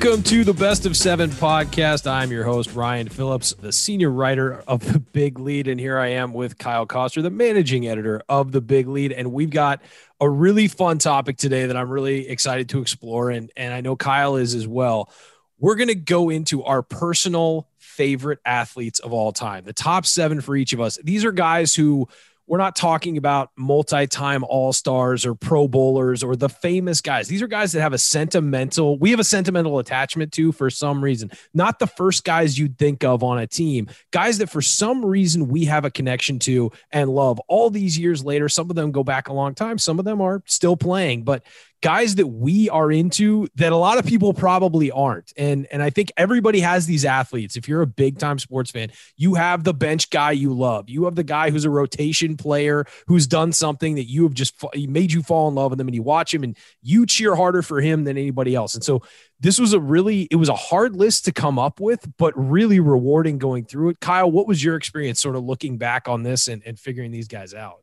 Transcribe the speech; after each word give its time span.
Welcome 0.00 0.22
to 0.22 0.44
the 0.44 0.54
Best 0.54 0.86
of 0.86 0.96
Seven 0.96 1.28
podcast. 1.28 2.08
I'm 2.08 2.30
your 2.30 2.44
host, 2.44 2.72
Ryan 2.72 3.08
Phillips, 3.08 3.52
the 3.54 3.72
senior 3.72 4.10
writer 4.10 4.62
of 4.68 4.92
The 4.92 5.00
Big 5.00 5.40
Lead. 5.40 5.66
And 5.66 5.80
here 5.80 5.98
I 5.98 6.10
am 6.10 6.32
with 6.32 6.56
Kyle 6.56 6.86
Koster, 6.86 7.20
the 7.20 7.30
managing 7.30 7.88
editor 7.88 8.22
of 8.28 8.52
The 8.52 8.60
Big 8.60 8.86
Lead. 8.86 9.10
And 9.10 9.32
we've 9.32 9.50
got 9.50 9.82
a 10.20 10.30
really 10.30 10.68
fun 10.68 10.98
topic 10.98 11.36
today 11.36 11.66
that 11.66 11.76
I'm 11.76 11.90
really 11.90 12.28
excited 12.28 12.68
to 12.68 12.80
explore. 12.80 13.30
And, 13.30 13.50
and 13.56 13.74
I 13.74 13.80
know 13.80 13.96
Kyle 13.96 14.36
is 14.36 14.54
as 14.54 14.68
well. 14.68 15.10
We're 15.58 15.74
going 15.74 15.88
to 15.88 15.96
go 15.96 16.30
into 16.30 16.62
our 16.62 16.82
personal 16.84 17.66
favorite 17.78 18.38
athletes 18.44 19.00
of 19.00 19.12
all 19.12 19.32
time, 19.32 19.64
the 19.64 19.72
top 19.72 20.06
seven 20.06 20.40
for 20.40 20.54
each 20.54 20.72
of 20.72 20.80
us. 20.80 20.96
These 21.02 21.24
are 21.24 21.32
guys 21.32 21.74
who 21.74 22.06
we're 22.48 22.58
not 22.58 22.74
talking 22.74 23.18
about 23.18 23.50
multi-time 23.56 24.42
all-stars 24.42 25.26
or 25.26 25.34
pro 25.34 25.68
bowlers 25.68 26.24
or 26.24 26.34
the 26.34 26.48
famous 26.48 27.00
guys. 27.00 27.28
These 27.28 27.42
are 27.42 27.46
guys 27.46 27.72
that 27.72 27.82
have 27.82 27.92
a 27.92 27.98
sentimental, 27.98 28.98
we 28.98 29.10
have 29.10 29.20
a 29.20 29.24
sentimental 29.24 29.78
attachment 29.78 30.32
to 30.32 30.50
for 30.52 30.70
some 30.70 31.04
reason. 31.04 31.30
Not 31.52 31.78
the 31.78 31.86
first 31.86 32.24
guys 32.24 32.58
you'd 32.58 32.78
think 32.78 33.04
of 33.04 33.22
on 33.22 33.38
a 33.38 33.46
team, 33.46 33.88
guys 34.10 34.38
that 34.38 34.48
for 34.50 34.62
some 34.62 35.04
reason 35.04 35.48
we 35.48 35.66
have 35.66 35.84
a 35.84 35.90
connection 35.90 36.38
to 36.40 36.72
and 36.90 37.10
love. 37.10 37.38
All 37.48 37.68
these 37.68 37.98
years 37.98 38.24
later, 38.24 38.48
some 38.48 38.70
of 38.70 38.76
them 38.76 38.92
go 38.92 39.04
back 39.04 39.28
a 39.28 39.34
long 39.34 39.54
time, 39.54 39.76
some 39.76 39.98
of 39.98 40.06
them 40.06 40.20
are 40.20 40.42
still 40.46 40.76
playing, 40.76 41.24
but 41.24 41.42
guys 41.80 42.16
that 42.16 42.26
we 42.26 42.68
are 42.68 42.90
into 42.90 43.46
that 43.54 43.72
a 43.72 43.76
lot 43.76 43.98
of 43.98 44.04
people 44.04 44.34
probably 44.34 44.90
aren't. 44.90 45.32
And 45.36 45.66
and 45.70 45.82
I 45.82 45.90
think 45.90 46.10
everybody 46.16 46.60
has 46.60 46.86
these 46.86 47.04
athletes. 47.04 47.56
If 47.56 47.68
you're 47.68 47.82
a 47.82 47.86
big 47.86 48.18
time 48.18 48.38
sports 48.38 48.70
fan, 48.70 48.90
you 49.16 49.34
have 49.34 49.64
the 49.64 49.74
bench 49.74 50.10
guy 50.10 50.32
you 50.32 50.52
love. 50.52 50.88
You 50.88 51.04
have 51.04 51.14
the 51.14 51.24
guy 51.24 51.50
who's 51.50 51.64
a 51.64 51.70
rotation 51.70 52.36
player 52.36 52.84
who's 53.06 53.26
done 53.26 53.52
something 53.52 53.94
that 53.94 54.08
you 54.08 54.24
have 54.24 54.34
just 54.34 54.54
made 54.74 55.12
you 55.12 55.22
fall 55.22 55.48
in 55.48 55.54
love 55.54 55.70
with 55.70 55.80
him 55.80 55.88
and 55.88 55.94
you 55.94 56.02
watch 56.02 56.34
him 56.34 56.42
and 56.42 56.56
you 56.82 57.06
cheer 57.06 57.34
harder 57.34 57.62
for 57.62 57.80
him 57.80 58.04
than 58.04 58.18
anybody 58.18 58.54
else. 58.54 58.74
And 58.74 58.82
so 58.82 59.02
this 59.40 59.58
was 59.58 59.72
a 59.72 59.80
really 59.80 60.22
it 60.30 60.36
was 60.36 60.48
a 60.48 60.56
hard 60.56 60.96
list 60.96 61.26
to 61.26 61.32
come 61.32 61.58
up 61.58 61.80
with, 61.80 62.04
but 62.18 62.32
really 62.36 62.80
rewarding 62.80 63.38
going 63.38 63.64
through 63.64 63.90
it. 63.90 64.00
Kyle, 64.00 64.30
what 64.30 64.48
was 64.48 64.62
your 64.62 64.74
experience 64.74 65.20
sort 65.20 65.36
of 65.36 65.44
looking 65.44 65.78
back 65.78 66.08
on 66.08 66.24
this 66.24 66.48
and, 66.48 66.62
and 66.66 66.78
figuring 66.78 67.12
these 67.12 67.28
guys 67.28 67.54
out? 67.54 67.82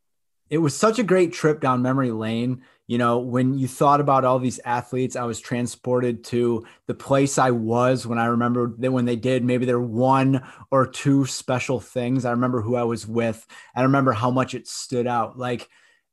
It 0.50 0.60
was 0.60 0.78
such 0.78 1.00
a 1.00 1.04
great 1.04 1.34
trip 1.34 1.60
down 1.60 1.82
memory 1.82 2.12
lane 2.12 2.62
you 2.88 2.98
know, 2.98 3.20
when 3.20 3.58
you 3.58 3.68
thought 3.68 4.00
about 4.00 4.26
all 4.26 4.38
these 4.38 4.60
athletes, 4.64 5.16
I 5.16 5.24
was 5.24 5.40
transported 5.40 6.24
to 6.26 6.66
the 6.88 6.94
place 6.94 7.38
I 7.38 7.52
was 7.52 8.06
when 8.06 8.20
I 8.20 8.26
remember 8.26 8.74
that 8.78 8.92
when 8.92 9.06
they 9.06 9.16
did 9.16 9.44
maybe 9.44 9.66
there 9.66 9.80
one 9.80 10.44
or 10.70 10.86
two 10.86 11.26
special 11.26 11.80
things. 11.80 12.26
I 12.26 12.32
remember 12.32 12.62
who 12.62 12.76
I 12.76 12.84
was 12.84 13.08
with. 13.08 13.46
I 13.76 13.82
remember 13.82 14.12
how 14.12 14.30
much 14.30 14.54
it 14.54 14.68
stood 14.68 15.08
out. 15.08 15.38
Like 15.38 15.68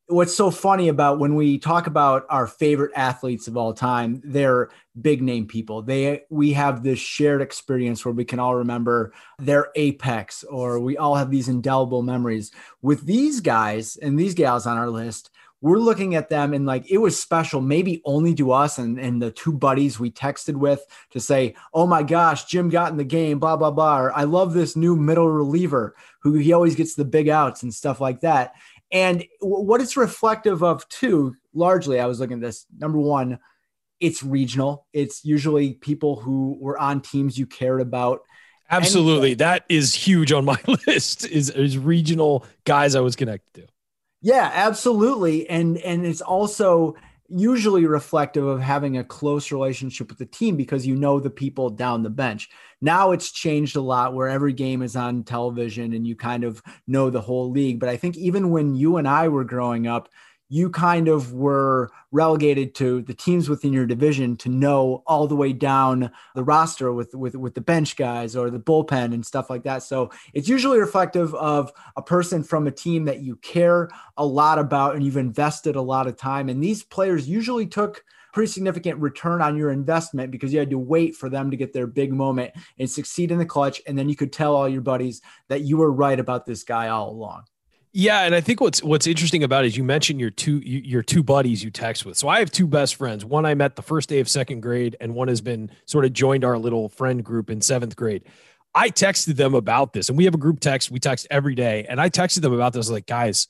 what's 0.07 0.35
so 0.35 0.51
funny 0.51 0.89
about 0.89 1.19
when 1.19 1.35
we 1.35 1.59
talk 1.59 1.87
about 1.87 2.25
our 2.29 2.47
favorite 2.47 2.93
athletes 2.97 3.49
of 3.49 3.57
all 3.57 3.73
time, 3.73 4.21
they're 4.25 4.71
big 5.01 5.23
name 5.23 5.47
people. 5.47 5.83
They 5.83 6.23
we 6.31 6.53
have 6.53 6.83
this 6.83 6.99
shared 6.99 7.43
experience 7.43 8.05
where 8.05 8.13
we 8.13 8.25
can 8.25 8.39
all 8.39 8.55
remember 8.55 9.13
their 9.39 9.69
apex 9.75 10.45
or 10.45 10.81
we 10.81 10.97
all 10.97 11.17
have 11.17 11.31
these 11.31 11.49
indelible 11.49 12.03
memories. 12.03 12.51
With 12.83 13.05
these 13.05 13.41
guys 13.41 13.97
and 13.97 14.19
these 14.19 14.35
gals 14.35 14.67
on 14.67 14.77
our 14.77 14.91
list, 14.91 15.31
we're 15.63 15.79
looking 15.79 16.17
at 16.17 16.29
them 16.29 16.53
and 16.53 16.67
like 16.67 16.91
it 16.91 16.99
was 16.99 17.19
special, 17.19 17.61
maybe 17.61 18.03
only 18.05 18.35
to 18.35 18.51
us 18.51 18.79
and, 18.79 18.99
and 18.99 19.23
the 19.23 19.31
two 19.31 19.53
buddies 19.53 19.99
we 19.99 20.11
texted 20.11 20.57
with 20.57 20.85
to 21.13 21.21
say, 21.21 21.55
oh 21.73 21.87
my 21.87 22.03
gosh, 22.03 22.47
Jim 22.47 22.69
got 22.69 22.91
in 22.91 22.99
the 22.99 23.05
game, 23.05 23.39
blah, 23.39 23.57
blah, 23.57 23.71
blah. 23.71 24.01
Or, 24.01 24.13
I 24.13 24.25
love 24.25 24.53
this 24.53 24.75
new 24.75 24.97
middle 24.97 25.29
reliever 25.29 25.95
who 26.23 26.35
he 26.35 26.53
always 26.53 26.75
gets 26.75 26.97
the 26.97 27.05
big 27.05 27.29
outs 27.29 27.63
and 27.63 27.73
stuff 27.73 28.01
like 28.01 28.21
that. 28.21 28.55
And 28.91 29.25
w- 29.41 29.65
what 29.65 29.81
it's 29.81 29.97
reflective 29.97 30.65
of, 30.65 30.87
too, 30.89 31.37
largely, 31.55 32.01
I 32.01 32.07
was 32.07 32.19
looking 32.19 32.39
at 32.39 32.43
this. 32.43 32.67
Number 32.77 32.99
one, 32.99 33.39
it's 34.01 34.25
regional. 34.25 34.87
It's 34.93 35.25
usually 35.25 35.75
people 35.75 36.17
who 36.17 36.59
were 36.61 36.79
on 36.79 37.01
teams 37.03 37.39
you 37.39 37.47
cared 37.47 37.81
about. 37.81 38.23
Absolutely. 38.69 39.35
that 39.35 39.65
is 39.69 39.95
huge 39.95 40.33
on 40.33 40.45
my 40.45 40.59
list 40.87 41.25
is, 41.27 41.51
is 41.51 41.79
regional 41.79 42.45
guys 42.65 42.97
I 42.97 43.01
was 43.01 43.15
connected 43.15 43.67
to. 43.67 43.72
Yeah, 44.23 44.51
absolutely. 44.55 45.49
And 45.49 45.79
and 45.79 46.07
it's 46.07 46.21
also 46.21 46.95
usually 47.29 47.87
reflective 47.87 48.47
of 48.47 48.61
having 48.61 48.99
a 48.99 49.05
close 49.05 49.51
relationship 49.51 50.09
with 50.11 50.19
the 50.19 50.27
team 50.27 50.57
because 50.57 50.87
you 50.87 50.95
know 50.95 51.19
the 51.19 51.31
people 51.31 51.71
down 51.71 52.03
the 52.03 52.11
bench. 52.11 52.49
Now 52.81 53.13
it's 53.13 53.31
changed 53.33 53.75
a 53.77 53.81
lot 53.81 54.15
where 54.15 54.29
every 54.29 54.53
game 54.53 54.83
is 54.83 54.97
on 54.97 55.25
television 55.25 55.93
and 55.95 56.07
you 56.07 56.15
kind 56.15 56.45
of 56.45 56.63
know 56.87 57.09
the 57.11 57.21
whole 57.23 57.51
league. 57.51 57.81
But 57.81 57.89
I 57.89 57.97
think 57.97 58.17
even 58.17 58.51
when 58.51 58.75
you 58.75 58.97
and 58.99 59.09
I 59.09 59.29
were 59.29 59.45
growing 59.45 59.87
up, 59.87 60.09
you 60.53 60.69
kind 60.69 61.09
of 61.09 61.33
were 61.33 61.91
relegated 62.11 62.75
to 62.75 63.01
the 63.01 63.15
teams 63.15 63.49
within 63.49 63.73
your 63.73 63.87
division 63.87 64.37
to 64.37 64.51
know 64.51 65.03
all 65.07 65.27
the 65.27 65.35
way 65.35 65.51
down 65.51 66.11
the 66.35 66.45
roster 66.45 66.93
with 66.93 67.15
with 67.15 67.35
with 67.35 67.55
the 67.55 67.61
bench 67.63 67.97
guys 67.97 68.37
or 68.37 68.51
the 68.51 68.61
bullpen 68.61 69.15
and 69.15 69.25
stuff 69.25 69.49
like 69.49 69.63
that. 69.63 69.83
So 69.83 70.11
it's 70.35 70.51
usually 70.51 70.79
reflective 70.79 71.35
of 71.37 71.73
a 71.97 72.03
person 72.03 72.45
from 72.45 72.67
a 72.67 72.71
team 72.71 73.07
that 73.07 73.21
you 73.21 73.37
care 73.37 73.89
a 74.19 74.27
lot 74.27 74.59
about 74.59 74.95
and 74.95 75.03
you've 75.03 75.17
invested 75.17 75.75
a 75.75 75.81
lot 75.81 76.07
of 76.07 76.19
time. 76.19 76.51
And 76.51 76.63
these 76.63 76.83
players 76.83 77.27
usually 77.27 77.67
took 77.67 78.05
pretty 78.35 78.53
significant 78.53 79.01
return 79.01 79.41
on 79.41 79.57
your 79.57 79.71
investment 79.71 80.31
because 80.31 80.53
you 80.53 80.59
had 80.59 80.69
to 80.69 80.79
wait 80.79 81.17
for 81.17 81.31
them 81.31 81.51
to 81.51 81.57
get 81.57 81.73
their 81.73 81.87
big 81.87 82.13
moment 82.13 82.53
and 82.79 82.91
succeed 82.91 83.31
in 83.31 83.39
the 83.39 83.47
clutch. 83.47 83.81
And 83.87 83.99
then 83.99 84.11
you 84.11 84.17
could 84.17 84.35
tell 84.35 84.55
all 84.55 84.69
your 84.69 84.83
buddies 84.83 85.23
that 85.49 85.63
you 85.63 85.79
were 85.79 85.91
right 85.91 86.21
about 86.21 86.45
this 86.45 86.63
guy 86.63 86.89
all 86.89 87.09
along. 87.09 87.45
Yeah, 87.95 88.23
and 88.23 88.35
I 88.35 88.41
think 88.41 88.61
what's 88.61 88.83
what's 88.83 89.07
interesting 89.07 89.45
about 89.45 89.65
it 89.65 89.69
is 89.69 89.77
you 89.77 89.85
mentioned 89.85 90.19
your 90.19 90.31
two 90.31 90.59
your 90.59 91.03
two 91.03 91.23
buddies 91.23 91.63
you 91.63 91.71
text 91.71 92.07
with. 92.07 92.17
So 92.17 92.27
I 92.27 92.39
have 92.39 92.51
two 92.51 92.67
best 92.67 92.95
friends. 92.95 93.23
One 93.23 93.45
I 93.45 93.55
met 93.55 93.77
the 93.77 93.83
first 93.83 94.09
day 94.09 94.21
of 94.21 94.29
second 94.31 94.61
grade, 94.61 94.97
and 94.99 95.15
one 95.15 95.29
has 95.29 95.43
been 95.43 95.71
sort 95.85 96.07
of 96.07 96.15
joined 96.15 96.43
our 96.43 96.57
little 96.57 96.89
friend 96.89 97.23
group 97.23 97.51
in 97.51 97.61
seventh 97.61 97.95
grade. 97.95 98.25
I 98.75 98.89
texted 98.89 99.37
them 99.37 99.55
about 99.55 99.93
this, 99.93 100.09
and 100.09 100.17
we 100.17 100.25
have 100.25 100.35
a 100.35 100.39
group 100.39 100.61
text. 100.61 100.91
We 100.91 101.01
text 101.01 101.27
every 101.31 101.55
day, 101.55 101.85
and 101.87 102.01
I 102.01 102.09
texted 102.09 102.41
them 102.41 102.55
about 102.55 102.73
this. 102.73 102.89
Like, 102.89 103.05
guys, 103.05 103.47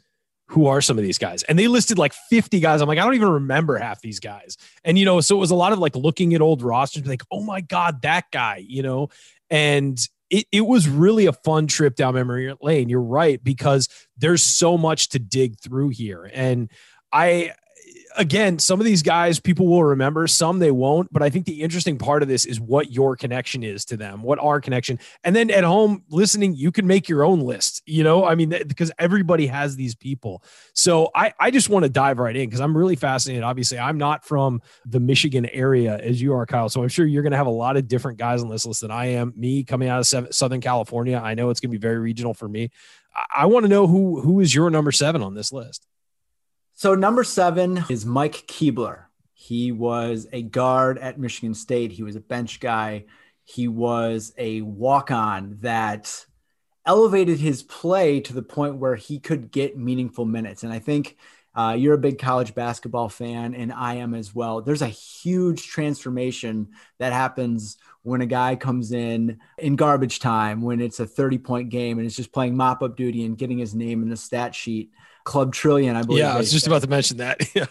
who 0.48 0.66
are 0.66 0.80
some 0.80 0.98
of 0.98 1.04
these 1.04 1.18
guys? 1.18 1.44
And 1.44 1.56
they 1.56 1.68
listed 1.68 1.96
like 1.96 2.12
50 2.12 2.58
guys. 2.58 2.80
I'm 2.80 2.88
like, 2.88 2.98
I 2.98 3.04
don't 3.04 3.14
even 3.14 3.28
remember 3.28 3.78
half 3.78 4.00
these 4.00 4.18
guys. 4.18 4.56
And 4.84 4.98
you 4.98 5.04
know, 5.04 5.20
so 5.20 5.36
it 5.36 5.40
was 5.40 5.52
a 5.52 5.56
lot 5.56 5.72
of 5.72 5.78
like 5.78 5.94
looking 5.94 6.34
at 6.34 6.40
old 6.40 6.62
rosters, 6.62 7.06
like, 7.06 7.22
oh 7.30 7.44
my 7.44 7.60
god, 7.60 8.02
that 8.02 8.24
guy, 8.32 8.64
you 8.66 8.82
know. 8.82 9.08
And 9.50 9.98
it, 10.32 10.46
it 10.50 10.62
was 10.62 10.88
really 10.88 11.26
a 11.26 11.32
fun 11.32 11.66
trip 11.66 11.94
down 11.94 12.14
memory 12.14 12.52
lane. 12.60 12.88
You're 12.88 13.00
right, 13.02 13.42
because 13.44 13.88
there's 14.16 14.42
so 14.42 14.78
much 14.78 15.10
to 15.10 15.18
dig 15.18 15.60
through 15.60 15.90
here. 15.90 16.28
And 16.32 16.70
I, 17.12 17.52
again, 18.16 18.58
some 18.58 18.80
of 18.80 18.84
these 18.84 19.02
guys 19.02 19.40
people 19.40 19.66
will 19.66 19.84
remember, 19.84 20.26
some 20.26 20.58
they 20.58 20.70
won't. 20.70 21.12
But 21.12 21.22
I 21.22 21.30
think 21.30 21.46
the 21.46 21.62
interesting 21.62 21.98
part 21.98 22.22
of 22.22 22.28
this 22.28 22.44
is 22.44 22.60
what 22.60 22.92
your 22.92 23.16
connection 23.16 23.62
is 23.62 23.84
to 23.86 23.96
them, 23.96 24.22
what 24.22 24.38
our 24.38 24.60
connection. 24.60 24.98
And 25.24 25.34
then 25.34 25.50
at 25.50 25.64
home 25.64 26.04
listening, 26.10 26.54
you 26.54 26.72
can 26.72 26.86
make 26.86 27.08
your 27.08 27.24
own 27.24 27.40
list, 27.40 27.82
you 27.86 28.04
know, 28.04 28.24
I 28.24 28.34
mean, 28.34 28.50
because 28.50 28.92
everybody 28.98 29.46
has 29.46 29.76
these 29.76 29.94
people. 29.94 30.42
So 30.74 31.10
I, 31.14 31.32
I 31.38 31.50
just 31.50 31.68
want 31.68 31.84
to 31.84 31.88
dive 31.88 32.18
right 32.18 32.36
in 32.36 32.48
because 32.48 32.60
I'm 32.60 32.76
really 32.76 32.96
fascinated. 32.96 33.42
Obviously, 33.42 33.78
I'm 33.78 33.98
not 33.98 34.24
from 34.24 34.62
the 34.86 35.00
Michigan 35.00 35.46
area 35.46 35.98
as 35.98 36.20
you 36.20 36.34
are, 36.34 36.46
Kyle. 36.46 36.68
So 36.68 36.82
I'm 36.82 36.88
sure 36.88 37.06
you're 37.06 37.22
going 37.22 37.32
to 37.32 37.38
have 37.38 37.46
a 37.46 37.50
lot 37.50 37.76
of 37.76 37.88
different 37.88 38.18
guys 38.18 38.42
on 38.42 38.48
this 38.48 38.66
list 38.66 38.80
than 38.82 38.90
I 38.90 39.06
am. 39.06 39.32
Me 39.36 39.64
coming 39.64 39.88
out 39.88 40.12
of 40.12 40.34
Southern 40.34 40.60
California, 40.60 41.20
I 41.22 41.34
know 41.34 41.50
it's 41.50 41.60
going 41.60 41.70
to 41.70 41.78
be 41.78 41.82
very 41.82 41.98
regional 41.98 42.34
for 42.34 42.48
me. 42.48 42.70
I, 43.14 43.42
I 43.42 43.46
want 43.46 43.64
to 43.64 43.68
know 43.68 43.86
who 43.86 44.20
who 44.20 44.40
is 44.40 44.54
your 44.54 44.70
number 44.70 44.92
seven 44.92 45.22
on 45.22 45.34
this 45.34 45.52
list. 45.52 45.86
So 46.82 46.96
number 46.96 47.22
seven 47.22 47.84
is 47.88 48.04
Mike 48.04 48.44
Kebler. 48.48 49.04
He 49.34 49.70
was 49.70 50.26
a 50.32 50.42
guard 50.42 50.98
at 50.98 51.16
Michigan 51.16 51.54
State. 51.54 51.92
He 51.92 52.02
was 52.02 52.16
a 52.16 52.20
bench 52.20 52.58
guy. 52.58 53.04
He 53.44 53.68
was 53.68 54.32
a 54.36 54.62
walk-on 54.62 55.58
that 55.60 56.26
elevated 56.84 57.38
his 57.38 57.62
play 57.62 58.18
to 58.22 58.32
the 58.32 58.42
point 58.42 58.78
where 58.78 58.96
he 58.96 59.20
could 59.20 59.52
get 59.52 59.78
meaningful 59.78 60.24
minutes. 60.24 60.64
And 60.64 60.72
I 60.72 60.80
think 60.80 61.18
uh, 61.54 61.76
you're 61.78 61.94
a 61.94 61.98
big 61.98 62.18
college 62.18 62.52
basketball 62.52 63.08
fan, 63.08 63.54
and 63.54 63.72
I 63.72 63.94
am 63.94 64.12
as 64.12 64.34
well. 64.34 64.60
There's 64.60 64.82
a 64.82 64.88
huge 64.88 65.68
transformation 65.68 66.70
that 66.98 67.12
happens 67.12 67.76
when 68.02 68.22
a 68.22 68.26
guy 68.26 68.56
comes 68.56 68.90
in 68.90 69.38
in 69.56 69.76
garbage 69.76 70.18
time, 70.18 70.62
when 70.62 70.80
it's 70.80 70.98
a 70.98 71.06
30 71.06 71.38
point 71.38 71.68
game 71.68 71.98
and 71.98 72.06
is 72.08 72.16
just 72.16 72.32
playing 72.32 72.56
mop 72.56 72.82
up 72.82 72.96
duty 72.96 73.24
and 73.24 73.38
getting 73.38 73.58
his 73.58 73.72
name 73.72 74.02
in 74.02 74.08
the 74.08 74.16
stat 74.16 74.52
sheet. 74.52 74.90
Club 75.24 75.52
Trillion, 75.52 75.96
I 75.96 76.02
believe. 76.02 76.20
Yeah, 76.20 76.34
I 76.34 76.38
was 76.38 76.52
just 76.52 76.66
about 76.66 76.82
to 76.82 76.88
mention 76.88 77.18
that. 77.18 77.40
Yeah. 77.54 77.66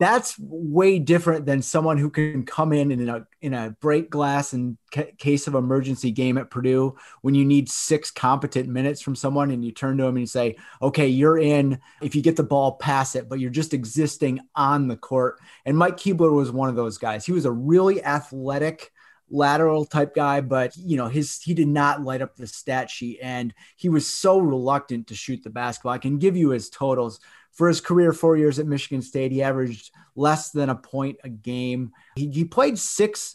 That's 0.00 0.36
way 0.40 0.98
different 0.98 1.46
than 1.46 1.62
someone 1.62 1.96
who 1.96 2.10
can 2.10 2.44
come 2.44 2.72
in 2.72 2.90
in 2.90 3.08
a 3.08 3.24
in 3.40 3.54
a 3.54 3.70
break 3.80 4.10
glass 4.10 4.52
in 4.52 4.76
ca- 4.92 5.12
case 5.16 5.46
of 5.46 5.54
emergency 5.54 6.10
game 6.10 6.38
at 6.38 6.50
Purdue 6.50 6.96
when 7.22 7.36
you 7.36 7.44
need 7.44 7.70
six 7.70 8.10
competent 8.10 8.68
minutes 8.68 9.00
from 9.00 9.14
someone 9.14 9.52
and 9.52 9.64
you 9.64 9.70
turn 9.70 9.96
to 9.98 10.04
him 10.04 10.16
and 10.16 10.20
you 10.20 10.26
say, 10.26 10.56
"Okay, 10.82 11.06
you're 11.06 11.38
in. 11.38 11.78
If 12.02 12.16
you 12.16 12.20
get 12.20 12.34
the 12.34 12.42
ball, 12.42 12.72
pass 12.72 13.14
it." 13.14 13.28
But 13.28 13.38
you're 13.38 13.48
just 13.48 13.74
existing 13.74 14.40
on 14.56 14.88
the 14.88 14.96
court. 14.96 15.38
And 15.64 15.78
Mike 15.78 15.96
Kebler 15.96 16.32
was 16.32 16.50
one 16.50 16.68
of 16.68 16.74
those 16.74 16.98
guys. 16.98 17.24
He 17.24 17.32
was 17.32 17.44
a 17.44 17.52
really 17.52 18.02
athletic 18.04 18.92
lateral 19.30 19.84
type 19.84 20.14
guy, 20.14 20.40
but 20.40 20.76
you 20.76 20.96
know, 20.96 21.08
his 21.08 21.40
he 21.40 21.54
did 21.54 21.68
not 21.68 22.02
light 22.02 22.22
up 22.22 22.36
the 22.36 22.46
stat 22.46 22.90
sheet 22.90 23.18
and 23.22 23.52
he 23.76 23.88
was 23.88 24.06
so 24.06 24.38
reluctant 24.38 25.08
to 25.08 25.14
shoot 25.14 25.42
the 25.42 25.50
basketball. 25.50 25.92
I 25.92 25.98
can 25.98 26.18
give 26.18 26.36
you 26.36 26.50
his 26.50 26.70
totals. 26.70 27.20
For 27.52 27.68
his 27.68 27.80
career, 27.80 28.12
four 28.12 28.36
years 28.36 28.58
at 28.58 28.66
Michigan 28.66 29.00
State, 29.00 29.32
he 29.32 29.42
averaged 29.42 29.90
less 30.14 30.50
than 30.50 30.68
a 30.68 30.74
point 30.74 31.16
a 31.24 31.30
game. 31.30 31.92
He, 32.14 32.28
he 32.28 32.44
played 32.44 32.78
six 32.78 33.34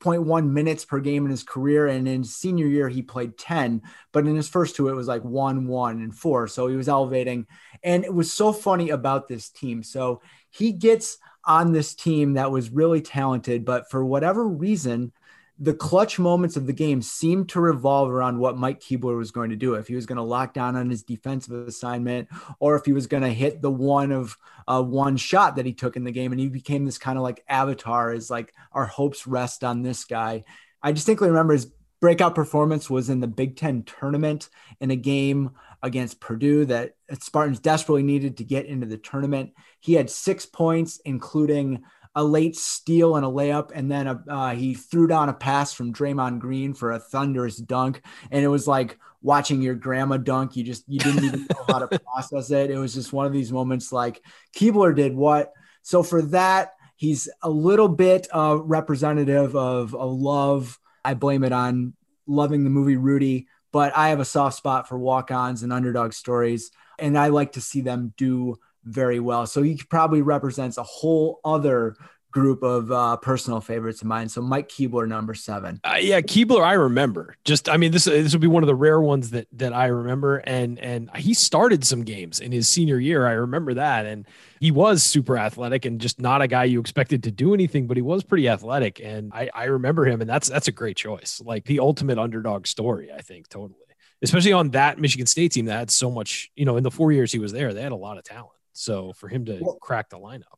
0.1 0.00 0.50
minutes 0.50 0.84
per 0.84 1.00
game 1.00 1.24
in 1.24 1.30
his 1.30 1.42
career. 1.42 1.88
And 1.88 2.06
in 2.06 2.24
senior 2.24 2.66
year, 2.66 2.88
he 2.88 3.02
played 3.02 3.36
10, 3.38 3.82
but 4.12 4.26
in 4.26 4.36
his 4.36 4.48
first 4.48 4.76
two, 4.76 4.88
it 4.88 4.94
was 4.94 5.08
like 5.08 5.24
one, 5.24 5.66
one, 5.66 6.00
and 6.00 6.14
four. 6.14 6.46
So 6.46 6.68
he 6.68 6.76
was 6.76 6.88
elevating. 6.88 7.46
And 7.82 8.04
it 8.04 8.14
was 8.14 8.32
so 8.32 8.52
funny 8.52 8.90
about 8.90 9.28
this 9.28 9.50
team. 9.50 9.82
So 9.82 10.22
he 10.50 10.72
gets 10.72 11.18
on 11.48 11.72
this 11.72 11.94
team 11.94 12.34
that 12.34 12.52
was 12.52 12.70
really 12.70 13.00
talented, 13.00 13.64
but 13.64 13.90
for 13.90 14.04
whatever 14.04 14.46
reason, 14.46 15.12
the 15.58 15.74
clutch 15.74 16.18
moments 16.20 16.56
of 16.56 16.66
the 16.66 16.72
game 16.72 17.02
seemed 17.02 17.48
to 17.48 17.60
revolve 17.60 18.10
around 18.10 18.38
what 18.38 18.56
Mike 18.56 18.80
Kebler 18.80 19.16
was 19.16 19.32
going 19.32 19.50
to 19.50 19.56
do. 19.56 19.74
If 19.74 19.88
he 19.88 19.96
was 19.96 20.06
going 20.06 20.18
to 20.18 20.22
lock 20.22 20.54
down 20.54 20.76
on 20.76 20.88
his 20.88 21.02
defensive 21.02 21.66
assignment, 21.66 22.28
or 22.60 22.76
if 22.76 22.84
he 22.84 22.92
was 22.92 23.08
going 23.08 23.24
to 23.24 23.32
hit 23.32 23.60
the 23.60 23.70
one 23.70 24.12
of 24.12 24.36
uh, 24.68 24.82
one 24.82 25.16
shot 25.16 25.56
that 25.56 25.66
he 25.66 25.72
took 25.72 25.96
in 25.96 26.04
the 26.04 26.12
game, 26.12 26.30
and 26.30 26.40
he 26.40 26.48
became 26.48 26.84
this 26.84 26.98
kind 26.98 27.18
of 27.18 27.24
like 27.24 27.42
avatar. 27.48 28.12
Is 28.12 28.30
like 28.30 28.54
our 28.72 28.86
hopes 28.86 29.26
rest 29.26 29.64
on 29.64 29.82
this 29.82 30.04
guy. 30.04 30.44
I 30.80 30.92
distinctly 30.92 31.28
remember 31.28 31.54
his 31.54 31.72
breakout 32.00 32.36
performance 32.36 32.88
was 32.88 33.10
in 33.10 33.18
the 33.18 33.26
Big 33.26 33.56
Ten 33.56 33.82
tournament 33.82 34.50
in 34.80 34.92
a 34.92 34.96
game 34.96 35.50
against 35.82 36.20
Purdue 36.20 36.64
that 36.66 36.94
Spartans 37.20 37.60
desperately 37.60 38.02
needed 38.02 38.38
to 38.38 38.44
get 38.44 38.66
into 38.66 38.86
the 38.86 38.98
tournament. 38.98 39.52
He 39.80 39.94
had 39.94 40.10
six 40.10 40.46
points, 40.46 41.00
including 41.04 41.84
a 42.14 42.24
late 42.24 42.56
steal 42.56 43.16
and 43.16 43.24
a 43.24 43.28
layup, 43.28 43.70
and 43.74 43.90
then 43.90 44.06
a, 44.06 44.24
uh, 44.28 44.54
he 44.54 44.74
threw 44.74 45.06
down 45.06 45.28
a 45.28 45.32
pass 45.34 45.72
from 45.72 45.92
Draymond 45.92 46.40
Green 46.40 46.74
for 46.74 46.92
a 46.92 46.98
thunderous 46.98 47.56
dunk, 47.56 48.02
and 48.30 48.44
it 48.44 48.48
was 48.48 48.66
like 48.66 48.98
watching 49.22 49.62
your 49.62 49.74
grandma 49.74 50.16
dunk. 50.16 50.56
You 50.56 50.64
just 50.64 50.84
you 50.88 50.98
didn't 50.98 51.24
even 51.24 51.46
know 51.48 51.64
how 51.68 51.78
to 51.78 51.98
process 52.12 52.50
it. 52.50 52.70
It 52.70 52.78
was 52.78 52.94
just 52.94 53.12
one 53.12 53.26
of 53.26 53.32
these 53.32 53.52
moments 53.52 53.92
like 53.92 54.22
Kebler 54.56 54.96
did 54.96 55.14
what. 55.14 55.52
So 55.82 56.02
for 56.02 56.22
that, 56.22 56.72
he's 56.96 57.28
a 57.42 57.50
little 57.50 57.88
bit 57.88 58.26
uh, 58.34 58.58
representative 58.60 59.54
of 59.54 59.92
a 59.92 60.04
love. 60.04 60.78
I 61.04 61.14
blame 61.14 61.44
it 61.44 61.52
on 61.52 61.94
loving 62.26 62.64
the 62.64 62.70
movie 62.70 62.96
Rudy, 62.96 63.46
but 63.72 63.96
I 63.96 64.08
have 64.08 64.20
a 64.20 64.24
soft 64.24 64.56
spot 64.56 64.88
for 64.88 64.98
walk-ons 64.98 65.62
and 65.62 65.72
underdog 65.72 66.12
stories, 66.12 66.70
and 66.98 67.18
I 67.18 67.28
like 67.28 67.52
to 67.52 67.60
see 67.60 67.80
them 67.80 68.14
do 68.16 68.56
very 68.84 69.20
well. 69.20 69.46
So 69.46 69.62
he 69.62 69.80
probably 69.88 70.22
represents 70.22 70.78
a 70.78 70.82
whole 70.82 71.40
other 71.44 71.96
group 72.38 72.62
of 72.62 72.90
uh, 72.90 73.16
personal 73.16 73.60
favorites 73.60 74.00
of 74.00 74.08
mine. 74.08 74.28
So 74.28 74.40
Mike 74.40 74.68
Kebler, 74.68 75.08
number 75.08 75.34
seven. 75.34 75.80
Uh, 75.84 75.96
yeah, 76.00 76.20
Kebler, 76.20 76.62
I 76.62 76.74
remember. 76.74 77.36
Just, 77.44 77.68
I 77.68 77.76
mean, 77.76 77.92
this 77.92 78.04
this 78.04 78.32
would 78.32 78.40
be 78.40 78.46
one 78.46 78.62
of 78.62 78.66
the 78.66 78.74
rare 78.74 79.00
ones 79.00 79.30
that 79.30 79.48
that 79.52 79.72
I 79.72 79.86
remember. 79.86 80.38
And 80.38 80.78
and 80.78 81.10
he 81.16 81.34
started 81.34 81.84
some 81.84 82.04
games 82.04 82.40
in 82.40 82.52
his 82.52 82.68
senior 82.68 82.98
year. 82.98 83.26
I 83.26 83.32
remember 83.32 83.74
that, 83.74 84.06
and 84.06 84.26
he 84.60 84.70
was 84.70 85.02
super 85.02 85.38
athletic 85.38 85.84
and 85.84 86.00
just 86.00 86.20
not 86.20 86.42
a 86.42 86.48
guy 86.48 86.64
you 86.64 86.80
expected 86.80 87.24
to 87.24 87.30
do 87.30 87.54
anything, 87.54 87.86
but 87.86 87.96
he 87.96 88.02
was 88.02 88.24
pretty 88.24 88.48
athletic. 88.48 89.00
And 89.00 89.32
I 89.32 89.50
I 89.54 89.64
remember 89.64 90.04
him, 90.06 90.20
and 90.20 90.28
that's 90.28 90.48
that's 90.48 90.68
a 90.68 90.72
great 90.72 90.96
choice. 90.96 91.40
Like 91.44 91.64
the 91.64 91.80
ultimate 91.80 92.18
underdog 92.18 92.66
story, 92.66 93.10
I 93.12 93.20
think, 93.20 93.48
totally. 93.48 93.80
Especially 94.20 94.52
on 94.52 94.70
that 94.70 94.98
Michigan 94.98 95.26
State 95.26 95.52
team 95.52 95.66
that 95.66 95.78
had 95.78 95.90
so 95.90 96.10
much, 96.10 96.50
you 96.56 96.64
know, 96.64 96.76
in 96.76 96.82
the 96.82 96.90
four 96.90 97.12
years 97.12 97.30
he 97.30 97.38
was 97.38 97.52
there, 97.52 97.72
they 97.72 97.82
had 97.82 97.92
a 97.92 97.96
lot 97.96 98.18
of 98.18 98.24
talent. 98.24 98.50
So 98.72 99.12
for 99.12 99.28
him 99.28 99.44
to 99.46 99.58
well, 99.60 99.78
crack 99.80 100.08
the 100.08 100.18
lineup. 100.18 100.57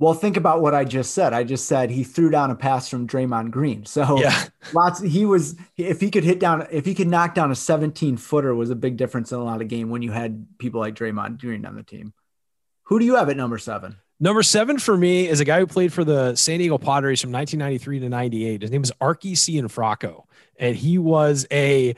Well, 0.00 0.14
think 0.14 0.38
about 0.38 0.62
what 0.62 0.74
I 0.74 0.84
just 0.84 1.12
said. 1.12 1.34
I 1.34 1.44
just 1.44 1.66
said 1.66 1.90
he 1.90 2.04
threw 2.04 2.30
down 2.30 2.50
a 2.50 2.54
pass 2.54 2.88
from 2.88 3.06
Draymond 3.06 3.50
Green. 3.50 3.84
So 3.84 4.18
yeah, 4.18 4.44
lots. 4.72 4.98
He 5.02 5.26
was 5.26 5.56
if 5.76 6.00
he 6.00 6.10
could 6.10 6.24
hit 6.24 6.40
down, 6.40 6.66
if 6.70 6.86
he 6.86 6.94
could 6.94 7.06
knock 7.06 7.34
down 7.34 7.50
a 7.50 7.54
17 7.54 8.16
footer, 8.16 8.54
was 8.54 8.70
a 8.70 8.74
big 8.74 8.96
difference 8.96 9.30
in 9.30 9.38
a 9.38 9.44
lot 9.44 9.60
of 9.60 9.68
game 9.68 9.90
when 9.90 10.00
you 10.00 10.10
had 10.10 10.46
people 10.58 10.80
like 10.80 10.94
Draymond 10.94 11.38
Green 11.38 11.66
on 11.66 11.76
the 11.76 11.82
team. 11.82 12.14
Who 12.84 12.98
do 12.98 13.04
you 13.04 13.16
have 13.16 13.28
at 13.28 13.36
number 13.36 13.58
seven? 13.58 13.98
Number 14.18 14.42
seven 14.42 14.78
for 14.78 14.96
me 14.96 15.28
is 15.28 15.40
a 15.40 15.44
guy 15.44 15.60
who 15.60 15.66
played 15.66 15.92
for 15.92 16.02
the 16.02 16.34
San 16.34 16.58
Diego 16.58 16.78
Padres 16.78 17.20
from 17.20 17.30
1993 17.32 18.00
to 18.00 18.08
98. 18.08 18.62
His 18.62 18.70
name 18.70 18.82
is 18.82 18.92
Archi 19.02 19.34
Cianfrocco, 19.34 20.24
and 20.58 20.74
he 20.74 20.96
was 20.96 21.46
a 21.52 21.94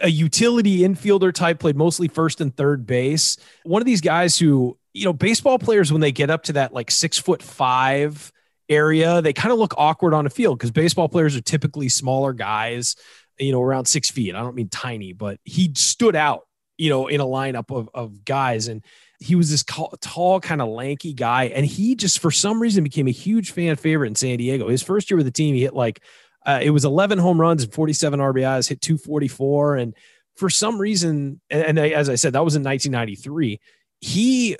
a 0.00 0.08
utility 0.08 0.78
infielder 0.78 1.32
type, 1.32 1.58
played 1.58 1.76
mostly 1.76 2.08
first 2.08 2.40
and 2.40 2.56
third 2.56 2.86
base. 2.86 3.36
One 3.64 3.82
of 3.82 3.86
these 3.86 4.00
guys 4.00 4.38
who, 4.38 4.78
you 4.98 5.04
know, 5.04 5.12
baseball 5.12 5.58
players, 5.58 5.92
when 5.92 6.00
they 6.00 6.12
get 6.12 6.30
up 6.30 6.44
to 6.44 6.54
that 6.54 6.72
like 6.72 6.90
six 6.90 7.18
foot 7.18 7.42
five 7.42 8.32
area, 8.68 9.22
they 9.22 9.32
kind 9.32 9.52
of 9.52 9.58
look 9.58 9.74
awkward 9.78 10.12
on 10.12 10.26
a 10.26 10.30
field 10.30 10.58
because 10.58 10.70
baseball 10.70 11.08
players 11.08 11.36
are 11.36 11.40
typically 11.40 11.88
smaller 11.88 12.32
guys, 12.32 12.96
you 13.38 13.52
know, 13.52 13.62
around 13.62 13.86
six 13.86 14.10
feet. 14.10 14.34
I 14.34 14.40
don't 14.40 14.56
mean 14.56 14.68
tiny, 14.68 15.12
but 15.12 15.38
he 15.44 15.72
stood 15.76 16.16
out, 16.16 16.46
you 16.76 16.90
know, 16.90 17.06
in 17.06 17.20
a 17.20 17.24
lineup 17.24 17.74
of, 17.74 17.88
of 17.94 18.24
guys. 18.24 18.68
And 18.68 18.84
he 19.20 19.36
was 19.36 19.50
this 19.50 19.64
tall, 19.64 20.40
kind 20.40 20.60
of 20.60 20.68
lanky 20.68 21.12
guy. 21.12 21.44
And 21.44 21.64
he 21.64 21.94
just, 21.94 22.18
for 22.18 22.30
some 22.30 22.60
reason, 22.60 22.84
became 22.84 23.08
a 23.08 23.12
huge 23.12 23.52
fan 23.52 23.76
favorite 23.76 24.08
in 24.08 24.14
San 24.16 24.38
Diego. 24.38 24.68
His 24.68 24.82
first 24.82 25.10
year 25.10 25.16
with 25.16 25.26
the 25.26 25.32
team, 25.32 25.54
he 25.54 25.62
hit 25.62 25.74
like 25.74 26.02
uh, 26.44 26.60
it 26.62 26.70
was 26.70 26.84
11 26.84 27.18
home 27.18 27.40
runs 27.40 27.62
and 27.62 27.72
47 27.72 28.20
RBIs, 28.20 28.68
hit 28.68 28.80
244. 28.80 29.76
And 29.76 29.94
for 30.36 30.50
some 30.50 30.78
reason, 30.78 31.40
and, 31.50 31.78
and 31.78 31.78
as 31.78 32.08
I 32.08 32.16
said, 32.16 32.34
that 32.34 32.44
was 32.44 32.56
in 32.56 32.62
1993. 32.62 33.60
He 34.00 34.56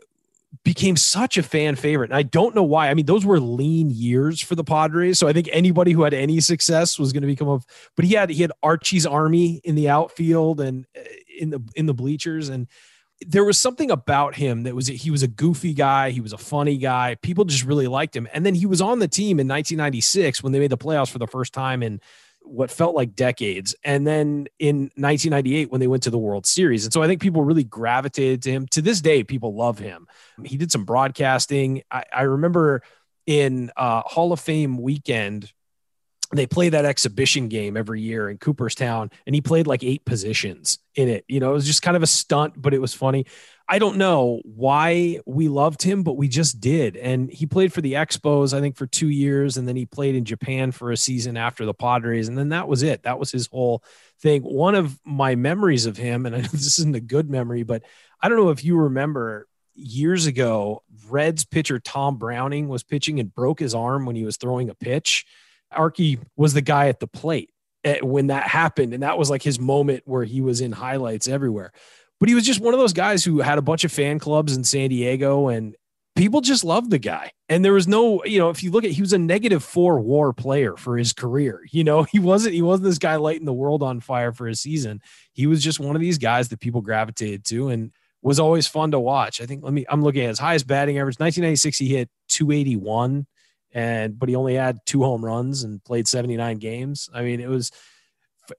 became 0.64 0.96
such 0.96 1.36
a 1.36 1.42
fan 1.42 1.76
favorite. 1.76 2.10
And 2.10 2.16
I 2.16 2.22
don't 2.22 2.54
know 2.54 2.62
why. 2.62 2.88
I 2.88 2.94
mean, 2.94 3.06
those 3.06 3.24
were 3.24 3.40
lean 3.40 3.90
years 3.90 4.40
for 4.40 4.54
the 4.54 4.64
Padres. 4.64 5.18
So 5.18 5.28
I 5.28 5.32
think 5.32 5.48
anybody 5.52 5.92
who 5.92 6.02
had 6.02 6.14
any 6.14 6.40
success 6.40 6.98
was 6.98 7.12
going 7.12 7.22
to 7.22 7.26
become 7.26 7.48
a 7.48 7.60
but 7.96 8.04
he 8.04 8.14
had 8.14 8.30
he 8.30 8.42
had 8.42 8.52
Archi's 8.62 9.06
army 9.06 9.60
in 9.64 9.74
the 9.74 9.88
outfield 9.88 10.60
and 10.60 10.86
uh, 10.96 11.00
in 11.38 11.50
the 11.50 11.62
in 11.76 11.86
the 11.86 11.94
bleachers. 11.94 12.48
And 12.48 12.66
there 13.20 13.44
was 13.44 13.58
something 13.58 13.90
about 13.90 14.36
him 14.36 14.62
that 14.62 14.74
was 14.74 14.86
he 14.86 15.10
was 15.10 15.22
a 15.22 15.28
goofy 15.28 15.74
guy, 15.74 16.10
he 16.10 16.20
was 16.20 16.32
a 16.32 16.38
funny 16.38 16.78
guy. 16.78 17.16
People 17.16 17.44
just 17.44 17.64
really 17.64 17.86
liked 17.86 18.16
him. 18.16 18.26
And 18.32 18.46
then 18.46 18.54
he 18.54 18.66
was 18.66 18.80
on 18.80 19.00
the 19.00 19.08
team 19.08 19.40
in 19.40 19.48
1996 19.48 20.42
when 20.42 20.52
they 20.52 20.58
made 20.58 20.70
the 20.70 20.78
playoffs 20.78 21.10
for 21.10 21.18
the 21.18 21.26
first 21.26 21.52
time 21.52 21.82
in 21.82 22.00
what 22.48 22.70
felt 22.70 22.94
like 22.94 23.14
decades. 23.14 23.74
And 23.84 24.06
then 24.06 24.48
in 24.58 24.90
1998 24.96 25.70
when 25.70 25.80
they 25.80 25.86
went 25.86 26.02
to 26.04 26.10
the 26.10 26.18
World 26.18 26.46
Series. 26.46 26.84
And 26.84 26.92
so 26.92 27.02
I 27.02 27.06
think 27.06 27.20
people 27.20 27.42
really 27.42 27.64
gravitated 27.64 28.42
to 28.42 28.50
him. 28.50 28.66
To 28.68 28.82
this 28.82 29.00
day, 29.00 29.24
people 29.24 29.54
love 29.54 29.78
him. 29.78 30.06
He 30.44 30.56
did 30.56 30.72
some 30.72 30.84
broadcasting. 30.84 31.82
I, 31.90 32.04
I 32.12 32.22
remember 32.22 32.82
in 33.26 33.70
uh, 33.76 34.02
Hall 34.02 34.32
of 34.32 34.40
Fame 34.40 34.78
weekend 34.78 35.52
they 36.32 36.46
play 36.46 36.68
that 36.68 36.84
exhibition 36.84 37.48
game 37.48 37.76
every 37.76 38.02
year 38.02 38.28
in 38.28 38.38
Cooperstown, 38.38 39.10
and 39.26 39.34
he 39.34 39.40
played 39.40 39.66
like 39.66 39.82
eight 39.82 40.04
positions 40.04 40.78
in 40.94 41.08
it. 41.08 41.24
You 41.26 41.40
know, 41.40 41.50
it 41.50 41.54
was 41.54 41.66
just 41.66 41.82
kind 41.82 41.96
of 41.96 42.02
a 42.02 42.06
stunt, 42.06 42.60
but 42.60 42.74
it 42.74 42.80
was 42.80 42.92
funny. 42.92 43.26
I 43.70 43.78
don't 43.78 43.96
know 43.96 44.40
why 44.44 45.20
we 45.26 45.48
loved 45.48 45.82
him, 45.82 46.02
but 46.02 46.16
we 46.16 46.28
just 46.28 46.60
did. 46.60 46.96
And 46.96 47.30
he 47.30 47.46
played 47.46 47.72
for 47.72 47.80
the 47.80 47.94
Expos, 47.94 48.56
I 48.56 48.60
think, 48.60 48.76
for 48.76 48.86
two 48.86 49.08
years, 49.08 49.56
and 49.56 49.66
then 49.66 49.76
he 49.76 49.86
played 49.86 50.14
in 50.14 50.24
Japan 50.24 50.70
for 50.70 50.90
a 50.90 50.96
season 50.96 51.36
after 51.36 51.64
the 51.64 51.74
Padres, 51.74 52.28
and 52.28 52.36
then 52.36 52.50
that 52.50 52.68
was 52.68 52.82
it. 52.82 53.04
That 53.04 53.18
was 53.18 53.30
his 53.30 53.46
whole 53.46 53.82
thing. 54.20 54.42
One 54.42 54.74
of 54.74 54.98
my 55.04 55.34
memories 55.34 55.86
of 55.86 55.96
him, 55.96 56.26
and 56.26 56.34
this 56.44 56.78
isn't 56.78 56.96
a 56.96 57.00
good 57.00 57.30
memory, 57.30 57.62
but 57.62 57.82
I 58.20 58.28
don't 58.28 58.38
know 58.38 58.50
if 58.50 58.64
you 58.64 58.76
remember 58.76 59.46
years 59.74 60.26
ago, 60.26 60.82
Reds 61.08 61.44
pitcher 61.44 61.78
Tom 61.78 62.16
Browning 62.18 62.68
was 62.68 62.82
pitching 62.82 63.20
and 63.20 63.34
broke 63.34 63.60
his 63.60 63.74
arm 63.74 64.04
when 64.04 64.16
he 64.16 64.24
was 64.24 64.36
throwing 64.36 64.68
a 64.68 64.74
pitch 64.74 65.24
Archi 65.72 66.18
was 66.36 66.54
the 66.54 66.62
guy 66.62 66.88
at 66.88 67.00
the 67.00 67.06
plate 67.06 67.50
eh, 67.84 68.00
when 68.02 68.28
that 68.28 68.48
happened. 68.48 68.94
And 68.94 69.02
that 69.02 69.18
was 69.18 69.30
like 69.30 69.42
his 69.42 69.58
moment 69.58 70.02
where 70.06 70.24
he 70.24 70.40
was 70.40 70.60
in 70.60 70.72
highlights 70.72 71.28
everywhere. 71.28 71.72
But 72.20 72.28
he 72.28 72.34
was 72.34 72.44
just 72.44 72.60
one 72.60 72.74
of 72.74 72.80
those 72.80 72.92
guys 72.92 73.24
who 73.24 73.40
had 73.40 73.58
a 73.58 73.62
bunch 73.62 73.84
of 73.84 73.92
fan 73.92 74.18
clubs 74.18 74.56
in 74.56 74.64
San 74.64 74.90
Diego 74.90 75.48
and 75.48 75.76
people 76.16 76.40
just 76.40 76.64
loved 76.64 76.90
the 76.90 76.98
guy. 76.98 77.30
And 77.48 77.64
there 77.64 77.72
was 77.72 77.86
no, 77.86 78.24
you 78.24 78.38
know, 78.38 78.50
if 78.50 78.62
you 78.62 78.70
look 78.70 78.84
at 78.84 78.90
he 78.90 79.00
was 79.00 79.12
a 79.12 79.18
negative 79.18 79.62
four 79.62 80.00
war 80.00 80.32
player 80.32 80.76
for 80.76 80.98
his 80.98 81.12
career. 81.12 81.62
You 81.70 81.84
know, 81.84 82.02
he 82.02 82.18
wasn't 82.18 82.54
he 82.54 82.62
wasn't 82.62 82.86
this 82.86 82.98
guy 82.98 83.16
lighting 83.16 83.44
the 83.44 83.52
world 83.52 83.84
on 83.84 84.00
fire 84.00 84.32
for 84.32 84.48
his 84.48 84.60
season. 84.60 85.00
He 85.32 85.46
was 85.46 85.62
just 85.62 85.78
one 85.78 85.94
of 85.94 86.00
these 86.00 86.18
guys 86.18 86.48
that 86.48 86.58
people 86.58 86.80
gravitated 86.80 87.44
to 87.46 87.68
and 87.68 87.92
was 88.20 88.40
always 88.40 88.66
fun 88.66 88.90
to 88.90 88.98
watch. 88.98 89.40
I 89.40 89.46
think 89.46 89.62
let 89.62 89.72
me 89.72 89.84
I'm 89.88 90.02
looking 90.02 90.22
at 90.22 90.28
his 90.28 90.40
highest 90.40 90.66
batting 90.66 90.98
average. 90.98 91.20
1996 91.20 91.78
he 91.78 91.88
hit 91.88 92.10
281 92.28 93.26
and 93.78 94.18
but 94.18 94.28
he 94.28 94.34
only 94.34 94.56
had 94.56 94.80
two 94.86 95.04
home 95.04 95.24
runs 95.24 95.62
and 95.62 95.82
played 95.84 96.08
79 96.08 96.58
games. 96.58 97.08
I 97.14 97.22
mean, 97.22 97.38
it 97.38 97.48
was 97.48 97.70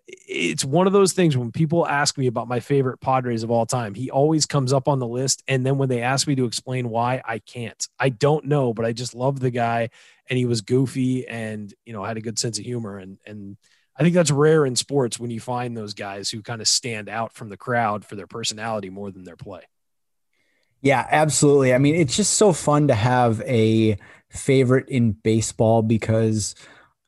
it's 0.08 0.64
one 0.64 0.88
of 0.88 0.94
those 0.94 1.12
things 1.12 1.36
when 1.36 1.52
people 1.52 1.86
ask 1.86 2.18
me 2.18 2.28
about 2.28 2.48
my 2.48 2.62
favorite 2.62 3.02
Padres 3.02 3.44
of 3.44 3.52
all 3.52 3.66
time, 3.66 3.96
he 3.96 4.10
always 4.10 4.46
comes 4.46 4.72
up 4.72 4.88
on 4.88 5.00
the 5.00 5.08
list. 5.08 5.44
And 5.48 5.66
then 5.66 5.78
when 5.78 5.90
they 5.90 6.04
ask 6.04 6.26
me 6.26 6.36
to 6.36 6.46
explain 6.46 6.90
why, 6.90 7.22
I 7.26 7.40
can't. 7.40 7.86
I 8.00 8.10
don't 8.10 8.46
know, 8.46 8.74
but 8.74 8.86
I 8.86 8.94
just 8.94 9.14
love 9.14 9.42
the 9.42 9.50
guy 9.50 9.90
and 10.30 10.38
he 10.38 10.46
was 10.46 10.62
goofy 10.62 11.28
and 11.28 11.74
you 11.86 11.92
know 11.92 12.06
had 12.06 12.18
a 12.18 12.22
good 12.22 12.40
sense 12.40 12.58
of 12.58 12.64
humor. 12.64 12.98
And 12.98 13.18
and 13.26 13.58
I 13.98 14.04
think 14.04 14.16
that's 14.16 14.32
rare 14.32 14.66
in 14.66 14.78
sports 14.78 15.20
when 15.20 15.32
you 15.32 15.42
find 15.42 15.76
those 15.76 15.96
guys 15.96 16.30
who 16.30 16.42
kind 16.42 16.62
of 16.62 16.68
stand 16.70 17.10
out 17.10 17.34
from 17.34 17.50
the 17.50 17.58
crowd 17.58 18.06
for 18.06 18.16
their 18.16 18.28
personality 18.28 18.90
more 18.90 19.12
than 19.12 19.26
their 19.26 19.36
play. 19.36 19.64
Yeah, 20.82 21.06
absolutely. 21.10 21.74
I 21.74 21.78
mean, 21.78 21.96
it's 21.96 22.16
just 22.16 22.36
so 22.36 22.54
fun 22.54 22.88
to 22.88 22.96
have 22.96 23.42
a 23.42 23.98
favorite 24.30 24.88
in 24.90 25.12
baseball 25.12 25.82
because 25.82 26.56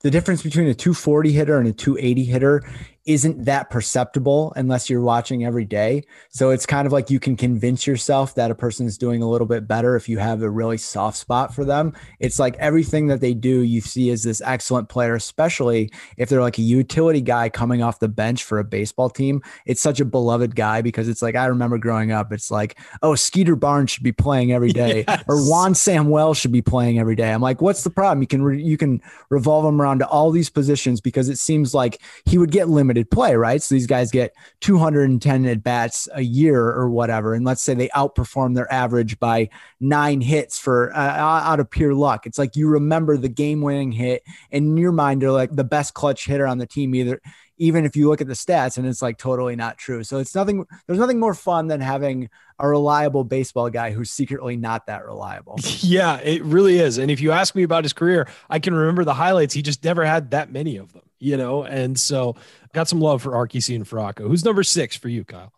the 0.02 0.12
difference 0.12 0.42
between 0.44 0.68
a 0.68 0.74
240 0.74 1.32
hitter 1.32 1.58
and 1.58 1.68
a 1.68 1.74
280 1.74 2.26
hitter 2.26 2.64
isn't 3.06 3.46
that 3.46 3.72
perceptible 3.72 4.54
unless 4.56 4.90
you're 4.90 5.02
watching 5.02 5.44
every 5.44 5.66
day. 5.66 6.04
So 6.30 6.52
it's 6.52 6.68
kind 6.68 6.86
of 6.86 6.94
like 6.94 7.10
you 7.10 7.20
can 7.20 7.36
convince 7.36 7.88
yourself 7.88 8.36
that 8.36 8.52
a 8.52 8.56
person 8.56 8.86
is 8.86 8.98
doing 8.98 9.24
a 9.24 9.30
little 9.30 9.48
bit 9.48 9.68
better 9.68 9.96
if 9.96 10.08
you 10.08 10.20
have 10.20 10.44
a 10.44 10.50
really 10.50 10.78
soft 10.78 11.18
spot 11.18 11.54
for 11.54 11.66
them. 11.66 11.94
It's 12.20 12.38
like 12.38 12.56
everything 12.58 13.08
that 13.08 13.20
they 13.20 13.34
do, 13.34 13.62
you 13.62 13.82
see 13.82 14.12
as 14.12 14.22
this 14.24 14.40
excellent 14.46 14.90
player, 14.90 15.16
especially 15.16 15.92
if 16.18 16.30
they're 16.30 16.42
like 16.42 16.60
a 16.60 16.62
utility 16.62 17.22
guy 17.22 17.50
coming 17.50 17.82
off 17.82 18.00
the 18.00 18.08
bench 18.08 18.44
for 18.44 18.60
a 18.60 18.64
baseball 18.64 19.10
team. 19.10 19.42
It's 19.66 19.82
such 19.82 20.00
a 20.00 20.06
beloved 20.06 20.56
guy 20.56 20.84
because 20.84 21.10
it's 21.10 21.24
like 21.24 21.36
I 21.36 21.46
remember 21.46 21.80
growing 21.80 22.12
up, 22.12 22.32
it's 22.32 22.52
like, 22.52 22.78
oh, 23.02 23.16
Skeeter 23.16 23.56
Barnes 23.56 23.90
should 23.90 24.04
be 24.04 24.12
playing 24.12 24.52
every 24.52 24.72
day, 24.74 25.06
yes. 25.08 25.24
or 25.28 25.42
Juan 25.42 25.74
Samuel 25.74 26.36
should 26.36 26.52
be 26.52 26.62
playing 26.62 27.00
every 27.00 27.16
day. 27.16 27.32
I'm 27.34 27.42
like, 27.42 27.62
what's 27.62 27.84
the 27.84 27.90
problem? 27.90 28.22
You 28.22 28.28
can 28.28 28.44
re- 28.44 28.62
you 28.62 28.78
can 28.78 29.02
revolve 29.30 29.66
him 29.66 29.82
around 29.82 30.00
to 30.00 30.08
all 30.08 30.30
these 30.30 30.52
positions 30.52 31.02
because 31.02 31.30
it 31.30 31.40
seems 31.40 31.74
like 31.74 32.00
he 32.26 32.38
would 32.38 32.52
get 32.52 32.70
limited 32.70 32.91
limited 32.92 33.10
play, 33.10 33.36
right? 33.36 33.62
So 33.62 33.76
these 33.76 33.88
guys 33.88 34.12
get 34.12 34.36
210 34.62 35.46
at 35.46 35.64
bats 35.64 36.08
a 36.14 36.22
year 36.22 36.62
or 36.62 36.90
whatever. 36.90 37.34
And 37.34 37.46
let's 37.46 37.62
say 37.62 37.74
they 37.74 37.88
outperform 37.90 38.56
their 38.56 38.72
average 38.72 39.20
by 39.20 39.50
nine 39.80 40.22
hits 40.22 40.60
for 40.60 40.94
uh, 40.94 40.98
out 40.98 41.60
of 41.60 41.70
pure 41.70 41.94
luck. 41.94 42.26
It's 42.26 42.38
like 42.38 42.56
you 42.56 42.68
remember 42.68 43.18
the 43.18 43.30
game 43.30 43.62
winning 43.62 43.92
hit, 43.92 44.24
and 44.52 44.66
in 44.66 44.78
your 44.78 44.92
mind, 44.92 45.22
they're 45.22 45.32
like 45.32 45.56
the 45.56 45.64
best 45.64 45.94
clutch 45.94 46.26
hitter 46.26 46.48
on 46.48 46.58
the 46.58 46.68
team, 46.68 46.94
either 46.96 47.22
even 47.58 47.86
if 47.86 47.96
you 47.96 48.10
look 48.10 48.22
at 48.22 48.28
the 48.28 48.34
stats 48.34 48.80
and 48.80 48.88
it's 48.88 49.04
like 49.04 49.20
totally 49.20 49.56
not 49.56 49.78
true. 49.78 50.04
So 50.04 50.18
it's 50.18 50.34
nothing, 50.34 50.66
there's 50.88 50.98
nothing 50.98 51.20
more 51.20 51.36
fun 51.36 51.68
than 51.68 51.80
having 51.80 52.28
a 52.58 52.68
reliable 52.68 53.24
baseball 53.24 53.70
guy 53.70 53.92
who's 53.92 54.10
secretly 54.10 54.58
not 54.58 54.88
that 54.88 55.06
reliable. 55.06 55.60
Yeah, 55.82 56.18
it 56.18 56.44
really 56.44 56.80
is. 56.80 56.98
And 56.98 57.12
if 57.12 57.22
you 57.22 57.32
ask 57.32 57.54
me 57.54 57.64
about 57.64 57.84
his 57.84 57.94
career, 57.94 58.28
I 58.50 58.60
can 58.60 58.74
remember 58.74 59.04
the 59.04 59.14
highlights. 59.14 59.54
He 59.54 59.62
just 59.62 59.84
never 59.84 60.04
had 60.06 60.32
that 60.32 60.52
many 60.52 60.78
of 60.78 60.92
them, 60.94 61.04
you 61.22 61.38
know? 61.38 61.64
And 61.64 61.98
so 61.98 62.36
got 62.74 62.90
some 62.90 63.00
love 63.00 63.22
for 63.22 63.36
Archi 63.36 63.60
Cianfrocco. 63.60 64.28
Who's 64.28 64.44
number 64.44 64.64
six 64.64 64.98
for 64.98 65.08
you, 65.08 65.24
Kyle? 65.24 65.54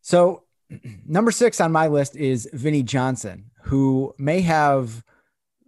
So 0.00 0.44
number 1.06 1.30
six 1.30 1.60
on 1.60 1.72
my 1.72 1.88
list 1.88 2.16
is 2.16 2.48
Vinnie 2.52 2.82
Johnson, 2.82 3.50
who 3.64 4.14
may 4.18 4.40
have 4.40 5.04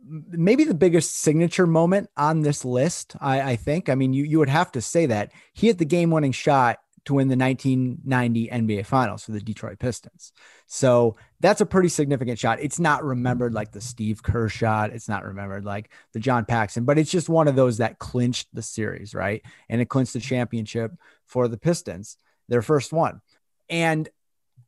maybe 0.09 0.64
the 0.64 0.75
biggest 0.75 1.16
signature 1.16 1.66
moment 1.66 2.09
on 2.16 2.42
this 2.42 2.64
list. 2.64 3.16
I, 3.21 3.40
I 3.40 3.56
think. 3.56 3.88
I 3.88 3.97
mean, 3.97 4.12
you 4.12 4.25
you 4.25 4.38
would 4.38 4.49
have 4.49 4.73
to 4.73 4.80
say 4.80 5.06
that 5.06 5.33
he 5.52 5.66
hit 5.66 5.78
the 5.78 5.85
game 5.85 6.11
winning 6.11 6.33
shot 6.33 6.78
to 7.06 7.14
win 7.14 7.28
the 7.28 7.36
1990 7.36 8.48
NBA 8.48 8.86
Finals 8.86 9.25
for 9.25 9.32
the 9.32 9.40
Detroit 9.40 9.78
Pistons. 9.78 10.32
So 10.66 11.16
that's 11.40 11.60
a 11.60 11.66
pretty 11.66 11.88
significant 11.88 12.38
shot. 12.38 12.60
It's 12.60 12.78
not 12.78 13.04
remembered 13.04 13.54
like 13.54 13.72
the 13.72 13.80
Steve 13.80 14.22
Kerr 14.22 14.48
shot. 14.48 14.90
It's 14.90 15.08
not 15.08 15.25
remembered 15.25 15.64
like 15.64 15.90
the 16.12 16.20
John 16.20 16.44
Paxson, 16.44 16.84
but 16.84 16.98
it's 16.98 17.10
just 17.10 17.28
one 17.28 17.48
of 17.48 17.56
those 17.56 17.78
that 17.78 17.98
clinched 17.98 18.48
the 18.52 18.62
series, 18.62 19.14
right? 19.14 19.42
And 19.68 19.80
it 19.80 19.88
clinched 19.88 20.12
the 20.12 20.20
championship 20.20 20.92
for 21.25 21.48
the 21.48 21.58
Pistons, 21.58 22.18
their 22.48 22.62
first 22.62 22.92
one. 22.92 23.20
And 23.68 24.08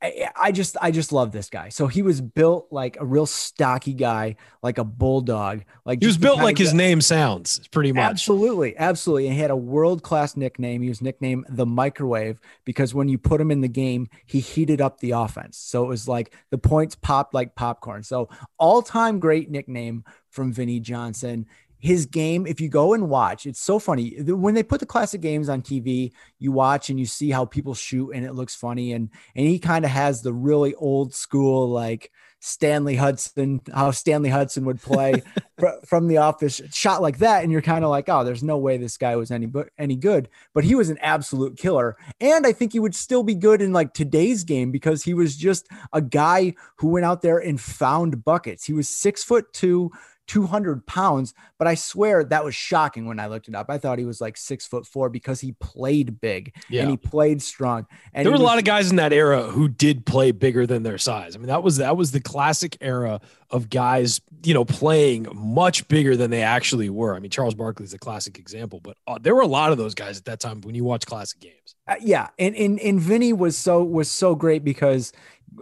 I, 0.00 0.28
I 0.36 0.52
just 0.52 0.76
I 0.80 0.90
just 0.90 1.12
love 1.12 1.32
this 1.32 1.50
guy. 1.50 1.70
So 1.70 1.86
he 1.88 2.02
was 2.02 2.20
built 2.20 2.68
like 2.70 2.96
a 3.00 3.04
real 3.04 3.26
stocky 3.26 3.94
guy, 3.94 4.36
like 4.62 4.78
a 4.78 4.84
bulldog. 4.84 5.64
Like 5.84 6.00
he 6.00 6.06
was 6.06 6.18
built 6.18 6.38
like 6.38 6.58
his 6.58 6.72
name 6.72 7.00
sounds, 7.00 7.66
pretty 7.68 7.92
much. 7.92 8.04
Absolutely, 8.04 8.76
absolutely. 8.76 9.26
And 9.26 9.34
he 9.34 9.40
had 9.40 9.50
a 9.50 9.56
world 9.56 10.02
class 10.02 10.36
nickname. 10.36 10.82
He 10.82 10.88
was 10.88 11.02
nicknamed 11.02 11.46
the 11.48 11.66
Microwave 11.66 12.40
because 12.64 12.94
when 12.94 13.08
you 13.08 13.18
put 13.18 13.40
him 13.40 13.50
in 13.50 13.60
the 13.60 13.68
game, 13.68 14.08
he 14.26 14.40
heated 14.40 14.80
up 14.80 15.00
the 15.00 15.12
offense. 15.12 15.58
So 15.58 15.84
it 15.84 15.88
was 15.88 16.06
like 16.06 16.34
the 16.50 16.58
points 16.58 16.94
popped 16.94 17.34
like 17.34 17.54
popcorn. 17.54 18.02
So 18.02 18.28
all 18.58 18.82
time 18.82 19.18
great 19.18 19.50
nickname 19.50 20.04
from 20.30 20.52
Vinnie 20.52 20.80
Johnson 20.80 21.46
his 21.80 22.06
game 22.06 22.46
if 22.46 22.60
you 22.60 22.68
go 22.68 22.94
and 22.94 23.08
watch 23.08 23.46
it's 23.46 23.60
so 23.60 23.78
funny. 23.78 24.20
When 24.20 24.54
they 24.54 24.62
put 24.62 24.80
the 24.80 24.86
classic 24.86 25.20
games 25.20 25.48
on 25.48 25.62
tv 25.62 26.12
you 26.38 26.52
watch 26.52 26.90
and 26.90 26.98
you 26.98 27.06
see 27.06 27.30
how 27.30 27.44
people 27.44 27.74
shoot 27.74 28.10
and 28.10 28.24
it 28.24 28.34
looks 28.34 28.54
funny. 28.54 28.92
And 28.92 29.10
and 29.34 29.46
he 29.46 29.58
kind 29.58 29.84
of 29.84 29.90
has 29.90 30.22
the 30.22 30.32
really 30.32 30.74
old 30.74 31.14
school 31.14 31.68
like 31.68 32.10
stanley 32.40 32.94
hudson 32.94 33.60
how 33.74 33.90
stanley 33.90 34.28
hudson 34.28 34.64
would 34.64 34.80
play 34.80 35.20
from 35.84 36.06
the 36.06 36.18
office 36.18 36.60
shot 36.72 37.02
like 37.02 37.18
that. 37.18 37.42
And 37.42 37.52
you're 37.52 37.62
kind 37.62 37.84
of 37.84 37.90
like 37.90 38.08
oh 38.08 38.24
there's 38.24 38.42
no 38.42 38.58
way 38.58 38.76
this 38.76 38.96
guy 38.96 39.16
was 39.16 39.30
any 39.30 39.46
but 39.46 39.70
any 39.78 39.96
good. 39.96 40.28
But 40.54 40.64
he 40.64 40.74
was 40.74 40.90
an 40.90 40.98
absolute 40.98 41.56
killer. 41.56 41.96
And 42.20 42.46
i 42.46 42.52
think 42.52 42.72
he 42.72 42.80
would 42.80 42.94
still 42.94 43.22
be 43.22 43.34
good 43.34 43.62
in 43.62 43.72
like 43.72 43.94
today's 43.94 44.42
game 44.42 44.72
because 44.72 45.04
he 45.04 45.14
was 45.14 45.36
just 45.36 45.68
a 45.92 46.00
guy 46.00 46.54
who 46.76 46.88
went 46.88 47.06
out 47.06 47.22
there 47.22 47.38
and 47.38 47.60
found 47.60 48.24
buckets. 48.24 48.64
He 48.64 48.72
was 48.72 48.88
six 48.88 49.22
foot 49.22 49.52
two 49.52 49.92
200 50.28 50.86
pounds, 50.86 51.34
but 51.58 51.66
I 51.66 51.74
swear 51.74 52.22
that 52.22 52.44
was 52.44 52.54
shocking 52.54 53.06
when 53.06 53.18
I 53.18 53.26
looked 53.26 53.48
it 53.48 53.54
up. 53.54 53.66
I 53.68 53.78
thought 53.78 53.98
he 53.98 54.04
was 54.04 54.20
like 54.20 54.36
six 54.36 54.66
foot 54.66 54.86
four 54.86 55.08
because 55.08 55.40
he 55.40 55.52
played 55.52 56.20
big 56.20 56.54
yeah. 56.68 56.82
and 56.82 56.90
he 56.90 56.96
played 56.96 57.42
strong. 57.42 57.86
And 58.12 58.24
there 58.24 58.30
were 58.30 58.38
was, 58.38 58.42
a 58.42 58.44
lot 58.44 58.58
of 58.58 58.64
guys 58.64 58.90
in 58.90 58.96
that 58.96 59.12
era 59.12 59.42
who 59.42 59.68
did 59.68 60.06
play 60.06 60.30
bigger 60.30 60.66
than 60.66 60.82
their 60.82 60.98
size. 60.98 61.34
I 61.34 61.38
mean, 61.38 61.48
that 61.48 61.62
was 61.62 61.78
that 61.78 61.96
was 61.96 62.12
the 62.12 62.20
classic 62.20 62.76
era 62.80 63.20
of 63.50 63.70
guys, 63.70 64.20
you 64.44 64.52
know, 64.52 64.64
playing 64.64 65.26
much 65.34 65.88
bigger 65.88 66.16
than 66.16 66.30
they 66.30 66.42
actually 66.42 66.90
were. 66.90 67.16
I 67.16 67.18
mean, 67.18 67.30
Charles 67.30 67.54
Barkley 67.54 67.84
is 67.84 67.94
a 67.94 67.98
classic 67.98 68.38
example, 68.38 68.80
but 68.80 68.96
uh, 69.06 69.18
there 69.20 69.34
were 69.34 69.40
a 69.40 69.46
lot 69.46 69.72
of 69.72 69.78
those 69.78 69.94
guys 69.94 70.18
at 70.18 70.26
that 70.26 70.40
time 70.40 70.60
when 70.60 70.74
you 70.74 70.84
watch 70.84 71.06
classic 71.06 71.40
games. 71.40 71.74
Uh, 71.86 71.96
yeah, 72.00 72.28
and 72.38 72.54
and 72.54 72.78
and 72.80 73.00
Vinnie 73.00 73.32
was 73.32 73.56
so 73.56 73.82
was 73.82 74.10
so 74.10 74.34
great 74.34 74.62
because 74.62 75.12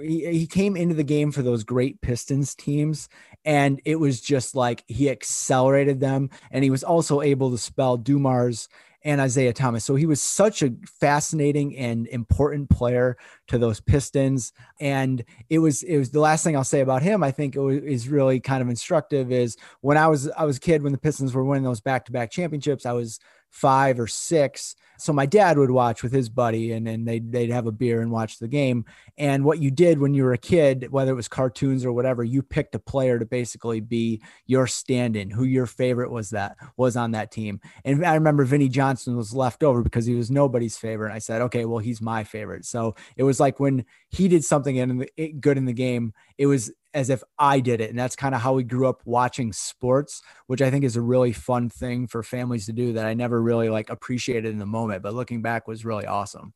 he, 0.01 0.27
he 0.27 0.47
came 0.47 0.77
into 0.77 0.95
the 0.95 1.05
game 1.05 1.31
for 1.31 1.43
those 1.43 1.65
great 1.65 2.01
Pistons 2.01 2.55
teams, 2.55 3.09
and 3.47 3.81
it 3.85 3.99
was 3.99 4.21
just 4.21 4.55
like 4.55 4.85
he 4.89 5.09
accelerated 5.09 6.01
them, 6.01 6.29
and 6.51 6.65
he 6.65 6.71
was 6.71 6.85
also 6.85 7.23
able 7.23 7.51
to 7.53 7.59
spell 7.59 7.97
Dumars 7.97 8.69
and 9.07 9.21
Isiah 9.21 9.53
Thomas. 9.53 9.85
So 9.85 9.95
he 9.95 10.05
was 10.05 10.21
such 10.21 10.63
a 10.63 10.75
fascinating 10.85 11.77
and 11.77 12.09
important 12.09 12.69
player 12.69 13.17
to 13.47 13.57
those 13.57 13.79
Pistons. 13.81 14.53
And 14.81 15.25
it 15.49 15.61
was 15.61 15.85
it 15.85 15.97
was 15.97 16.11
the 16.11 16.19
last 16.19 16.43
thing 16.43 16.57
I'll 16.57 16.65
say 16.65 16.81
about 16.81 17.03
him. 17.03 17.23
I 17.23 17.31
think 17.31 17.55
it 17.55 17.61
was, 17.61 17.79
is 17.85 18.09
really 18.09 18.41
kind 18.41 18.63
of 18.63 18.69
instructive. 18.69 19.31
Is 19.31 19.57
when 19.81 19.97
I 19.97 20.09
was 20.09 20.29
I 20.31 20.45
was 20.45 20.57
a 20.57 20.61
kid 20.61 20.83
when 20.83 20.91
the 20.91 20.99
Pistons 20.99 21.33
were 21.33 21.45
winning 21.45 21.63
those 21.63 21.81
back 21.81 22.05
to 22.07 22.13
back 22.13 22.33
championships. 22.33 22.85
I 22.85 22.93
was 22.93 23.21
five 23.57 23.99
or 23.99 24.07
six. 24.07 24.77
So 24.99 25.15
my 25.15 25.25
dad 25.25 25.57
would 25.57 25.71
watch 25.71 26.03
with 26.03 26.13
his 26.13 26.29
buddy 26.29 26.73
and 26.73 26.87
then 26.87 27.07
they'd, 27.07 27.33
they'd 27.33 27.51
have 27.51 27.67
a 27.67 27.73
beer 27.73 28.03
and 28.03 28.11
watch 28.11 28.39
the 28.39 28.49
game. 28.49 28.85
And 29.17 29.45
what 29.45 29.61
you 29.61 29.71
did 29.71 29.99
when 29.99 30.13
you 30.13 30.25
were 30.25 30.35
a 30.35 30.39
kid, 30.39 30.89
whether 30.91 31.13
it 31.13 31.17
was 31.17 31.29
cartoons 31.29 31.85
or 31.85 31.93
whatever, 31.93 32.23
you 32.23 32.43
picked 32.43 32.75
a 32.75 32.79
player 32.79 33.19
to 33.19 33.25
basically 33.25 33.81
be 33.81 34.21
your 34.47 34.67
stand-in, 34.67 35.31
who 35.31 35.45
your 35.45 35.65
favorite 35.65 36.11
was 36.11 36.31
that 36.31 36.57
was 36.77 36.97
on 36.97 37.13
that 37.13 37.31
team. 37.31 37.61
And 37.85 38.05
I 38.05 38.15
remember 38.15 38.45
Vinnie 38.45 38.69
Johnson 38.69 39.17
was 39.17 39.35
left 39.35 39.63
over 39.63 39.83
because 39.83 40.05
he 40.05 40.15
was 40.15 40.31
nobody's 40.31 40.77
favorite. 40.77 41.13
I 41.13 41.19
said, 41.19 41.41
okay, 41.43 41.65
well, 41.65 41.79
he's 41.79 42.03
my 42.03 42.25
favorite. 42.25 42.67
So 42.67 42.95
it 43.17 43.23
was 43.23 43.41
like 43.41 43.59
when 43.59 43.87
he 44.11 44.29
did 44.29 44.45
something 44.45 44.77
in 44.77 44.99
the, 44.99 45.33
good 45.41 45.57
in 45.57 45.65
the 45.65 45.73
game, 45.73 46.13
it 46.39 46.47
was 46.47 46.73
as 46.97 47.11
if 47.11 47.23
I 47.39 47.61
did 47.61 47.81
it. 47.81 47.91
And 47.91 47.99
that's 47.99 48.17
kind 48.17 48.35
of 48.35 48.41
how 48.41 48.55
we 48.55 48.65
grew 48.65 48.89
up 48.89 49.03
watching 49.05 49.53
sports, 49.53 50.23
which 50.47 50.63
I 50.63 50.71
think 50.71 50.83
is 50.83 50.97
a 50.97 51.03
really 51.03 51.33
fun 51.33 51.69
thing 51.69 52.07
for 52.07 52.23
families 52.23 52.67
to 52.67 52.73
do 52.73 52.95
that 52.95 53.07
I 53.07 53.13
never 53.13 53.41
really 53.41 53.69
like 53.69 53.91
appreciated 53.91 54.51
in 54.51 54.59
the 54.59 54.67
moment, 54.67 55.03
but 55.03 55.15
looking 55.15 55.43
back 55.43 55.69
was 55.69 55.85
really 55.85 56.07
awesome. 56.07 56.55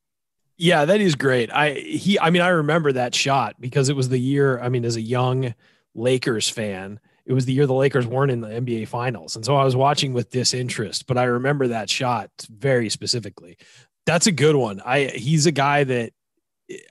Yeah, 0.57 0.87
that 0.87 1.01
is 1.01 1.15
great. 1.15 1.51
I 1.51 1.73
he 1.73 2.19
I 2.19 2.31
mean 2.31 2.43
I 2.43 2.49
remember 2.49 2.93
that 2.93 3.15
shot 3.15 3.57
because 3.61 3.89
it 3.89 3.97
was 3.97 4.09
the 4.09 4.19
year, 4.19 4.59
I 4.61 4.69
mean 4.69 4.85
as 4.85 4.97
a 4.97 5.01
young 5.01 5.55
Lakers 5.95 6.49
fan, 6.49 7.01
it 7.27 7.33
was 7.33 7.45
the 7.45 7.53
year 7.53 7.67
the 7.67 7.75
Lakers 7.75 8.07
weren't 8.07 8.31
in 8.31 8.41
the 8.41 8.49
NBA 8.49 8.89
finals. 8.89 9.37
And 9.37 9.45
so 9.45 9.57
I 9.57 9.65
was 9.65 9.77
watching 9.77 10.13
with 10.13 10.31
disinterest, 10.31 11.07
but 11.07 11.19
I 11.19 11.25
remember 11.25 11.69
that 11.69 11.91
shot 11.91 12.31
very 12.51 12.89
specifically. 12.89 13.59
That's 14.07 14.27
a 14.27 14.33
good 14.33 14.57
one. 14.57 14.81
I 14.85 15.05
he's 15.05 15.47
a 15.47 15.53
guy 15.53 15.85
that 15.85 16.13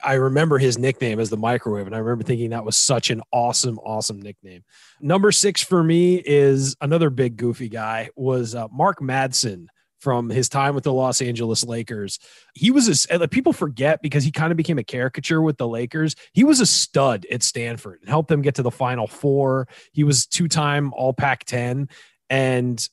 I 0.03 0.13
remember 0.13 0.57
his 0.57 0.77
nickname 0.77 1.19
as 1.19 1.29
the 1.29 1.37
microwave, 1.37 1.85
and 1.85 1.95
I 1.95 1.99
remember 1.99 2.23
thinking 2.23 2.49
that 2.49 2.65
was 2.65 2.77
such 2.77 3.09
an 3.09 3.21
awesome, 3.31 3.79
awesome 3.79 4.21
nickname. 4.21 4.63
Number 4.99 5.31
six 5.31 5.61
for 5.63 5.83
me 5.83 6.15
is 6.15 6.75
another 6.81 7.09
big 7.09 7.37
goofy 7.37 7.69
guy 7.69 8.09
was 8.15 8.55
uh, 8.55 8.67
Mark 8.71 8.99
Madsen 8.99 9.67
from 9.99 10.29
his 10.29 10.47
time 10.47 10.75
with 10.75 10.85
the 10.85 10.93
Los 10.93 11.21
Angeles 11.21 11.63
Lakers. 11.63 12.19
He 12.53 12.71
was 12.71 13.07
a 13.09 13.27
people 13.27 13.53
forget 13.53 14.01
because 14.01 14.23
he 14.23 14.31
kind 14.31 14.51
of 14.51 14.57
became 14.57 14.77
a 14.77 14.83
caricature 14.83 15.41
with 15.41 15.57
the 15.57 15.67
Lakers. 15.67 16.15
He 16.33 16.43
was 16.43 16.59
a 16.59 16.65
stud 16.65 17.25
at 17.31 17.43
Stanford 17.43 17.99
and 18.01 18.09
helped 18.09 18.29
them 18.29 18.41
get 18.41 18.55
to 18.55 18.63
the 18.63 18.71
Final 18.71 19.07
Four. 19.07 19.67
He 19.91 20.03
was 20.03 20.25
two 20.25 20.47
time 20.47 20.93
All 20.93 21.13
Pac 21.13 21.43
10 21.45 21.89
and 22.29 22.89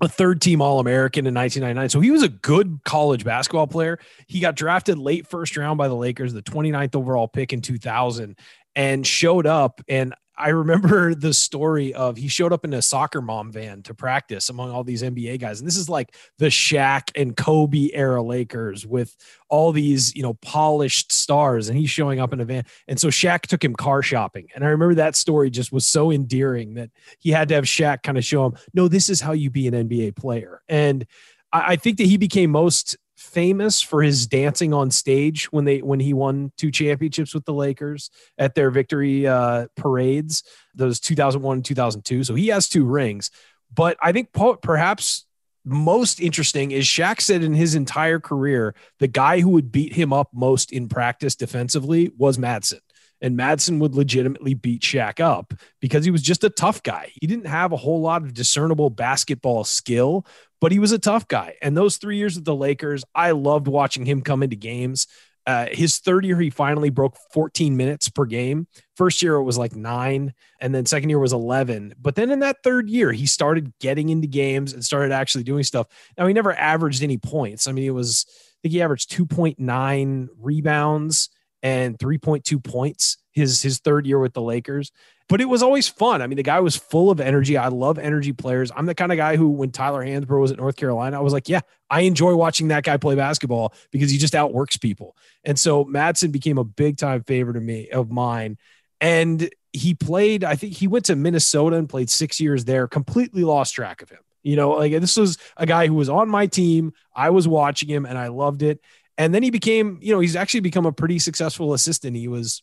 a 0.00 0.08
third 0.08 0.40
team 0.40 0.60
All 0.60 0.80
American 0.80 1.26
in 1.26 1.34
1999. 1.34 1.88
So 1.88 2.00
he 2.00 2.10
was 2.10 2.22
a 2.22 2.28
good 2.28 2.80
college 2.84 3.24
basketball 3.24 3.66
player. 3.66 3.98
He 4.26 4.40
got 4.40 4.56
drafted 4.56 4.98
late 4.98 5.26
first 5.26 5.56
round 5.56 5.78
by 5.78 5.88
the 5.88 5.94
Lakers, 5.94 6.32
the 6.32 6.42
29th 6.42 6.96
overall 6.96 7.28
pick 7.28 7.52
in 7.52 7.60
2000, 7.60 8.36
and 8.74 9.06
showed 9.06 9.46
up. 9.46 9.80
And 9.88 10.14
I 10.36 10.50
remember 10.50 11.14
the 11.14 11.32
story 11.32 11.94
of 11.94 12.16
he 12.16 12.28
showed 12.28 12.52
up 12.52 12.64
in 12.64 12.72
a 12.72 12.82
soccer 12.82 13.20
mom 13.20 13.52
van 13.52 13.82
to 13.84 13.94
practice 13.94 14.48
among 14.48 14.70
all 14.70 14.84
these 14.84 15.02
NBA 15.02 15.40
guys. 15.40 15.60
And 15.60 15.66
this 15.66 15.76
is 15.76 15.88
like 15.88 16.14
the 16.38 16.46
Shaq 16.46 17.10
and 17.14 17.36
Kobe 17.36 17.90
era 17.92 18.22
Lakers 18.22 18.86
with 18.86 19.16
all 19.48 19.72
these, 19.72 20.14
you 20.14 20.22
know, 20.22 20.34
polished 20.34 21.12
stars. 21.12 21.68
And 21.68 21.78
he's 21.78 21.90
showing 21.90 22.20
up 22.20 22.32
in 22.32 22.40
a 22.40 22.44
van. 22.44 22.64
And 22.88 22.98
so 22.98 23.08
Shaq 23.08 23.42
took 23.42 23.64
him 23.64 23.74
car 23.74 24.02
shopping. 24.02 24.48
And 24.54 24.64
I 24.64 24.68
remember 24.68 24.96
that 24.96 25.16
story 25.16 25.50
just 25.50 25.72
was 25.72 25.86
so 25.86 26.10
endearing 26.10 26.74
that 26.74 26.90
he 27.18 27.30
had 27.30 27.48
to 27.48 27.54
have 27.54 27.64
Shaq 27.64 28.02
kind 28.02 28.18
of 28.18 28.24
show 28.24 28.46
him, 28.46 28.54
no, 28.72 28.88
this 28.88 29.08
is 29.08 29.20
how 29.20 29.32
you 29.32 29.50
be 29.50 29.68
an 29.68 29.74
NBA 29.74 30.16
player. 30.16 30.62
And 30.68 31.06
I 31.52 31.76
think 31.76 31.98
that 31.98 32.06
he 32.06 32.16
became 32.16 32.50
most 32.50 32.96
famous 33.24 33.80
for 33.80 34.02
his 34.02 34.26
dancing 34.26 34.72
on 34.72 34.90
stage 34.90 35.50
when 35.52 35.64
they 35.64 35.80
when 35.80 36.00
he 36.00 36.12
won 36.12 36.52
two 36.56 36.70
championships 36.70 37.34
with 37.34 37.44
the 37.44 37.52
Lakers 37.52 38.10
at 38.38 38.54
their 38.54 38.70
victory 38.70 39.26
uh, 39.26 39.66
parades, 39.76 40.42
those 40.74 41.00
2001 41.00 41.56
and 41.56 41.64
2002. 41.64 42.24
So 42.24 42.34
he 42.34 42.48
has 42.48 42.68
two 42.68 42.84
rings. 42.84 43.30
But 43.72 43.96
I 44.00 44.12
think 44.12 44.32
perhaps 44.32 45.26
most 45.64 46.20
interesting 46.20 46.70
is 46.70 46.84
Shaq 46.84 47.20
said 47.20 47.42
in 47.42 47.54
his 47.54 47.74
entire 47.74 48.20
career, 48.20 48.74
the 48.98 49.08
guy 49.08 49.40
who 49.40 49.50
would 49.50 49.72
beat 49.72 49.94
him 49.94 50.12
up 50.12 50.28
most 50.32 50.72
in 50.72 50.88
practice 50.88 51.34
defensively 51.34 52.12
was 52.16 52.38
Madsen. 52.38 52.80
And 53.20 53.38
Madsen 53.38 53.78
would 53.78 53.94
legitimately 53.94 54.52
beat 54.52 54.82
Shaq 54.82 55.18
up 55.18 55.54
because 55.80 56.04
he 56.04 56.10
was 56.10 56.20
just 56.20 56.44
a 56.44 56.50
tough 56.50 56.82
guy. 56.82 57.10
He 57.14 57.26
didn't 57.26 57.46
have 57.46 57.72
a 57.72 57.76
whole 57.76 58.02
lot 58.02 58.22
of 58.22 58.34
discernible 58.34 58.90
basketball 58.90 59.64
skill, 59.64 60.26
but 60.60 60.72
he 60.72 60.78
was 60.78 60.92
a 60.92 60.98
tough 60.98 61.28
guy. 61.28 61.54
And 61.62 61.76
those 61.76 61.96
three 61.96 62.16
years 62.16 62.36
with 62.36 62.44
the 62.44 62.54
Lakers, 62.54 63.04
I 63.14 63.32
loved 63.32 63.68
watching 63.68 64.06
him 64.06 64.22
come 64.22 64.42
into 64.42 64.56
games. 64.56 65.06
Uh, 65.46 65.66
his 65.70 65.98
third 65.98 66.24
year, 66.24 66.40
he 66.40 66.48
finally 66.48 66.88
broke 66.88 67.16
14 67.32 67.76
minutes 67.76 68.08
per 68.08 68.24
game. 68.24 68.66
First 68.96 69.22
year, 69.22 69.34
it 69.34 69.42
was 69.42 69.58
like 69.58 69.76
nine, 69.76 70.32
and 70.58 70.74
then 70.74 70.86
second 70.86 71.10
year 71.10 71.18
was 71.18 71.34
11. 71.34 71.94
But 72.00 72.14
then 72.14 72.30
in 72.30 72.40
that 72.40 72.62
third 72.64 72.88
year, 72.88 73.12
he 73.12 73.26
started 73.26 73.72
getting 73.78 74.08
into 74.08 74.26
games 74.26 74.72
and 74.72 74.82
started 74.82 75.12
actually 75.12 75.44
doing 75.44 75.62
stuff. 75.62 75.86
Now, 76.16 76.26
he 76.26 76.32
never 76.32 76.52
averaged 76.52 77.02
any 77.02 77.18
points. 77.18 77.68
I 77.68 77.72
mean, 77.72 77.84
it 77.84 77.90
was, 77.90 78.24
I 78.28 78.56
think 78.62 78.72
he 78.72 78.82
averaged 78.82 79.10
2.9 79.10 80.28
rebounds 80.40 81.28
and 81.62 81.98
3.2 81.98 82.64
points 82.64 83.18
his 83.34 83.60
his 83.60 83.78
third 83.80 84.06
year 84.06 84.18
with 84.18 84.32
the 84.32 84.42
Lakers 84.42 84.90
but 85.28 85.40
it 85.40 85.46
was 85.46 85.62
always 85.62 85.88
fun. 85.88 86.20
I 86.20 86.26
mean, 86.26 86.36
the 86.36 86.42
guy 86.42 86.60
was 86.60 86.76
full 86.76 87.10
of 87.10 87.18
energy. 87.18 87.56
I 87.56 87.68
love 87.68 87.98
energy 87.98 88.32
players. 88.32 88.70
I'm 88.74 88.86
the 88.86 88.94
kind 88.94 89.10
of 89.10 89.16
guy 89.16 89.36
who, 89.36 89.48
when 89.48 89.70
Tyler 89.70 90.04
Hansbrough 90.04 90.40
was 90.40 90.52
at 90.52 90.58
North 90.58 90.76
Carolina, 90.76 91.16
I 91.16 91.22
was 91.22 91.32
like, 91.32 91.48
yeah, 91.48 91.60
I 91.88 92.02
enjoy 92.02 92.34
watching 92.34 92.68
that 92.68 92.84
guy 92.84 92.98
play 92.98 93.14
basketball 93.14 93.72
because 93.90 94.10
he 94.10 94.18
just 94.18 94.34
outworks 94.34 94.76
people. 94.76 95.16
And 95.42 95.58
so 95.58 95.84
Madsen 95.86 96.30
became 96.30 96.58
a 96.58 96.64
big 96.64 96.98
time 96.98 97.22
favorite 97.22 97.56
of 97.56 97.62
me 97.62 97.88
of 97.88 98.10
mine. 98.10 98.58
And 99.00 99.48
he 99.72 99.94
played, 99.94 100.44
I 100.44 100.56
think 100.56 100.74
he 100.74 100.86
went 100.86 101.06
to 101.06 101.16
Minnesota 101.16 101.76
and 101.76 101.88
played 101.88 102.10
six 102.10 102.38
years 102.38 102.66
there, 102.66 102.86
completely 102.86 103.44
lost 103.44 103.74
track 103.74 104.02
of 104.02 104.10
him. 104.10 104.20
You 104.42 104.56
know, 104.56 104.72
like 104.72 104.92
this 104.92 105.16
was 105.16 105.38
a 105.56 105.64
guy 105.64 105.86
who 105.86 105.94
was 105.94 106.10
on 106.10 106.28
my 106.28 106.46
team. 106.46 106.92
I 107.16 107.30
was 107.30 107.48
watching 107.48 107.88
him 107.88 108.04
and 108.04 108.18
I 108.18 108.28
loved 108.28 108.62
it. 108.62 108.80
And 109.16 109.34
then 109.34 109.42
he 109.42 109.50
became, 109.50 109.98
you 110.02 110.12
know, 110.12 110.20
he's 110.20 110.36
actually 110.36 110.60
become 110.60 110.84
a 110.84 110.92
pretty 110.92 111.18
successful 111.18 111.72
assistant. 111.72 112.14
He 112.14 112.28
was 112.28 112.62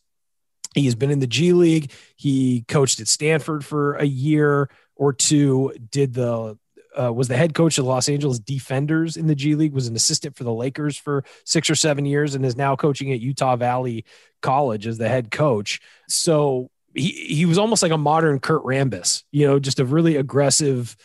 he 0.74 0.84
has 0.86 0.94
been 0.94 1.10
in 1.10 1.18
the 1.18 1.26
G 1.26 1.52
League. 1.52 1.92
He 2.16 2.64
coached 2.68 3.00
at 3.00 3.08
Stanford 3.08 3.64
for 3.64 3.94
a 3.94 4.04
year 4.04 4.70
or 4.96 5.12
two. 5.12 5.74
Did 5.90 6.14
the 6.14 6.58
uh, 6.98 7.12
was 7.12 7.28
the 7.28 7.36
head 7.36 7.54
coach 7.54 7.78
of 7.78 7.84
the 7.84 7.90
Los 7.90 8.08
Angeles 8.08 8.38
Defenders 8.38 9.16
in 9.16 9.26
the 9.26 9.34
G 9.34 9.54
League. 9.54 9.72
Was 9.72 9.88
an 9.88 9.96
assistant 9.96 10.36
for 10.36 10.44
the 10.44 10.52
Lakers 10.52 10.96
for 10.96 11.24
six 11.44 11.70
or 11.70 11.74
seven 11.74 12.04
years, 12.04 12.34
and 12.34 12.44
is 12.44 12.56
now 12.56 12.76
coaching 12.76 13.12
at 13.12 13.20
Utah 13.20 13.56
Valley 13.56 14.04
College 14.40 14.86
as 14.86 14.98
the 14.98 15.08
head 15.08 15.30
coach. 15.30 15.80
So 16.08 16.70
he 16.94 17.10
he 17.10 17.46
was 17.46 17.58
almost 17.58 17.82
like 17.82 17.92
a 17.92 17.98
modern 17.98 18.40
Kurt 18.40 18.62
Rambis. 18.62 19.24
You 19.30 19.46
know, 19.46 19.58
just 19.58 19.80
a 19.80 19.84
really 19.84 20.16
aggressive 20.16 20.96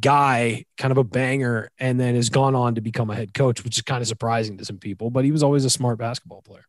guy, 0.00 0.64
kind 0.78 0.92
of 0.92 0.98
a 0.98 1.04
banger, 1.04 1.70
and 1.78 2.00
then 2.00 2.14
has 2.16 2.28
gone 2.28 2.54
on 2.54 2.74
to 2.74 2.80
become 2.80 3.10
a 3.10 3.14
head 3.14 3.34
coach, 3.34 3.62
which 3.64 3.78
is 3.78 3.82
kind 3.82 4.02
of 4.02 4.08
surprising 4.08 4.58
to 4.58 4.64
some 4.64 4.78
people. 4.78 5.10
But 5.10 5.24
he 5.24 5.32
was 5.32 5.42
always 5.42 5.64
a 5.64 5.70
smart 5.70 5.98
basketball 5.98 6.42
player. 6.42 6.64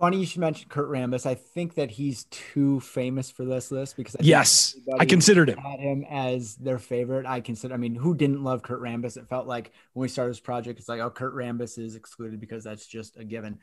Funny 0.00 0.18
you 0.18 0.24
should 0.24 0.40
mention 0.40 0.66
Kurt 0.70 0.88
Rambis. 0.88 1.26
I 1.26 1.34
think 1.34 1.74
that 1.74 1.90
he's 1.90 2.24
too 2.30 2.80
famous 2.80 3.30
for 3.30 3.44
this 3.44 3.70
list 3.70 3.98
because 3.98 4.16
I 4.16 4.20
yes, 4.22 4.74
I 4.98 5.04
considered 5.04 5.50
him. 5.50 5.58
Had 5.58 5.78
him 5.78 6.06
as 6.08 6.56
their 6.56 6.78
favorite. 6.78 7.26
I 7.26 7.42
consider. 7.42 7.74
I 7.74 7.76
mean, 7.76 7.94
who 7.94 8.14
didn't 8.14 8.42
love 8.42 8.62
Kurt 8.62 8.80
Rambis? 8.80 9.18
It 9.18 9.28
felt 9.28 9.46
like 9.46 9.72
when 9.92 10.00
we 10.00 10.08
started 10.08 10.30
this 10.30 10.40
project, 10.40 10.78
it's 10.78 10.88
like, 10.88 11.00
oh, 11.00 11.10
Kurt 11.10 11.34
Rambis 11.34 11.78
is 11.78 11.96
excluded 11.96 12.40
because 12.40 12.64
that's 12.64 12.86
just 12.86 13.18
a 13.18 13.24
given. 13.24 13.58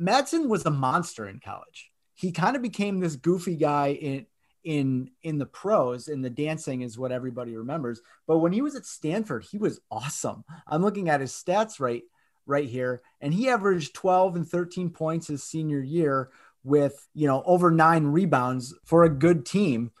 Madsen 0.00 0.46
was 0.46 0.64
a 0.66 0.70
monster 0.70 1.28
in 1.28 1.40
college. 1.40 1.90
He 2.14 2.30
kind 2.30 2.54
of 2.54 2.62
became 2.62 3.00
this 3.00 3.16
goofy 3.16 3.56
guy 3.56 3.88
in 3.88 4.26
in 4.62 5.10
in 5.22 5.38
the 5.38 5.46
pros 5.46 6.06
and 6.06 6.24
the 6.24 6.30
dancing 6.30 6.82
is 6.82 6.96
what 6.96 7.10
everybody 7.10 7.56
remembers. 7.56 8.00
But 8.28 8.38
when 8.38 8.52
he 8.52 8.62
was 8.62 8.76
at 8.76 8.86
Stanford, 8.86 9.44
he 9.50 9.58
was 9.58 9.80
awesome. 9.90 10.44
I'm 10.68 10.82
looking 10.82 11.08
at 11.08 11.20
his 11.20 11.32
stats 11.32 11.80
right 11.80 12.04
right 12.50 12.68
here. 12.68 13.00
And 13.20 13.32
he 13.32 13.48
averaged 13.48 13.94
12 13.94 14.36
and 14.36 14.48
13 14.48 14.90
points 14.90 15.28
his 15.28 15.42
senior 15.42 15.80
year 15.80 16.30
with, 16.62 17.08
you 17.14 17.26
know, 17.26 17.42
over 17.46 17.70
nine 17.70 18.04
rebounds 18.04 18.74
for 18.84 19.04
a 19.04 19.08
good 19.08 19.46
team. 19.46 19.92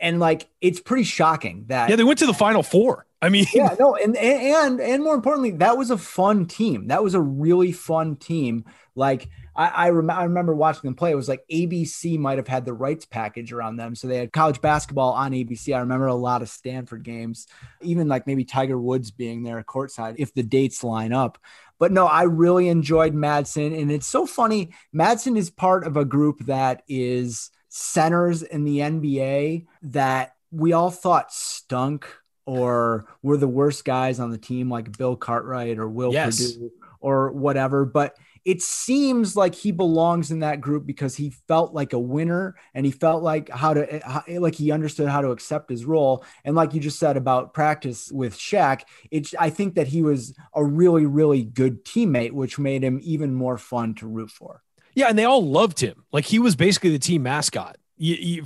And 0.00 0.18
like, 0.18 0.48
it's 0.60 0.80
pretty 0.80 1.04
shocking 1.04 1.66
that. 1.68 1.90
Yeah, 1.90 1.96
they 1.96 2.04
went 2.04 2.18
to 2.20 2.26
the 2.26 2.34
final 2.34 2.62
four. 2.62 3.06
I 3.20 3.30
mean, 3.30 3.46
yeah, 3.52 3.74
no, 3.80 3.96
and 3.96 4.16
and 4.16 4.80
and 4.80 5.02
more 5.02 5.14
importantly, 5.14 5.50
that 5.52 5.76
was 5.76 5.90
a 5.90 5.98
fun 5.98 6.46
team. 6.46 6.86
That 6.88 7.02
was 7.02 7.14
a 7.14 7.20
really 7.20 7.72
fun 7.72 8.16
team. 8.16 8.64
Like 8.94 9.28
I 9.56 9.66
I, 9.66 9.90
rem- 9.90 10.10
I 10.10 10.24
remember 10.24 10.54
watching 10.54 10.82
them 10.84 10.94
play. 10.94 11.10
It 11.10 11.16
was 11.16 11.28
like 11.28 11.44
ABC 11.50 12.16
might 12.18 12.38
have 12.38 12.46
had 12.46 12.64
the 12.64 12.72
rights 12.72 13.06
package 13.06 13.52
around 13.52 13.76
them, 13.76 13.96
so 13.96 14.06
they 14.06 14.18
had 14.18 14.32
college 14.32 14.60
basketball 14.60 15.12
on 15.14 15.32
ABC. 15.32 15.74
I 15.74 15.80
remember 15.80 16.06
a 16.06 16.14
lot 16.14 16.42
of 16.42 16.48
Stanford 16.48 17.02
games, 17.02 17.48
even 17.82 18.06
like 18.06 18.26
maybe 18.26 18.44
Tiger 18.44 18.78
Woods 18.78 19.10
being 19.10 19.42
there 19.42 19.62
courtside 19.64 20.14
if 20.18 20.32
the 20.32 20.44
dates 20.44 20.84
line 20.84 21.12
up. 21.12 21.38
But 21.78 21.92
no, 21.92 22.06
I 22.06 22.22
really 22.22 22.68
enjoyed 22.68 23.14
Madsen. 23.14 23.80
And 23.80 23.90
it's 23.90 24.06
so 24.06 24.26
funny. 24.26 24.70
Madsen 24.94 25.36
is 25.36 25.50
part 25.50 25.86
of 25.86 25.96
a 25.96 26.04
group 26.04 26.40
that 26.46 26.82
is 26.88 27.50
centers 27.68 28.42
in 28.42 28.64
the 28.64 28.78
NBA 28.78 29.66
that 29.82 30.34
we 30.50 30.72
all 30.72 30.90
thought 30.90 31.32
stunk 31.32 32.08
or 32.48 33.04
were 33.22 33.36
the 33.36 33.46
worst 33.46 33.84
guys 33.84 34.18
on 34.18 34.30
the 34.30 34.38
team, 34.38 34.70
like 34.70 34.96
Bill 34.96 35.16
Cartwright 35.16 35.78
or 35.78 35.86
Will 35.86 36.14
yes. 36.14 36.54
Perdue 36.54 36.72
or 36.98 37.30
whatever. 37.30 37.84
But 37.84 38.16
it 38.42 38.62
seems 38.62 39.36
like 39.36 39.54
he 39.54 39.70
belongs 39.70 40.30
in 40.30 40.38
that 40.38 40.62
group 40.62 40.86
because 40.86 41.14
he 41.14 41.28
felt 41.46 41.74
like 41.74 41.92
a 41.92 41.98
winner 41.98 42.56
and 42.72 42.86
he 42.86 42.92
felt 42.92 43.22
like 43.22 43.50
how 43.50 43.74
to 43.74 43.94
eh, 43.94 44.20
eh, 44.28 44.38
like 44.38 44.54
he 44.54 44.70
understood 44.70 45.08
how 45.08 45.20
to 45.20 45.30
accept 45.30 45.68
his 45.68 45.84
role 45.84 46.24
and 46.44 46.56
like 46.56 46.72
you 46.72 46.80
just 46.80 46.98
said 46.98 47.18
about 47.18 47.52
practice 47.52 48.10
with 48.10 48.34
Shaq 48.34 48.84
it 49.10 49.34
I 49.38 49.50
think 49.50 49.74
that 49.74 49.88
he 49.88 50.02
was 50.02 50.34
a 50.54 50.64
really 50.64 51.04
really 51.04 51.44
good 51.44 51.84
teammate 51.84 52.32
which 52.32 52.58
made 52.58 52.82
him 52.82 52.98
even 53.02 53.34
more 53.34 53.58
fun 53.58 53.94
to 53.96 54.06
root 54.06 54.30
for. 54.30 54.62
Yeah, 54.94 55.08
and 55.08 55.18
they 55.18 55.24
all 55.24 55.46
loved 55.46 55.80
him. 55.80 56.04
Like 56.10 56.24
he 56.24 56.38
was 56.38 56.56
basically 56.56 56.90
the 56.90 56.98
team 56.98 57.24
mascot 57.24 57.76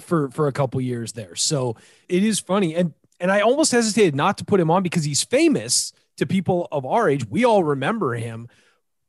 for 0.00 0.30
for 0.30 0.48
a 0.48 0.52
couple 0.52 0.80
years 0.80 1.12
there. 1.12 1.36
So 1.36 1.76
it 2.08 2.24
is 2.24 2.40
funny 2.40 2.74
and 2.74 2.94
and 3.22 3.32
I 3.32 3.40
almost 3.40 3.72
hesitated 3.72 4.14
not 4.14 4.36
to 4.38 4.44
put 4.44 4.60
him 4.60 4.70
on 4.70 4.82
because 4.82 5.04
he's 5.04 5.24
famous 5.24 5.94
to 6.18 6.26
people 6.26 6.68
of 6.70 6.84
our 6.84 7.08
age. 7.08 7.26
We 7.26 7.46
all 7.46 7.64
remember 7.64 8.14
him 8.14 8.48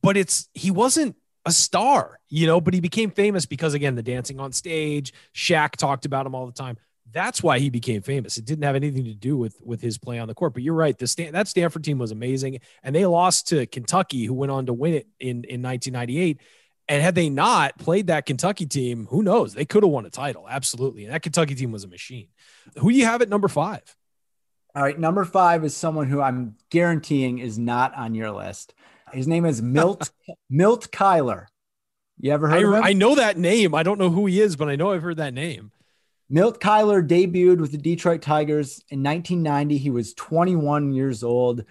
but 0.03 0.17
it's 0.17 0.49
he 0.53 0.69
wasn't 0.69 1.15
a 1.45 1.51
star, 1.51 2.19
you 2.29 2.45
know, 2.45 2.61
but 2.61 2.75
he 2.75 2.79
became 2.79 3.09
famous 3.09 3.47
because 3.47 3.73
again, 3.73 3.95
the 3.95 4.03
dancing 4.03 4.39
on 4.39 4.51
stage, 4.51 5.13
Shaq 5.33 5.71
talked 5.71 6.05
about 6.05 6.27
him 6.27 6.35
all 6.35 6.45
the 6.45 6.51
time. 6.51 6.77
That's 7.11 7.41
why 7.41 7.59
he 7.59 7.69
became 7.69 8.01
famous. 8.01 8.37
It 8.37 8.45
didn't 8.45 8.63
have 8.63 8.75
anything 8.75 9.05
to 9.05 9.13
do 9.13 9.37
with 9.37 9.57
with 9.61 9.81
his 9.81 9.97
play 9.97 10.19
on 10.19 10.27
the 10.27 10.33
court. 10.33 10.53
But 10.53 10.63
you're 10.63 10.75
right. 10.75 10.97
The 10.97 11.07
Stan- 11.07 11.33
that 11.33 11.47
Stanford 11.47 11.83
team 11.83 11.97
was 11.97 12.11
amazing, 12.11 12.59
and 12.83 12.95
they 12.95 13.05
lost 13.05 13.47
to 13.49 13.65
Kentucky, 13.65 14.25
who 14.25 14.33
went 14.33 14.51
on 14.51 14.65
to 14.67 14.73
win 14.73 14.93
it 14.93 15.07
in 15.19 15.43
in 15.45 15.61
1998. 15.61 16.39
And 16.89 17.01
had 17.01 17.15
they 17.15 17.29
not 17.29 17.77
played 17.77 18.07
that 18.07 18.25
Kentucky 18.25 18.65
team, 18.65 19.07
who 19.09 19.23
knows? 19.23 19.53
They 19.53 19.63
could 19.63 19.83
have 19.83 19.91
won 19.91 20.05
a 20.05 20.09
title. 20.09 20.45
Absolutely. 20.49 21.05
And 21.05 21.13
that 21.13 21.21
Kentucky 21.21 21.55
team 21.55 21.71
was 21.71 21.85
a 21.85 21.87
machine. 21.87 22.27
Who 22.77 22.91
do 22.91 22.97
you 22.97 23.05
have 23.05 23.21
at 23.21 23.29
number 23.29 23.47
five? 23.47 23.95
All 24.75 24.81
right. 24.81 24.99
Number 24.99 25.23
five 25.23 25.63
is 25.63 25.75
someone 25.75 26.07
who 26.07 26.21
I'm 26.21 26.55
guaranteeing 26.69 27.39
is 27.39 27.59
not 27.59 27.95
on 27.95 28.15
your 28.15 28.31
list. 28.31 28.73
His 29.11 29.27
name 29.27 29.45
is 29.45 29.61
Milt 29.61 30.11
Milt 30.49 30.91
Cuyler. 30.91 31.47
You 32.19 32.31
ever 32.31 32.47
heard 32.47 32.65
I, 32.65 32.67
of 32.67 32.75
him? 32.75 32.83
I 32.83 32.93
know 32.93 33.15
that 33.15 33.37
name. 33.37 33.75
I 33.75 33.83
don't 33.83 33.99
know 33.99 34.09
who 34.09 34.25
he 34.25 34.41
is, 34.41 34.55
but 34.55 34.69
I 34.69 34.75
know 34.75 34.91
I've 34.91 35.03
heard 35.03 35.17
that 35.17 35.33
name. 35.33 35.71
Milt 36.29 36.59
Cuyler 36.59 37.07
debuted 37.07 37.59
with 37.59 37.71
the 37.71 37.77
Detroit 37.77 38.21
Tigers 38.21 38.83
in 38.89 39.03
1990. 39.03 39.77
He 39.77 39.89
was 39.91 40.13
21 40.15 40.91
years 40.93 41.23
old. 41.23 41.65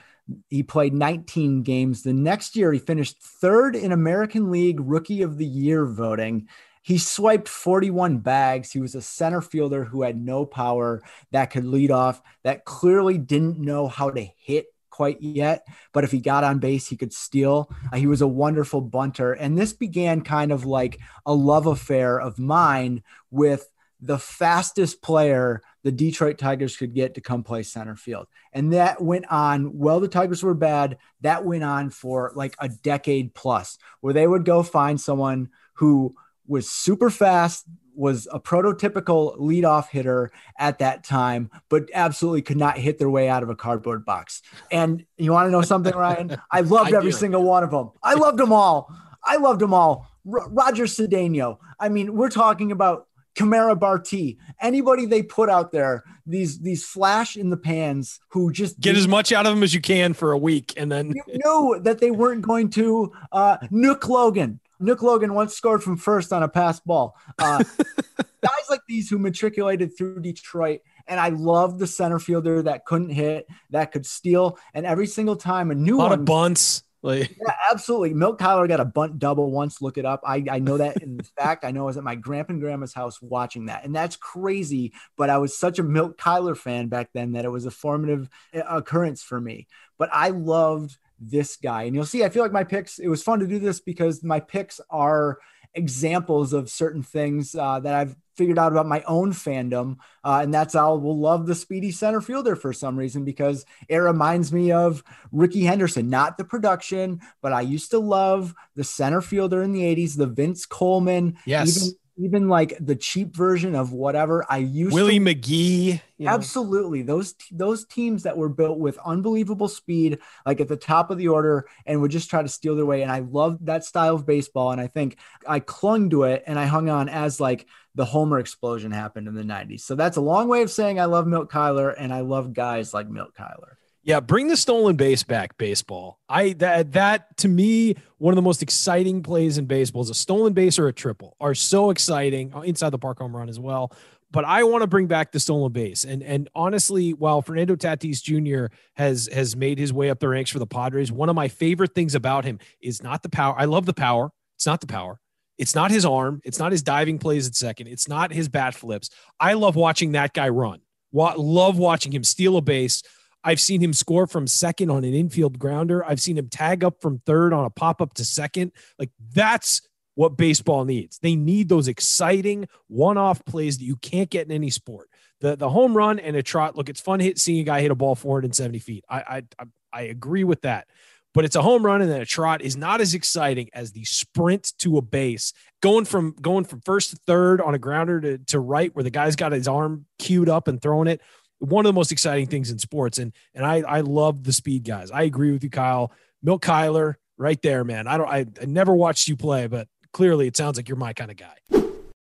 He 0.50 0.62
played 0.62 0.94
19 0.94 1.62
games. 1.62 2.02
The 2.02 2.12
next 2.12 2.54
year, 2.54 2.72
he 2.72 2.78
finished 2.78 3.20
third 3.20 3.74
in 3.74 3.90
American 3.90 4.50
League 4.50 4.78
Rookie 4.78 5.22
of 5.22 5.38
the 5.38 5.46
Year 5.46 5.84
voting. 5.86 6.48
He 6.83 6.99
swiped 6.99 7.49
41 7.49 8.18
bags. 8.18 8.73
He 8.73 8.81
was 8.81 8.95
a 8.95 9.03
center 9.03 9.40
fielder 9.40 9.85
who 9.85 10.03
had 10.03 10.21
no 10.21 10.45
power 10.45 11.01
that 11.31 11.51
could 11.51 11.64
lead 11.64 11.90
off, 11.90 12.21
that 12.42 12.64
clearly 12.64 13.18
didn't 13.18 13.59
know 13.59 13.87
how 13.87 14.11
to 14.11 14.21
hit 14.21 14.66
quite 14.90 15.23
yet, 15.23 15.66
but 15.92 16.05
if 16.05 16.12
he 16.12 16.21
got 16.21 16.45
on 16.45 16.59
base, 16.59 16.87
he 16.87 16.97
could 16.97 17.12
steal. 17.12 17.73
Uh, 17.92 17.97
he 17.97 18.07
was 18.07 18.21
a 18.21 18.29
wonderful 18.29 18.81
bunter. 18.81 19.33
And 19.33 19.57
this 19.57 19.73
began 19.73 20.21
kind 20.21 20.53
of 20.53 20.64
like 20.64 20.99
a 21.25 21.33
love 21.33 21.66
affair 21.66 22.21
of 22.21 22.38
mine 22.38 23.03
with 23.31 23.68
the 24.01 24.18
fastest 24.18 25.01
player 25.01 25.62
the 25.85 25.92
Detroit 25.92 26.37
Tigers 26.37 26.77
could 26.77 26.95
get 26.95 27.14
to 27.14 27.21
come 27.21 27.42
play 27.42 27.62
center 27.62 27.97
field. 27.97 28.27
And 28.53 28.73
that 28.73 29.01
went 29.01 29.25
on, 29.31 29.79
well, 29.79 30.01
the 30.01 30.09
Tigers 30.09 30.42
were 30.42 30.55
bad. 30.55 30.99
That 31.23 31.45
went 31.45 31.64
on 31.64 31.90
for 31.90 32.33
like 32.35 32.55
a 32.59 32.68
decade 32.68 33.35
plus, 33.35 33.79
where 34.01 34.12
they 34.12 34.27
would 34.27 34.45
go 34.45 34.62
find 34.62 35.01
someone 35.01 35.51
who 35.75 36.14
was 36.52 36.68
super 36.68 37.08
fast, 37.10 37.64
was 37.94 38.28
a 38.30 38.38
prototypical 38.38 39.38
leadoff 39.38 39.88
hitter 39.88 40.30
at 40.58 40.78
that 40.78 41.02
time, 41.02 41.50
but 41.68 41.88
absolutely 41.94 42.42
could 42.42 42.56
not 42.56 42.76
hit 42.76 42.98
their 42.98 43.10
way 43.10 43.28
out 43.28 43.42
of 43.42 43.48
a 43.48 43.56
cardboard 43.56 44.04
box. 44.04 44.42
And 44.70 45.04
you 45.16 45.32
want 45.32 45.46
to 45.46 45.50
know 45.50 45.62
something, 45.62 45.94
Ryan? 45.94 46.36
I 46.50 46.60
loved 46.76 46.92
I 46.92 46.98
every 46.98 47.10
do. 47.10 47.16
single 47.16 47.42
one 47.42 47.64
of 47.64 47.70
them. 47.70 47.90
I 48.02 48.14
loved 48.14 48.38
them 48.38 48.52
all. 48.52 48.94
I 49.24 49.36
loved 49.36 49.60
them 49.60 49.72
all. 49.72 50.06
R- 50.30 50.48
Roger 50.50 50.84
Cedeno. 50.84 51.58
I 51.80 51.88
mean, 51.88 52.14
we're 52.14 52.30
talking 52.30 52.70
about 52.70 53.08
Kimera 53.34 53.78
Bartee, 53.78 54.36
anybody 54.60 55.06
they 55.06 55.22
put 55.22 55.48
out 55.48 55.72
there, 55.72 56.04
these 56.26 56.60
these 56.60 56.84
flash 56.84 57.36
in 57.36 57.50
the 57.50 57.56
pans 57.56 58.20
who 58.28 58.52
just 58.52 58.78
get 58.78 58.94
as 58.94 59.08
much 59.08 59.32
out 59.32 59.46
of 59.46 59.54
them 59.54 59.62
as 59.62 59.72
you 59.72 59.80
can 59.80 60.12
for 60.12 60.32
a 60.32 60.38
week, 60.38 60.74
and 60.76 60.92
then 60.92 61.14
you 61.26 61.40
know 61.44 61.78
that 61.80 61.98
they 61.98 62.10
weren't 62.10 62.42
going 62.42 62.68
to. 62.70 63.10
Uh, 63.32 63.56
Nook 63.70 64.06
Logan, 64.08 64.60
Nook 64.83 65.03
Logan 65.03 65.35
once 65.35 65.55
scored 65.55 65.83
from 65.83 65.97
first 65.97 66.33
on 66.33 66.42
a 66.42 66.49
pass 66.49 66.81
ball. 66.81 67.16
Uh, 67.38 67.62
guys 68.42 68.66
like 68.68 68.81
these 68.88 69.09
who 69.09 69.18
matriculated 69.18 69.97
through 69.97 70.21
Detroit. 70.21 70.81
And 71.07 71.18
I 71.18 71.31
love 71.31 71.79
the 71.79 71.87
center 71.87 72.18
fielder 72.18 72.62
that 72.62 72.85
couldn't 72.85 73.11
hit, 73.11 73.47
that 73.71 73.92
could 73.92 74.07
steal. 74.07 74.59
And 74.75 74.85
every 74.85 75.07
single 75.07 75.37
time 75.37 75.71
a 75.71 75.75
new 75.75 75.97
a 75.97 75.99
lot 75.99 76.11
one, 76.11 76.18
of 76.21 76.25
bunts. 76.25 76.83
Like 77.03 77.31
yeah, 77.47 77.55
absolutely. 77.71 78.14
Milt 78.14 78.38
Cuyler 78.38 78.68
got 78.68 78.81
a 78.81 78.85
bunt 78.85 79.18
double 79.18 79.51
once. 79.51 79.83
Look 79.83 79.99
it 79.99 80.05
up. 80.05 80.21
I, 80.25 80.45
I 80.51 80.59
know 80.61 80.79
that 80.79 81.03
in 81.03 81.21
fact. 81.38 81.64
I 81.64 81.73
know 81.73 81.83
I 81.83 81.87
was 81.87 81.97
at 81.97 82.05
my 82.05 82.14
grandpa 82.14 82.53
and 82.53 82.61
grandma's 82.61 82.95
house 82.95 83.21
watching 83.21 83.66
that. 83.66 83.85
And 83.85 83.95
that's 83.95 84.16
crazy. 84.16 84.92
But 85.16 85.31
I 85.31 85.38
was 85.38 85.57
such 85.57 85.79
a 85.79 85.83
Milt 85.83 86.16
Cuyler 86.16 86.57
fan 86.57 86.88
back 86.88 87.11
then 87.12 87.33
that 87.33 87.45
it 87.45 87.51
was 87.51 87.66
a 87.66 87.71
formative 87.71 88.29
uh, 88.55 88.61
occurrence 88.68 89.23
for 89.23 89.40
me. 89.40 89.66
But 89.99 90.11
I 90.12 90.29
loved 90.29 90.97
this 91.22 91.56
guy. 91.56 91.85
And 91.85 91.94
you'll 91.94 92.04
see, 92.04 92.24
I 92.24 92.28
feel 92.28 92.42
like 92.42 92.52
my 92.52 92.64
picks, 92.64 92.98
it 92.98 93.08
was 93.08 93.22
fun 93.22 93.40
to 93.40 93.46
do 93.46 93.58
this 93.58 93.80
because 93.80 94.22
my 94.22 94.40
picks 94.40 94.80
are 94.90 95.38
examples 95.74 96.52
of 96.52 96.70
certain 96.70 97.02
things 97.02 97.54
uh, 97.54 97.80
that 97.80 97.94
I've 97.94 98.16
figured 98.37 98.58
out 98.58 98.72
about 98.72 98.87
my 98.87 99.02
own 99.02 99.32
fandom. 99.32 99.96
Uh, 100.24 100.40
and 100.42 100.52
that's 100.52 100.74
I 100.74 100.87
will 100.88 101.18
love 101.18 101.46
the 101.46 101.54
speedy 101.54 101.90
center 101.90 102.20
fielder 102.20 102.56
for 102.56 102.72
some 102.72 102.98
reason 102.98 103.24
because 103.24 103.64
it 103.88 103.96
reminds 103.96 104.52
me 104.52 104.72
of 104.72 105.02
Rickey 105.32 105.64
Henderson, 105.64 106.08
not 106.11 106.38
the 106.38 106.44
production, 106.44 107.20
but 107.40 107.52
I 107.52 107.61
used 107.62 107.90
to 107.90 107.98
love 107.98 108.54
the 108.74 108.85
center 108.85 109.20
fielder 109.20 109.62
in 109.62 109.72
the 109.72 109.82
80s, 109.82 110.16
the 110.16 110.26
Vince 110.26 110.66
Coleman. 110.66 111.37
Yes. 111.46 111.76
Even 111.76 111.98
even 112.16 112.48
like 112.48 112.77
the 112.79 112.96
cheap 112.96 113.35
version 113.35 113.75
of 113.75 113.92
whatever 113.92 114.44
I 114.48 114.59
used. 114.59 114.94
Willie 114.94 115.18
to, 115.18 115.25
McGee. 115.25 116.01
Absolutely, 116.25 117.03
those 117.03 117.35
those 117.51 117.85
teams 117.87 118.25
that 118.25 118.37
were 118.37 118.48
built 118.48 118.79
with 118.79 118.98
unbelievable 119.05 119.68
speed, 119.68 120.18
like 120.46 120.61
at 120.61 120.68
the 120.68 120.77
top 120.77 121.11
of 121.11 121.18
the 121.18 121.29
order, 121.29 121.66
and 121.87 122.01
would 122.01 122.11
just 122.11 122.31
try 122.31 122.42
to 122.42 122.48
steal 122.48 122.77
their 122.77 122.87
way. 122.87 123.03
And 123.03 123.11
I 123.11 123.20
loved 123.20 123.66
that 123.66 123.85
style 123.85 124.14
of 124.14 124.27
baseball, 124.27 124.72
and 124.72 124.81
I 124.81 124.87
think 124.87 125.18
I 125.46 125.61
clung 125.61 126.11
to 126.11 126.25
it 126.25 126.44
and 126.46 126.59
I 126.59 126.66
hung 126.66 126.88
on 126.88 127.09
as 127.09 127.40
like 127.40 127.66
the 127.94 128.05
Homer 128.05 128.38
explosion 128.38 128.92
happened 128.92 129.27
in 129.29 129.35
the 129.35 129.42
'90s. 129.42 129.81
So 129.81 129.94
that's 129.94 130.16
a 130.16 130.22
long 130.22 130.48
way 130.48 130.62
of 130.62 130.70
saying 130.70 131.01
I 131.01 131.07
love 131.07 131.27
Milt 131.27 131.51
Cuyler 131.51 131.94
and 131.96 132.12
I 132.12 132.20
love 132.20 132.53
guys 132.53 132.94
like 132.94 133.09
Milt 133.09 133.35
Cuyler. 133.35 133.77
Yeah, 134.04 134.18
bring 134.18 134.48
the 134.48 134.56
stolen 134.56 134.96
base 134.96 135.22
back, 135.22 135.56
baseball. 135.58 136.18
I 136.28 136.54
that 136.54 136.92
that 136.92 137.36
to 137.38 137.48
me 137.48 137.94
one 138.18 138.32
of 138.32 138.36
the 138.36 138.42
most 138.42 138.62
exciting 138.62 139.22
plays 139.22 139.58
in 139.58 139.66
baseball 139.66 140.02
is 140.02 140.10
a 140.10 140.14
stolen 140.14 140.52
base 140.52 140.78
or 140.78 140.88
a 140.88 140.92
triple 140.92 141.36
are 141.40 141.54
so 141.54 141.90
exciting 141.90 142.52
uh, 142.52 142.62
inside 142.62 142.90
the 142.90 142.98
park 142.98 143.18
home 143.18 143.34
run 143.36 143.48
as 143.48 143.60
well. 143.60 143.92
But 144.32 144.44
I 144.44 144.64
want 144.64 144.82
to 144.82 144.86
bring 144.88 145.06
back 145.06 145.30
the 145.30 145.38
stolen 145.38 145.72
base, 145.72 146.04
and 146.04 146.22
and 146.22 146.48
honestly, 146.54 147.12
while 147.12 147.42
Fernando 147.42 147.76
Tatis 147.76 148.22
Jr. 148.22 148.74
has 148.94 149.28
has 149.32 149.54
made 149.54 149.78
his 149.78 149.92
way 149.92 150.10
up 150.10 150.18
the 150.18 150.28
ranks 150.28 150.50
for 150.50 150.58
the 150.58 150.66
Padres, 150.66 151.12
one 151.12 151.28
of 151.28 151.36
my 151.36 151.46
favorite 151.46 151.94
things 151.94 152.16
about 152.16 152.44
him 152.44 152.58
is 152.80 153.02
not 153.02 153.22
the 153.22 153.28
power. 153.28 153.54
I 153.56 153.66
love 153.66 153.86
the 153.86 153.94
power. 153.94 154.30
It's 154.56 154.66
not 154.66 154.80
the 154.80 154.86
power. 154.88 155.20
It's 155.58 155.76
not 155.76 155.92
his 155.92 156.04
arm. 156.04 156.40
It's 156.44 156.58
not 156.58 156.72
his 156.72 156.82
diving 156.82 157.18
plays 157.18 157.46
at 157.46 157.54
second. 157.54 157.86
It's 157.86 158.08
not 158.08 158.32
his 158.32 158.48
bat 158.48 158.74
flips. 158.74 159.10
I 159.38 159.52
love 159.52 159.76
watching 159.76 160.12
that 160.12 160.32
guy 160.32 160.48
run. 160.48 160.80
Love 161.12 161.78
watching 161.78 162.10
him 162.10 162.24
steal 162.24 162.56
a 162.56 162.62
base 162.62 163.02
I've 163.44 163.61
seen 163.61 163.81
him 163.81 163.92
score 163.92 164.26
from 164.26 164.46
second 164.46 164.90
on 164.90 165.05
an 165.05 165.14
infield 165.14 165.59
grounder. 165.59 166.05
I've 166.05 166.20
seen 166.20 166.38
him 166.38 166.48
tag 166.48 166.85
up 166.85 167.00
from 167.00 167.18
third 167.26 167.52
on 167.52 167.64
a 167.64 167.70
pop 167.70 168.00
up 168.00 168.14
to 168.14 168.24
second. 168.24 168.72
Like 168.98 169.11
that's 169.35 169.83
what 170.14 170.37
baseball 170.37 170.85
needs. 170.85 171.18
They 171.18 171.35
need 171.35 171.68
those 171.68 171.88
exciting 171.88 172.68
one-off 172.88 173.44
plays 173.44 173.78
that 173.78 173.85
you 173.85 173.96
can't 173.96 174.31
get 174.31 174.46
in 174.46 174.52
any 174.52 174.70
sport. 174.70 175.09
The 175.40 175.57
the 175.57 175.70
home 175.70 175.96
run 175.96 176.18
and 176.18 176.37
a 176.37 176.42
trot. 176.42 176.76
Look, 176.76 176.88
it's 176.88 177.00
fun 177.00 177.20
hit 177.20 177.38
seeing 177.38 177.61
a 177.61 177.64
guy 177.64 177.81
hit 177.81 177.90
a 177.90 177.96
ball 177.96 178.14
470 178.14 178.78
feet. 178.78 179.05
I 179.09 179.42
I 179.61 179.64
I 179.92 180.02
agree 180.02 180.44
with 180.44 180.62
that. 180.62 180.87
But 181.35 181.46
it's 181.46 181.57
a 181.57 181.62
home 181.62 181.85
run 181.85 182.02
and 182.02 182.11
then 182.11 182.20
a 182.20 182.26
trot 182.26 182.61
is 182.61 182.76
not 182.76 183.00
as 183.00 183.14
exciting 183.14 183.70
as 183.72 183.92
the 183.92 184.05
sprint 184.05 184.74
to 184.81 184.98
a 184.98 185.02
base, 185.02 185.55
going 185.81 186.05
from 186.05 186.37
going 186.40 186.64
from 186.64 186.83
first 186.83 187.11
to 187.11 187.16
third 187.26 187.61
on 187.61 187.74
a 187.74 187.78
grounder 187.78 188.20
to, 188.20 188.38
to 188.38 188.61
right 188.61 188.94
where 188.94 189.02
the 189.02 189.11
guy's 189.11 189.35
got 189.35 189.52
his 189.52 189.66
arm 189.66 190.05
queued 190.18 190.50
up 190.50 190.68
and 190.68 190.81
throwing 190.83 191.09
it 191.09 191.22
one 191.62 191.87
of 191.87 191.90
the 191.90 191.94
most 191.94 192.11
exciting 192.11 192.46
things 192.46 192.70
in 192.70 192.79
sports. 192.79 193.18
And 193.18 193.33
and 193.55 193.64
I 193.64 193.83
I 193.83 194.01
love 194.01 194.44
the 194.44 194.53
speed 194.53 194.85
guys. 194.85 195.11
I 195.11 195.22
agree 195.22 195.53
with 195.53 195.62
you, 195.62 195.70
Kyle. 195.70 196.12
Milt 196.42 196.61
Cuyler, 196.61 197.14
right 197.38 197.61
there, 197.62 197.85
man. 197.85 198.07
I 198.07 198.18
don't 198.18 198.29
I, 198.29 198.46
I 198.61 198.64
never 198.66 198.94
watched 198.94 199.29
you 199.29 199.37
play, 199.37 199.68
but 199.68 199.88
clearly 200.12 200.46
it 200.46 200.57
sounds 200.57 200.77
like 200.77 200.88
you're 200.88 200.96
my 200.96 201.12
kind 201.12 201.31
of 201.31 201.37
guy. 201.37 201.57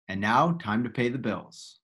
And 0.07 0.19
now 0.19 0.57
time 0.61 0.83
to 0.83 0.89
pay 0.89 1.09
the 1.09 1.17
bills. 1.17 1.78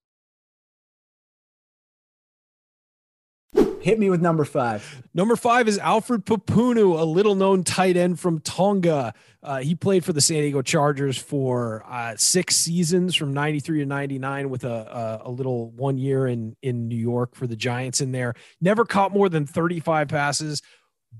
Hit 3.81 3.99
me 3.99 4.09
with 4.09 4.21
number 4.21 4.45
five. 4.45 5.03
Number 5.13 5.35
five 5.35 5.67
is 5.67 5.77
Alfred 5.77 6.25
Pupunu, 6.25 6.99
a 6.99 7.03
little 7.03 7.35
known 7.35 7.63
tight 7.63 7.95
end 7.95 8.19
from 8.19 8.39
Tonga. 8.39 9.13
Uh, 9.43 9.59
he 9.59 9.75
played 9.75 10.03
for 10.03 10.11
the 10.11 10.21
San 10.21 10.37
Diego 10.37 10.63
Chargers 10.63 11.19
for 11.19 11.83
uh, 11.87 12.15
six 12.17 12.55
seasons 12.55 13.13
from 13.13 13.31
93 13.31 13.81
to 13.81 13.85
99 13.85 14.49
with 14.49 14.63
a, 14.63 15.21
a, 15.23 15.29
a, 15.29 15.29
little 15.29 15.69
one 15.69 15.99
year 15.99 16.25
in, 16.25 16.55
in 16.63 16.87
New 16.87 16.97
York 16.97 17.35
for 17.35 17.45
the 17.45 17.55
Giants 17.55 18.01
in 18.01 18.11
there. 18.11 18.33
Never 18.59 18.85
caught 18.85 19.13
more 19.13 19.29
than 19.29 19.45
35 19.45 20.07
passes, 20.07 20.63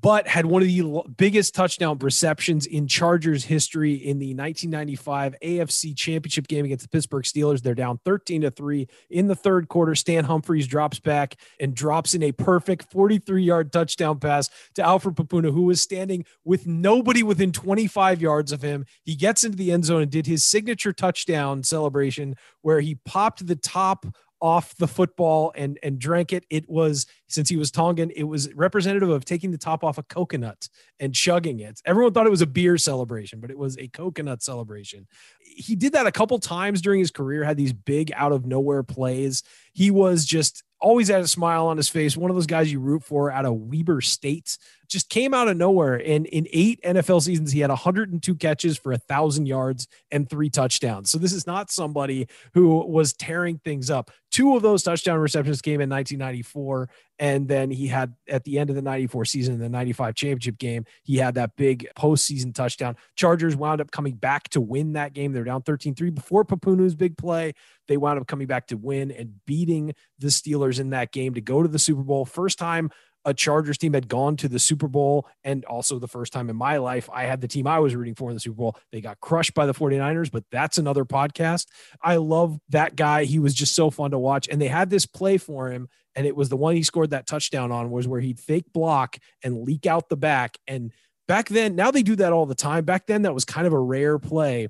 but 0.01 0.27
had 0.27 0.45
one 0.45 0.61
of 0.61 0.67
the 0.67 1.03
biggest 1.17 1.55
touchdown 1.55 1.97
receptions 1.99 2.65
in 2.65 2.87
Chargers 2.87 3.45
history 3.45 3.93
in 3.93 4.19
the 4.19 4.33
1995 4.33 5.35
AFC 5.41 5.95
Championship 5.95 6.47
game 6.47 6.65
against 6.65 6.83
the 6.83 6.89
Pittsburgh 6.89 7.23
Steelers. 7.23 7.61
They're 7.61 7.75
down 7.75 7.99
13 8.03 8.41
to 8.41 8.51
3 8.51 8.87
in 9.09 9.27
the 9.27 9.35
third 9.35 9.67
quarter. 9.67 9.95
Stan 9.95 10.25
Humphries 10.25 10.67
drops 10.67 10.99
back 10.99 11.35
and 11.59 11.75
drops 11.75 12.13
in 12.13 12.23
a 12.23 12.31
perfect 12.31 12.91
43 12.91 13.43
yard 13.43 13.71
touchdown 13.71 14.19
pass 14.19 14.49
to 14.75 14.83
Alfred 14.83 15.15
Pupunu, 15.15 15.51
who 15.51 15.63
was 15.63 15.81
standing 15.81 16.25
with 16.43 16.67
nobody 16.67 17.23
within 17.23 17.51
25 17.51 18.21
yards 18.21 18.51
of 18.51 18.61
him. 18.61 18.85
He 19.03 19.15
gets 19.15 19.43
into 19.43 19.57
the 19.57 19.71
end 19.71 19.85
zone 19.85 20.01
and 20.01 20.11
did 20.11 20.27
his 20.27 20.45
signature 20.45 20.93
touchdown 20.93 21.63
celebration 21.63 22.35
where 22.61 22.79
he 22.79 22.95
popped 23.05 23.45
the 23.45 23.55
top 23.55 24.05
off 24.41 24.75
the 24.77 24.87
football 24.87 25.51
and 25.55 25.79
and 25.81 25.99
drank 25.99 26.33
it. 26.33 26.45
It 26.49 26.69
was 26.69 27.05
since 27.27 27.49
he 27.49 27.57
was 27.57 27.71
Tongan, 27.71 28.11
it 28.11 28.23
was 28.23 28.53
representative 28.53 29.09
of 29.09 29.25
taking 29.25 29.51
the 29.51 29.57
top 29.57 29.83
off 29.83 29.97
a 29.97 30.03
coconut 30.03 30.67
and 30.99 31.13
chugging 31.13 31.59
it. 31.59 31.81
Everyone 31.85 32.13
thought 32.13 32.27
it 32.27 32.31
was 32.31 32.41
a 32.41 32.47
beer 32.47 32.77
celebration, 32.77 33.39
but 33.39 33.51
it 33.51 33.57
was 33.57 33.77
a 33.77 33.87
coconut 33.87 34.43
celebration. 34.43 35.07
He 35.39 35.75
did 35.75 35.93
that 35.93 36.07
a 36.07 36.11
couple 36.11 36.37
times 36.39 36.81
during 36.81 36.99
his 36.99 37.11
career, 37.11 37.43
had 37.43 37.57
these 37.57 37.73
big 37.73 38.11
out 38.15 38.31
of 38.31 38.45
nowhere 38.45 38.83
plays. 38.83 39.43
He 39.73 39.91
was 39.91 40.25
just 40.25 40.63
always 40.79 41.07
had 41.07 41.21
a 41.21 41.27
smile 41.27 41.67
on 41.67 41.77
his 41.77 41.89
face. 41.89 42.15
One 42.15 42.29
of 42.29 42.35
those 42.35 42.45
guys 42.45 42.71
you 42.71 42.79
root 42.79 43.03
for 43.03 43.31
out 43.31 43.45
of 43.45 43.55
Weber 43.55 44.01
State 44.01 44.57
just 44.89 45.09
came 45.09 45.33
out 45.33 45.47
of 45.47 45.57
nowhere. 45.57 45.95
And 45.95 46.25
in 46.27 46.47
eight 46.51 46.81
NFL 46.83 47.21
seasons, 47.21 47.51
he 47.51 47.59
had 47.59 47.69
102 47.69 48.35
catches 48.35 48.77
for 48.77 48.91
a 48.91 48.97
thousand 48.97 49.45
yards 49.45 49.87
and 50.11 50.29
three 50.29 50.49
touchdowns. 50.49 51.09
So 51.09 51.17
this 51.17 51.33
is 51.33 51.47
not 51.47 51.71
somebody 51.71 52.27
who 52.53 52.85
was 52.85 53.13
tearing 53.13 53.59
things 53.59 53.89
up. 53.89 54.11
Two 54.31 54.55
of 54.55 54.61
those 54.61 54.83
touchdown 54.83 55.19
receptions 55.19 55.61
came 55.61 55.81
in 55.81 55.89
1994. 55.89 56.89
And 57.17 57.47
then 57.47 57.71
he 57.71 57.87
had 57.87 58.13
at 58.27 58.43
the 58.43 58.59
end 58.59 58.69
of 58.69 58.75
the 58.75 58.81
94 58.81 59.25
season, 59.25 59.53
in 59.53 59.59
the 59.61 59.69
95 59.69 60.15
championship 60.15 60.57
game, 60.57 60.85
he 61.03 61.15
had 61.17 61.35
that 61.35 61.55
big 61.55 61.87
postseason 61.97 62.53
touchdown. 62.53 62.97
Chargers 63.15 63.55
wound 63.55 63.79
up 63.79 63.91
coming 63.91 64.15
back 64.15 64.49
to 64.49 64.59
win 64.59 64.93
that 64.93 65.13
game. 65.13 65.31
They're 65.31 65.45
down 65.45 65.61
13 65.61 65.95
3 65.95 66.09
before 66.09 66.43
Pupunu's 66.43 66.95
big 66.95 67.17
play. 67.17 67.53
They 67.87 67.97
wound 67.97 68.19
up 68.19 68.27
coming 68.27 68.47
back 68.47 68.67
to 68.67 68.77
win 68.77 69.11
and 69.11 69.45
beating 69.45 69.93
the 70.19 70.27
Steelers 70.27 70.79
in 70.79 70.89
that 70.89 71.11
game 71.11 71.35
to 71.35 71.41
go 71.41 71.61
to 71.61 71.69
the 71.69 71.79
Super 71.79 72.03
Bowl. 72.03 72.25
First 72.25 72.59
time 72.59 72.91
a 73.25 73.33
Chargers 73.33 73.77
team 73.77 73.93
had 73.93 74.07
gone 74.07 74.37
to 74.37 74.47
the 74.47 74.59
Super 74.59 74.87
Bowl 74.87 75.27
and 75.43 75.65
also 75.65 75.99
the 75.99 76.07
first 76.07 76.31
time 76.31 76.49
in 76.49 76.55
my 76.55 76.77
life 76.77 77.09
I 77.11 77.23
had 77.23 77.41
the 77.41 77.47
team 77.47 77.67
I 77.67 77.79
was 77.79 77.95
rooting 77.95 78.15
for 78.15 78.29
in 78.29 78.35
the 78.35 78.39
Super 78.39 78.55
Bowl. 78.55 78.77
They 78.91 79.01
got 79.01 79.19
crushed 79.19 79.53
by 79.53 79.65
the 79.65 79.73
49ers, 79.73 80.31
but 80.31 80.43
that's 80.51 80.77
another 80.77 81.05
podcast. 81.05 81.67
I 82.01 82.17
love 82.17 82.59
that 82.69 82.95
guy. 82.95 83.25
He 83.25 83.39
was 83.39 83.53
just 83.53 83.75
so 83.75 83.89
fun 83.89 84.11
to 84.11 84.19
watch 84.19 84.47
and 84.49 84.61
they 84.61 84.67
had 84.67 84.89
this 84.89 85.05
play 85.05 85.37
for 85.37 85.71
him 85.71 85.89
and 86.15 86.25
it 86.25 86.35
was 86.35 86.49
the 86.49 86.57
one 86.57 86.75
he 86.75 86.83
scored 86.83 87.09
that 87.09 87.27
touchdown 87.27 87.71
on 87.71 87.91
was 87.91 88.07
where 88.07 88.21
he'd 88.21 88.39
fake 88.39 88.71
block 88.71 89.17
and 89.43 89.63
leak 89.63 89.85
out 89.85 90.07
the 90.07 90.17
back 90.17 90.57
and 90.67 90.91
back 91.27 91.49
then 91.49 91.75
now 91.75 91.91
they 91.91 92.03
do 92.03 92.15
that 92.15 92.31
all 92.31 92.45
the 92.45 92.55
time. 92.55 92.85
Back 92.85 93.07
then 93.07 93.23
that 93.23 93.33
was 93.33 93.45
kind 93.45 93.65
of 93.65 93.73
a 93.73 93.79
rare 93.79 94.19
play. 94.19 94.69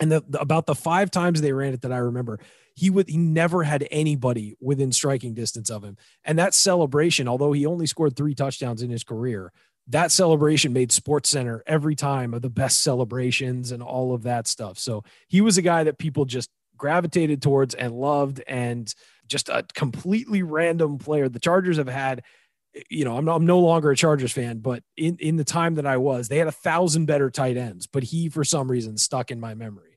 And 0.00 0.10
the, 0.10 0.24
the, 0.28 0.40
about 0.40 0.66
the 0.66 0.74
five 0.74 1.10
times 1.10 1.40
they 1.40 1.52
ran 1.52 1.74
it 1.74 1.82
that 1.82 1.92
I 1.92 1.98
remember, 1.98 2.40
he 2.74 2.90
would 2.90 3.08
he 3.08 3.16
never 3.16 3.62
had 3.62 3.86
anybody 3.90 4.56
within 4.60 4.92
striking 4.92 5.34
distance 5.34 5.70
of 5.70 5.82
him. 5.84 5.96
And 6.24 6.38
that 6.38 6.54
celebration, 6.54 7.28
although 7.28 7.52
he 7.52 7.66
only 7.66 7.86
scored 7.86 8.16
three 8.16 8.34
touchdowns 8.34 8.82
in 8.82 8.90
his 8.90 9.04
career, 9.04 9.52
that 9.88 10.10
celebration 10.10 10.72
made 10.72 10.92
Sports 10.92 11.28
Center 11.28 11.62
every 11.66 11.94
time 11.94 12.34
of 12.34 12.42
the 12.42 12.50
best 12.50 12.82
celebrations 12.82 13.72
and 13.72 13.82
all 13.82 14.14
of 14.14 14.22
that 14.22 14.46
stuff. 14.46 14.78
So 14.78 15.04
he 15.28 15.40
was 15.40 15.58
a 15.58 15.62
guy 15.62 15.84
that 15.84 15.98
people 15.98 16.24
just 16.24 16.50
gravitated 16.76 17.42
towards 17.42 17.74
and 17.74 17.92
loved, 17.92 18.42
and 18.46 18.92
just 19.28 19.48
a 19.48 19.64
completely 19.74 20.42
random 20.42 20.98
player. 20.98 21.28
The 21.28 21.38
Chargers 21.38 21.76
have 21.76 21.88
had 21.88 22.22
you 22.88 23.04
know, 23.04 23.16
I'm, 23.16 23.24
no, 23.24 23.34
I'm 23.34 23.46
no 23.46 23.58
longer 23.58 23.90
a 23.90 23.96
Chargers 23.96 24.32
fan, 24.32 24.58
but 24.58 24.82
in, 24.96 25.16
in 25.18 25.36
the 25.36 25.44
time 25.44 25.74
that 25.74 25.86
I 25.86 25.98
was, 25.98 26.28
they 26.28 26.38
had 26.38 26.48
a 26.48 26.52
thousand 26.52 27.06
better 27.06 27.30
tight 27.30 27.56
ends, 27.56 27.86
but 27.86 28.02
he, 28.02 28.28
for 28.28 28.44
some 28.44 28.70
reason, 28.70 28.96
stuck 28.96 29.30
in 29.30 29.40
my 29.40 29.54
memory. 29.54 29.91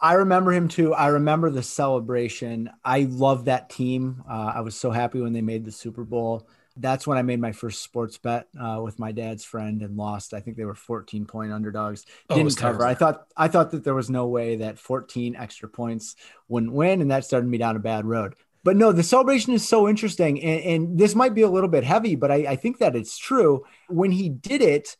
I 0.00 0.14
remember 0.14 0.52
him 0.52 0.68
too. 0.68 0.92
I 0.94 1.08
remember 1.08 1.50
the 1.50 1.62
celebration. 1.62 2.70
I 2.84 3.02
love 3.10 3.46
that 3.46 3.70
team. 3.70 4.22
Uh, 4.28 4.52
I 4.54 4.60
was 4.60 4.76
so 4.76 4.90
happy 4.90 5.20
when 5.20 5.32
they 5.32 5.42
made 5.42 5.64
the 5.64 5.72
Super 5.72 6.04
Bowl. 6.04 6.48
That's 6.78 7.06
when 7.06 7.16
I 7.16 7.22
made 7.22 7.40
my 7.40 7.52
first 7.52 7.82
sports 7.82 8.18
bet 8.18 8.48
uh, 8.60 8.80
with 8.84 8.98
my 8.98 9.10
dad's 9.10 9.44
friend 9.44 9.80
and 9.80 9.96
lost. 9.96 10.34
I 10.34 10.40
think 10.40 10.58
they 10.58 10.66
were 10.66 10.74
14 10.74 11.24
point 11.24 11.50
underdogs. 11.50 12.04
Oh, 12.28 12.36
Didn't 12.36 12.58
oh, 12.58 12.60
cover. 12.60 12.84
I 12.84 12.94
thought 12.94 13.26
I 13.36 13.48
thought 13.48 13.70
that 13.70 13.84
there 13.84 13.94
was 13.94 14.10
no 14.10 14.26
way 14.26 14.56
that 14.56 14.78
14 14.78 15.36
extra 15.36 15.68
points 15.70 16.16
wouldn't 16.48 16.72
win, 16.72 17.00
and 17.00 17.10
that 17.10 17.24
started 17.24 17.48
me 17.48 17.56
down 17.56 17.76
a 17.76 17.80
bad 17.80 18.04
road 18.04 18.34
but 18.66 18.76
no, 18.76 18.90
the 18.90 19.04
celebration 19.04 19.52
is 19.52 19.66
so 19.66 19.88
interesting. 19.88 20.42
And, 20.42 20.60
and 20.64 20.98
this 20.98 21.14
might 21.14 21.34
be 21.34 21.42
a 21.42 21.48
little 21.48 21.68
bit 21.68 21.84
heavy, 21.84 22.16
but 22.16 22.32
I, 22.32 22.34
I 22.34 22.56
think 22.56 22.78
that 22.78 22.96
it's 22.96 23.16
true. 23.16 23.64
When 23.88 24.10
he 24.10 24.28
did 24.28 24.60
it, 24.60 24.96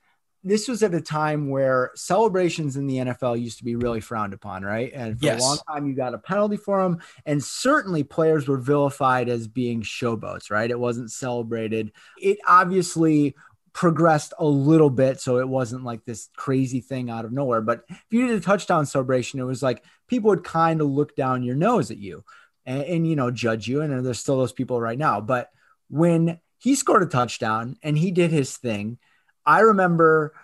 this 0.47 0.69
was 0.69 0.83
at 0.83 0.95
a 0.95 1.01
time 1.01 1.49
where 1.49 1.91
celebrations 1.95 2.77
in 2.77 2.87
the 2.87 2.99
NFL 2.99 3.41
used 3.41 3.59
to 3.59 3.65
be 3.65 3.75
really 3.75 4.01
frowned 4.01 4.33
upon, 4.33 4.63
right? 4.63 4.93
And 4.95 5.19
for 5.19 5.27
yes. 5.27 5.43
a 5.43 5.45
long 5.45 5.59
time, 5.69 5.87
you 5.87 5.95
got 5.95 6.15
a 6.15 6.19
penalty 6.19 6.57
for 6.57 6.83
them. 6.83 7.01
And 7.25 7.43
certainly 7.43 8.05
players 8.05 8.47
were 8.47 8.59
vilified 8.59 9.29
as 9.29 9.49
being 9.49 9.83
showboats, 9.83 10.51
right? 10.51 10.71
It 10.71 10.79
wasn't 10.79 11.11
celebrated. 11.11 11.91
It 12.21 12.39
obviously 12.47 13.35
progressed 13.73 14.35
a 14.39 14.47
little 14.47 14.89
bit. 14.89 15.21
So 15.21 15.39
it 15.39 15.49
wasn't 15.49 15.85
like 15.85 16.05
this 16.05 16.29
crazy 16.37 16.81
thing 16.81 17.11
out 17.11 17.25
of 17.25 17.33
nowhere. 17.33 17.61
But 17.61 17.83
if 17.91 18.07
you 18.11 18.27
did 18.29 18.37
a 18.37 18.41
touchdown 18.41 18.87
celebration, 18.87 19.41
it 19.41 19.45
was 19.45 19.63
like 19.63 19.83
people 20.07 20.31
would 20.31 20.45
kind 20.45 20.81
of 20.81 20.89
look 20.89 21.17
down 21.17 21.43
your 21.43 21.57
nose 21.57 21.91
at 21.91 21.99
you 21.99 22.25
and, 22.67 22.83
and 22.83 23.07
you 23.07 23.17
know 23.17 23.31
judge 23.31 23.67
you 23.69 23.81
and 23.81 24.05
there's 24.05 24.21
still 24.21 24.39
those 24.39 24.53
people 24.53 24.81
right 24.81 24.99
now 24.99 25.21
but 25.21 25.51
when 25.89 26.39
he 26.59 26.75
scored 26.75 27.03
a 27.03 27.07
touchdown 27.07 27.77
and 27.83 27.97
he 27.97 28.11
did 28.11 28.31
his 28.31 28.57
thing 28.57 28.99
i 29.47 29.61
remember 29.61 30.35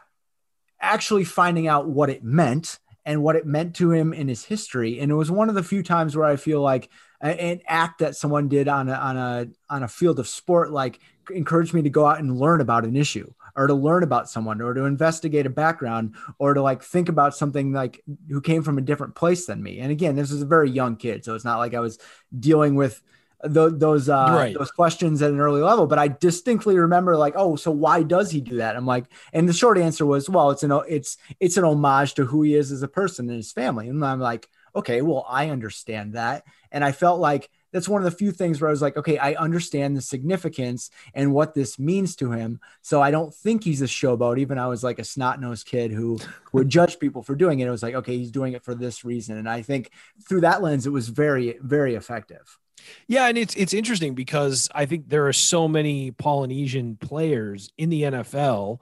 actually 0.81 1.25
finding 1.25 1.67
out 1.67 1.89
what 1.89 2.11
it 2.11 2.25
meant 2.25 2.79
and 3.05 3.23
what 3.23 3.37
it 3.37 3.47
meant 3.47 3.75
to 3.75 3.91
him 3.91 4.13
in 4.13 4.29
his 4.29 4.45
history 4.45 5.01
and 5.01 5.11
it 5.11 5.15
was 5.15 5.31
one 5.31 5.49
of 5.49 5.55
the 5.55 5.63
few 5.63 5.83
times 5.83 6.17
where 6.17 6.27
i 6.27 6.37
feel 6.37 6.61
like 6.61 6.89
an 7.21 7.61
act 7.69 8.01
that 8.01 8.17
someone 8.17 8.49
did 8.49 8.67
on 8.67 8.89
a 8.89 8.95
on 8.95 9.17
a 9.17 9.47
on 9.71 9.83
a 9.83 9.89
field 9.89 10.19
of 10.19 10.27
sport 10.27 10.73
like 10.73 10.99
encouraged 11.31 11.73
me 11.73 11.83
to 11.83 11.91
go 11.91 12.07
out 12.07 12.19
and 12.19 12.39
learn 12.39 12.61
about 12.61 12.85
an 12.85 12.97
issue 12.97 13.33
or 13.57 13.67
to 13.67 13.75
learn 13.75 14.03
about 14.03 14.29
someone 14.29 14.61
or 14.61 14.75
to 14.75 14.85
investigate 14.85 15.47
a 15.47 15.51
background 15.51 16.15
or 16.39 16.55
to 16.55 16.63
like 16.63 16.83
think 16.83 17.09
about 17.09 17.37
something 17.37 17.73
like 17.73 18.03
who 18.29 18.41
came 18.41 18.63
from 18.63 18.79
a 18.79 18.83
different 18.83 19.15
place 19.15 19.47
than 19.47 19.63
me. 19.63 19.79
And 19.79 19.93
again, 19.93 20.17
this 20.17 20.31
was 20.31 20.43
a 20.43 20.47
very 20.47 20.71
young 20.71 20.97
kid, 20.97 21.25
so 21.25 21.35
it's 21.35 21.45
not 21.45 21.59
like 21.59 21.75
I 21.75 21.81
was 21.81 21.99
dealing 22.39 22.75
with 22.75 23.03
th- 23.43 23.73
those 23.75 24.09
uh, 24.09 24.29
right. 24.31 24.57
those 24.57 24.71
questions 24.71 25.23
at 25.23 25.31
an 25.31 25.41
early 25.41 25.61
level. 25.61 25.87
But 25.87 25.99
I 25.99 26.09
distinctly 26.09 26.79
remember 26.79 27.17
like, 27.17 27.35
oh, 27.37 27.57
so 27.57 27.71
why 27.71 28.03
does 28.03 28.31
he 28.31 28.41
do 28.41 28.57
that? 28.57 28.77
I'm 28.77 28.87
like, 28.87 29.07
and 29.33 29.49
the 29.49 29.53
short 29.53 29.79
answer 29.79 30.07
was, 30.07 30.29
well, 30.29 30.51
it's 30.51 30.63
an 30.63 30.73
it's 30.89 31.17
it's 31.41 31.57
an 31.57 31.65
homage 31.65 32.15
to 32.15 32.25
who 32.25 32.43
he 32.43 32.55
is 32.55 32.73
as 32.73 32.83
a 32.83 32.89
person 32.89 33.29
and 33.29 33.37
his 33.37 33.53
family. 33.53 33.89
And 33.89 34.05
I'm 34.05 34.21
like, 34.21 34.49
okay, 34.75 35.03
well, 35.03 35.27
I 35.29 35.51
understand 35.51 36.15
that, 36.15 36.45
and 36.71 36.85
I 36.85 36.93
felt 36.93 37.21
like 37.21 37.51
that's 37.73 37.89
one 37.89 38.05
of 38.05 38.11
the 38.11 38.17
few 38.17 38.33
things 38.33 38.61
where 38.61 38.69
I 38.69 38.71
was 38.71 38.83
like, 38.83 38.97
okay, 38.99 39.17
I 39.17 39.33
understand 39.33 39.97
the 39.97 40.03
significance 40.03 40.91
and 41.15 41.33
what 41.33 41.55
this 41.55 41.79
means 41.79 42.15
to 42.17 42.31
him. 42.31 42.61
So 42.83 43.01
I 43.01 43.11
don't 43.11 43.35
think 43.35 43.65
he's 43.65 43.81
a 43.81 43.87
showboat. 43.87 44.39
Even 44.39 44.59
I 44.59 44.67
was 44.67 44.85
like 44.85 44.99
a 44.99 45.05
snot 45.05 45.41
nosed 45.41 45.67
kid 45.67 45.91
who 45.91 46.19
would 46.53 46.69
judge 46.69 46.99
people 46.99 47.23
for 47.23 47.35
doing 47.35 47.61
it. 47.61 47.67
It 47.67 47.71
was 47.71 47.83
like, 47.83 47.95
okay, 47.95 48.17
he's 48.19 48.31
doing 48.31 48.53
it 48.53 48.63
for 48.63 48.75
this 48.75 49.05
reason. 49.05 49.39
And 49.39 49.49
I 49.49 49.63
think 49.63 49.91
through 50.29 50.43
that 50.43 50.63
lens, 50.63 50.87
it 50.87 50.91
was 50.91 51.09
very, 51.09 51.57
very 51.63 51.95
effective. 51.95 52.59
Yeah, 53.07 53.27
and 53.27 53.39
it's 53.39 53.55
it's 53.55 53.75
interesting 53.75 54.15
because 54.15 54.69
I 54.75 54.87
think 54.87 55.09
there 55.09 55.27
are 55.27 55.33
so 55.33 55.69
many 55.69 56.11
Polynesian 56.11 56.97
players 56.97 57.71
in 57.79 57.91
the 57.91 58.03
NFL, 58.03 58.81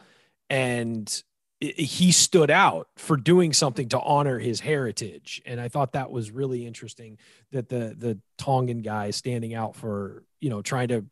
and 0.49 1.23
he 1.61 2.11
stood 2.11 2.51
out 2.51 2.89
for 2.97 3.17
doing 3.19 3.53
something 3.53 3.89
to 3.91 4.01
honor 4.01 4.39
his 4.39 4.61
heritage. 4.61 5.43
And 5.45 5.61
i 5.61 5.69
thought 5.69 5.93
that 5.93 6.11
was 6.11 6.31
really 6.31 6.67
interesting 6.67 7.19
that 7.53 7.69
the 7.69 7.95
the 7.97 8.19
tongan 8.39 8.81
guy 8.81 9.11
standing 9.11 9.55
out 9.55 9.77
for 9.77 10.25
you 10.41 10.49
know 10.49 10.63
trying 10.63 10.89
to 10.89 11.05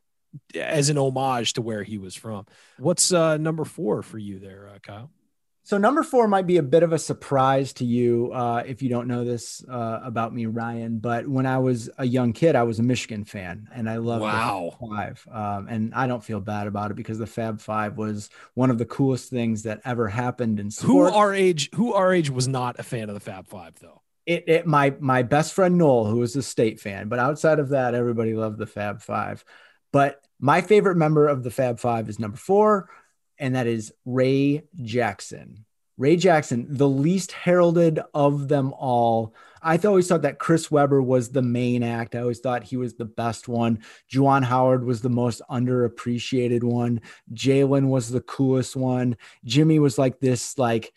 as 0.55 0.88
an 0.88 0.99
homage 0.99 1.55
to 1.55 1.62
where 1.62 1.83
he 1.83 1.99
was 1.99 2.14
from. 2.14 2.47
What's 2.79 3.12
uh 3.12 3.37
number 3.37 3.64
four 3.64 4.03
for 4.03 4.19
you 4.19 4.38
there 4.38 4.71
uh, 4.75 4.79
kyle 4.79 5.11
so 5.68 5.76
number 5.76 6.02
four 6.02 6.26
might 6.28 6.46
be 6.46 6.57
a 6.57 6.62
bit 6.62 6.83
of 6.83 6.94
a 6.94 6.98
surprise 6.98 7.74
to 7.74 7.85
you 7.85 8.33
uh, 8.33 8.62
if 8.64 8.81
you 8.81 8.88
don't 8.88 9.07
know 9.07 9.22
this 9.22 9.62
uh, 9.68 10.00
about 10.02 10.33
me, 10.33 10.46
Ryan. 10.46 10.98
But 10.98 11.28
when 11.28 11.44
I 11.44 11.59
was 11.59 11.90
a 11.98 12.07
young 12.07 12.33
kid, 12.33 12.57
I 12.57 12.62
was 12.62 12.78
a 12.78 12.83
Michigan 12.83 13.26
fan, 13.26 13.68
and 13.74 13.87
I 13.87 13.98
loved 13.98 14.22
wow. 14.22 14.74
the 14.81 14.87
Five. 14.87 15.28
Um, 15.31 15.68
and 15.68 15.94
I 15.94 16.07
don't 16.07 16.24
feel 16.24 16.40
bad 16.40 16.68
about 16.68 16.90
it 16.90 16.94
because 16.94 17.18
the 17.18 17.26
Fab 17.26 17.61
Five 17.61 17.98
was 17.98 18.31
one 18.54 18.70
of 18.70 18.78
the 18.78 18.87
coolest 18.87 19.28
things 19.28 19.64
that 19.64 19.83
ever 19.85 20.09
happened 20.09 20.59
in 20.59 20.70
sport. 20.70 21.12
Who 21.12 21.18
our 21.18 21.35
age? 21.35 21.68
Who 21.74 21.92
our 21.92 22.14
age 22.14 22.31
was 22.31 22.48
not 22.48 22.81
a 22.81 22.83
fan 22.83 23.11
of 23.11 23.14
the 23.14 23.20
Fab 23.20 23.46
Five, 23.46 23.78
though. 23.78 24.00
It, 24.24 24.44
it 24.48 24.66
my 24.66 24.94
my 25.00 25.22
best 25.22 25.52
friend 25.52 25.76
Noel, 25.76 26.07
who 26.07 26.20
was 26.20 26.35
a 26.35 26.42
state 26.42 26.81
fan, 26.81 27.09
but 27.09 27.18
outside 27.18 27.59
of 27.59 27.68
that, 27.68 27.94
everybody 27.94 28.33
loved 28.33 28.57
the 28.57 28.66
Fab 28.66 29.02
Five. 29.02 29.44
But 29.92 30.24
my 30.40 30.62
favorite 30.62 30.96
member 30.96 31.28
of 31.28 31.42
the 31.42 31.50
Fab 31.50 31.78
Five 31.78 32.09
is 32.09 32.18
number 32.18 32.38
four 32.38 32.88
and 33.38 33.55
that 33.55 33.66
is 33.66 33.92
Ray 34.05 34.64
Jackson. 34.83 35.64
Ray 35.98 36.16
Jackson, 36.16 36.66
the 36.68 36.88
least 36.88 37.33
heralded 37.33 37.98
of 38.14 38.46
them 38.48 38.72
all. 38.72 39.35
I 39.61 39.77
always 39.79 40.07
thought 40.07 40.22
that 40.22 40.38
Chris 40.38 40.70
Webber 40.70 41.03
was 41.03 41.31
the 41.31 41.42
main 41.42 41.83
act. 41.83 42.14
I 42.14 42.20
always 42.20 42.38
thought 42.38 42.62
he 42.62 42.77
was 42.77 42.94
the 42.94 43.05
best 43.05 43.48
one. 43.48 43.81
Juwan 44.11 44.44
Howard 44.44 44.85
was 44.85 45.01
the 45.01 45.09
most 45.09 45.42
underappreciated 45.51 46.62
one. 46.62 47.01
Jalen 47.35 47.88
was 47.88 48.11
the 48.11 48.20
coolest 48.20 48.77
one. 48.77 49.16
Jimmy 49.44 49.81
was 49.81 49.98
like 49.98 50.20
this, 50.20 50.57
like 50.57 50.92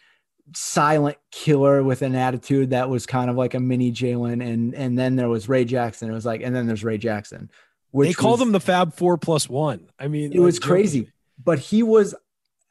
silent 0.54 1.18
killer 1.32 1.82
with 1.82 2.04
an 2.04 2.14
attitude 2.14 2.70
that 2.70 2.90
was 2.90 3.08
kind 3.08 3.32
of 3.32 3.36
like 3.36 3.56
a 3.56 3.60
mini 3.60 3.92
Jalen. 3.92 4.46
And 4.46 4.76
and 4.76 4.98
then 4.98 5.16
there 5.16 5.30
was 5.30 5.50
Ray 5.50 5.66
Jackson. 5.66 6.12
It 6.12 6.14
was 6.14 6.26
like, 6.26 6.42
and 6.42 6.56
then 6.56 6.68
there's 6.68 6.84
Ray 6.84 7.00
Jackson. 7.00 7.50
Which 7.90 8.10
they 8.10 8.14
called 8.14 8.40
was, 8.40 8.48
him 8.48 8.52
the 8.52 8.60
Fab 8.60 8.94
Four 8.94 9.18
plus 9.18 9.50
one. 9.50 9.90
I 10.00 10.08
mean, 10.08 10.32
it 10.32 10.40
was 10.40 10.60
crazy, 10.60 11.12
but 11.44 11.58
he 11.58 11.82
was 11.82 12.14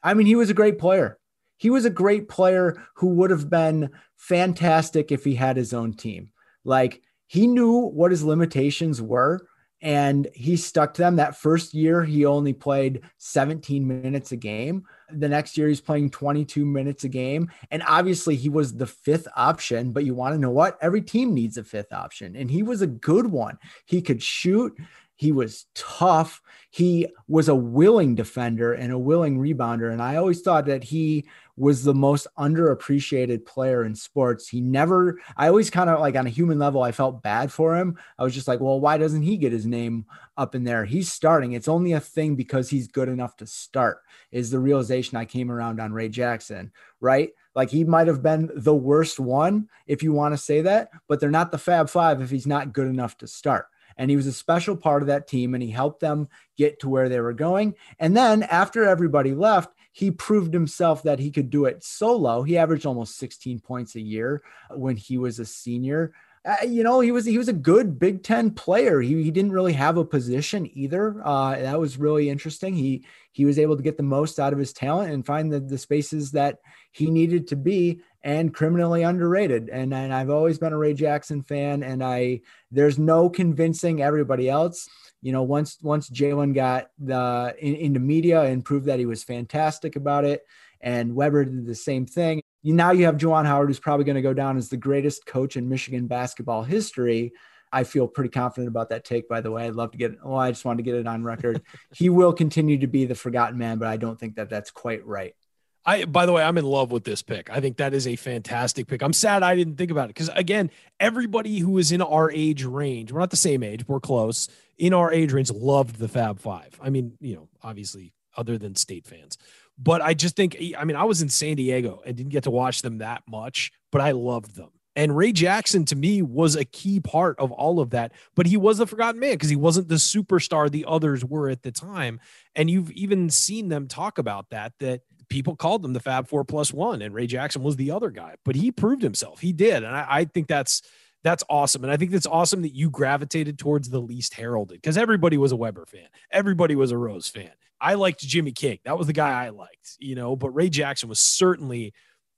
I 0.03 0.13
mean, 0.13 0.27
he 0.27 0.35
was 0.35 0.49
a 0.49 0.55
great 0.55 0.79
player. 0.79 1.17
He 1.57 1.69
was 1.69 1.85
a 1.85 1.91
great 1.91 2.27
player 2.27 2.81
who 2.95 3.07
would 3.09 3.29
have 3.29 3.49
been 3.49 3.91
fantastic 4.17 5.11
if 5.11 5.23
he 5.23 5.35
had 5.35 5.57
his 5.57 5.73
own 5.73 5.93
team. 5.93 6.31
Like 6.63 7.01
he 7.27 7.47
knew 7.47 7.79
what 7.79 8.11
his 8.11 8.23
limitations 8.23 9.01
were 9.01 9.47
and 9.81 10.27
he 10.33 10.57
stuck 10.57 10.93
to 10.93 11.01
them. 11.01 11.15
That 11.15 11.37
first 11.37 11.73
year, 11.73 12.03
he 12.03 12.25
only 12.25 12.53
played 12.53 13.01
17 13.17 13.87
minutes 13.87 14.31
a 14.31 14.37
game. 14.37 14.83
The 15.11 15.27
next 15.27 15.57
year, 15.57 15.67
he's 15.67 15.81
playing 15.81 16.11
22 16.11 16.65
minutes 16.65 17.03
a 17.03 17.09
game. 17.09 17.49
And 17.71 17.81
obviously, 17.87 18.35
he 18.35 18.49
was 18.49 18.75
the 18.75 18.85
fifth 18.85 19.27
option. 19.35 19.91
But 19.91 20.05
you 20.05 20.13
want 20.13 20.35
to 20.35 20.39
know 20.39 20.51
what? 20.51 20.77
Every 20.81 21.01
team 21.01 21.33
needs 21.33 21.57
a 21.57 21.63
fifth 21.63 21.93
option. 21.93 22.35
And 22.35 22.49
he 22.49 22.61
was 22.61 22.83
a 22.83 22.87
good 22.87 23.27
one. 23.27 23.57
He 23.85 24.01
could 24.01 24.21
shoot, 24.21 24.77
he 25.21 25.31
was 25.31 25.67
tough. 25.75 26.41
He 26.71 27.05
was 27.27 27.47
a 27.47 27.53
willing 27.53 28.15
defender 28.15 28.73
and 28.73 28.91
a 28.91 28.97
willing 28.97 29.37
rebounder. 29.37 29.91
And 29.91 30.01
I 30.01 30.15
always 30.15 30.41
thought 30.41 30.65
that 30.65 30.83
he 30.83 31.29
was 31.55 31.83
the 31.83 31.93
most 31.93 32.25
underappreciated 32.39 33.45
player 33.45 33.85
in 33.85 33.93
sports. 33.93 34.47
He 34.47 34.61
never, 34.61 35.19
I 35.37 35.47
always 35.47 35.69
kind 35.69 35.91
of 35.91 35.99
like 35.99 36.15
on 36.15 36.25
a 36.25 36.31
human 36.31 36.57
level, 36.57 36.81
I 36.81 36.91
felt 36.91 37.21
bad 37.21 37.51
for 37.51 37.77
him. 37.77 37.99
I 38.17 38.23
was 38.23 38.33
just 38.33 38.47
like, 38.47 38.61
well, 38.61 38.79
why 38.79 38.97
doesn't 38.97 39.21
he 39.21 39.37
get 39.37 39.51
his 39.51 39.67
name 39.67 40.07
up 40.37 40.55
in 40.55 40.63
there? 40.63 40.85
He's 40.85 41.13
starting. 41.13 41.51
It's 41.51 41.67
only 41.67 41.91
a 41.91 41.99
thing 41.99 42.35
because 42.35 42.67
he's 42.67 42.87
good 42.87 43.07
enough 43.07 43.37
to 43.37 43.45
start, 43.45 43.99
is 44.31 44.49
the 44.49 44.57
realization 44.57 45.19
I 45.19 45.25
came 45.25 45.51
around 45.51 45.79
on 45.79 45.93
Ray 45.93 46.09
Jackson, 46.09 46.71
right? 46.99 47.29
Like 47.53 47.69
he 47.69 47.83
might 47.83 48.07
have 48.07 48.23
been 48.23 48.49
the 48.55 48.73
worst 48.73 49.19
one, 49.19 49.69
if 49.85 50.01
you 50.01 50.13
want 50.13 50.33
to 50.33 50.37
say 50.39 50.61
that, 50.61 50.89
but 51.07 51.19
they're 51.19 51.29
not 51.29 51.51
the 51.51 51.59
Fab 51.59 51.91
Five 51.91 52.23
if 52.23 52.31
he's 52.31 52.47
not 52.47 52.73
good 52.73 52.87
enough 52.87 53.19
to 53.19 53.27
start 53.27 53.67
and 53.97 54.09
he 54.09 54.15
was 54.15 54.27
a 54.27 54.33
special 54.33 54.75
part 54.75 55.01
of 55.01 55.07
that 55.07 55.27
team 55.27 55.53
and 55.53 55.63
he 55.63 55.71
helped 55.71 55.99
them 55.99 56.27
get 56.57 56.79
to 56.79 56.89
where 56.89 57.09
they 57.09 57.19
were 57.19 57.33
going. 57.33 57.75
And 57.99 58.15
then 58.15 58.43
after 58.43 58.83
everybody 58.83 59.33
left, 59.33 59.73
he 59.91 60.11
proved 60.11 60.53
himself 60.53 61.03
that 61.03 61.19
he 61.19 61.31
could 61.31 61.49
do 61.49 61.65
it 61.65 61.83
solo. 61.83 62.43
He 62.43 62.57
averaged 62.57 62.85
almost 62.85 63.17
16 63.17 63.59
points 63.59 63.95
a 63.95 64.01
year 64.01 64.41
when 64.69 64.95
he 64.95 65.17
was 65.17 65.39
a 65.39 65.45
senior. 65.45 66.13
Uh, 66.43 66.55
you 66.65 66.83
know, 66.83 67.01
he 67.01 67.11
was 67.11 67.23
he 67.23 67.37
was 67.37 67.49
a 67.49 67.53
good 67.53 67.99
Big 67.99 68.23
Ten 68.23 68.49
player. 68.49 68.99
He, 68.99 69.21
he 69.21 69.29
didn't 69.29 69.51
really 69.51 69.73
have 69.73 69.97
a 69.97 70.05
position 70.05 70.67
either. 70.73 71.21
Uh, 71.23 71.55
that 71.55 71.79
was 71.79 71.99
really 71.99 72.29
interesting. 72.29 72.73
He 72.73 73.05
he 73.31 73.45
was 73.45 73.59
able 73.59 73.77
to 73.77 73.83
get 73.83 73.95
the 73.95 74.03
most 74.03 74.39
out 74.39 74.51
of 74.51 74.57
his 74.57 74.73
talent 74.73 75.13
and 75.13 75.25
find 75.25 75.53
the, 75.53 75.59
the 75.59 75.77
spaces 75.77 76.31
that 76.31 76.57
he 76.91 77.11
needed 77.11 77.47
to 77.49 77.55
be 77.55 78.01
and 78.23 78.53
criminally 78.53 79.03
underrated. 79.03 79.69
And, 79.69 79.93
and 79.93 80.13
I've 80.13 80.29
always 80.29 80.59
been 80.59 80.73
a 80.73 80.77
Ray 80.77 80.93
Jackson 80.93 81.41
fan, 81.41 81.83
and 81.83 82.03
I 82.03 82.41
there's 82.71 82.99
no 82.99 83.29
convincing 83.29 84.01
everybody 84.01 84.49
else. 84.49 84.87
You 85.21 85.31
know, 85.31 85.43
once 85.43 85.77
once 85.81 86.09
Jalen 86.09 86.53
got 86.53 86.89
the 86.99 87.55
in, 87.59 87.75
into 87.75 87.99
media 87.99 88.41
and 88.41 88.65
proved 88.65 88.85
that 88.85 88.99
he 88.99 89.05
was 89.05 89.23
fantastic 89.23 89.95
about 89.95 90.25
it, 90.25 90.45
and 90.81 91.15
Webber 91.15 91.45
did 91.45 91.65
the 91.65 91.75
same 91.75 92.05
thing. 92.05 92.41
now 92.63 92.91
you 92.91 93.05
have 93.05 93.17
Juwan 93.17 93.45
Howard, 93.45 93.69
who's 93.69 93.79
probably 93.79 94.05
going 94.05 94.15
to 94.15 94.21
go 94.21 94.33
down 94.33 94.57
as 94.57 94.69
the 94.69 94.77
greatest 94.77 95.25
coach 95.25 95.57
in 95.57 95.69
Michigan 95.69 96.07
basketball 96.07 96.63
history. 96.63 97.33
I 97.73 97.85
feel 97.85 98.07
pretty 98.07 98.29
confident 98.29 98.67
about 98.67 98.89
that 98.89 99.05
take, 99.05 99.29
by 99.29 99.39
the 99.39 99.49
way. 99.49 99.65
I'd 99.65 99.75
love 99.75 99.91
to 99.91 99.97
get. 99.97 100.17
Oh, 100.23 100.35
I 100.35 100.51
just 100.51 100.65
wanted 100.65 100.77
to 100.77 100.83
get 100.83 100.95
it 100.95 101.07
on 101.07 101.23
record. 101.23 101.61
he 101.93 102.09
will 102.09 102.33
continue 102.33 102.79
to 102.79 102.87
be 102.87 103.05
the 103.05 103.15
forgotten 103.15 103.57
man, 103.57 103.77
but 103.77 103.87
I 103.87 103.97
don't 103.97 104.19
think 104.19 104.35
that 104.35 104.49
that's 104.49 104.71
quite 104.71 105.05
right. 105.05 105.35
I, 105.85 106.05
by 106.05 106.25
the 106.25 106.31
way, 106.31 106.43
I'm 106.43 106.57
in 106.57 106.65
love 106.65 106.91
with 106.91 107.03
this 107.03 107.21
pick. 107.21 107.49
I 107.49 107.59
think 107.59 107.77
that 107.77 107.93
is 107.93 108.05
a 108.07 108.15
fantastic 108.15 108.87
pick. 108.87 109.01
I'm 109.01 109.13
sad 109.13 109.41
I 109.41 109.55
didn't 109.55 109.77
think 109.77 109.89
about 109.89 110.05
it 110.05 110.15
because, 110.15 110.29
again, 110.35 110.69
everybody 110.99 111.59
who 111.59 111.77
is 111.79 111.91
in 111.91 112.01
our 112.01 112.31
age 112.31 112.63
range, 112.63 113.11
we're 113.11 113.19
not 113.19 113.31
the 113.31 113.35
same 113.37 113.63
age, 113.63 113.87
we're 113.87 113.99
close, 113.99 114.47
in 114.77 114.93
our 114.93 115.11
age 115.11 115.33
range 115.33 115.51
loved 115.51 115.97
the 115.97 116.07
Fab 116.07 116.39
Five. 116.39 116.79
I 116.81 116.89
mean, 116.89 117.17
you 117.19 117.35
know, 117.35 117.49
obviously, 117.63 118.13
other 118.37 118.57
than 118.57 118.75
state 118.75 119.07
fans. 119.07 119.37
But 119.77 120.01
I 120.01 120.13
just 120.13 120.35
think, 120.35 120.57
I 120.77 120.83
mean, 120.83 120.95
I 120.95 121.05
was 121.05 121.21
in 121.21 121.29
San 121.29 121.55
Diego 121.55 122.01
and 122.05 122.15
didn't 122.15 122.31
get 122.31 122.43
to 122.43 122.51
watch 122.51 122.83
them 122.83 122.99
that 122.99 123.23
much, 123.27 123.71
but 123.91 124.01
I 124.01 124.11
loved 124.11 124.55
them. 124.55 124.69
And 124.95 125.15
Ray 125.15 125.31
Jackson 125.31 125.85
to 125.85 125.95
me 125.95 126.21
was 126.21 126.55
a 126.55 126.65
key 126.65 126.99
part 126.99 127.39
of 127.39 127.51
all 127.51 127.79
of 127.79 127.91
that, 127.91 128.11
but 128.35 128.45
he 128.45 128.57
was 128.57 128.77
the 128.77 128.85
forgotten 128.85 129.19
man 129.19 129.33
because 129.33 129.49
he 129.49 129.55
wasn't 129.55 129.87
the 129.87 129.95
superstar 129.95 130.69
the 130.69 130.85
others 130.85 131.23
were 131.23 131.49
at 131.49 131.63
the 131.63 131.71
time. 131.71 132.19
And 132.55 132.69
you've 132.69 132.91
even 132.91 133.29
seen 133.29 133.69
them 133.69 133.87
talk 133.87 134.17
about 134.17 134.49
that, 134.49 134.73
that 134.79 135.01
people 135.31 135.55
called 135.55 135.81
them 135.81 135.93
the 135.93 135.99
Fab 135.99 136.27
Four 136.27 136.43
plus 136.43 136.71
one, 136.71 137.01
and 137.01 137.15
Ray 137.15 137.25
Jackson 137.25 137.63
was 137.63 137.77
the 137.77 137.89
other 137.89 138.11
guy, 138.11 138.35
but 138.45 138.55
he 138.55 138.71
proved 138.71 139.01
himself. 139.01 139.39
He 139.39 139.53
did. 139.53 139.83
And 139.83 139.95
I, 139.95 140.05
I 140.07 140.25
think 140.25 140.47
that's 140.47 140.83
that's 141.23 141.43
awesome. 141.49 141.83
And 141.83 141.91
I 141.91 141.97
think 141.97 142.11
that's 142.11 142.27
awesome 142.27 142.61
that 142.63 142.75
you 142.75 142.89
gravitated 142.89 143.57
towards 143.57 143.89
the 143.89 143.99
least 143.99 144.33
heralded 144.33 144.81
because 144.81 144.97
everybody 144.97 145.37
was 145.37 145.51
a 145.51 145.55
Weber 145.55 145.85
fan. 145.85 146.07
Everybody 146.31 146.75
was 146.75 146.91
a 146.91 146.97
Rose 146.97 147.27
fan. 147.27 147.51
I 147.79 147.95
liked 147.95 148.19
Jimmy 148.19 148.51
King. 148.51 148.79
That 148.85 148.97
was 148.97 149.07
the 149.07 149.13
guy 149.13 149.45
I 149.45 149.49
liked, 149.49 149.97
you 149.99 150.13
know, 150.13 150.35
but 150.35 150.51
Ray 150.51 150.69
Jackson 150.69 151.09
was 151.09 151.19
certainly 151.19 151.93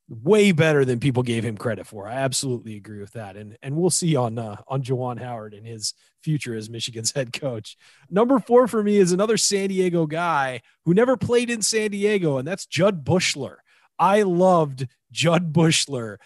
way 0.10 0.52
better 0.52 0.86
than 0.86 1.00
people 1.00 1.24
gave 1.24 1.44
him 1.44 1.58
credit 1.58 1.88
for. 1.88 2.08
I 2.08 2.16
absolutely 2.16 2.76
agree 2.76 3.00
with 3.00 3.13
that. 3.13 3.36
And 3.36 3.58
and 3.62 3.76
we'll 3.76 3.89
see 3.89 4.16
on 4.16 4.38
uh, 4.38 4.58
on 4.68 4.84
Juwan 4.84 5.20
Howard 5.20 5.54
and 5.54 5.66
his 5.66 5.94
future 6.22 6.56
as 6.56 6.70
Michigan's 6.70 7.12
head 7.16 7.34
coach. 7.34 7.78
Number 8.10 8.39
4 8.39 8.68
for 8.68 8.84
me 8.84 8.98
is 8.98 9.12
another 9.12 9.38
San 9.38 9.70
Diego 9.70 10.06
guy 10.06 10.62
who 10.86 10.94
never 10.94 11.18
played 11.18 11.50
in 11.50 11.62
San 11.62 11.92
Diego 11.92 12.38
and 12.38 12.48
that's 12.48 12.66
Judd 12.66 13.04
Buechler. 13.06 13.58
I 14.00 14.24
loved 14.24 14.88
Judd 15.12 15.54
Buechler 15.54 16.18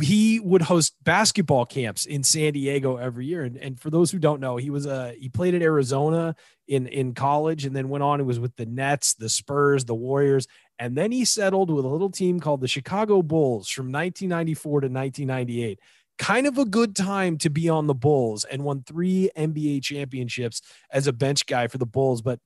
he 0.00 0.40
would 0.40 0.62
host 0.62 0.94
basketball 1.04 1.64
camps 1.64 2.06
in 2.06 2.24
San 2.24 2.52
Diego 2.54 2.96
every 2.96 3.26
year. 3.26 3.44
And, 3.44 3.56
and 3.56 3.78
for 3.78 3.88
those 3.88 4.10
who 4.10 4.18
don't 4.18 4.40
know, 4.40 4.56
he 4.56 4.70
was 4.70 4.84
a 4.84 5.14
he 5.18 5.28
played 5.28 5.54
at 5.54 5.62
Arizona 5.62 6.34
in 6.66 6.88
in 6.88 7.14
college 7.14 7.64
and 7.64 7.74
then 7.74 7.88
went 7.88 8.02
on. 8.02 8.18
He 8.18 8.24
was 8.24 8.40
with 8.40 8.56
the 8.56 8.66
Nets, 8.66 9.14
the 9.14 9.28
Spurs, 9.28 9.84
the 9.84 9.94
Warriors, 9.94 10.48
and 10.78 10.96
then 10.96 11.12
he 11.12 11.24
settled 11.24 11.70
with 11.70 11.84
a 11.84 11.88
little 11.88 12.10
team 12.10 12.40
called 12.40 12.60
the 12.60 12.68
Chicago 12.68 13.22
Bulls 13.22 13.68
from 13.68 13.86
1994 13.86 14.80
to 14.82 14.86
1998. 14.88 15.80
Kind 16.18 16.46
of 16.46 16.58
a 16.58 16.64
good 16.64 16.96
time 16.96 17.38
to 17.38 17.50
be 17.50 17.68
on 17.68 17.86
the 17.86 17.94
Bulls 17.94 18.44
and 18.44 18.64
won 18.64 18.82
three 18.82 19.30
NBA 19.36 19.82
championships 19.82 20.62
as 20.90 21.06
a 21.06 21.12
bench 21.12 21.46
guy 21.46 21.68
for 21.68 21.78
the 21.78 21.86
Bulls. 21.86 22.22
But 22.22 22.40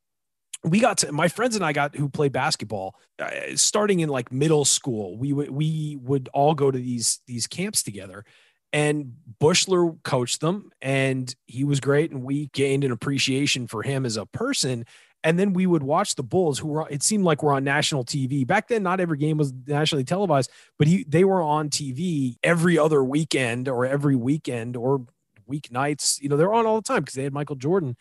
we 0.64 0.80
got 0.80 0.98
to 0.98 1.12
my 1.12 1.28
friends 1.28 1.56
and 1.56 1.64
I 1.64 1.72
got 1.72 1.96
who 1.96 2.08
played 2.08 2.32
basketball 2.32 2.94
uh, 3.18 3.30
starting 3.54 4.00
in 4.00 4.08
like 4.08 4.32
middle 4.32 4.64
school. 4.64 5.16
We 5.16 5.32
would 5.32 5.50
we 5.50 5.98
would 6.02 6.28
all 6.32 6.54
go 6.54 6.70
to 6.70 6.78
these 6.78 7.20
these 7.26 7.46
camps 7.46 7.82
together, 7.82 8.24
and 8.72 9.14
Buechler 9.40 10.02
coached 10.02 10.40
them, 10.40 10.70
and 10.82 11.34
he 11.46 11.64
was 11.64 11.80
great, 11.80 12.10
and 12.10 12.22
we 12.22 12.48
gained 12.48 12.84
an 12.84 12.92
appreciation 12.92 13.66
for 13.66 13.82
him 13.82 14.04
as 14.04 14.16
a 14.16 14.26
person. 14.26 14.84
And 15.22 15.38
then 15.38 15.52
we 15.52 15.66
would 15.66 15.83
watch 15.83 16.14
the 16.14 16.22
Bulls, 16.22 16.59
who 16.59 16.68
were 16.68 16.88
it 16.88 17.02
seemed 17.02 17.24
like 17.24 17.42
we're 17.42 17.52
on 17.52 17.64
national 17.64 18.04
TV 18.04 18.46
back 18.46 18.68
then. 18.68 18.83
Not 18.83 19.00
every 19.00 19.18
game 19.18 19.37
was 19.37 19.52
nationally 19.66 20.04
televised, 20.04 20.50
but 20.78 20.88
he 20.88 21.04
they 21.06 21.24
were 21.24 21.42
on 21.42 21.68
TV 21.68 22.37
every 22.42 22.78
other 22.78 23.04
weekend 23.04 23.68
or 23.68 23.85
every 23.85 24.16
weekend 24.16 24.76
or 24.76 25.04
weeknights. 25.50 26.20
You 26.22 26.30
know, 26.30 26.37
they're 26.37 26.54
on 26.54 26.64
all 26.64 26.76
the 26.80 26.87
time 26.87 27.00
because 27.00 27.14
they 27.14 27.24
had 27.24 27.35
Michael 27.35 27.56
Jordan 27.56 27.96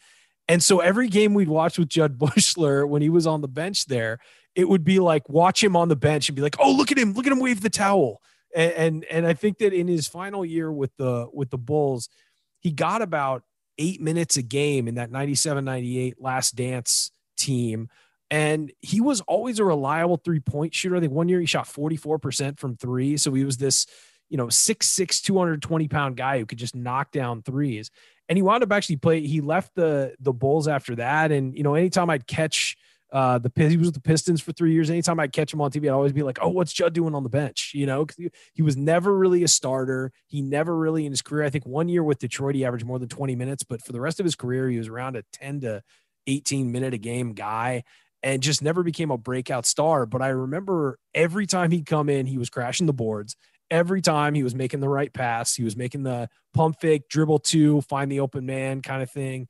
and 0.50 0.64
so 0.64 0.80
every 0.80 1.08
game 1.08 1.36
we'd 1.36 1.48
watch 1.48 1.78
with 1.78 1.90
Judd 1.90 2.18
Buechler 2.18 2.90
when 2.90 3.02
he 3.02 3.10
was 3.10 3.28
on 3.28 3.42
the 3.42 3.48
bench 3.48 3.86
there, 3.86 4.18
it 4.56 4.68
would 4.68 4.84
be 4.84 5.00
like 5.00 5.30
watch 5.30 5.64
him 5.64 5.76
on 5.76 5.88
the 5.88 5.96
bench 5.96 6.28
and 6.28 6.36
be 6.36 6.42
like, 6.42 6.58
"Oh, 6.60 6.72
look 6.72 6.92
at 6.92 6.98
him! 6.98 7.14
Look 7.14 7.28
at 7.28 7.32
him 7.32 7.40
wave 7.40 7.62
the 7.62 7.70
towel." 7.70 8.20
And, 8.54 8.74
and 8.74 9.06
and, 9.06 9.28
I 9.28 9.36
think 9.36 9.60
that 9.60 9.74
in 9.74 9.88
his 9.88 10.08
final 10.08 10.44
year 10.44 10.72
with 10.72 10.90
the 10.98 11.28
with 11.32 11.52
the 11.52 11.60
Bulls, 11.60 12.10
he 12.60 12.72
got 12.72 13.04
about 13.04 13.44
eight 13.80 14.02
minutes 14.02 14.38
a 14.38 14.44
game 14.44 14.88
in 14.88 14.96
that 14.96 15.10
97-98 15.10 16.14
last 16.20 16.56
dance 16.56 17.12
team. 17.38 17.90
And 18.30 18.72
he 18.82 19.02
was 19.02 19.22
always 19.22 19.58
a 19.58 19.66
reliable 19.66 20.18
three 20.18 20.40
point 20.40 20.76
shooter. 20.76 20.96
I 20.96 21.00
think 21.00 21.14
one 21.14 21.30
year 21.30 21.40
he 21.40 21.48
shot 21.48 21.66
44% 21.66 22.60
from 22.60 22.76
three. 22.76 23.18
So 23.18 23.34
he 23.34 23.44
was 23.44 23.58
this, 23.58 23.88
you 24.30 24.38
know, 24.38 24.48
6'6, 24.48 25.22
220 25.24 25.88
pound 25.88 26.18
guy 26.18 26.38
who 26.38 26.46
could 26.46 26.60
just 26.60 26.76
knock 26.76 27.12
down 27.12 27.42
threes 27.42 27.90
and 28.30 28.38
he 28.38 28.44
wound 28.44 28.64
up 28.64 28.72
actually 28.72 28.98
play. 28.98 29.26
He 29.26 29.42
left 29.42 29.74
the 29.76 30.14
the 30.20 30.32
Bulls 30.32 30.68
after 30.68 30.96
that, 30.98 31.32
and 31.32 31.58
you 31.58 31.64
know, 31.64 31.74
anytime 31.74 32.10
I'd 32.10 32.28
catch 32.28 32.78
uh, 33.12 33.40
the 33.40 33.52
he 33.56 33.78
was 33.78 33.88
with 33.88 33.96
the 33.96 34.02
Pistons 34.02 34.42
for 34.42 34.52
three 34.52 34.74
years. 34.74 34.90
Anytime 34.90 35.20
I'd 35.20 35.34
catch 35.34 35.54
him 35.54 35.62
on 35.62 35.72
TV, 35.72 35.86
I'd 35.86 35.94
always 35.94 36.14
be 36.14 36.24
like, 36.24 36.38
"Oh, 36.42 36.50
what's 36.50 36.72
Judd 36.72 36.94
doing 36.94 37.16
on 37.16 37.24
the 37.24 37.30
bench?" 37.30 37.72
You 37.74 37.86
know, 37.86 38.06
because 38.06 38.18
he, 38.18 38.30
he, 38.54 38.62
was 38.62 38.78
never 38.78 39.18
really 39.18 39.44
a 39.44 39.48
starter. 39.48 40.12
He 40.28 40.42
never 40.42 40.76
really 40.76 41.06
in 41.06 41.12
his 41.12 41.22
career. 41.22 41.44
I 41.44 41.50
think 41.50 41.66
one 41.66 41.90
year 41.90 42.04
with 42.04 42.20
Detroit, 42.20 42.56
he 42.56 42.66
averaged 42.66 42.86
more 42.86 43.00
than 43.00 43.10
twenty 43.10 43.36
minutes, 43.36 43.64
but 43.64 43.84
for 43.84 43.94
the 43.94 44.02
rest 44.02 44.20
of 44.20 44.26
his 44.26 44.36
career, 44.36 44.70
he 44.70 44.78
was 44.78 44.88
around 44.88 45.16
a 45.16 45.24
ten 45.34 45.62
to 45.62 45.82
eighteen 46.28 46.72
minute 46.72 46.94
a 46.94 47.00
game 47.00 47.34
guy, 47.34 47.84
and 48.22 48.44
just 48.44 48.62
never 48.62 48.84
became 48.84 49.10
a 49.10 49.18
breakout 49.18 49.66
star. 49.66 50.06
But 50.06 50.22
I 50.22 50.30
remember 50.30 51.00
every 51.16 51.48
time 51.48 51.72
he'd 51.72 51.88
come 51.88 52.10
in, 52.10 52.28
he 52.28 52.38
was 52.38 52.50
crashing 52.50 52.86
the 52.86 52.94
boards 52.94 53.36
every 53.72 54.02
time 54.02 54.34
he 54.34 54.44
was 54.44 54.56
making 54.56 54.80
the 54.80 54.90
right 54.90 55.14
pass. 55.14 55.56
He 55.56 55.64
was 55.64 55.76
making 55.76 56.04
the 56.04 56.30
pump 56.54 56.80
fake, 56.80 57.08
dribble 57.10 57.40
two, 57.40 57.82
find 57.82 58.12
the 58.12 58.20
open 58.20 58.46
man 58.46 58.82
kind 58.82 59.04
of 59.04 59.12
thing. 59.12 59.48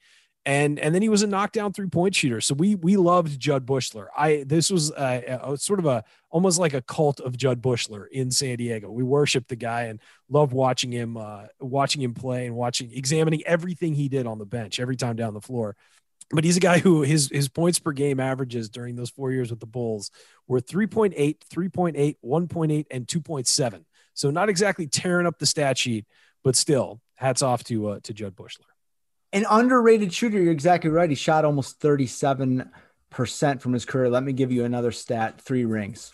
And 0.49 0.79
and 0.79 0.95
then 0.95 1.03
he 1.03 1.09
was 1.09 1.21
a 1.21 1.27
knockdown 1.27 1.73
three 1.73 1.89
point 1.89 2.15
shooter. 2.15 2.41
So 2.41 2.55
we 2.55 2.73
we 2.73 2.97
loved 2.97 3.39
Judd 3.39 3.67
Buechler. 3.67 4.07
I 4.17 4.43
this 4.47 4.71
was 4.71 4.89
a, 4.89 5.39
a, 5.43 5.57
sort 5.57 5.77
of 5.77 5.85
a 5.85 6.03
almost 6.31 6.57
like 6.57 6.73
a 6.73 6.81
cult 6.81 7.19
of 7.19 7.37
Judd 7.37 7.61
Buechler 7.61 8.07
in 8.11 8.31
San 8.31 8.57
Diego. 8.57 8.89
We 8.89 9.03
worshiped 9.03 9.49
the 9.49 9.55
guy 9.55 9.83
and 9.83 9.99
loved 10.27 10.51
watching 10.51 10.91
him 10.91 11.17
uh, 11.17 11.43
watching 11.59 12.01
him 12.01 12.15
play 12.15 12.47
and 12.47 12.55
watching 12.55 12.91
examining 12.91 13.43
everything 13.45 13.93
he 13.93 14.09
did 14.09 14.25
on 14.25 14.39
the 14.39 14.45
bench 14.45 14.79
every 14.79 14.95
time 14.95 15.15
down 15.15 15.35
the 15.35 15.39
floor 15.41 15.75
but 16.31 16.43
he's 16.43 16.57
a 16.57 16.61
guy 16.61 16.79
who 16.79 17.03
his 17.03 17.29
his 17.31 17.47
points 17.47 17.77
per 17.77 17.91
game 17.91 18.19
averages 18.19 18.69
during 18.69 18.95
those 18.95 19.11
four 19.11 19.31
years 19.31 19.51
with 19.51 19.59
the 19.59 19.67
Bulls 19.67 20.09
were 20.47 20.59
3.8, 20.59 21.13
3.8, 21.15 22.15
1.8, 22.23 22.85
and 22.89 23.07
2.7. 23.07 23.83
So 24.15 24.29
not 24.31 24.49
exactly 24.49 24.87
tearing 24.87 25.27
up 25.27 25.37
the 25.37 25.45
stat 25.45 25.77
sheet, 25.77 26.05
but 26.43 26.55
still, 26.55 27.01
hats 27.15 27.43
off 27.43 27.63
to 27.65 27.89
uh, 27.89 27.99
to 28.01 28.13
Jud 28.13 28.35
Buechler. 28.35 28.68
An 29.31 29.45
underrated 29.49 30.13
shooter. 30.13 30.41
You're 30.41 30.51
exactly 30.51 30.89
right. 30.89 31.09
He 31.09 31.15
shot 31.15 31.45
almost 31.45 31.79
37 31.79 32.69
percent 33.09 33.61
from 33.61 33.73
his 33.73 33.85
career. 33.85 34.09
Let 34.09 34.23
me 34.23 34.33
give 34.33 34.51
you 34.51 34.65
another 34.65 34.91
stat: 34.91 35.41
three 35.41 35.65
rings. 35.65 36.11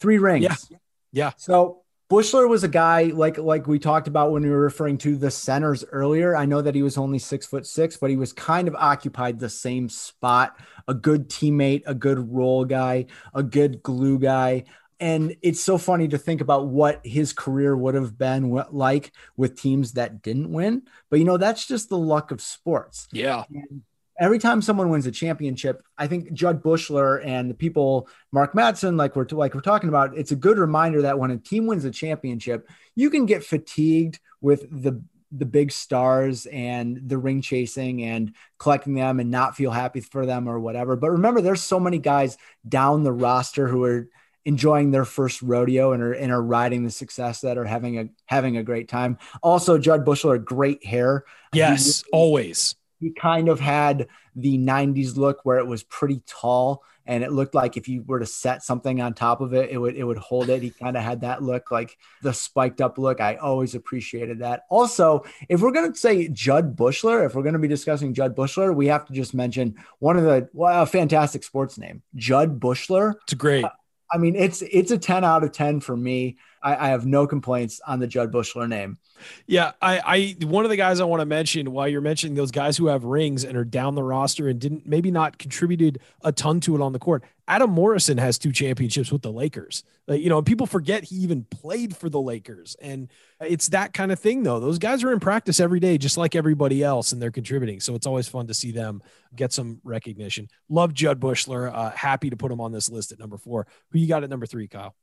Three 0.00 0.18
rings. 0.18 0.44
Yeah. 0.44 0.78
Yeah. 1.12 1.32
So 1.36 1.84
Buechler 2.10 2.48
was 2.48 2.64
a 2.64 2.68
guy 2.68 3.04
like 3.04 3.38
like 3.38 3.66
we 3.66 3.78
talked 3.78 4.08
about 4.08 4.30
when 4.30 4.42
we 4.42 4.50
were 4.50 4.60
referring 4.60 4.98
to 4.98 5.16
the 5.16 5.30
centers 5.30 5.84
earlier. 5.90 6.36
I 6.36 6.44
know 6.44 6.60
that 6.60 6.74
he 6.74 6.82
was 6.82 6.98
only 6.98 7.18
six 7.18 7.46
foot 7.46 7.66
six, 7.66 7.96
but 7.96 8.10
he 8.10 8.16
was 8.16 8.32
kind 8.32 8.68
of 8.68 8.74
occupied 8.74 9.38
the 9.38 9.48
same 9.48 9.88
spot. 9.88 10.58
A 10.86 10.92
good 10.92 11.30
teammate, 11.30 11.82
a 11.86 11.94
good 11.94 12.30
role 12.32 12.66
guy, 12.66 13.06
a 13.32 13.42
good 13.42 13.82
glue 13.82 14.18
guy, 14.18 14.64
and 15.00 15.36
it's 15.42 15.60
so 15.60 15.78
funny 15.78 16.08
to 16.08 16.18
think 16.18 16.40
about 16.40 16.66
what 16.66 17.00
his 17.04 17.32
career 17.32 17.76
would 17.76 17.94
have 17.94 18.16
been 18.16 18.50
like 18.70 19.12
with 19.36 19.60
teams 19.60 19.92
that 19.92 20.22
didn't 20.22 20.52
win. 20.52 20.82
But 21.10 21.18
you 21.18 21.24
know, 21.24 21.36
that's 21.36 21.66
just 21.66 21.88
the 21.88 21.98
luck 21.98 22.30
of 22.30 22.40
sports. 22.40 23.08
Yeah. 23.12 23.44
And 23.52 23.82
every 24.18 24.38
time 24.38 24.62
someone 24.62 24.90
wins 24.90 25.06
a 25.06 25.10
championship, 25.10 25.82
I 25.98 26.06
think 26.06 26.32
Judd 26.32 26.62
Buechler 26.62 27.24
and 27.24 27.50
the 27.50 27.54
people, 27.54 28.08
Mark 28.32 28.54
Madsen, 28.54 28.96
like 28.96 29.16
we're 29.16 29.26
like 29.30 29.54
we're 29.54 29.60
talking 29.60 29.88
about, 29.88 30.16
it's 30.16 30.32
a 30.32 30.36
good 30.36 30.58
reminder 30.58 31.02
that 31.02 31.18
when 31.18 31.30
a 31.30 31.38
team 31.38 31.66
wins 31.66 31.84
a 31.84 31.90
championship, 31.90 32.68
you 32.94 33.10
can 33.10 33.26
get 33.26 33.44
fatigued 33.44 34.20
with 34.40 34.66
the 34.70 35.02
the 35.36 35.46
big 35.46 35.72
stars 35.72 36.46
and 36.46 37.00
the 37.08 37.18
ring 37.18 37.42
chasing 37.42 38.04
and 38.04 38.34
collecting 38.58 38.94
them 38.94 39.18
and 39.18 39.32
not 39.32 39.56
feel 39.56 39.72
happy 39.72 40.00
for 40.00 40.24
them 40.24 40.48
or 40.48 40.60
whatever. 40.60 40.94
But 40.94 41.10
remember, 41.10 41.40
there's 41.40 41.62
so 41.62 41.80
many 41.80 41.98
guys 41.98 42.38
down 42.68 43.02
the 43.02 43.12
roster 43.12 43.66
who 43.66 43.82
are 43.84 44.08
enjoying 44.44 44.90
their 44.90 45.04
first 45.04 45.42
rodeo 45.42 45.92
and 45.92 46.02
are, 46.02 46.12
and 46.12 46.32
are 46.32 46.42
riding 46.42 46.84
the 46.84 46.90
success 46.90 47.40
that 47.40 47.58
are 47.58 47.64
having 47.64 47.98
a 47.98 48.08
having 48.26 48.56
a 48.56 48.62
great 48.62 48.88
time. 48.88 49.18
Also, 49.42 49.78
Judd 49.78 50.04
Buechler, 50.04 50.42
great 50.42 50.84
hair. 50.84 51.24
Yes, 51.52 52.02
he, 52.02 52.10
always. 52.12 52.76
He 53.00 53.10
kind 53.10 53.48
of 53.48 53.60
had 53.60 54.08
the 54.36 54.58
90s 54.58 55.16
look 55.16 55.44
where 55.44 55.58
it 55.58 55.66
was 55.66 55.82
pretty 55.82 56.22
tall 56.26 56.82
and 57.06 57.22
it 57.22 57.32
looked 57.32 57.54
like 57.54 57.76
if 57.76 57.88
you 57.88 58.02
were 58.06 58.18
to 58.18 58.26
set 58.26 58.62
something 58.62 59.00
on 59.00 59.14
top 59.14 59.40
of 59.40 59.52
it, 59.52 59.70
it 59.70 59.78
would 59.78 59.96
it 59.96 60.04
would 60.04 60.18
hold 60.18 60.48
it. 60.48 60.62
He 60.62 60.70
kind 60.70 60.96
of 60.96 61.02
had 61.02 61.20
that 61.20 61.42
look, 61.42 61.70
like 61.70 61.96
the 62.22 62.32
spiked 62.32 62.80
up 62.80 62.98
look. 62.98 63.20
I 63.20 63.36
always 63.36 63.74
appreciated 63.74 64.38
that. 64.40 64.64
Also, 64.70 65.24
if 65.48 65.60
we're 65.60 65.72
gonna 65.72 65.94
say 65.94 66.28
Judd 66.28 66.76
Buechler, 66.76 67.26
if 67.26 67.34
we're 67.34 67.42
gonna 67.42 67.58
be 67.58 67.68
discussing 67.68 68.14
Judd 68.14 68.34
Buechler, 68.34 68.74
we 68.74 68.86
have 68.86 69.04
to 69.06 69.12
just 69.12 69.34
mention 69.34 69.74
one 69.98 70.16
of 70.16 70.24
the 70.24 70.48
well, 70.52 70.82
a 70.82 70.86
fantastic 70.86 71.44
sports 71.44 71.78
name, 71.78 72.02
Judd 72.14 72.58
Buechler. 72.58 73.14
It's 73.24 73.34
great. 73.34 73.64
Uh, 73.64 73.70
I 74.12 74.18
mean, 74.18 74.36
it's 74.36 74.62
it's 74.62 74.90
a 74.90 74.98
10 74.98 75.24
out 75.24 75.44
of 75.44 75.52
10 75.52 75.80
for 75.80 75.96
me. 75.96 76.36
I, 76.64 76.86
I 76.86 76.88
have 76.88 77.04
no 77.04 77.26
complaints 77.26 77.80
on 77.86 78.00
the 78.00 78.06
Judd 78.06 78.32
Buechler 78.32 78.66
name. 78.68 78.98
Yeah, 79.46 79.72
I, 79.80 80.00
I 80.40 80.44
one 80.46 80.64
of 80.64 80.70
the 80.70 80.76
guys 80.76 81.00
I 81.00 81.04
want 81.04 81.20
to 81.20 81.26
mention 81.26 81.70
while 81.70 81.86
you're 81.86 82.00
mentioning 82.00 82.34
those 82.34 82.50
guys 82.50 82.76
who 82.76 82.86
have 82.86 83.04
rings 83.04 83.44
and 83.44 83.56
are 83.56 83.64
down 83.64 83.94
the 83.94 84.02
roster 84.02 84.48
and 84.48 84.58
didn't 84.58 84.86
maybe 84.86 85.10
not 85.10 85.38
contributed 85.38 86.00
a 86.22 86.32
ton 86.32 86.60
to 86.60 86.74
it 86.74 86.80
on 86.80 86.92
the 86.92 86.98
court. 86.98 87.22
Adam 87.46 87.70
Morrison 87.70 88.16
has 88.16 88.38
two 88.38 88.50
championships 88.50 89.12
with 89.12 89.20
the 89.20 89.30
Lakers. 89.30 89.84
Like, 90.08 90.22
you 90.22 90.30
know, 90.30 90.40
people 90.40 90.66
forget 90.66 91.04
he 91.04 91.16
even 91.16 91.44
played 91.44 91.94
for 91.94 92.08
the 92.08 92.20
Lakers. 92.20 92.74
And 92.80 93.10
it's 93.40 93.68
that 93.68 93.92
kind 93.92 94.10
of 94.10 94.18
thing 94.18 94.42
though. 94.42 94.58
Those 94.58 94.78
guys 94.78 95.04
are 95.04 95.12
in 95.12 95.20
practice 95.20 95.60
every 95.60 95.80
day, 95.80 95.98
just 95.98 96.16
like 96.16 96.34
everybody 96.34 96.82
else, 96.82 97.12
and 97.12 97.20
they're 97.20 97.30
contributing. 97.30 97.80
So 97.80 97.94
it's 97.94 98.06
always 98.06 98.26
fun 98.26 98.46
to 98.46 98.54
see 98.54 98.72
them 98.72 99.02
get 99.36 99.52
some 99.52 99.80
recognition. 99.84 100.48
Love 100.70 100.94
Judd 100.94 101.20
Buechler. 101.20 101.70
Uh, 101.72 101.90
happy 101.90 102.30
to 102.30 102.36
put 102.36 102.50
him 102.50 102.60
on 102.60 102.72
this 102.72 102.88
list 102.88 103.12
at 103.12 103.18
number 103.18 103.36
four. 103.36 103.66
Who 103.90 103.98
you 103.98 104.08
got 104.08 104.24
at 104.24 104.30
number 104.30 104.46
three, 104.46 104.66
Kyle? 104.66 104.94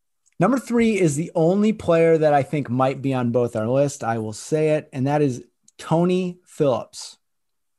Number 0.42 0.58
three 0.58 1.00
is 1.00 1.16
the 1.16 1.32
only 1.36 1.72
player 1.72 2.18
that 2.18 2.34
I 2.34 2.42
think 2.42 2.68
might 2.68 3.00
be 3.00 3.14
on 3.14 3.32
both 3.32 3.56
our 3.56 3.68
list. 3.68 4.04
I 4.04 4.18
will 4.18 4.34
say 4.34 4.70
it, 4.72 4.90
and 4.92 5.06
that 5.06 5.22
is 5.22 5.44
Tony 5.78 6.40
Phillips. 6.48 7.20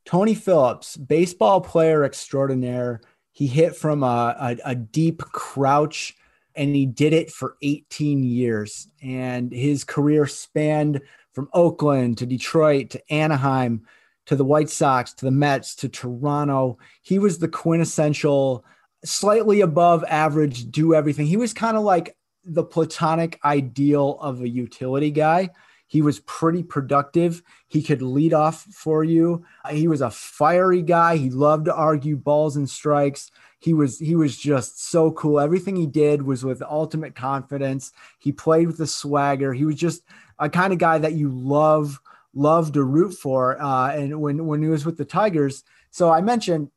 Tony 0.05 0.33
Phillips, 0.33 0.95
baseball 0.95 1.59
player 1.59 2.05
extraordinaire. 2.05 3.01
He 3.33 3.47
hit 3.47 3.75
from 3.75 4.01
a, 4.01 4.33
a, 4.39 4.57
a 4.71 4.75
deep 4.75 5.19
crouch 5.23 6.15
and 6.55 6.73
he 6.73 6.85
did 6.85 7.11
it 7.11 7.31
for 7.31 7.57
18 7.61 8.23
years. 8.23 8.87
And 9.01 9.51
his 9.51 9.83
career 9.83 10.25
spanned 10.25 11.01
from 11.33 11.49
Oakland 11.51 12.19
to 12.19 12.25
Detroit 12.25 12.91
to 12.91 13.11
Anaheim 13.11 13.85
to 14.27 14.37
the 14.37 14.45
White 14.45 14.69
Sox 14.69 15.11
to 15.15 15.25
the 15.25 15.31
Mets 15.31 15.75
to 15.75 15.89
Toronto. 15.89 16.77
He 17.01 17.19
was 17.19 17.39
the 17.39 17.49
quintessential, 17.49 18.63
slightly 19.03 19.59
above 19.59 20.05
average, 20.07 20.71
do 20.71 20.93
everything. 20.93 21.25
He 21.25 21.35
was 21.35 21.51
kind 21.51 21.75
of 21.75 21.83
like 21.83 22.15
the 22.43 22.63
platonic 22.63 23.39
ideal 23.43 24.17
of 24.19 24.41
a 24.41 24.49
utility 24.49 25.11
guy. 25.11 25.49
He 25.87 26.01
was 26.01 26.19
pretty 26.21 26.63
productive. 26.63 27.43
He 27.67 27.83
could 27.83 28.01
lead 28.01 28.33
off 28.33 28.63
for 28.63 29.03
you. 29.03 29.45
He 29.69 29.87
was 29.87 30.01
a 30.01 30.09
fiery 30.09 30.81
guy. 30.81 31.17
He 31.17 31.29
loved 31.29 31.65
to 31.65 31.75
argue 31.75 32.17
balls 32.17 32.55
and 32.55 32.69
strikes. 32.69 33.29
He 33.59 33.73
was 33.73 33.99
he 33.99 34.15
was 34.15 34.35
just 34.37 34.83
so 34.89 35.11
cool. 35.11 35.39
Everything 35.39 35.75
he 35.75 35.85
did 35.85 36.23
was 36.23 36.43
with 36.43 36.61
ultimate 36.63 37.15
confidence. 37.15 37.91
He 38.19 38.31
played 38.31 38.67
with 38.67 38.79
a 38.79 38.87
swagger. 38.87 39.53
He 39.53 39.65
was 39.65 39.75
just 39.75 40.01
a 40.39 40.49
kind 40.49 40.73
of 40.73 40.79
guy 40.79 40.97
that 40.97 41.13
you 41.13 41.29
love 41.29 42.01
love 42.33 42.71
to 42.73 42.83
root 42.83 43.13
for. 43.13 43.61
Uh, 43.61 43.91
and 43.91 44.19
when 44.19 44.45
when 44.47 44.63
he 44.63 44.69
was 44.69 44.85
with 44.85 44.97
the 44.97 45.05
Tigers, 45.05 45.63
so 45.91 46.09
I 46.09 46.21
mentioned 46.21 46.71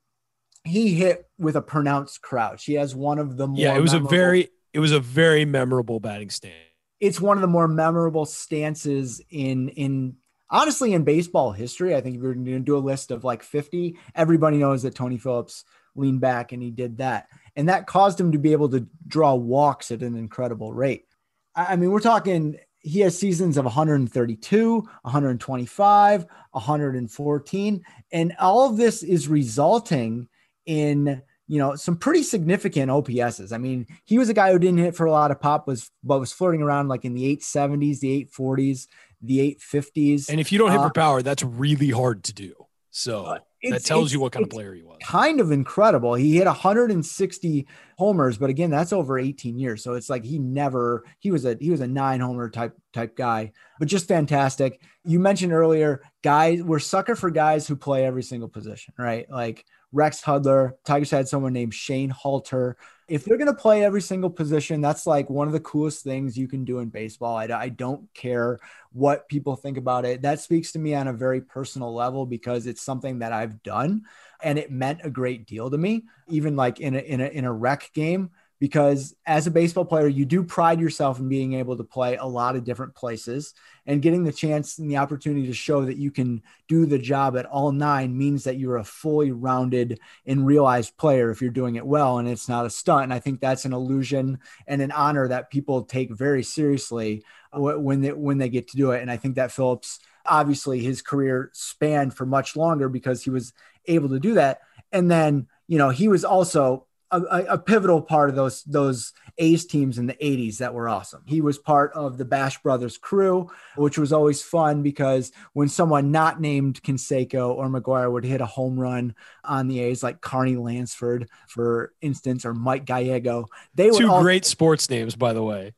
he 0.62 0.95
hit 0.95 1.29
with 1.39 1.57
a 1.57 1.62
pronounced 1.62 2.21
crouch. 2.23 2.64
He 2.67 2.75
has 2.75 2.95
one 2.95 3.19
of 3.19 3.37
the 3.37 3.47
more 3.47 3.59
yeah. 3.59 3.75
It 3.77 3.81
was 3.81 3.93
memorable- 3.93 4.14
a 4.14 4.19
very 4.19 4.49
it 4.77 4.81
was 4.81 4.93
a 4.93 5.01
very 5.01 5.47
memorable 5.47 6.01
batting 6.01 6.29
stance. 6.29 6.55
It's 7.01 7.18
one 7.18 7.39
of 7.39 7.41
the 7.41 7.47
more 7.47 7.66
memorable 7.66 8.27
stances 8.27 9.22
in 9.31 9.70
in 9.70 10.16
honestly 10.51 10.93
in 10.93 11.03
baseball 11.03 11.51
history. 11.51 11.95
I 11.95 12.03
think 12.03 12.16
if 12.16 12.22
you're 12.22 12.35
going 12.35 12.45
to 12.45 12.59
do 12.59 12.77
a 12.77 12.79
list 12.79 13.11
of 13.11 13.24
like 13.24 13.43
50, 13.43 13.97
everybody 14.14 14.59
knows 14.59 14.83
that 14.83 14.95
Tony 14.95 15.16
Phillips 15.16 15.64
leaned 15.95 16.20
back 16.20 16.53
and 16.53 16.62
he 16.62 16.70
did 16.70 16.99
that, 16.99 17.29
and 17.57 17.70
that 17.70 17.87
caused 17.87 18.20
him 18.20 18.33
to 18.33 18.39
be 18.39 18.53
able 18.53 18.68
to 18.68 18.87
draw 19.09 19.35
walks 19.35 19.91
at 19.91 20.03
an 20.03 20.14
incredible 20.14 20.74
rate. 20.74 21.07
I 21.55 21.77
mean, 21.77 21.91
we're 21.91 22.01
talking 22.01 22.59
he 22.81 23.01
has 23.01 23.18
seasons 23.18 23.57
of 23.57 23.64
132, 23.64 24.81
125, 24.81 26.27
114, 26.51 27.85
and 28.12 28.37
all 28.39 28.68
of 28.68 28.77
this 28.77 29.03
is 29.03 29.27
resulting 29.27 30.29
in 30.66 31.22
you 31.49 31.59
know, 31.59 31.76
some 31.76 31.97
pretty 31.97 32.22
significant 32.22 32.90
OPSs. 32.90 33.53
I 33.53 33.59
mean, 33.59 33.86
he 34.05 34.18
was 34.18 34.28
a 34.28 34.34
guy 34.34 34.53
who 34.53 34.59
didn't 34.59 34.78
hit 34.78 34.97
for 34.97 35.07
a 35.07 35.11
lot 35.11 35.30
of 35.30 35.40
pop, 35.40 35.66
was 35.66 35.90
but 36.03 36.18
was 36.18 36.32
flirting 36.32 36.62
around 36.62 36.88
like 36.88 37.05
in 37.05 37.14
the 37.14 37.36
870s, 37.36 38.01
the 38.01 38.28
840s, 38.36 38.86
the 39.22 39.57
850s. 39.61 40.28
And 40.28 40.40
if 40.40 40.51
you 40.51 40.59
don't 40.59 40.72
hit 40.72 40.80
uh, 40.80 40.88
for 40.88 40.92
power, 40.92 41.22
that's 41.22 41.42
really 41.42 41.90
hard 41.90 42.24
to 42.24 42.32
do. 42.32 42.55
So 42.90 43.24
uh, 43.24 43.38
that 43.70 43.84
tells 43.84 44.11
you 44.11 44.20
what 44.20 44.32
kind 44.32 44.42
of 44.42 44.51
player 44.51 44.72
he 44.72 44.82
was. 44.82 44.97
Kind 45.03 45.40
of 45.40 45.53
incredible. 45.53 46.14
He 46.14 46.36
hit 46.36 46.47
160 46.47 47.68
homers, 47.99 48.38
but 48.38 48.49
again, 48.49 48.70
that's 48.70 48.92
over 48.92 49.18
18 49.18 49.59
years. 49.59 49.84
So 49.84 49.94
it's 49.94 50.09
like 50.09 50.24
he 50.24 50.38
never 50.38 51.05
he 51.18 51.30
was 51.30 51.44
a 51.44 51.57
he 51.61 51.70
was 51.70 51.80
a 51.80 51.86
nine 51.86 52.20
homer 52.20 52.49
type 52.49 52.74
type 52.94 53.14
guy, 53.14 53.53
but 53.78 53.88
just 53.88 54.09
fantastic. 54.09 54.80
You 55.05 55.20
mentioned 55.20 55.53
earlier, 55.53 56.03
guys, 56.22 56.62
we're 56.62 56.78
sucker 56.78 57.14
for 57.14 57.30
guys 57.30 57.68
who 57.68 57.76
play 57.76 58.07
every 58.07 58.22
single 58.22 58.49
position, 58.49 58.94
right? 58.99 59.30
Like 59.30 59.66
Rex 59.97 60.20
Hudler. 60.20 60.74
Tigers 60.84 61.11
had 61.11 61.26
someone 61.26 61.55
named 61.55 61.72
Shane 61.72 62.11
Halter. 62.11 62.76
If 63.09 63.24
they're 63.24 63.38
going 63.38 63.47
to 63.47 63.55
play 63.55 63.82
every 63.82 64.03
single 64.03 64.28
position, 64.28 64.82
that's 64.82 65.07
like 65.07 65.30
one 65.30 65.47
of 65.47 65.55
the 65.55 65.61
coolest 65.61 66.05
things 66.05 66.36
you 66.36 66.49
can 66.49 66.64
do 66.64 66.80
in 66.80 66.90
baseball. 66.90 67.36
I, 67.36 67.47
I 67.47 67.68
don't 67.70 68.12
care 68.12 68.59
what 68.92 69.26
people 69.28 69.57
think 69.57 69.78
about 69.78 70.05
it. 70.05 70.22
That 70.22 70.40
speaks 70.40 70.72
to 70.72 70.78
me 70.78 70.94
on 70.94 71.09
a 71.09 71.14
very 71.14 71.40
personal 71.40 71.94
level 71.94 72.26
because 72.26 72.66
it's 72.66 72.82
something 72.82 73.20
that 73.20 73.32
I've 73.32 73.62
done 73.62 74.03
and 74.42 74.59
it 74.59 74.70
meant 74.70 75.01
a 75.03 75.11
great 75.11 75.47
deal 75.47 75.70
to 75.70 75.78
me, 75.78 76.05
even 76.28 76.57
like 76.57 76.78
in 76.78 76.94
a, 76.94 76.99
in 76.99 77.22
a, 77.22 77.26
in 77.26 77.44
a 77.47 77.53
rec 77.53 77.90
game 77.94 78.30
because 78.59 79.14
as 79.26 79.46
a 79.46 79.50
baseball 79.50 79.84
player, 79.84 80.09
you 80.09 80.24
do 80.24 80.42
pride 80.42 80.80
yourself 80.80 81.18
in 81.18 81.28
being 81.28 81.54
able 81.54 81.76
to 81.76 81.84
play 81.84 82.16
a 82.16 82.24
lot 82.24 82.57
of 82.57 82.64
different 82.64 82.94
places 82.94 83.52
and 83.84 84.00
getting 84.00 84.24
the 84.24 84.32
chance 84.32 84.78
and 84.78 84.90
the 84.90 84.96
opportunity 84.96 85.46
to 85.46 85.52
show 85.52 85.84
that 85.84 85.98
you 85.98 86.11
can 86.11 86.42
do 86.66 86.86
the 86.86 86.98
job 86.98 87.36
at 87.36 87.44
all 87.46 87.70
nine 87.70 88.16
means 88.16 88.44
that 88.44 88.57
you're 88.57 88.78
a 88.78 88.84
fully 88.84 89.30
rounded 89.30 90.00
and 90.24 90.46
realized 90.46 90.96
player 90.96 91.30
if 91.30 91.42
you're 91.42 91.50
doing 91.50 91.76
it 91.76 91.86
well 91.86 92.18
and 92.18 92.28
it's 92.28 92.48
not 92.48 92.64
a 92.64 92.70
stunt. 92.70 93.04
And 93.04 93.12
I 93.12 93.18
think 93.18 93.40
that's 93.40 93.66
an 93.66 93.74
illusion 93.74 94.38
and 94.66 94.80
an 94.80 94.90
honor 94.90 95.28
that 95.28 95.50
people 95.50 95.82
take 95.82 96.11
very 96.11 96.42
seriously 96.42 97.24
uh, 97.52 97.61
when 97.61 98.00
they, 98.00 98.12
when 98.12 98.38
they 98.38 98.48
get 98.48 98.68
to 98.68 98.76
do 98.76 98.92
it. 98.92 99.02
And 99.02 99.11
I 99.11 99.18
think 99.18 99.34
that 99.34 99.52
Phillips, 99.52 100.00
obviously 100.24 100.80
his 100.80 101.02
career 101.02 101.50
spanned 101.52 102.14
for 102.14 102.24
much 102.24 102.57
longer 102.57 102.88
because 102.88 103.22
he 103.22 103.30
was 103.30 103.52
able 103.84 104.09
to 104.09 104.18
do 104.18 104.34
that. 104.34 104.61
And 104.92 105.11
then, 105.11 105.46
you 105.68 105.76
know, 105.76 105.90
he 105.90 106.09
was 106.09 106.24
also 106.24 106.86
a, 107.11 107.44
a, 107.50 107.59
pivotal 107.59 108.02
part 108.02 108.30
of 108.30 108.36
those 108.36 108.62
those 108.64 109.12
A's 109.38 109.66
teams 109.66 109.98
in 109.98 110.07
the 110.07 110.14
80s 110.14 110.59
that 110.59 110.74
were 110.74 110.88
awesome. 110.88 111.22
He 111.26 111.40
was 111.40 111.59
part 111.59 111.92
of 111.92 112.18
the 112.18 112.24
Bash 112.24 112.61
Brothers 112.62 112.98
crew, 112.98 113.50
which 113.76 113.98
was 113.98 114.12
always 114.12 114.42
fun 114.42 114.82
because 114.82 115.30
when 115.52 115.68
someone 115.68 116.11
not 116.11 116.40
named 116.40 116.82
Canseco 116.82 117.54
or 117.54 117.68
McGwire 117.68 118.11
would 118.11 118.24
hit 118.24 118.40
a 118.40 118.46
home 118.46 118.78
run 118.78 119.14
on 119.44 119.68
the 119.68 119.80
A's, 119.80 120.02
like 120.02 120.20
Carney 120.20 120.57
Lansford, 120.57 121.28
for 121.48 121.92
instance, 122.00 122.44
or 122.44 122.54
Mike 122.54 122.84
Gallego, 122.84 123.46
they 123.74 123.90
were 123.90 123.98
two 123.98 124.11
all- 124.11 124.22
great 124.22 124.44
sports 124.44 124.90
names, 124.90 125.14
by 125.14 125.32
the 125.32 125.42
way. 125.42 125.74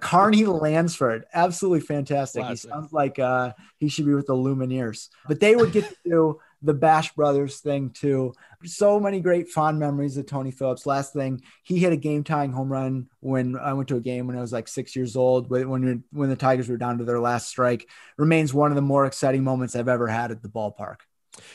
Carney 0.00 0.44
Lansford, 0.44 1.24
absolutely 1.32 1.80
fantastic. 1.80 2.42
Classic. 2.42 2.68
He 2.68 2.74
sounds 2.74 2.92
like 2.92 3.18
uh, 3.20 3.52
he 3.78 3.88
should 3.88 4.06
be 4.06 4.14
with 4.14 4.26
the 4.26 4.34
Lumineers. 4.34 5.08
But 5.28 5.38
they 5.38 5.54
would 5.54 5.70
get 5.72 5.88
to 5.88 5.96
do 6.04 6.40
the 6.62 6.74
Bash 6.74 7.12
Brothers 7.12 7.60
thing 7.60 7.90
too. 7.90 8.32
So 8.64 8.98
many 8.98 9.20
great 9.20 9.48
fond 9.48 9.78
memories 9.78 10.16
of 10.16 10.26
Tony 10.26 10.50
Phillips. 10.50 10.86
Last 10.86 11.12
thing, 11.12 11.40
he 11.62 11.78
hit 11.78 11.92
a 11.92 11.96
game 11.96 12.24
tying 12.24 12.52
home 12.52 12.70
run 12.70 13.08
when 13.20 13.56
I 13.56 13.72
went 13.74 13.88
to 13.88 13.96
a 13.96 14.00
game 14.00 14.26
when 14.26 14.36
I 14.36 14.40
was 14.40 14.52
like 14.52 14.66
six 14.66 14.96
years 14.96 15.16
old. 15.16 15.48
When 15.48 16.04
when 16.10 16.28
the 16.28 16.36
Tigers 16.36 16.68
were 16.68 16.76
down 16.76 16.98
to 16.98 17.04
their 17.04 17.20
last 17.20 17.48
strike, 17.48 17.88
remains 18.16 18.52
one 18.52 18.70
of 18.70 18.76
the 18.76 18.82
more 18.82 19.06
exciting 19.06 19.44
moments 19.44 19.76
I've 19.76 19.88
ever 19.88 20.08
had 20.08 20.30
at 20.30 20.42
the 20.42 20.48
ballpark. 20.48 20.96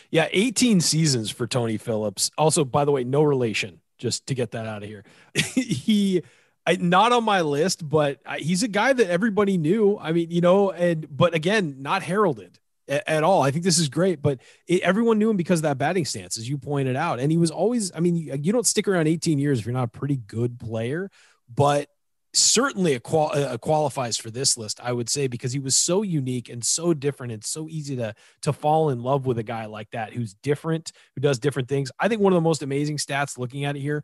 Yeah, 0.10 0.30
18 0.32 0.80
seasons 0.80 1.30
for 1.30 1.46
Tony 1.46 1.78
Phillips. 1.78 2.32
Also, 2.38 2.64
by 2.64 2.86
the 2.86 2.92
way, 2.92 3.04
no 3.04 3.24
relation. 3.24 3.82
Just 3.98 4.28
to 4.28 4.34
get 4.34 4.52
that 4.52 4.66
out 4.66 4.84
of 4.84 4.90
here, 4.90 5.04
he. 5.36 6.24
I, 6.66 6.78
not 6.78 7.12
on 7.12 7.26
my 7.26 7.42
list, 7.42 7.88
but 7.88 8.22
uh, 8.26 8.36
he's 8.38 8.64
a 8.64 8.70
guy 8.70 8.94
that 8.94 9.10
everybody 9.10 9.58
knew. 9.58 9.98
I 10.00 10.14
mean, 10.14 10.32
you 10.32 10.40
know, 10.40 10.72
and 10.72 11.06
but 11.14 11.34
again, 11.34 11.76
not 11.80 12.04
heralded 12.04 12.58
at 12.88 13.24
all. 13.24 13.42
I 13.42 13.52
think 13.52 13.64
this 13.64 13.80
is 13.80 13.90
great, 13.90 14.22
but 14.22 14.40
it, 14.68 14.82
everyone 14.82 15.20
knew 15.20 15.30
him 15.30 15.38
because 15.38 15.60
of 15.60 15.64
that 15.64 15.78
batting 15.78 16.06
stance, 16.06 16.38
as 16.38 16.48
you 16.48 16.58
pointed 16.58 16.96
out. 16.96 17.20
And 17.20 17.32
he 17.32 17.38
was 17.38 17.52
always, 17.52 17.92
I 17.96 18.00
mean, 18.00 18.16
you, 18.16 18.38
you 18.42 18.52
don't 18.52 18.68
stick 18.68 18.88
around 18.88 19.08
18 19.08 19.40
years 19.40 19.60
if 19.60 19.66
you're 19.66 19.74
not 19.74 19.84
a 19.84 20.00
pretty 20.00 20.18
good 20.18 20.60
player, 20.60 21.10
but 21.54 21.88
certainly 22.34 22.96
a, 22.96 23.00
qual- 23.00 23.32
uh, 23.34 23.54
a 23.54 23.58
qualifies 23.58 24.18
for 24.18 24.32
this 24.32 24.58
list, 24.58 24.80
I 24.84 24.92
would 24.92 25.10
say, 25.10 25.28
because 25.28 25.54
he 25.54 25.60
was 25.60 25.76
so 25.76 26.02
unique 26.02 26.50
and 26.50 26.64
so 26.64 26.94
different 26.94 27.32
and 27.32 27.44
so 27.44 27.70
easy 27.70 27.96
to, 27.98 28.16
to 28.42 28.54
fall 28.54 28.90
in 28.90 29.02
love 29.02 29.26
with 29.26 29.38
a 29.38 29.44
guy 29.44 29.66
like 29.66 29.92
that 29.92 30.14
who's 30.14 30.34
different, 30.36 30.92
who 31.16 31.22
does 31.22 31.40
different 31.40 31.70
things. 31.70 31.92
I 32.00 32.08
think 32.08 32.22
one 32.22 32.34
of 32.34 32.38
the 32.38 32.42
most 32.42 32.64
amazing 32.64 32.98
stats 32.98 33.38
looking 33.38 33.66
at 33.66 33.76
it 33.76 33.82
here 33.82 34.04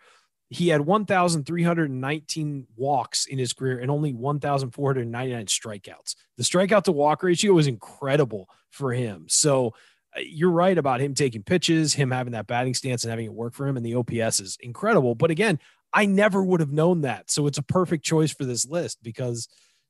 he 0.49 0.69
had 0.69 0.81
1,319 0.81 2.67
walks 2.75 3.25
in 3.27 3.37
his 3.37 3.53
career 3.53 3.79
and 3.79 3.91
only 3.91 4.13
1,499 4.13 5.45
strikeouts. 5.45 6.15
The 6.37 6.43
strikeout 6.43 6.83
to 6.83 6.91
walk 6.91 7.21
ratio 7.21 7.53
was 7.53 7.67
incredible 7.67 8.49
for 8.71 8.91
him. 8.91 9.25
So 9.29 9.75
uh, 10.17 10.21
you're 10.21 10.49
right 10.49 10.77
about 10.77 11.01
him 11.01 11.13
taking 11.13 11.43
pitches, 11.43 11.93
him 11.93 12.09
having 12.09 12.33
that 12.33 12.47
batting 12.47 12.73
stance 12.73 13.03
and 13.03 13.11
having 13.11 13.25
it 13.25 13.33
work 13.33 13.53
for 13.53 13.67
him. 13.67 13.77
And 13.77 13.85
the 13.85 13.93
OPS 13.93 14.39
is 14.39 14.57
incredible. 14.61 15.13
But 15.13 15.29
again, 15.29 15.59
I 15.93 16.07
never 16.07 16.43
would 16.43 16.61
have 16.61 16.71
known 16.71 17.01
that. 17.01 17.29
So 17.29 17.45
it's 17.45 17.59
a 17.59 17.63
perfect 17.63 18.03
choice 18.03 18.31
for 18.31 18.45
this 18.45 18.65
list 18.65 18.97
because, 19.03 19.47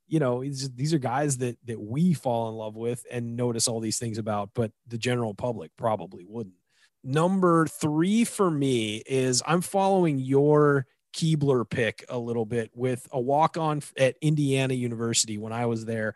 you 0.10 0.20
know, 0.20 0.44
these 0.44 0.94
are 0.94 1.00
guys 1.00 1.38
that 1.38 1.58
that 1.66 1.80
we 1.80 2.14
fall 2.14 2.50
in 2.50 2.56
love 2.56 2.76
with 2.76 3.06
and 3.10 3.38
notice 3.38 3.68
all 3.68 3.80
these 3.80 4.00
things 4.00 4.18
about, 4.18 4.50
but 4.54 4.72
the 4.88 4.98
general 4.98 5.34
public 5.34 5.72
probably 5.78 6.26
wouldn't 6.28 6.56
number 7.04 7.68
three 7.68 8.24
for 8.24 8.50
me 8.50 8.98
is 9.06 9.42
I'm 9.46 9.62
following 9.62 10.20
your 10.20 10.86
Kebler 11.14 11.70
pick 11.70 12.06
a 12.10 12.18
little 12.18 12.46
bit 12.46 12.72
with 12.74 13.08
a 13.12 13.20
walk 13.20 13.58
on 13.58 13.82
at 13.98 14.16
Indiana 14.22 14.74
University 14.74 15.38
when 15.38 15.54
I 15.54 15.66
was 15.66 15.86
there. 15.86 16.16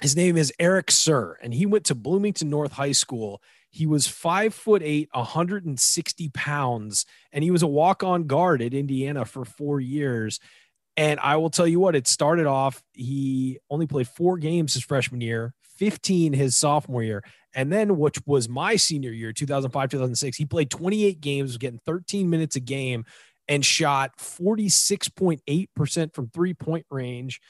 His 0.00 0.16
name 0.16 0.36
is 0.36 0.52
Errek 0.58 0.86
Suhr, 0.86 1.34
and 1.40 1.54
he 1.54 1.66
went 1.66 1.84
to 1.86 1.94
Bloomington 1.94 2.50
North 2.50 2.72
High 2.72 2.92
School. 2.92 3.40
He 3.70 3.86
was 3.86 4.06
five 4.06 4.52
foot 4.54 4.82
eight, 4.84 5.08
160 5.12 6.28
pounds, 6.30 7.06
and 7.32 7.42
he 7.42 7.50
was 7.50 7.62
a 7.62 7.68
walk 7.68 8.02
on 8.02 8.24
guard 8.24 8.62
at 8.62 8.74
Indiana 8.74 9.24
for 9.24 9.44
four 9.44 9.80
years. 9.80 10.40
And 10.96 11.18
I 11.20 11.36
will 11.36 11.50
tell 11.50 11.66
you 11.66 11.80
what, 11.80 11.96
it 11.96 12.06
started 12.06 12.46
off, 12.46 12.82
he 12.92 13.58
only 13.68 13.86
played 13.86 14.06
four 14.06 14.38
games 14.38 14.74
his 14.74 14.84
freshman 14.84 15.20
year, 15.20 15.54
15 15.76 16.32
his 16.32 16.56
sophomore 16.56 17.02
year. 17.02 17.22
And 17.54 17.72
then, 17.72 17.98
which 17.98 18.18
was 18.26 18.48
my 18.48 18.76
senior 18.76 19.12
year, 19.12 19.32
2005, 19.32 19.90
2006, 19.90 20.36
he 20.36 20.44
played 20.44 20.70
28 20.70 21.20
games, 21.20 21.56
getting 21.56 21.80
13 21.86 22.28
minutes 22.28 22.56
a 22.56 22.60
game 22.60 23.04
and 23.48 23.64
shot 23.64 24.16
46.8% 24.18 26.14
from 26.14 26.28
three 26.30 26.54
point 26.54 26.86
range. 26.90 27.40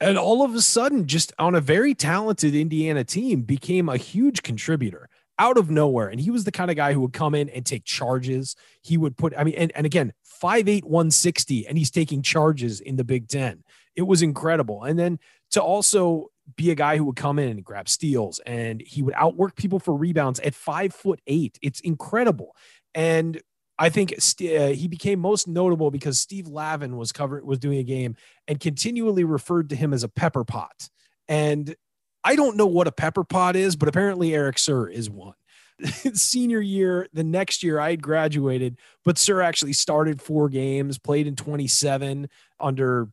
And 0.00 0.18
all 0.18 0.44
of 0.44 0.54
a 0.54 0.60
sudden, 0.60 1.06
just 1.06 1.32
on 1.38 1.54
a 1.54 1.60
very 1.60 1.94
talented 1.94 2.54
Indiana 2.54 3.04
team, 3.04 3.42
became 3.42 3.88
a 3.88 3.96
huge 3.96 4.42
contributor 4.42 5.08
out 5.38 5.56
of 5.56 5.70
nowhere. 5.70 6.08
And 6.08 6.20
he 6.20 6.30
was 6.30 6.44
the 6.44 6.52
kind 6.52 6.70
of 6.70 6.76
guy 6.76 6.92
who 6.92 7.00
would 7.00 7.12
come 7.12 7.34
in 7.34 7.48
and 7.48 7.64
take 7.64 7.84
charges. 7.84 8.54
He 8.82 8.96
would 8.96 9.16
put, 9.16 9.34
I 9.36 9.44
mean, 9.44 9.54
and, 9.54 9.72
and 9.74 9.86
again, 9.86 10.12
5'8, 10.42 10.84
160, 10.84 11.66
and 11.66 11.76
he's 11.78 11.90
taking 11.90 12.22
charges 12.22 12.80
in 12.80 12.96
the 12.96 13.04
Big 13.04 13.28
Ten. 13.28 13.64
It 13.96 14.02
was 14.02 14.22
incredible. 14.22 14.84
And 14.84 14.98
then 14.98 15.18
to 15.52 15.62
also 15.62 16.30
be 16.56 16.70
a 16.70 16.74
guy 16.74 16.96
who 16.96 17.04
would 17.04 17.16
come 17.16 17.38
in 17.38 17.50
and 17.50 17.64
grab 17.64 17.88
steals 17.88 18.40
and 18.46 18.80
he 18.80 19.02
would 19.02 19.14
outwork 19.16 19.56
people 19.56 19.78
for 19.78 19.94
rebounds 19.94 20.40
at 20.40 20.54
five 20.54 20.94
foot 20.94 21.20
eight. 21.26 21.58
It's 21.62 21.80
incredible. 21.80 22.56
And 22.94 23.40
I 23.78 23.90
think 23.90 24.12
uh, 24.12 24.68
he 24.68 24.88
became 24.88 25.20
most 25.20 25.46
notable 25.46 25.90
because 25.90 26.18
Steve 26.18 26.48
Lavin 26.48 26.96
was 26.96 27.12
covering, 27.12 27.46
was 27.46 27.58
doing 27.58 27.78
a 27.78 27.84
game 27.84 28.16
and 28.48 28.58
continually 28.58 29.24
referred 29.24 29.70
to 29.70 29.76
him 29.76 29.92
as 29.92 30.02
a 30.02 30.08
pepper 30.08 30.44
pot. 30.44 30.88
And 31.28 31.76
I 32.24 32.34
don't 32.34 32.56
know 32.56 32.66
what 32.66 32.88
a 32.88 32.92
pepper 32.92 33.22
pot 33.22 33.54
is, 33.54 33.76
but 33.76 33.88
apparently 33.88 34.30
Errek 34.30 34.56
Suhr 34.56 34.90
is 34.92 35.08
one. 35.08 35.34
Senior 36.12 36.60
year, 36.60 37.06
the 37.12 37.22
next 37.22 37.62
year 37.62 37.78
I 37.78 37.90
had 37.90 38.02
graduated, 38.02 38.78
but 39.04 39.16
Suhr 39.16 39.44
actually 39.44 39.74
started 39.74 40.20
four 40.20 40.48
games, 40.48 40.98
played 40.98 41.28
in 41.28 41.36
27 41.36 42.28
under 42.58 43.08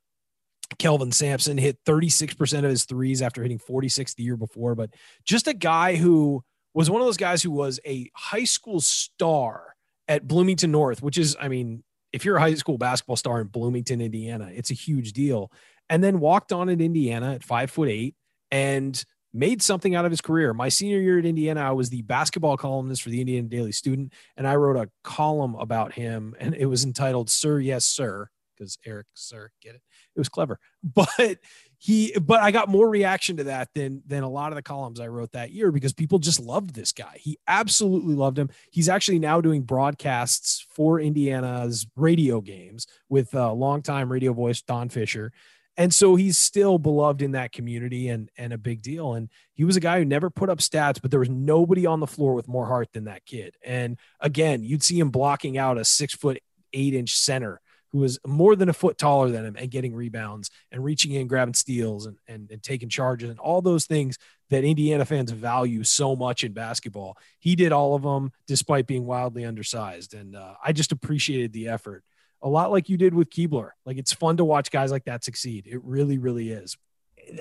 Kelvin 0.78 1.12
Sampson, 1.12 1.58
hit 1.58 1.78
36% 1.86 2.58
of 2.60 2.70
his 2.70 2.86
threes 2.86 3.22
after 3.22 3.42
hitting 3.42 3.60
46 3.60 4.14
the 4.14 4.24
year 4.24 4.38
before. 4.38 4.76
But 4.76 4.92
just 5.24 5.48
a 5.48 5.54
guy 5.54 5.96
who 5.96 6.44
was 6.74 6.90
one 6.90 7.02
of 7.02 7.08
those 7.08 7.18
guys 7.18 7.42
who 7.42 7.52
was 7.52 7.80
a 7.86 8.10
high 8.16 8.44
school 8.44 8.82
star 8.82 9.76
at 10.08 10.28
Bloomington 10.28 10.72
North, 10.72 11.02
which 11.02 11.18
is, 11.18 11.36
I 11.40 11.48
mean, 11.48 11.84
if 12.12 12.26
you're 12.26 12.38
a 12.38 12.42
high 12.42 12.54
school 12.56 12.78
basketball 12.78 13.16
star 13.16 13.42
in 13.42 13.48
Bloomington, 13.48 14.02
Indiana, 14.02 14.50
it's 14.54 14.72
a 14.72 14.76
huge 14.76 15.14
deal. 15.14 15.52
And 15.90 16.04
then 16.04 16.20
walked 16.20 16.52
on 16.52 16.70
in 16.70 16.82
Indiana 16.82 17.34
at 17.34 17.44
five 17.44 17.70
foot 17.72 17.90
eight 17.90 18.16
and 18.52 19.04
made 19.34 19.62
something 19.62 19.96
out 19.96 20.06
of 20.06 20.12
his 20.12 20.22
career. 20.22 20.54
My 20.54 20.70
senior 20.70 21.00
year 21.00 21.20
at 21.20 21.26
Indiana, 21.26 21.62
I 21.62 21.72
was 21.72 21.90
the 21.90 22.02
basketball 22.04 22.56
columnist 22.58 23.04
for 23.04 23.10
the 23.10 23.20
Indiana 23.20 23.50
Daily 23.50 23.74
Student, 23.74 24.14
and 24.38 24.48
I 24.48 24.56
wrote 24.56 24.78
a 24.78 24.90
column 25.04 25.56
about 25.56 25.94
him, 25.94 26.34
and 26.40 26.56
it 26.56 26.68
was 26.68 26.86
entitled 26.86 27.30
"Sir, 27.30 27.60
Yes, 27.60 27.86
Sir," 27.86 28.30
because 28.56 28.78
Eric, 28.86 29.08
Sir, 29.14 29.52
get 29.62 29.76
it? 29.76 29.82
It 30.16 30.20
was 30.20 30.30
clever, 30.30 30.60
but 30.84 31.40
he 31.78 32.18
but 32.20 32.42
i 32.42 32.52
got 32.52 32.70
more 32.70 32.90
reaction 32.90 33.38
to 33.38 33.44
that 33.46 33.70
than 33.76 34.02
than 34.08 34.24
a 34.24 34.30
lot 34.30 34.52
of 34.52 34.56
the 34.56 34.62
columns 34.62 35.00
i 35.00 35.08
wrote 35.08 35.32
that 35.34 35.52
year 35.52 35.72
because 35.72 35.94
people 35.94 36.20
just 36.20 36.40
loved 36.40 36.74
this 36.74 36.92
guy. 36.92 37.18
He 37.20 37.38
absolutely 37.48 38.16
loved 38.16 38.40
him. 38.40 38.50
He's 38.72 38.90
actually 38.90 39.20
now 39.20 39.42
doing 39.42 39.62
broadcasts 39.62 40.66
for 40.72 41.00
indiana's 41.00 41.86
radio 41.96 42.42
games 42.42 42.88
with 43.10 43.34
uh, 43.36 43.54
longtime 43.54 44.12
radio 44.12 44.34
voice 44.34 44.62
Don 44.62 44.90
Fischer. 44.90 45.32
And 45.78 45.94
so 45.94 46.16
he's 46.16 46.38
still 46.38 46.80
beloved 46.80 47.22
in 47.22 47.34
that 47.34 47.52
community 47.52 48.08
and 48.08 48.32
and 48.38 48.54
a 48.54 48.58
big 48.58 48.82
deal. 48.82 49.14
And 49.14 49.30
he 49.54 49.66
was 49.66 49.76
a 49.76 49.82
guy 49.82 50.00
who 50.00 50.06
never 50.06 50.30
put 50.30 50.50
up 50.50 50.60
stats 50.60 51.02
but 51.02 51.12
there 51.12 51.20
was 51.20 51.30
nobody 51.30 51.86
on 51.86 52.00
the 52.00 52.08
floor 52.08 52.34
with 52.34 52.48
more 52.48 52.66
heart 52.66 52.94
than 52.94 53.06
that 53.06 53.26
kid. 53.26 53.56
And 53.64 54.00
again 54.20 54.64
you'd 54.64 54.84
see 54.84 55.00
him 55.00 55.10
blocking 55.10 55.58
out 55.58 55.78
a 55.78 55.86
six 55.86 56.16
foot 56.16 56.40
eight 56.74 56.94
inch 56.94 57.16
center 57.16 57.62
who 57.96 58.02
was 58.02 58.20
more 58.28 58.58
than 58.58 58.68
a 58.68 58.74
foot 58.74 58.98
taller 58.98 59.30
than 59.30 59.46
him 59.46 59.56
and 59.58 59.72
getting 59.72 59.96
rebounds 59.96 60.52
and 60.70 60.84
reaching 60.84 61.14
in, 61.14 61.28
grabbing 61.28 61.54
steals 61.54 62.08
and, 62.08 62.18
and, 62.28 62.52
and 62.52 62.62
taking 62.62 62.90
charges 62.90 63.30
and 63.30 63.40
all 63.40 63.62
those 63.62 63.86
things 63.86 64.18
that 64.50 64.66
Indiana 64.66 65.06
fans 65.06 65.32
value 65.32 65.82
so 65.86 66.14
much 66.14 66.44
in 66.44 66.52
basketball. 66.52 67.18
He 67.40 67.56
did 67.56 67.72
all 67.72 67.96
of 67.96 68.02
them 68.02 68.34
despite 68.48 68.86
being 68.86 69.06
wildly 69.06 69.46
undersized. 69.46 70.14
And 70.14 70.36
uh, 70.36 70.56
I 70.62 70.74
just 70.74 70.92
appreciated 70.92 71.54
the 71.54 71.70
effort 71.70 72.04
a 72.42 72.50
lot 72.50 72.70
like 72.70 72.90
you 72.90 72.98
did 72.98 73.14
with 73.14 73.30
Kebler. 73.30 73.70
Like 73.86 73.98
it's 73.98 74.12
fun 74.12 74.36
to 74.38 74.44
watch 74.44 74.72
guys 74.72 74.92
like 74.92 75.06
that 75.06 75.24
succeed. 75.24 75.66
It 75.66 75.82
really, 75.82 76.18
really 76.18 76.52
is. 76.52 76.76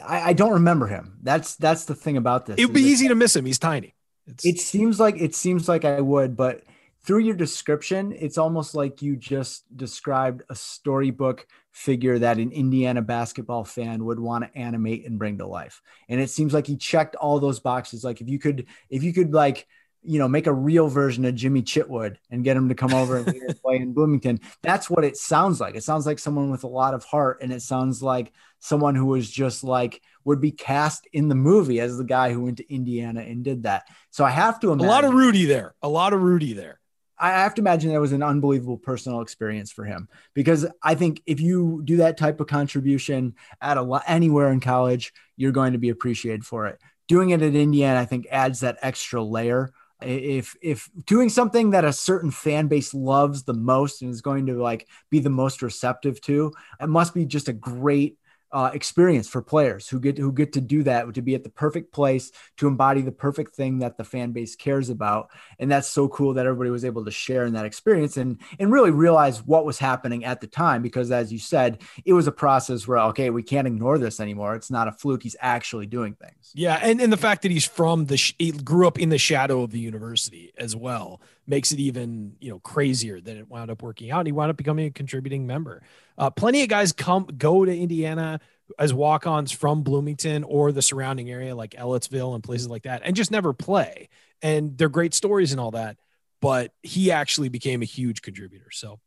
I, 0.07 0.29
I 0.29 0.33
don't 0.35 0.53
remember 0.53 0.87
him. 0.87 1.19
That's 1.21 1.57
that's 1.57 1.87
the 1.87 1.97
thing 1.97 2.17
about 2.17 2.47
this. 2.47 2.59
It 2.61 2.67
would 2.67 2.75
be 2.75 2.83
easy 2.83 3.09
to 3.09 3.17
miss 3.17 3.35
him. 3.35 3.45
He's 3.45 3.59
tiny. 3.59 3.97
It's, 4.29 4.47
it 4.47 4.61
seems 4.61 5.01
like 5.01 5.21
it 5.21 5.35
seems 5.35 5.69
like 5.69 5.85
I 5.85 6.01
would, 6.01 6.37
but 6.37 6.63
through 7.05 7.21
your 7.21 7.35
description, 7.35 8.15
it's 8.19 8.39
almost 8.39 8.75
like 8.75 9.03
you 9.03 9.17
just 9.17 9.65
described 9.77 10.43
a 10.49 10.55
storybook 10.55 11.47
figure 11.71 12.19
that 12.19 12.39
an 12.39 12.51
Indiana 12.51 13.03
basketball 13.03 13.65
fan 13.65 14.05
would 14.05 14.19
want 14.19 14.45
to 14.45 14.59
animate 14.59 15.07
and 15.07 15.19
bring 15.19 15.39
to 15.39 15.47
life. 15.47 15.83
And 16.09 16.21
it 16.21 16.31
seems 16.31 16.55
like 16.55 16.67
he 16.67 16.77
checked 16.77 17.15
all 17.17 17.39
those 17.41 17.61
boxes. 17.61 18.05
Like 18.05 18.21
if 18.21 18.29
you 18.29 18.39
could, 18.39 18.67
if 18.89 19.03
you 19.03 19.13
could 19.13 19.35
like, 19.35 19.67
you 20.07 20.19
know, 20.19 20.29
make 20.29 20.47
a 20.47 20.53
real 20.53 20.89
version 20.89 21.25
of 21.25 21.35
Jimmy 21.35 21.63
Chitwood 21.63 22.17
and 22.31 22.45
get 22.45 22.57
him 22.57 22.69
to 22.69 22.75
come 22.75 22.93
over 22.93 23.17
and 23.17 23.27
play 23.63 23.77
in 23.77 23.95
Bloomington. 23.95 24.39
That's 24.63 24.91
what 24.91 25.03
it 25.03 25.17
sounds 25.17 25.61
like. 25.61 25.77
It 25.77 25.83
sounds 25.83 26.05
like 26.05 26.19
someone 26.19 26.51
with 26.51 26.65
a 26.65 26.69
lot 26.69 26.93
of 26.93 27.05
heart, 27.05 27.39
and 27.41 27.51
it 27.51 27.63
sounds 27.63 28.03
like 28.03 28.33
someone 28.59 28.95
who 28.95 29.07
was 29.07 29.31
just 29.31 29.65
like 29.65 30.03
would 30.25 30.43
be 30.43 30.51
cast 30.51 31.09
in 31.15 31.29
the 31.29 31.35
movie 31.35 31.81
as 31.81 31.97
the 31.97 32.05
guy 32.05 32.33
who 32.33 32.43
went 32.43 32.59
to 32.59 32.71
Indiana 32.73 33.23
and 33.23 33.43
did 33.43 33.63
that. 33.63 33.85
So 34.11 34.27
I 34.27 34.31
have 34.31 34.61
to 34.61 34.73
imagine 34.73 34.89
a 34.89 34.91
lot 34.91 35.05
of 35.05 35.15
Rudy 35.15 35.47
there. 35.47 35.75
A 35.83 35.89
lot 35.89 36.13
of 36.13 36.21
Rudy 36.21 36.53
there. 36.53 36.81
I 37.25 37.43
have 37.43 37.55
to 37.55 37.63
imagine 37.63 37.91
that 37.93 38.01
was 38.01 38.13
an 38.13 38.23
unbelievable 38.23 38.77
personal 38.77 39.23
experience 39.23 39.73
for 39.73 39.85
him 39.85 40.09
because 40.35 40.67
I 40.83 40.95
think 40.95 41.23
if 41.25 41.41
you 41.41 41.81
do 41.85 41.97
that 41.99 42.19
type 42.19 42.39
of 42.39 42.49
contribution 42.49 43.35
at 43.63 43.79
a 43.79 44.03
anywhere 44.07 44.51
in 44.51 44.61
college, 44.61 45.13
you're 45.37 45.53
going 45.53 45.73
to 45.73 45.79
be 45.79 45.89
appreciated 45.89 46.45
for 46.45 46.67
it. 46.67 46.79
Doing 47.09 47.31
it 47.31 47.41
at 47.41 47.55
Indiana, 47.55 48.01
I 48.01 48.05
think, 48.05 48.27
adds 48.31 48.61
that 48.61 48.79
extra 48.83 49.23
layer. 49.23 49.73
If 50.03 50.55
if 50.61 50.91
doing 51.07 51.31
something 51.31 51.71
that 51.71 51.87
a 51.87 51.95
certain 51.95 52.31
fan 52.31 52.67
base 52.67 52.93
loves 52.93 53.45
the 53.45 53.55
most 53.55 54.03
and 54.03 54.11
is 54.11 54.21
going 54.21 54.47
to 54.47 54.61
like 54.61 54.87
be 55.09 55.21
the 55.21 55.31
most 55.31 55.63
receptive 55.63 56.21
to, 56.23 56.53
it 56.79 56.89
must 56.89 57.15
be 57.15 57.25
just 57.25 57.49
a 57.49 57.55
great 57.55 58.19
uh, 58.55 58.71
experience 58.73 59.29
for 59.29 59.43
players 59.43 59.89
who 59.89 59.99
get 59.99 60.17
who 60.17 60.33
get 60.33 60.53
to 60.53 60.61
do 60.61 60.85
that 60.85 61.13
to 61.13 61.21
be 61.21 61.35
at 61.35 61.43
the 61.43 61.51
perfect 61.51 61.93
place 61.93 62.31
to 62.57 62.69
embody 62.69 63.03
the 63.03 63.13
perfect 63.13 63.57
thing 63.57 63.81
that 63.81 63.99
the 63.99 64.05
fan 64.05 64.31
base 64.31 64.55
cares 64.55 64.91
about. 64.91 65.31
And 65.59 65.71
that's 65.71 65.89
so 65.89 66.09
cool 66.09 66.35
that 66.35 66.47
everybody 66.47 66.71
was 66.71 66.85
able 66.85 67.05
to 67.05 67.11
share 67.11 67.45
in 67.45 67.55
that 67.55 67.65
experience 67.65 68.17
and 68.17 68.41
and 68.61 68.73
really 68.73 68.93
realize 68.93 69.43
what 69.43 69.67
was 69.67 69.79
happening 69.79 70.25
at 70.25 70.41
the 70.41 70.47
time 70.47 70.83
because 70.83 71.11
as 71.11 71.33
you 71.33 71.39
said 71.41 71.83
it 72.05 72.13
was 72.13 72.29
a 72.29 72.33
process 72.33 72.87
where 72.87 72.99
okay 72.99 73.29
we 73.31 73.43
can't 73.43 73.67
ignore 73.67 73.99
this 73.99 74.21
anymore. 74.21 74.55
It's 74.55 74.71
not 74.71 74.87
a 74.87 74.93
fluke. 74.93 75.25
He's 75.25 75.37
actually 75.41 75.87
doing 75.87 76.15
things. 76.15 76.53
Yeah. 76.55 76.79
And 76.81 77.01
and 77.01 77.13
the 77.13 77.17
fact 77.17 77.43
that 77.43 77.51
he's 77.51 77.67
from 77.67 78.07
the 78.07 78.35
he 78.39 78.53
grew 78.53 78.87
up 78.87 79.01
in 79.01 79.09
the 79.09 79.19
shadow 79.19 79.63
of 79.63 79.73
the 79.73 79.81
university 79.81 80.53
as 80.57 80.77
well 80.77 81.21
makes 81.47 81.73
it 81.73 81.79
even 81.79 82.37
you 82.41 82.51
know 82.51 82.59
crazier 82.59 83.21
that 83.21 83.37
it 83.37 83.49
wound 83.49 83.71
up 83.71 83.83
working 83.83 84.11
out. 84.11 84.21
And 84.21 84.27
he 84.27 84.33
wound 84.33 84.51
up 84.51 84.57
becoming 84.57 84.87
a 84.87 84.91
contributing 84.91 85.47
member. 85.47 85.83
Uh, 86.17 86.31
plenty 86.31 86.63
of 86.63 86.69
guys 86.69 86.93
come 86.93 87.27
go 87.37 87.65
to 87.65 87.77
Indiana 87.77 88.41
as 88.79 88.95
walk-ons 88.95 89.53
from 89.53 89.83
Bloomington 89.83 90.43
or 90.45 90.73
the 90.73 90.83
surrounding 90.83 91.31
area, 91.31 91.55
like 91.55 91.73
Ellettsville 91.73 92.35
and 92.35 92.43
places 92.43 92.69
like 92.69 92.85
that, 92.85 93.03
and 93.05 93.15
just 93.15 93.31
never 93.31 93.53
play. 93.53 94.09
And 94.43 94.77
they're 94.79 94.89
great 94.89 95.15
stories 95.15 95.53
and 95.53 95.61
all 95.61 95.73
that. 95.73 95.97
But 96.41 96.73
he 96.83 97.11
actually 97.11 97.49
became 97.49 97.83
a 97.83 97.87
huge 97.87 98.21
contributor. 98.21 98.71
So 98.71 99.01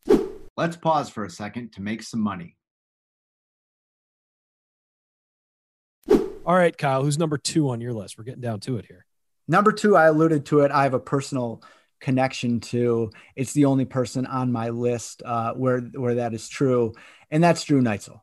let's 0.55 0.75
pause 0.75 1.09
for 1.09 1.23
a 1.23 1.29
second 1.29 1.73
to 1.73 1.81
make 1.81 2.01
some 2.01 2.19
money. 2.19 2.55
All 6.09 6.55
right, 6.55 6.75
Kyle, 6.75 7.03
who's 7.03 7.19
number 7.19 7.37
two 7.37 7.69
on 7.69 7.81
your 7.81 7.91
list? 7.93 8.17
We're 8.17 8.23
getting 8.23 8.41
down 8.41 8.61
to 8.61 8.77
it 8.77 8.85
here. 8.85 9.05
Number 9.49 9.71
two, 9.71 9.97
I 9.97 10.05
alluded 10.05 10.45
to 10.47 10.61
it. 10.61 10.71
I 10.71 10.83
have 10.83 10.93
a 10.93 10.99
personal 10.99 11.61
connection 11.99 12.59
to. 12.59 13.11
It's 13.35 13.53
the 13.53 13.65
only 13.65 13.85
person 13.85 14.25
on 14.25 14.51
my 14.51 14.69
list 14.69 15.21
uh, 15.25 15.53
where 15.53 15.81
where 15.81 16.15
that 16.15 16.33
is 16.33 16.49
true, 16.49 16.93
and 17.31 17.43
that's 17.43 17.63
Drew 17.63 17.81
Neitzel. 17.81 18.21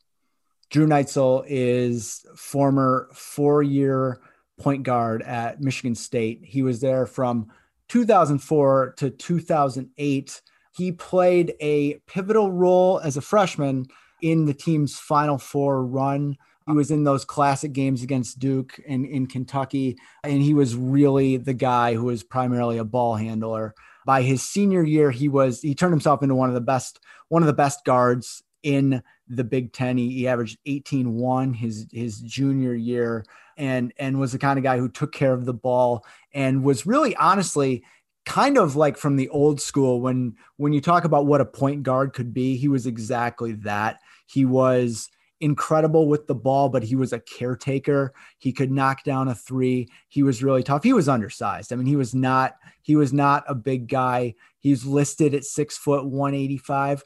Drew 0.70 0.86
Neitzel 0.86 1.44
is 1.46 2.26
former 2.36 3.08
four-year 3.12 4.20
point 4.58 4.82
guard 4.82 5.22
at 5.22 5.60
Michigan 5.60 5.94
State. 5.94 6.40
He 6.44 6.62
was 6.62 6.80
there 6.80 7.06
from 7.06 7.48
2004 7.88 8.94
to 8.98 9.10
2008. 9.10 10.42
He 10.72 10.92
played 10.92 11.54
a 11.60 11.94
pivotal 12.06 12.50
role 12.50 12.98
as 12.98 13.16
a 13.16 13.20
freshman 13.20 13.86
in 14.22 14.46
the 14.46 14.54
team's 14.54 14.98
Final 14.98 15.38
Four 15.38 15.84
run. 15.84 16.36
He 16.66 16.72
was 16.72 16.90
in 16.90 17.04
those 17.04 17.24
classic 17.24 17.72
games 17.72 18.02
against 18.02 18.38
Duke 18.38 18.80
and 18.88 19.04
in 19.04 19.26
Kentucky, 19.26 19.98
and 20.22 20.40
he 20.40 20.54
was 20.54 20.74
really 20.74 21.36
the 21.36 21.52
guy 21.52 21.94
who 21.94 22.04
was 22.04 22.22
primarily 22.22 22.78
a 22.78 22.84
ball 22.84 23.16
handler. 23.16 23.74
By 24.06 24.22
his 24.22 24.42
senior 24.42 24.82
year, 24.82 25.10
he 25.10 25.28
was 25.28 25.60
he 25.60 25.74
turned 25.74 25.92
himself 25.92 26.22
into 26.22 26.34
one 26.34 26.48
of 26.48 26.54
the 26.54 26.60
best 26.60 27.00
one 27.28 27.42
of 27.42 27.46
the 27.46 27.52
best 27.52 27.84
guards 27.84 28.42
in 28.62 29.02
the 29.28 29.44
Big 29.44 29.72
Ten. 29.72 29.98
He, 29.98 30.10
he 30.10 30.28
averaged 30.28 30.58
18-1 30.66 31.54
his 31.54 31.86
his 31.92 32.20
junior 32.20 32.74
year 32.74 33.24
and 33.56 33.92
and 33.98 34.18
was 34.18 34.32
the 34.32 34.38
kind 34.38 34.58
of 34.58 34.62
guy 34.62 34.78
who 34.78 34.88
took 34.88 35.12
care 35.12 35.32
of 35.32 35.44
the 35.44 35.54
ball 35.54 36.04
and 36.32 36.64
was 36.64 36.86
really 36.86 37.14
honestly 37.16 37.84
kind 38.26 38.56
of 38.56 38.74
like 38.74 38.96
from 38.96 39.16
the 39.16 39.28
old 39.28 39.60
school 39.60 40.00
when 40.00 40.34
when 40.56 40.72
you 40.72 40.80
talk 40.80 41.04
about 41.04 41.26
what 41.26 41.40
a 41.40 41.46
point 41.46 41.82
guard 41.82 42.12
could 42.14 42.32
be 42.32 42.56
he 42.56 42.68
was 42.68 42.86
exactly 42.86 43.52
that 43.52 43.98
he 44.26 44.44
was 44.44 45.10
incredible 45.44 46.08
with 46.08 46.26
the 46.26 46.34
ball 46.34 46.68
but 46.68 46.82
he 46.82 46.96
was 46.96 47.12
a 47.12 47.20
caretaker. 47.20 48.14
He 48.38 48.52
could 48.52 48.70
knock 48.70 49.04
down 49.04 49.28
a 49.28 49.34
three. 49.34 49.88
He 50.08 50.22
was 50.22 50.42
really 50.42 50.62
tough. 50.62 50.82
He 50.82 50.92
was 50.92 51.08
undersized. 51.08 51.72
I 51.72 51.76
mean 51.76 51.86
he 51.86 51.96
was 51.96 52.14
not 52.14 52.56
he 52.82 52.96
was 52.96 53.12
not 53.12 53.44
a 53.46 53.54
big 53.54 53.88
guy. 53.88 54.34
He's 54.58 54.84
listed 54.84 55.34
at 55.34 55.44
six 55.44 55.76
foot 55.76 56.04
185 56.04 57.04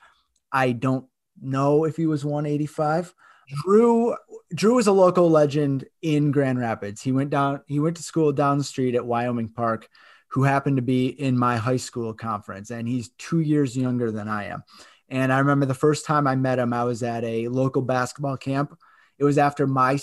i 0.51 0.73
don't 0.73 1.05
know 1.43 1.85
if 1.85 1.95
he 1.95 2.07
was 2.07 2.25
185 2.25 3.15
drew 3.49 4.17
drew 4.55 4.79
is 4.79 4.87
a 4.87 4.93
local 4.93 5.31
legend 5.31 5.85
in 6.03 6.31
grand 6.31 6.59
rapids. 6.59 7.03
He 7.03 7.13
went 7.13 7.31
down 7.31 7.63
he 7.67 7.81
went 7.81 7.97
to 7.97 8.03
school 8.03 8.33
down 8.33 8.59
the 8.59 8.65
street 8.65 8.95
at 8.95 9.07
wyoming 9.07 9.49
park 9.49 9.89
who 10.29 10.43
happened 10.43 10.77
to 10.77 10.83
be 10.83 11.07
in 11.07 11.39
my 11.39 11.57
high 11.57 11.79
school 11.79 12.13
conference, 12.13 12.71
and 12.71 12.87
he's 12.87 13.11
two 13.19 13.41
years 13.41 13.77
younger 13.77 14.11
than 14.11 14.29
I 14.29 14.47
am. 14.47 14.63
And 15.09 15.33
I 15.33 15.39
remember 15.39 15.67
the 15.67 15.75
first 15.75 16.05
time 16.05 16.27
I 16.27 16.37
met 16.37 16.59
him, 16.59 16.73
I 16.73 16.85
was 16.85 17.03
at 17.03 17.25
a 17.25 17.49
local 17.49 17.83
basketball 17.83 18.37
camp. 18.37 18.79
It 19.19 19.25
was 19.25 19.39
after 19.39 19.67
my 19.67 19.99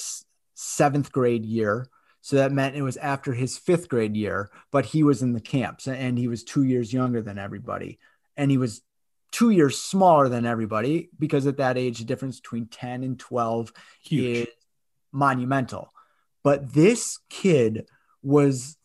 seventh 0.56 1.12
grade 1.12 1.46
year. 1.46 1.88
So 2.22 2.38
that 2.38 2.52
meant 2.52 2.76
it 2.76 2.82
was 2.82 2.98
after 2.98 3.34
his 3.34 3.58
fifth 3.58 3.88
grade 3.88 4.18
year, 4.18 4.50
but 4.72 4.86
he 4.86 5.04
was 5.04 5.22
in 5.22 5.34
the 5.34 5.40
camps 5.40 5.88
and 5.88 6.18
he 6.18 6.28
was 6.28 6.44
two 6.44 6.64
years 6.64 6.92
younger 6.92 7.22
than 7.22 7.38
everybody. 7.38 8.00
And 8.36 8.50
he 8.50 8.58
was 8.58 8.82
two 9.32 9.52
years 9.52 9.80
smaller 9.80 10.28
than 10.28 10.46
everybody 10.46 11.10
because 11.20 11.46
at 11.46 11.58
that 11.58 11.78
age, 11.78 12.00
the 12.00 12.06
difference 12.06 12.40
between 12.40 12.66
10 12.66 13.04
and 13.04 13.20
12 13.20 13.74
Huge. 14.02 14.38
is 14.38 14.48
monumental. 15.12 15.94
But 16.44 16.74
this 16.74 17.20
kid 17.30 17.88
was 18.24 18.78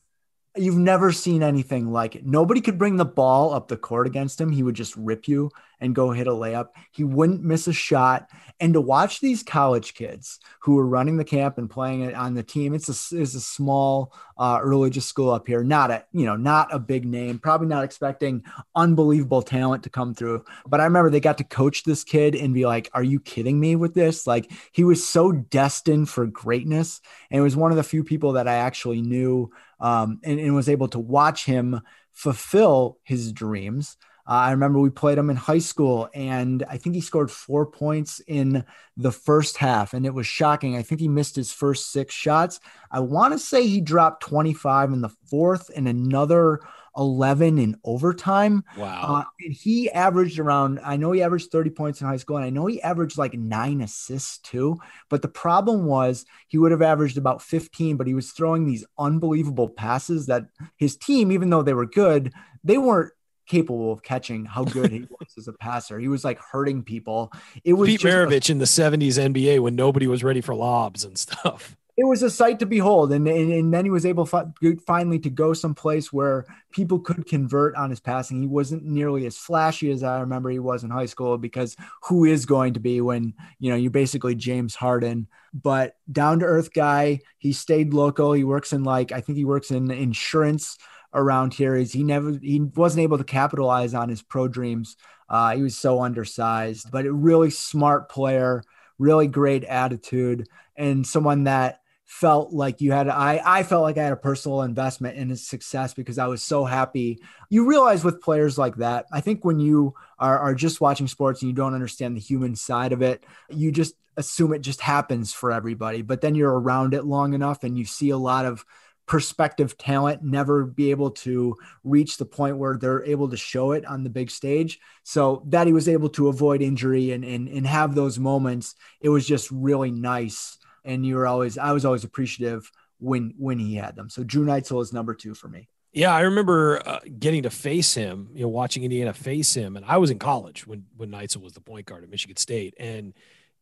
You've 0.56 0.76
never 0.76 1.12
seen 1.12 1.44
anything 1.44 1.92
like 1.92 2.16
it. 2.16 2.26
Nobody 2.26 2.60
could 2.60 2.76
bring 2.76 2.96
the 2.96 3.04
ball 3.04 3.54
up 3.54 3.68
the 3.68 3.76
court 3.76 4.08
against 4.08 4.40
him. 4.40 4.50
He 4.50 4.64
would 4.64 4.74
just 4.74 4.96
rip 4.96 5.28
you 5.28 5.48
and 5.80 5.94
go 5.94 6.10
hit 6.10 6.26
a 6.26 6.32
layup. 6.32 6.68
He 6.92 7.04
wouldn't 7.04 7.42
miss 7.42 7.66
a 7.66 7.72
shot. 7.72 8.28
And 8.60 8.74
to 8.74 8.80
watch 8.80 9.20
these 9.20 9.42
college 9.42 9.94
kids 9.94 10.38
who 10.60 10.74
were 10.74 10.86
running 10.86 11.16
the 11.16 11.24
camp 11.24 11.58
and 11.58 11.70
playing 11.70 12.02
it 12.02 12.14
on 12.14 12.34
the 12.34 12.42
team, 12.42 12.74
it's 12.74 12.88
a, 12.88 13.16
it's 13.16 13.34
a 13.34 13.40
small 13.40 14.12
uh, 14.38 14.60
religious 14.62 15.06
school 15.06 15.30
up 15.30 15.46
here. 15.46 15.62
Not 15.62 15.90
a 15.90 16.04
you 16.12 16.26
know 16.26 16.36
not 16.36 16.72
a 16.72 16.78
big 16.78 17.04
name. 17.04 17.38
Probably 17.38 17.66
not 17.66 17.84
expecting 17.84 18.44
unbelievable 18.74 19.42
talent 19.42 19.82
to 19.84 19.90
come 19.90 20.14
through. 20.14 20.44
But 20.66 20.80
I 20.80 20.84
remember 20.84 21.10
they 21.10 21.20
got 21.20 21.38
to 21.38 21.44
coach 21.44 21.84
this 21.84 22.04
kid 22.04 22.34
and 22.34 22.54
be 22.54 22.66
like, 22.66 22.90
"Are 22.92 23.02
you 23.02 23.20
kidding 23.20 23.58
me 23.58 23.76
with 23.76 23.94
this?" 23.94 24.26
Like 24.26 24.50
he 24.72 24.84
was 24.84 25.06
so 25.06 25.32
destined 25.32 26.08
for 26.08 26.26
greatness, 26.26 27.00
and 27.30 27.38
it 27.38 27.42
was 27.42 27.56
one 27.56 27.70
of 27.70 27.76
the 27.76 27.82
few 27.82 28.04
people 28.04 28.32
that 28.32 28.48
I 28.48 28.54
actually 28.54 29.02
knew 29.02 29.50
um, 29.80 30.20
and, 30.24 30.38
and 30.38 30.54
was 30.54 30.68
able 30.68 30.88
to 30.88 30.98
watch 30.98 31.44
him 31.44 31.80
fulfill 32.12 32.98
his 33.02 33.32
dreams. 33.32 33.96
Uh, 34.30 34.34
I 34.34 34.50
remember 34.52 34.78
we 34.78 34.90
played 34.90 35.18
him 35.18 35.28
in 35.28 35.34
high 35.34 35.58
school, 35.58 36.08
and 36.14 36.64
I 36.70 36.76
think 36.76 36.94
he 36.94 37.00
scored 37.00 37.32
four 37.32 37.66
points 37.66 38.20
in 38.28 38.64
the 38.96 39.10
first 39.10 39.56
half, 39.56 39.92
and 39.92 40.06
it 40.06 40.14
was 40.14 40.24
shocking. 40.24 40.76
I 40.76 40.82
think 40.82 41.00
he 41.00 41.08
missed 41.08 41.34
his 41.34 41.52
first 41.52 41.90
six 41.90 42.14
shots. 42.14 42.60
I 42.92 43.00
want 43.00 43.32
to 43.32 43.40
say 43.40 43.66
he 43.66 43.80
dropped 43.80 44.22
25 44.22 44.92
in 44.92 45.00
the 45.00 45.08
fourth 45.28 45.68
and 45.74 45.88
another 45.88 46.60
11 46.96 47.58
in 47.58 47.76
overtime. 47.82 48.62
Wow. 48.76 49.02
Uh, 49.02 49.24
and 49.44 49.52
he 49.52 49.90
averaged 49.90 50.38
around, 50.38 50.78
I 50.84 50.96
know 50.96 51.10
he 51.10 51.22
averaged 51.22 51.50
30 51.50 51.70
points 51.70 52.00
in 52.00 52.06
high 52.06 52.16
school, 52.16 52.36
and 52.36 52.46
I 52.46 52.50
know 52.50 52.66
he 52.66 52.80
averaged 52.82 53.18
like 53.18 53.34
nine 53.34 53.80
assists 53.80 54.38
too. 54.38 54.78
But 55.08 55.22
the 55.22 55.28
problem 55.28 55.86
was 55.86 56.24
he 56.46 56.58
would 56.58 56.70
have 56.70 56.82
averaged 56.82 57.18
about 57.18 57.42
15, 57.42 57.96
but 57.96 58.06
he 58.06 58.14
was 58.14 58.30
throwing 58.30 58.64
these 58.64 58.84
unbelievable 58.96 59.68
passes 59.68 60.26
that 60.26 60.44
his 60.76 60.96
team, 60.96 61.32
even 61.32 61.50
though 61.50 61.62
they 61.62 61.74
were 61.74 61.86
good, 61.86 62.32
they 62.62 62.78
weren't 62.78 63.12
capable 63.50 63.92
of 63.92 64.02
catching 64.02 64.44
how 64.44 64.64
good 64.64 64.90
he 64.90 65.00
was 65.10 65.34
as 65.36 65.48
a 65.48 65.52
passer. 65.52 65.98
He 65.98 66.08
was 66.08 66.24
like 66.24 66.38
hurting 66.38 66.82
people. 66.82 67.32
It 67.64 67.74
was 67.74 67.88
Pete 67.88 68.00
Maravich 68.00 68.48
a, 68.48 68.52
in 68.52 68.58
the 68.58 68.64
70s 68.64 69.18
NBA 69.18 69.60
when 69.60 69.74
nobody 69.74 70.06
was 70.06 70.22
ready 70.22 70.40
for 70.40 70.54
lobs 70.54 71.04
and 71.04 71.18
stuff 71.18 71.76
it 72.00 72.04
was 72.04 72.22
a 72.22 72.30
sight 72.30 72.58
to 72.60 72.66
behold. 72.66 73.12
And, 73.12 73.28
and, 73.28 73.52
and 73.52 73.74
then 73.74 73.84
he 73.84 73.90
was 73.90 74.06
able 74.06 74.24
fi- 74.24 74.46
finally 74.86 75.18
to 75.18 75.28
go 75.28 75.52
someplace 75.52 76.10
where 76.10 76.46
people 76.70 76.98
could 76.98 77.26
convert 77.26 77.74
on 77.74 77.90
his 77.90 78.00
passing. 78.00 78.40
He 78.40 78.46
wasn't 78.46 78.84
nearly 78.84 79.26
as 79.26 79.36
flashy 79.36 79.90
as 79.90 80.02
I 80.02 80.20
remember 80.20 80.48
he 80.48 80.58
was 80.58 80.82
in 80.82 80.88
high 80.88 81.04
school 81.04 81.36
because 81.36 81.76
who 82.04 82.24
is 82.24 82.46
going 82.46 82.72
to 82.72 82.80
be 82.80 83.02
when, 83.02 83.34
you 83.58 83.70
know, 83.70 83.76
you're 83.76 83.90
basically 83.90 84.34
James 84.34 84.74
Harden, 84.74 85.26
but 85.52 85.96
down 86.10 86.38
to 86.38 86.46
earth 86.46 86.72
guy. 86.72 87.20
He 87.36 87.52
stayed 87.52 87.92
local. 87.92 88.32
He 88.32 88.44
works 88.44 88.72
in 88.72 88.82
like, 88.82 89.12
I 89.12 89.20
think 89.20 89.36
he 89.36 89.44
works 89.44 89.70
in 89.70 89.90
insurance 89.90 90.78
around 91.12 91.54
here 91.54 91.74
is 91.74 91.92
he 91.92 92.02
never, 92.02 92.32
he 92.32 92.60
wasn't 92.60 93.02
able 93.02 93.18
to 93.18 93.24
capitalize 93.24 93.94
on 93.94 94.08
his 94.08 94.22
pro 94.22 94.48
dreams. 94.48 94.96
Uh, 95.28 95.54
he 95.54 95.62
was 95.62 95.76
so 95.76 96.02
undersized, 96.02 96.90
but 96.90 97.06
a 97.06 97.12
really 97.12 97.50
smart 97.50 98.08
player, 98.08 98.62
really 98.98 99.26
great 99.26 99.64
attitude 99.64 100.48
and 100.76 101.06
someone 101.06 101.44
that 101.44 101.80
felt 102.10 102.52
like 102.52 102.80
you 102.80 102.90
had 102.90 103.08
I 103.08 103.40
I 103.44 103.62
felt 103.62 103.82
like 103.82 103.96
I 103.96 104.02
had 104.02 104.12
a 104.12 104.16
personal 104.16 104.62
investment 104.62 105.16
in 105.16 105.28
his 105.28 105.46
success 105.46 105.94
because 105.94 106.18
I 106.18 106.26
was 106.26 106.42
so 106.42 106.64
happy. 106.64 107.20
You 107.50 107.66
realize 107.66 108.02
with 108.02 108.20
players 108.20 108.58
like 108.58 108.74
that, 108.76 109.06
I 109.12 109.20
think 109.20 109.44
when 109.44 109.60
you 109.60 109.94
are, 110.18 110.36
are 110.36 110.54
just 110.54 110.80
watching 110.80 111.06
sports 111.06 111.40
and 111.40 111.48
you 111.48 111.54
don't 111.54 111.72
understand 111.72 112.16
the 112.16 112.20
human 112.20 112.56
side 112.56 112.92
of 112.92 113.00
it, 113.00 113.24
you 113.48 113.70
just 113.70 113.94
assume 114.16 114.52
it 114.52 114.62
just 114.62 114.80
happens 114.80 115.32
for 115.32 115.52
everybody. 115.52 116.02
But 116.02 116.20
then 116.20 116.34
you're 116.34 116.58
around 116.58 116.94
it 116.94 117.04
long 117.04 117.32
enough 117.32 117.62
and 117.62 117.78
you 117.78 117.84
see 117.84 118.10
a 118.10 118.18
lot 118.18 118.44
of 118.44 118.64
prospective 119.10 119.76
talent 119.76 120.22
never 120.22 120.64
be 120.64 120.92
able 120.92 121.10
to 121.10 121.56
reach 121.82 122.16
the 122.16 122.24
point 122.24 122.56
where 122.56 122.78
they're 122.78 123.04
able 123.04 123.28
to 123.28 123.36
show 123.36 123.72
it 123.72 123.84
on 123.84 124.04
the 124.04 124.08
big 124.08 124.30
stage. 124.30 124.78
So 125.02 125.42
that 125.48 125.66
he 125.66 125.72
was 125.72 125.88
able 125.88 126.10
to 126.10 126.28
avoid 126.28 126.62
injury 126.62 127.10
and 127.10 127.24
and, 127.24 127.48
and 127.48 127.66
have 127.66 127.96
those 127.96 128.20
moments, 128.20 128.76
it 129.00 129.08
was 129.08 129.26
just 129.26 129.50
really 129.50 129.90
nice 129.90 130.58
and 130.84 131.04
you 131.04 131.16
were 131.16 131.26
always 131.26 131.58
I 131.58 131.72
was 131.72 131.84
always 131.84 132.04
appreciative 132.04 132.70
when 133.00 133.34
when 133.36 133.58
he 133.58 133.74
had 133.74 133.96
them. 133.96 134.08
So 134.10 134.22
Drew 134.22 134.46
Neitzel 134.46 134.80
is 134.80 134.92
number 134.92 135.12
two 135.12 135.34
for 135.34 135.48
me. 135.48 135.68
Yeah, 135.92 136.14
I 136.14 136.20
remember 136.20 136.80
uh, 136.86 137.00
getting 137.18 137.42
to 137.42 137.50
face 137.50 137.94
him, 137.94 138.28
you 138.32 138.42
know, 138.42 138.48
watching 138.48 138.84
Indiana 138.84 139.12
face 139.12 139.52
him, 139.54 139.76
and 139.76 139.84
I 139.84 139.96
was 139.96 140.10
in 140.10 140.20
college 140.20 140.68
when 140.68 140.84
when 140.96 141.10
Neitzel 141.10 141.42
was 141.42 141.54
the 141.54 141.60
point 141.60 141.86
guard 141.86 142.04
at 142.04 142.10
Michigan 142.10 142.36
State, 142.36 142.74
and 142.78 143.12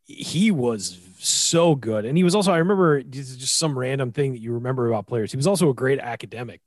he 0.09 0.51
was 0.51 0.99
so 1.19 1.77
good. 1.77 2.05
And 2.05 2.17
he 2.17 2.25
was 2.25 2.35
also, 2.35 2.53
I 2.53 2.59
remember 2.59 3.03
just 3.03 3.59
some 3.59 3.79
random 3.79 4.11
thing 4.11 4.33
that 4.33 4.41
you 4.41 4.55
remember 4.55 4.89
about 4.89 5.07
players. 5.07 5.31
He 5.31 5.37
was 5.37 5.47
also 5.47 5.71
a 5.71 5.75
great 5.75 6.01
academic 6.01 6.61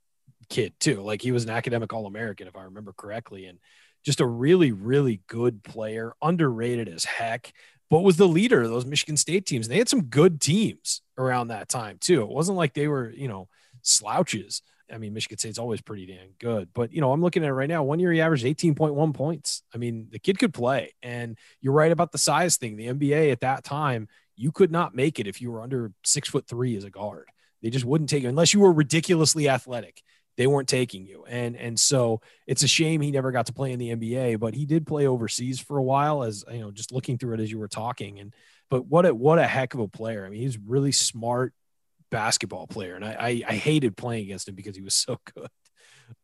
kid 0.50 0.74
too. 0.80 1.02
Like 1.02 1.22
he 1.22 1.34
was 1.34 1.44
an 1.44 1.50
academic 1.50 1.92
All 1.92 2.06
American, 2.06 2.48
if 2.48 2.56
I 2.56 2.64
remember 2.64 2.94
correctly, 2.94 3.48
and 3.48 3.60
just 4.06 4.22
a 4.22 4.26
really, 4.26 4.72
really 4.72 5.22
good 5.28 5.64
player, 5.64 6.14
underrated 6.22 6.88
as 6.88 7.04
heck 7.04 7.52
but 7.92 8.04
was 8.04 8.16
the 8.16 8.28
leader 8.28 8.62
of 8.62 8.70
those 8.70 8.86
Michigan 8.86 9.18
State 9.18 9.46
teams. 9.46 9.68
They 9.68 9.78
had 9.78 9.90
some 9.90 10.04
good 10.04 10.40
teams 10.40 11.02
around 11.18 11.50
that 11.50 11.68
time 11.68 11.98
too. 12.00 12.22
It 12.22 12.30
wasn't 12.30 12.58
like 12.58 12.74
they 12.74 12.88
were, 12.88 13.12
you 13.12 13.28
know, 13.28 13.50
slouches. 13.82 14.62
I 14.92 14.98
mean, 14.98 15.14
Michigan 15.14 15.38
State's 15.38 15.60
always 15.60 15.82
pretty 15.82 16.06
damn 16.06 16.30
good, 16.40 16.70
but 16.74 16.94
you 16.94 17.02
know, 17.02 17.12
I'm 17.12 17.22
looking 17.22 17.44
at 17.44 17.50
it 17.50 17.54
right 17.54 17.70
now. 17.70 17.84
One 17.84 18.00
year 18.00 18.12
he 18.12 18.22
averaged 18.22 18.46
18.1 18.46 19.14
points. 19.14 19.64
I 19.74 19.78
mean, 19.78 20.08
the 20.12 20.20
kid 20.20 20.40
could 20.40 20.54
play, 20.54 20.94
and 21.02 21.38
you're 21.62 21.74
right 21.74 21.92
about 21.92 22.12
the 22.12 22.18
size 22.18 22.58
thing. 22.58 22.76
The 22.76 22.88
NBA 22.88 23.32
at 23.32 23.42
that 23.42 23.64
time, 23.64 24.08
you 24.36 24.52
could 24.52 24.72
not 24.72 24.96
make 24.96 25.20
it 25.20 25.28
if 25.28 25.42
you 25.42 25.52
were 25.52 25.62
under 25.62 25.92
six 26.04 26.30
foot 26.30 26.48
three 26.48 26.76
as 26.76 26.84
a 26.84 26.90
guard. 26.90 27.30
They 27.62 27.70
just 27.70 27.86
wouldn't 27.86 28.10
take 28.10 28.24
you 28.24 28.30
unless 28.30 28.54
you 28.54 28.60
were 28.60 28.74
ridiculously 28.74 29.48
athletic 29.48 30.02
they 30.38 30.48
weren't 30.48 30.68
taking 30.68 31.06
you. 31.06 31.24
And 31.28 31.56
and 31.56 31.80
so 31.80 32.22
it's 32.48 32.64
a 32.64 32.68
shame 32.68 33.02
he 33.02 33.12
never 33.12 33.32
got 33.32 33.48
to 33.48 33.54
play 33.54 33.72
in 33.72 33.80
the 33.80 33.96
NBA, 33.96 34.40
but 34.40 34.54
he 34.54 34.66
did 34.66 34.88
play 34.88 35.08
overseas 35.08 35.60
for 35.60 35.78
a 35.78 35.84
while 35.84 36.24
as 36.24 36.44
you 36.52 36.60
know, 36.60 36.72
just 36.72 36.92
looking 36.92 37.18
through 37.18 37.36
it 37.36 37.40
as 37.42 37.52
you 37.52 37.60
were 37.60 37.68
talking. 37.68 38.20
And 38.20 38.34
but 38.70 38.86
what 38.86 39.06
a 39.06 39.14
what 39.14 39.40
a 39.40 39.48
heck 39.48 39.74
of 39.74 39.82
a 39.82 39.88
player. 39.88 40.26
I 40.26 40.30
mean, 40.30 40.42
he's 40.42 40.58
really 40.58 40.92
smart 40.92 41.54
basketball 42.12 42.68
player. 42.68 42.96
And 42.96 43.04
I, 43.04 43.16
I, 43.20 43.44
I 43.48 43.56
hated 43.56 43.98
playing 43.98 44.26
against 44.26 44.48
him 44.48 44.56
because 44.56 44.76
he 44.76 44.82
was 44.82 44.94
so 45.08 45.20
good. 45.34 45.50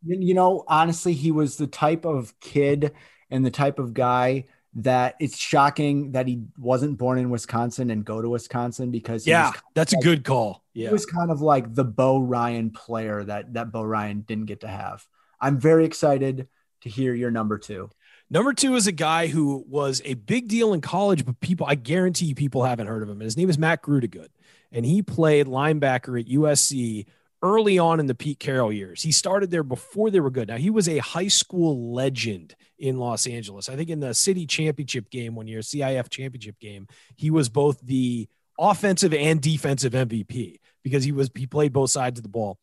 You 0.06 0.34
know, 0.34 0.64
honestly, 0.68 1.14
he 1.14 1.32
was 1.32 1.58
the 1.58 1.68
type 1.68 2.06
of 2.06 2.38
kid 2.40 2.92
and 3.30 3.46
the 3.46 3.52
type 3.52 3.80
of 3.80 3.94
guy 3.94 4.46
that 4.76 5.16
it's 5.20 5.38
shocking 5.38 6.12
that 6.12 6.28
he 6.28 6.44
wasn't 6.58 6.98
born 6.98 7.18
in 7.18 7.30
Wisconsin 7.30 7.90
and 7.90 8.06
go 8.06 8.22
to 8.22 8.30
Wisconsin 8.30 8.92
because 8.92 9.26
yeah, 9.26 9.52
that's 9.74 9.94
like, 9.94 10.02
a 10.02 10.04
good 10.04 10.24
call. 10.24 10.64
Yeah, 10.74 10.90
he 10.90 10.94
was 10.94 11.06
kind 11.06 11.32
of 11.32 11.42
like 11.42 11.74
the 11.74 11.84
Bo 11.84 12.20
Ryan 12.20 12.70
player 12.70 13.24
that 13.24 13.54
that 13.54 13.72
Bo 13.72 13.82
Ryan 13.82 14.22
didn't 14.22 14.46
get 14.46 14.62
to 14.62 14.68
have. 14.68 15.04
I'm 15.40 15.60
very 15.60 15.86
excited 15.86 16.48
to 16.82 16.90
hear 16.90 17.16
your 17.16 17.32
number 17.32 17.58
two. 17.58 17.90
Number 18.30 18.54
two 18.54 18.76
is 18.76 18.88
a 18.88 18.92
guy 18.92 19.28
who 19.28 19.64
was 19.68 20.02
a 20.04 20.16
big 20.16 20.48
deal 20.48 20.74
in 20.74 20.82
college, 20.82 21.26
but 21.26 21.40
people, 21.40 21.66
I 21.66 21.76
guarantee 21.76 22.26
you, 22.26 22.36
people 22.36 22.64
haven't 22.64 22.88
heard 22.88 23.02
of 23.02 23.10
him. 23.10 23.16
And 23.16 23.24
his 23.24 23.38
name 23.38 23.50
is 23.50 23.58
Matt 23.58 23.82
Grootegoed, 23.82 24.28
and 24.72 24.86
he 24.86 25.01
played 25.01 25.47
linebacker 25.47 26.20
at 26.20 26.28
USC 26.28 27.05
early 27.43 27.78
on 27.78 27.99
in 27.99 28.07
the 28.07 28.15
Pete 28.15 28.39
Carroll 28.39 28.72
years. 28.72 29.03
He 29.03 29.11
started 29.11 29.51
there 29.51 29.63
before 29.63 30.09
they 30.09 30.20
were 30.20 30.32
good. 30.32 30.47
Now, 30.47 30.57
he 30.57 30.70
was 30.70 30.89
a 30.89 30.97
high 30.97 31.28
school 31.28 31.93
legend 31.93 32.55
in 32.80 32.97
Los 32.97 33.28
Angeles. 33.28 33.70
I 33.70 33.76
think 33.76 33.89
in 33.89 33.99
the 33.99 34.13
city 34.13 34.45
championship 34.45 35.09
game 35.09 35.36
one 35.36 35.47
year, 35.47 35.59
CIF 35.59 36.09
championship 36.09 36.59
game, 36.59 36.88
he 37.15 37.30
was 37.30 37.49
both 37.49 37.80
the 37.82 38.28
offensive 38.59 39.13
and 39.13 39.39
defensive 39.39 39.93
MVP 39.93 40.59
because 40.84 41.03
he 41.03 41.11
was 41.11 41.30
he 41.36 41.45
played 41.45 41.74
both 41.74 41.91
sides 41.91 42.20
of 42.20 42.24
the 42.24 42.30
ball. 42.30 42.57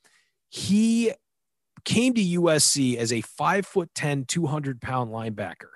He 0.48 1.12
came 1.84 2.14
to 2.14 2.22
USC 2.22 2.96
as 2.96 3.12
a 3.12 3.20
five 3.20 3.66
foot 3.66 3.90
10, 3.94 4.24
200 4.24 4.80
pound 4.80 5.10
linebacker. 5.10 5.70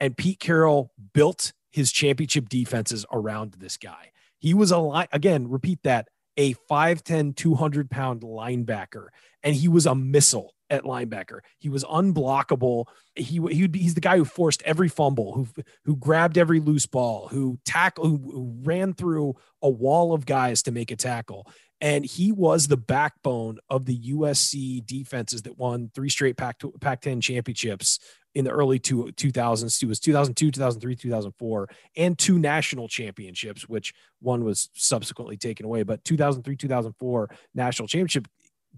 And 0.00 0.16
Pete 0.16 0.40
Carroll 0.40 0.92
built 1.12 1.52
his 1.70 1.90
championship 1.90 2.48
defenses 2.48 3.06
around 3.12 3.54
this 3.58 3.76
guy. 3.76 4.10
He 4.44 4.52
was 4.52 4.72
a 4.72 4.76
line, 4.76 5.08
again, 5.10 5.48
repeat 5.48 5.78
that, 5.84 6.06
a 6.36 6.52
5'10, 6.70 7.34
200 7.34 7.90
pound 7.90 8.20
linebacker. 8.20 9.06
And 9.42 9.56
he 9.56 9.68
was 9.68 9.86
a 9.86 9.94
missile 9.94 10.52
at 10.68 10.82
linebacker. 10.84 11.38
He 11.60 11.70
was 11.70 11.82
unblockable. 11.82 12.84
He, 13.14 13.40
he 13.50 13.70
he's 13.72 13.94
the 13.94 14.02
guy 14.02 14.18
who 14.18 14.26
forced 14.26 14.62
every 14.64 14.90
fumble, 14.90 15.32
who 15.32 15.48
who 15.86 15.96
grabbed 15.96 16.36
every 16.36 16.60
loose 16.60 16.84
ball, 16.84 17.28
who 17.28 17.58
tackle, 17.64 18.04
who, 18.04 18.18
who 18.18 18.60
ran 18.64 18.92
through 18.92 19.34
a 19.62 19.70
wall 19.70 20.12
of 20.12 20.26
guys 20.26 20.62
to 20.64 20.72
make 20.72 20.90
a 20.90 20.96
tackle. 20.96 21.46
And 21.84 22.06
he 22.06 22.32
was 22.32 22.66
the 22.66 22.78
backbone 22.78 23.58
of 23.68 23.84
the 23.84 24.10
USC 24.14 24.86
defenses 24.86 25.42
that 25.42 25.58
won 25.58 25.90
three 25.94 26.08
straight 26.08 26.38
Pac, 26.38 26.62
Pac 26.80 27.02
10 27.02 27.20
championships 27.20 27.98
in 28.34 28.46
the 28.46 28.50
early 28.50 28.78
two, 28.78 29.12
2000s. 29.14 29.82
It 29.82 29.86
was 29.86 30.00
2002, 30.00 30.50
2003, 30.50 30.96
2004, 30.96 31.68
and 31.98 32.18
two 32.18 32.38
national 32.38 32.88
championships, 32.88 33.68
which 33.68 33.92
one 34.22 34.44
was 34.44 34.70
subsequently 34.72 35.36
taken 35.36 35.66
away. 35.66 35.82
But 35.82 36.02
2003, 36.04 36.56
2004 36.56 37.28
national 37.54 37.86
championship 37.86 38.28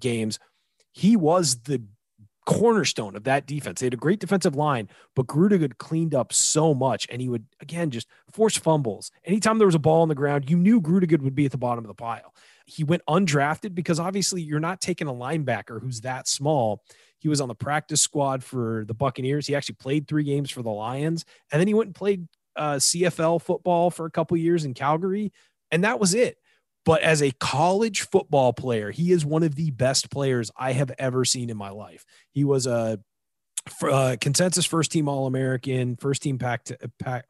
games, 0.01 0.41
he 0.93 1.15
was 1.15 1.61
the 1.61 1.85
cornerstone 2.45 3.15
of 3.15 3.23
that 3.23 3.47
defense. 3.47 3.79
They 3.79 3.87
had 3.87 3.95
a 3.95 3.99
great 3.99 4.19
defensive 4.19 4.57
line, 4.57 4.89
but 5.15 5.29
Grootegoed 5.29 5.79
cleaned 5.79 6.15
up 6.17 6.33
so 6.33 6.75
much, 6.75 7.07
and 7.09 7.23
he 7.23 7.29
would 7.29 7.45
again 7.61 7.93
just 7.93 8.09
force 8.33 8.57
fumbles. 8.57 9.13
Anytime 9.25 9.59
there 9.59 9.67
was 9.69 9.77
a 9.77 9.81
ball 9.81 10.03
on 10.03 10.09
the 10.09 10.17
ground, 10.17 10.51
you 10.51 10.57
knew 10.57 10.81
Grootegoed 10.81 11.23
would 11.23 11.37
be 11.37 11.45
at 11.45 11.53
the 11.53 11.57
bottom 11.57 11.85
of 11.85 11.89
the 11.89 11.95
pile. 11.95 12.35
He 12.67 12.85
went 12.85 13.03
undrafted 13.09 13.75
because 13.75 13.99
obviously 13.99 14.43
you're 14.43 14.61
not 14.61 14.81
taking 14.81 15.09
a 15.09 15.13
linebacker 15.13 15.81
who's 15.81 16.03
that 16.03 16.29
small. 16.29 16.83
He 17.19 17.29
was 17.29 17.41
on 17.41 17.49
the 17.49 17.55
practice 17.55 18.03
squad 18.03 18.45
for 18.45 18.85
the 18.87 18.95
Buccaneers. 18.95 19.47
He 19.47 19.55
actually 19.55 19.77
played 19.77 20.07
three 20.07 20.25
games 20.25 20.51
for 20.51 20.63
the 20.63 20.71
Lions, 20.71 21.25
and 21.51 21.61
then 21.61 21.69
he 21.69 21.75
went 21.75 21.89
and 21.89 21.95
played 21.95 22.27
uh, 22.57 22.75
CFL 22.75 23.41
football 23.41 23.91
for 23.91 24.07
a 24.07 24.11
couple 24.11 24.37
years 24.37 24.65
in 24.65 24.75
Calgary, 24.75 25.33
and 25.71 25.85
that 25.85 26.01
was 26.01 26.15
it. 26.15 26.39
But 26.85 27.03
as 27.03 27.23
a 27.23 27.33
college 27.41 28.03
football 28.03 28.53
player, 28.53 28.91
he 28.91 29.11
is 29.11 29.25
one 29.25 29.43
of 29.43 29.57
the 29.57 29.71
best 29.73 30.11
players 30.11 30.51
I 30.57 30.73
have 30.73 30.93
ever 30.99 31.25
seen 31.25 31.51
in 31.51 31.57
my 31.57 31.71
life. 31.71 32.05
He 32.31 32.45
was 32.45 32.67
a 32.67 33.01
uh, 33.83 34.17
consensus 34.21 34.65
first 34.65 34.93
team 34.93 35.09
All 35.09 35.27
American, 35.27 35.97
first 35.97 36.23
team 36.23 36.39
Pac, 36.39 36.69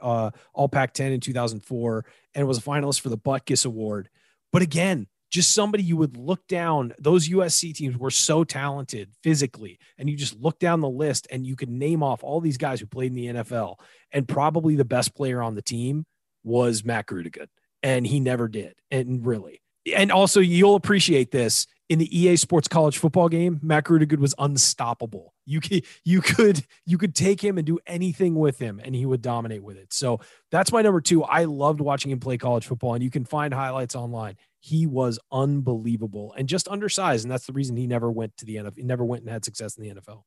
uh, 0.00 0.30
All 0.52 0.68
Pac 0.68 0.92
10 0.92 1.12
in 1.12 1.20
2004, 1.20 2.04
and 2.34 2.46
was 2.46 2.58
a 2.58 2.62
finalist 2.62 3.00
for 3.00 3.08
the 3.08 3.18
Butkus 3.18 3.64
Award. 3.64 4.10
But 4.52 4.60
again, 4.62 5.06
just 5.30 5.54
somebody 5.54 5.82
you 5.82 5.96
would 5.96 6.16
look 6.16 6.46
down. 6.46 6.94
Those 6.98 7.28
USC 7.28 7.74
teams 7.74 7.96
were 7.96 8.10
so 8.10 8.44
talented 8.44 9.10
physically, 9.22 9.78
and 9.98 10.08
you 10.08 10.16
just 10.16 10.38
look 10.38 10.58
down 10.58 10.80
the 10.80 10.88
list 10.88 11.26
and 11.30 11.46
you 11.46 11.56
could 11.56 11.68
name 11.68 12.02
off 12.02 12.22
all 12.22 12.40
these 12.40 12.58
guys 12.58 12.80
who 12.80 12.86
played 12.86 13.10
in 13.10 13.16
the 13.16 13.42
NFL. 13.42 13.76
And 14.12 14.28
probably 14.28 14.76
the 14.76 14.84
best 14.84 15.14
player 15.14 15.42
on 15.42 15.54
the 15.54 15.62
team 15.62 16.04
was 16.44 16.84
Matt 16.84 17.06
Grootegoed 17.06 17.48
and 17.82 18.06
he 18.06 18.20
never 18.20 18.48
did. 18.48 18.74
And 18.90 19.26
really, 19.26 19.60
and 19.94 20.10
also 20.10 20.40
you'll 20.40 20.76
appreciate 20.76 21.30
this 21.30 21.66
in 21.88 21.98
the 21.98 22.18
EA 22.18 22.36
Sports 22.36 22.68
College 22.68 22.98
football 22.98 23.28
game. 23.28 23.60
Matt 23.62 23.84
Grootegoed 23.84 24.18
was 24.18 24.34
unstoppable. 24.38 25.32
You 25.44 25.60
could 25.60 25.84
you 26.04 26.20
could 26.20 26.64
you 26.84 26.98
could 26.98 27.14
take 27.14 27.42
him 27.42 27.58
and 27.58 27.66
do 27.66 27.78
anything 27.86 28.34
with 28.34 28.58
him, 28.58 28.80
and 28.82 28.94
he 28.94 29.06
would 29.06 29.22
dominate 29.22 29.62
with 29.62 29.76
it. 29.76 29.92
So 29.92 30.20
that's 30.50 30.72
my 30.72 30.82
number 30.82 31.00
two. 31.00 31.22
I 31.22 31.44
loved 31.44 31.80
watching 31.80 32.10
him 32.10 32.20
play 32.20 32.38
college 32.38 32.66
football, 32.66 32.94
and 32.94 33.02
you 33.02 33.10
can 33.10 33.24
find 33.24 33.54
highlights 33.54 33.94
online. 33.94 34.36
He 34.60 34.86
was 34.86 35.18
unbelievable 35.30 36.34
and 36.36 36.48
just 36.48 36.68
undersized, 36.68 37.24
and 37.24 37.30
that's 37.30 37.46
the 37.46 37.52
reason 37.52 37.76
he 37.76 37.86
never 37.86 38.10
went 38.10 38.36
to 38.38 38.44
the 38.44 38.56
NFL. 38.56 38.76
He 38.76 38.82
never 38.82 39.04
went 39.04 39.22
and 39.22 39.30
had 39.30 39.44
success 39.44 39.76
in 39.76 39.84
the 39.84 40.00
NFL. 40.00 40.22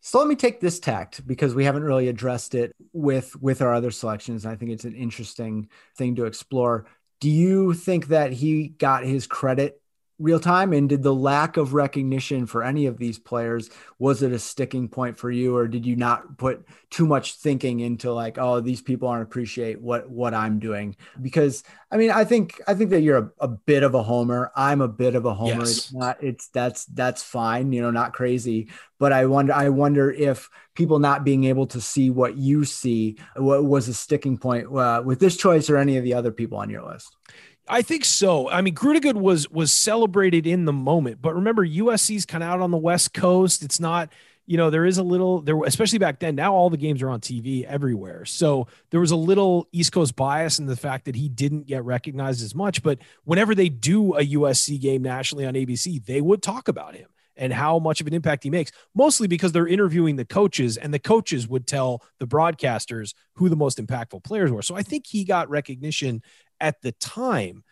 So 0.00 0.18
let 0.20 0.28
me 0.28 0.36
take 0.36 0.60
this 0.60 0.78
tact 0.78 1.26
because 1.26 1.54
we 1.54 1.64
haven't 1.64 1.82
really 1.82 2.08
addressed 2.08 2.54
it 2.54 2.74
with 2.92 3.36
with 3.42 3.60
our 3.60 3.74
other 3.74 3.90
selections. 3.90 4.46
I 4.46 4.56
think 4.56 4.70
it's 4.70 4.84
an 4.84 4.94
interesting 4.94 5.68
thing 5.96 6.14
to 6.16 6.24
explore. 6.24 6.86
Do 7.20 7.28
you 7.28 7.74
think 7.74 8.08
that 8.08 8.32
he 8.32 8.68
got 8.68 9.04
his 9.04 9.26
credit 9.26 9.82
real 10.18 10.40
time? 10.40 10.72
And 10.72 10.88
did 10.88 11.02
the 11.02 11.14
lack 11.14 11.56
of 11.56 11.74
recognition 11.74 12.46
for 12.46 12.62
any 12.62 12.86
of 12.86 12.98
these 12.98 13.18
players 13.18 13.70
was 13.98 14.22
it 14.22 14.32
a 14.32 14.38
sticking 14.38 14.88
point 14.88 15.18
for 15.18 15.30
you 15.30 15.56
or 15.56 15.68
did 15.68 15.84
you 15.84 15.96
not 15.96 16.38
put 16.38 16.66
too 16.90 17.06
much 17.06 17.34
thinking 17.34 17.80
into 17.80 18.12
like 18.12 18.38
oh 18.38 18.60
these 18.60 18.80
people 18.80 19.08
aren't 19.08 19.22
appreciate 19.22 19.80
what 19.80 20.08
what 20.08 20.34
i'm 20.34 20.58
doing? 20.58 20.96
Because 21.20 21.64
i 21.90 21.96
mean 21.96 22.10
i 22.10 22.24
think 22.24 22.60
i 22.66 22.74
think 22.74 22.90
that 22.90 23.00
you're 23.00 23.18
a, 23.18 23.30
a 23.40 23.48
bit 23.48 23.82
of 23.82 23.94
a 23.94 24.02
homer. 24.02 24.50
I'm 24.54 24.80
a 24.80 24.88
bit 24.88 25.14
of 25.14 25.24
a 25.24 25.34
homer. 25.34 25.60
Yes. 25.60 25.70
it's 25.70 25.92
not 25.92 26.22
it's 26.22 26.48
that's 26.48 26.84
that's 26.86 27.22
fine 27.22 27.72
you 27.72 27.82
know 27.82 27.90
not 27.90 28.12
crazy. 28.12 28.68
But 28.98 29.12
i 29.12 29.26
wonder 29.26 29.52
i 29.52 29.68
wonder 29.68 30.10
if 30.10 30.50
people 30.74 30.98
not 30.98 31.24
being 31.24 31.44
able 31.44 31.66
to 31.66 31.80
see 31.80 32.10
what 32.10 32.36
you 32.36 32.64
see 32.64 33.16
what 33.36 33.64
was 33.64 33.88
a 33.88 33.94
sticking 33.94 34.38
point 34.38 34.66
uh, 34.76 35.02
with 35.04 35.20
this 35.20 35.36
choice 35.36 35.70
or 35.70 35.76
any 35.76 35.96
of 35.96 36.04
the 36.04 36.14
other 36.14 36.32
people 36.32 36.58
on 36.58 36.70
your 36.70 36.82
list 36.82 37.16
I 37.68 37.82
think 37.82 38.04
so. 38.04 38.48
I 38.48 38.62
mean, 38.62 38.74
Grootegoed 38.74 39.14
was 39.14 39.50
was 39.50 39.72
celebrated 39.72 40.46
in 40.46 40.64
the 40.64 40.72
moment, 40.72 41.20
but 41.20 41.34
remember, 41.34 41.66
USC's 41.66 42.24
kind 42.24 42.42
of 42.42 42.50
out 42.50 42.60
on 42.60 42.70
the 42.70 42.78
West 42.78 43.12
Coast. 43.12 43.62
It's 43.62 43.78
not, 43.78 44.10
you 44.46 44.56
know, 44.56 44.70
there 44.70 44.86
is 44.86 44.98
a 44.98 45.02
little 45.02 45.42
there, 45.42 45.62
especially 45.64 45.98
back 45.98 46.18
then. 46.18 46.34
Now 46.34 46.54
all 46.54 46.70
the 46.70 46.76
games 46.76 47.02
are 47.02 47.10
on 47.10 47.20
TV 47.20 47.64
everywhere, 47.64 48.24
so 48.24 48.66
there 48.90 49.00
was 49.00 49.10
a 49.10 49.16
little 49.16 49.68
East 49.72 49.92
Coast 49.92 50.16
bias 50.16 50.58
in 50.58 50.66
the 50.66 50.76
fact 50.76 51.04
that 51.04 51.14
he 51.14 51.28
didn't 51.28 51.66
get 51.66 51.84
recognized 51.84 52.42
as 52.42 52.54
much. 52.54 52.82
But 52.82 52.98
whenever 53.24 53.54
they 53.54 53.68
do 53.68 54.14
a 54.14 54.24
USC 54.24 54.80
game 54.80 55.02
nationally 55.02 55.44
on 55.44 55.54
ABC, 55.54 56.04
they 56.04 56.20
would 56.20 56.42
talk 56.42 56.68
about 56.68 56.94
him 56.94 57.08
and 57.38 57.52
how 57.52 57.78
much 57.78 58.00
of 58.00 58.06
an 58.06 58.12
impact 58.12 58.42
he 58.42 58.50
makes, 58.50 58.72
mostly 58.94 59.28
because 59.28 59.52
they're 59.52 59.68
interviewing 59.68 60.16
the 60.16 60.24
coaches 60.24 60.76
and 60.76 60.92
the 60.92 60.98
coaches 60.98 61.48
would 61.48 61.66
tell 61.66 62.02
the 62.18 62.26
broadcasters 62.26 63.14
who 63.34 63.48
the 63.48 63.56
most 63.56 63.78
impactful 63.78 64.24
players 64.24 64.50
were. 64.50 64.62
So 64.62 64.74
I 64.74 64.82
think 64.82 65.06
he 65.06 65.24
got 65.24 65.48
recognition 65.48 66.22
at 66.60 66.80
the 66.82 66.92
time. 66.92 67.64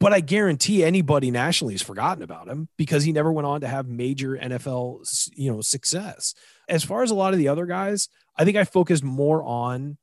But 0.00 0.12
I 0.12 0.20
guarantee 0.20 0.84
anybody 0.84 1.30
nationally 1.30 1.74
has 1.74 1.82
forgotten 1.82 2.22
about 2.22 2.48
him 2.48 2.68
because 2.76 3.04
he 3.04 3.12
never 3.12 3.32
went 3.32 3.46
on 3.46 3.60
to 3.62 3.68
have 3.68 3.88
major 3.88 4.36
NFL, 4.36 5.30
you 5.34 5.50
know, 5.50 5.60
success. 5.60 6.34
As 6.68 6.84
far 6.84 7.02
as 7.02 7.10
a 7.10 7.14
lot 7.14 7.32
of 7.32 7.38
the 7.38 7.48
other 7.48 7.64
guys, 7.64 8.08
I 8.36 8.44
think 8.44 8.56
I 8.56 8.64
focused 8.64 9.04
more 9.04 9.42
on 9.42 9.96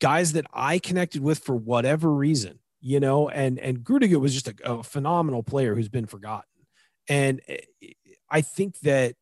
guys 0.00 0.32
that 0.32 0.46
I 0.52 0.78
connected 0.78 1.22
with 1.22 1.38
for 1.38 1.54
whatever 1.54 2.12
reason, 2.12 2.58
you 2.80 3.00
know, 3.00 3.28
and 3.28 3.58
and 3.58 3.78
Grootegoed 3.78 4.20
was 4.20 4.34
just 4.34 4.48
a, 4.48 4.54
a 4.64 4.82
phenomenal 4.82 5.42
player 5.42 5.74
who's 5.74 5.88
been 5.88 6.06
forgotten. 6.06 6.44
And 7.08 7.40
eh, 7.48 7.58
I 8.28 8.40
think 8.40 8.80
that 8.80 9.14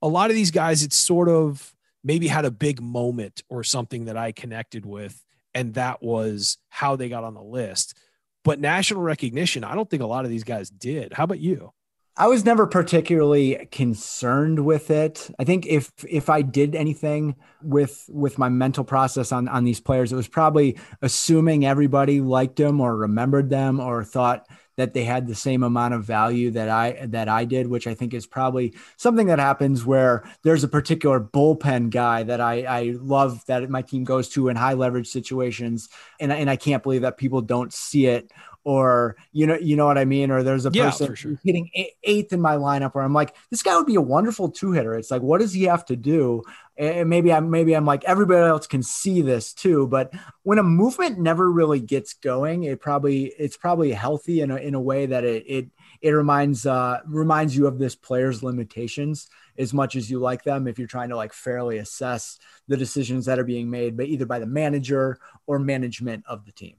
a 0.00 0.08
lot 0.08 0.30
of 0.30 0.36
these 0.36 0.50
guys, 0.50 0.82
it's 0.82 0.96
sort 0.96 1.28
of 1.28 1.74
maybe 2.02 2.26
had 2.26 2.44
a 2.44 2.50
big 2.50 2.80
moment 2.80 3.42
or 3.48 3.62
something 3.62 4.06
that 4.06 4.16
I 4.16 4.32
connected 4.32 4.84
with 4.84 5.22
and 5.54 5.74
that 5.74 6.02
was 6.02 6.58
how 6.68 6.96
they 6.96 7.08
got 7.08 7.24
on 7.24 7.34
the 7.34 7.42
list. 7.42 7.96
But 8.44 8.60
national 8.60 9.02
recognition, 9.02 9.64
I 9.64 9.74
don't 9.74 9.88
think 9.88 10.02
a 10.02 10.06
lot 10.06 10.24
of 10.24 10.30
these 10.30 10.44
guys 10.44 10.68
did. 10.70 11.12
How 11.12 11.24
about 11.24 11.38
you? 11.38 11.72
I 12.14 12.26
was 12.26 12.44
never 12.44 12.66
particularly 12.66 13.68
concerned 13.70 14.66
with 14.66 14.90
it. 14.90 15.30
I 15.38 15.44
think 15.44 15.66
if 15.66 15.90
if 16.06 16.28
I 16.28 16.42
did 16.42 16.74
anything 16.74 17.36
with 17.62 18.04
with 18.08 18.38
my 18.38 18.50
mental 18.50 18.84
process 18.84 19.32
on 19.32 19.48
on 19.48 19.64
these 19.64 19.80
players, 19.80 20.12
it 20.12 20.16
was 20.16 20.28
probably 20.28 20.78
assuming 21.00 21.64
everybody 21.64 22.20
liked 22.20 22.56
them 22.56 22.82
or 22.82 22.94
remembered 22.94 23.48
them 23.48 23.80
or 23.80 24.04
thought 24.04 24.46
that 24.76 24.94
they 24.94 25.04
had 25.04 25.26
the 25.26 25.34
same 25.34 25.62
amount 25.62 25.94
of 25.94 26.04
value 26.04 26.50
that 26.52 26.68
I 26.68 27.06
that 27.06 27.28
I 27.28 27.44
did, 27.44 27.66
which 27.66 27.86
I 27.86 27.94
think 27.94 28.14
is 28.14 28.26
probably 28.26 28.74
something 28.96 29.26
that 29.26 29.38
happens 29.38 29.84
where 29.84 30.24
there's 30.42 30.64
a 30.64 30.68
particular 30.68 31.20
bullpen 31.20 31.90
guy 31.90 32.22
that 32.22 32.40
I, 32.40 32.62
I 32.62 32.94
love 32.98 33.44
that 33.46 33.68
my 33.68 33.82
team 33.82 34.04
goes 34.04 34.28
to 34.30 34.48
in 34.48 34.56
high 34.56 34.74
leverage 34.74 35.08
situations, 35.08 35.88
and 36.20 36.32
and 36.32 36.48
I 36.48 36.56
can't 36.56 36.82
believe 36.82 37.02
that 37.02 37.16
people 37.16 37.42
don't 37.42 37.72
see 37.72 38.06
it 38.06 38.30
or 38.64 39.16
you 39.32 39.46
know 39.46 39.56
you 39.58 39.76
know 39.76 39.86
what 39.86 39.98
I 39.98 40.04
mean? 40.04 40.30
Or 40.30 40.42
there's 40.42 40.66
a 40.66 40.70
yeah, 40.72 40.90
person 40.90 41.14
sure. 41.14 41.40
hitting 41.44 41.70
eighth 42.04 42.32
in 42.32 42.40
my 42.40 42.56
lineup 42.56 42.94
where 42.94 43.04
I'm 43.04 43.12
like 43.12 43.34
this 43.50 43.62
guy 43.62 43.76
would 43.76 43.86
be 43.86 43.96
a 43.96 44.00
wonderful 44.00 44.50
two 44.50 44.72
hitter 44.72 44.94
it's 44.94 45.10
like 45.10 45.22
what 45.22 45.40
does 45.40 45.52
he 45.52 45.64
have 45.64 45.84
to 45.86 45.96
do? 45.96 46.42
And 46.76 47.10
maybe 47.10 47.32
I'm 47.32 47.50
maybe 47.50 47.74
I'm 47.74 47.84
like 47.84 48.04
everybody 48.04 48.46
else 48.46 48.66
can 48.66 48.82
see 48.82 49.20
this 49.20 49.52
too 49.52 49.86
but 49.88 50.12
when 50.42 50.58
a 50.58 50.62
movement 50.62 51.18
never 51.18 51.50
really 51.50 51.80
gets 51.80 52.14
going 52.14 52.64
it 52.64 52.80
probably 52.80 53.26
it's 53.38 53.56
probably 53.56 53.92
healthy 53.92 54.40
in 54.40 54.50
a, 54.50 54.56
in 54.56 54.74
a 54.74 54.80
way 54.80 55.06
that 55.06 55.24
it 55.24 55.44
it 55.46 55.66
it 56.00 56.10
reminds 56.10 56.64
uh 56.64 57.00
reminds 57.06 57.56
you 57.56 57.66
of 57.66 57.78
this 57.78 57.94
player's 57.94 58.42
limitations 58.42 59.28
as 59.58 59.74
much 59.74 59.96
as 59.96 60.10
you 60.10 60.18
like 60.18 60.44
them 60.44 60.66
if 60.66 60.78
you're 60.78 60.88
trying 60.88 61.10
to 61.10 61.16
like 61.16 61.32
fairly 61.32 61.78
assess 61.78 62.38
the 62.68 62.76
decisions 62.76 63.26
that 63.26 63.38
are 63.38 63.44
being 63.44 63.70
made 63.70 63.96
but 63.96 64.06
either 64.06 64.24
by 64.24 64.38
the 64.38 64.46
manager 64.46 65.18
or 65.46 65.58
management 65.58 66.24
of 66.26 66.46
the 66.46 66.52
team. 66.52 66.76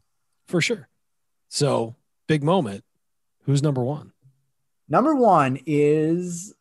For 0.48 0.60
sure 0.60 0.90
so 1.54 1.96
big 2.28 2.44
moment. 2.44 2.84
Who's 3.44 3.62
number 3.62 3.84
one? 3.84 4.12
Number 4.90 5.16
one 5.16 5.60
is 5.66 6.54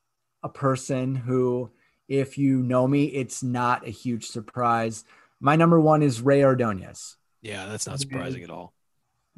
a 0.43 0.49
person 0.49 1.14
who, 1.14 1.70
if 2.09 2.36
you 2.36 2.62
know 2.62 2.86
me, 2.86 3.05
it's 3.07 3.43
not 3.43 3.86
a 3.86 3.90
huge 3.90 4.26
surprise. 4.26 5.05
My 5.40 5.57
number 5.57 5.80
one 5.80 6.03
is 6.03 6.20
Rey 6.20 6.45
Ordonez. 6.45 7.16
Yeah, 7.40 7.66
that's 7.66 7.86
not 7.86 7.97
mm-hmm. 7.97 8.11
surprising 8.11 8.43
at 8.43 8.51
all. 8.51 8.74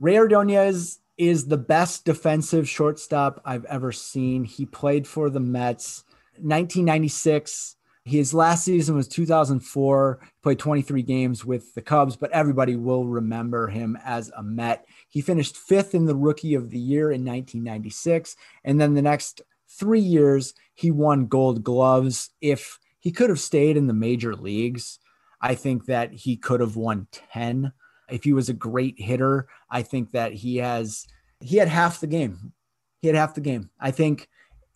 Rey 0.00 0.18
Ordonez 0.18 0.98
is 1.16 1.46
the 1.46 1.56
best 1.56 2.04
defensive 2.04 2.68
shortstop 2.68 3.40
I've 3.44 3.64
ever 3.66 3.92
seen. 3.92 4.44
He 4.44 4.66
played 4.66 5.06
for 5.06 5.30
the 5.30 5.40
Mets 5.40 6.02
1996. 6.32 7.76
His 8.04 8.34
last 8.34 8.64
season 8.64 8.96
was 8.96 9.08
2004. 9.08 10.20
Played 10.42 10.58
23 10.58 11.02
games 11.02 11.44
with 11.44 11.74
the 11.74 11.82
Cubs, 11.82 12.16
but 12.16 12.30
everybody 12.32 12.76
will 12.76 13.06
remember 13.06 13.68
him 13.68 13.98
as 14.04 14.30
a 14.36 14.42
Met. 14.42 14.86
He 15.08 15.22
finished 15.22 15.56
fifth 15.56 15.94
in 15.94 16.04
the 16.04 16.16
Rookie 16.16 16.54
of 16.54 16.70
the 16.70 16.78
Year 16.78 17.10
in 17.10 17.24
1996, 17.24 18.36
and 18.64 18.80
then 18.80 18.94
the 18.94 19.02
next 19.02 19.40
three 19.68 20.00
years 20.00 20.54
he 20.74 20.90
won 20.90 21.26
Gold 21.26 21.64
Gloves. 21.64 22.30
If 22.40 22.78
he 23.00 23.10
could 23.10 23.30
have 23.30 23.40
stayed 23.40 23.76
in 23.76 23.86
the 23.86 23.94
major 23.94 24.34
leagues, 24.34 24.98
I 25.40 25.54
think 25.54 25.86
that 25.86 26.12
he 26.12 26.36
could 26.36 26.60
have 26.60 26.76
won 26.76 27.06
10 27.32 27.72
if 28.08 28.24
he 28.24 28.32
was 28.32 28.48
a 28.48 28.54
great 28.54 29.00
hitter, 29.00 29.48
I 29.70 29.82
think 29.82 30.12
that 30.12 30.32
he 30.32 30.58
has 30.58 31.06
he 31.40 31.56
had 31.56 31.68
half 31.68 32.00
the 32.00 32.06
game. 32.06 32.52
He 33.00 33.08
had 33.08 33.16
half 33.16 33.34
the 33.34 33.40
game. 33.40 33.70
I 33.80 33.90
think 33.90 34.28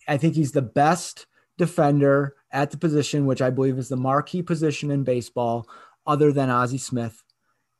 I 0.07 0.17
think 0.17 0.35
he's 0.35 0.51
the 0.51 0.61
best 0.61 1.27
defender 1.57 2.35
at 2.51 2.71
the 2.71 2.77
position, 2.77 3.25
which 3.25 3.41
I 3.41 3.49
believe 3.49 3.77
is 3.77 3.89
the 3.89 3.97
marquee 3.97 4.41
position 4.41 4.91
in 4.91 5.03
baseball, 5.03 5.67
other 6.05 6.31
than 6.31 6.49
Ozzie 6.49 6.77
Smith. 6.77 7.23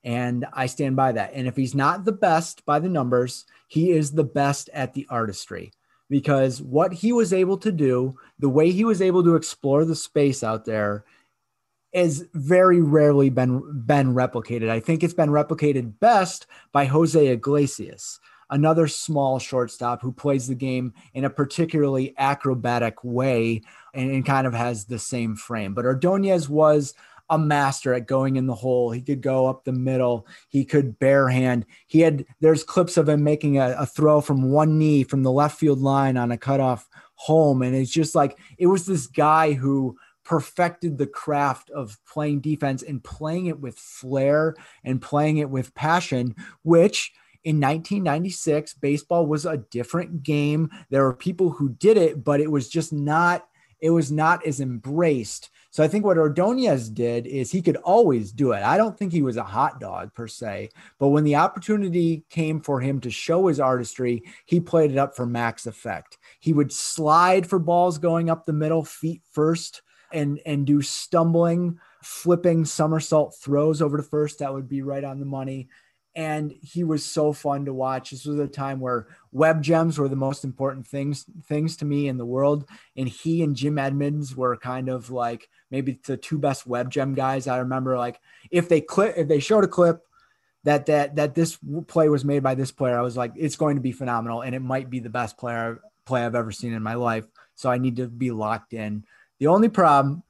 And 0.04 0.46
I 0.54 0.68
stand 0.68 0.96
by 0.96 1.12
that. 1.14 1.32
And 1.34 1.48
if 1.48 1.56
he's 1.56 1.76
not 1.76 2.06
the 2.06 2.12
best 2.12 2.66
by 2.66 2.80
the 2.80 2.90
numbers, 2.90 3.46
he 3.68 3.92
is 3.92 4.12
the 4.12 4.24
best 4.24 4.70
at 4.74 4.94
the 4.94 5.06
artistry 5.10 5.72
because 6.10 6.62
what 6.62 6.94
he 6.94 7.12
was 7.12 7.34
able 7.34 7.58
to 7.58 7.72
do, 7.72 8.16
the 8.40 8.50
way 8.50 8.72
he 8.72 8.84
was 8.84 9.02
able 9.02 9.24
to 9.24 9.36
explore 9.36 9.86
the 9.86 9.96
space 9.96 10.44
out 10.44 10.66
there 10.66 11.06
is 11.92 12.28
very 12.34 12.82
rarely 12.82 13.30
been 13.30 13.84
been 13.86 14.14
replicated. 14.14 14.70
I 14.70 14.80
think 14.80 15.04
it's 15.04 15.14
been 15.14 15.30
replicated 15.30 16.00
best 16.00 16.48
by 16.72 16.86
Jose 16.86 17.28
Iglesias, 17.28 18.20
another 18.50 18.88
small 18.88 19.40
shortstop 19.40 20.02
who 20.02 20.12
plays 20.12 20.48
the 20.48 20.56
game 20.56 20.94
in 21.14 21.26
a 21.26 21.30
particularly 21.30 22.14
acrobatic 22.18 23.04
way 23.04 23.62
and, 23.94 24.12
and 24.12 24.26
kind 24.26 24.48
of 24.48 24.54
has 24.54 24.86
the 24.86 25.00
same 25.00 25.36
frame. 25.36 25.74
But 25.74 25.86
Ordonez 25.86 26.50
was 26.50 26.94
a 27.30 27.38
master 27.38 27.94
at 27.94 28.08
going 28.08 28.38
in 28.38 28.48
the 28.48 28.56
hole. 28.56 28.92
He 28.92 29.02
could 29.02 29.22
go 29.22 29.48
up 29.48 29.64
the 29.64 29.72
middle. 29.72 30.26
He 30.50 30.66
could 30.66 31.00
barehand. 31.00 31.64
He 31.88 32.02
had 32.02 32.26
there's 32.40 32.64
clips 32.64 32.98
of 32.98 33.08
him 33.08 33.24
making 33.24 33.60
a, 33.60 33.76
a 33.80 33.86
throw 33.86 34.22
from 34.22 34.52
one 34.52 34.80
knee 34.80 35.04
from 35.04 35.24
the 35.24 35.32
left 35.32 35.60
field 35.60 35.80
line 35.80 36.18
on 36.18 36.32
a 36.32 36.38
cutoff 36.38 36.90
home, 37.16 37.62
and 37.62 37.76
it's 37.76 37.92
just 37.92 38.16
like 38.16 38.38
it 38.58 38.68
was 38.68 38.86
this 38.86 39.06
guy 39.06 39.54
who 39.54 39.96
perfected 40.24 40.98
the 40.98 41.08
craft 41.08 41.70
of 41.72 41.98
playing 42.08 42.40
defense 42.40 42.84
and 42.84 43.04
playing 43.04 43.48
it 43.48 43.60
with 43.60 43.78
flair 43.78 44.56
and 44.84 45.02
playing 45.02 45.38
it 45.38 45.50
with 45.50 45.74
passion, 45.74 46.36
which 46.64 47.12
in 47.44 47.60
1996, 47.60 48.74
baseball 48.76 49.26
was 49.26 49.46
a 49.46 49.58
different 49.58 50.24
game. 50.24 50.70
There 50.90 51.04
were 51.04 51.14
people 51.14 51.50
who 51.50 51.70
did 51.70 51.98
it, 51.98 52.24
but 52.24 52.42
it 52.42 52.52
was 52.52 52.70
just 52.70 52.92
not, 52.92 53.48
it 53.80 53.90
was 53.92 54.12
not 54.12 54.46
as 54.46 54.60
embraced. 54.60 55.50
So 55.72 55.84
I 55.84 55.88
think 55.88 56.04
what 56.04 56.18
Ordonez 56.18 56.90
did 56.90 57.28
is 57.28 57.52
he 57.52 57.62
could 57.62 57.78
always 57.78 58.32
do 58.32 58.54
it. 58.54 58.64
I 58.64 58.76
don't 58.76 58.98
think 58.98 59.12
he 59.12 59.22
was 59.22 59.38
a 59.38 59.44
hot 59.44 59.80
dog 59.80 60.14
per 60.14 60.28
se, 60.28 60.70
but 60.98 61.10
when 61.10 61.24
the 61.24 61.36
opportunity 61.36 62.26
came 62.30 62.60
for 62.60 62.82
him 62.82 63.00
to 63.02 63.12
show 63.12 63.48
his 63.48 63.60
artistry, 63.60 64.24
he 64.46 64.60
played 64.60 64.92
it 64.92 64.98
up 64.98 65.16
for 65.16 65.26
max 65.26 65.68
effect. 65.68 66.18
He 66.40 66.54
would 66.54 66.74
slide 66.74 67.48
for 67.48 67.60
balls 67.60 68.00
going 68.00 68.30
up 68.30 68.46
the 68.46 68.54
middle, 68.54 68.84
feet 68.84 69.22
first 69.32 69.84
and 70.12 70.40
and 70.46 70.66
do 70.66 70.82
stumbling, 70.82 71.80
flipping 72.02 72.66
somersault 72.66 73.36
throws 73.36 73.82
over 73.82 73.98
to 73.98 74.04
first. 74.04 74.40
That 74.40 74.54
would 74.54 74.68
be 74.68 74.82
right 74.82 75.04
on 75.04 75.20
the 75.20 75.26
money. 75.26 75.70
And 76.20 76.52
he 76.62 76.84
was 76.84 77.06
so 77.06 77.32
fun 77.32 77.64
to 77.64 77.74
watch. 77.74 78.12
This 78.12 78.26
was 78.26 78.40
a 78.40 78.48
time 78.48 78.82
where 78.82 79.08
web 79.32 79.64
gems 79.64 79.98
were 79.98 80.10
the 80.10 80.18
most 80.18 80.44
important 80.44 80.86
things 80.86 81.24
things 81.46 81.78
to 81.78 81.86
me 81.86 82.10
in 82.10 82.18
the 82.18 82.26
world. 82.26 82.68
And 82.98 83.08
he 83.08 83.42
and 83.42 83.56
Jim 83.56 83.80
Edmonds 83.80 84.36
were 84.36 84.58
kind 84.58 84.90
of 84.90 85.10
like 85.12 85.48
maybe 85.72 85.98
the 86.06 86.18
two 86.18 86.38
best 86.38 86.68
web 86.68 86.92
gem 86.92 87.14
guys. 87.14 87.48
I 87.48 87.60
remember 87.60 87.98
like 87.98 88.20
if 88.52 88.68
they 88.68 88.82
clip 88.82 89.14
if 89.16 89.30
they 89.30 89.40
showed 89.40 89.64
a 89.64 89.68
clip 89.70 90.02
that 90.66 90.88
that 90.88 91.16
that 91.16 91.36
this 91.36 91.58
play 91.88 92.10
was 92.10 92.26
made 92.26 92.44
by 92.44 92.54
this 92.54 92.74
player, 92.74 93.00
I 93.00 93.02
was 93.02 93.16
like, 93.16 93.32
it's 93.38 93.56
going 93.56 93.78
to 93.78 93.82
be 93.82 93.94
phenomenal, 93.94 94.42
and 94.42 94.54
it 94.54 94.60
might 94.62 94.90
be 94.90 95.00
the 95.00 95.10
best 95.10 95.38
player 95.38 95.80
play 96.04 96.26
I've 96.26 96.36
ever 96.36 96.52
seen 96.52 96.74
in 96.74 96.84
my 96.84 96.96
life. 96.96 97.24
So 97.56 97.72
I 97.72 97.78
need 97.78 97.96
to 97.96 98.10
be 98.10 98.32
locked 98.32 98.74
in. 98.74 99.06
The 99.38 99.48
only 99.48 99.70
problem 99.70 100.24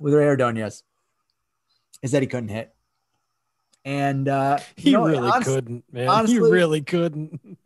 with 0.00 0.14
Rey 0.14 0.24
Ordonez 0.24 0.82
is 2.00 2.12
that 2.12 2.22
he 2.22 2.26
couldn't 2.26 2.48
hit. 2.48 2.74
And 3.84 4.28
uh, 4.28 4.58
he 4.76 4.92
know, 4.92 5.06
really 5.06 5.28
honest, 5.28 5.48
couldn't, 5.48 5.84
man. 5.92 6.08
Honestly, 6.08 6.34
he 6.34 6.40
really 6.40 6.82
couldn't. 6.82 7.58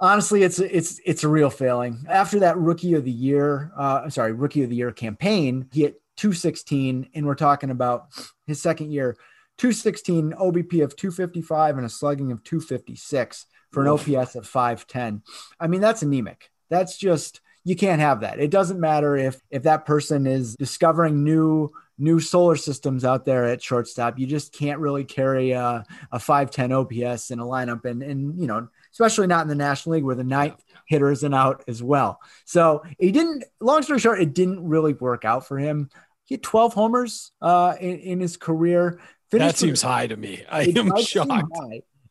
honestly, 0.00 0.42
it's 0.42 0.58
it's 0.58 1.00
it's 1.04 1.24
a 1.24 1.28
real 1.28 1.50
failing. 1.50 2.04
After 2.08 2.40
that 2.40 2.58
rookie 2.58 2.94
of 2.94 3.04
the 3.04 3.10
year, 3.10 3.72
uh, 3.76 4.02
I'm 4.04 4.10
sorry, 4.10 4.32
rookie 4.32 4.62
of 4.62 4.70
the 4.70 4.76
year 4.76 4.92
campaign, 4.92 5.68
he 5.72 5.82
hit 5.82 6.00
216, 6.16 7.08
and 7.14 7.26
we're 7.26 7.34
talking 7.34 7.70
about 7.70 8.08
his 8.46 8.60
second 8.60 8.90
year, 8.90 9.16
216 9.58 10.32
OBP 10.32 10.82
of 10.82 10.96
255 10.96 11.76
and 11.76 11.86
a 11.86 11.88
slugging 11.88 12.32
of 12.32 12.42
256 12.44 13.46
for 13.72 13.82
an 13.82 13.88
OPS 13.88 14.34
of 14.34 14.46
510. 14.46 15.22
I 15.60 15.66
mean, 15.66 15.80
that's 15.80 16.02
anemic. 16.02 16.50
That's 16.70 16.96
just 16.96 17.40
you 17.64 17.76
can't 17.76 18.00
have 18.00 18.20
that. 18.20 18.40
It 18.40 18.50
doesn't 18.50 18.80
matter 18.80 19.16
if 19.16 19.40
if 19.50 19.64
that 19.64 19.84
person 19.84 20.26
is 20.26 20.54
discovering 20.56 21.22
new 21.24 21.70
new 21.98 22.20
solar 22.20 22.56
systems 22.56 23.04
out 23.04 23.24
there 23.24 23.44
at 23.44 23.62
shortstop. 23.62 24.18
You 24.18 24.26
just 24.26 24.52
can't 24.52 24.78
really 24.78 25.04
carry 25.04 25.50
a, 25.50 25.84
a 26.12 26.18
510 26.18 26.72
OPS 26.72 27.30
in 27.30 27.40
a 27.40 27.44
lineup 27.44 27.84
and 27.84 28.02
and 28.02 28.40
you 28.40 28.46
know, 28.46 28.68
especially 28.92 29.26
not 29.26 29.42
in 29.42 29.48
the 29.48 29.54
National 29.54 29.94
League 29.94 30.04
where 30.04 30.14
the 30.14 30.24
ninth 30.24 30.62
hitter 30.86 31.10
isn't 31.10 31.34
out 31.34 31.64
as 31.68 31.82
well. 31.82 32.20
So 32.44 32.82
he 32.98 33.12
didn't 33.12 33.44
long 33.60 33.82
story 33.82 33.98
short, 33.98 34.20
it 34.20 34.34
didn't 34.34 34.64
really 34.64 34.94
work 34.94 35.24
out 35.24 35.46
for 35.46 35.58
him. 35.58 35.90
He 36.24 36.34
had 36.34 36.42
12 36.42 36.74
homers 36.74 37.32
uh, 37.40 37.74
in, 37.80 37.98
in 37.98 38.20
his 38.20 38.36
career. 38.36 39.00
Finished 39.30 39.56
that 39.56 39.58
seems 39.58 39.82
with, 39.82 39.90
high 39.90 40.06
to 40.06 40.16
me. 40.16 40.44
I 40.50 40.62
am 40.76 40.96
shocked. 41.02 41.52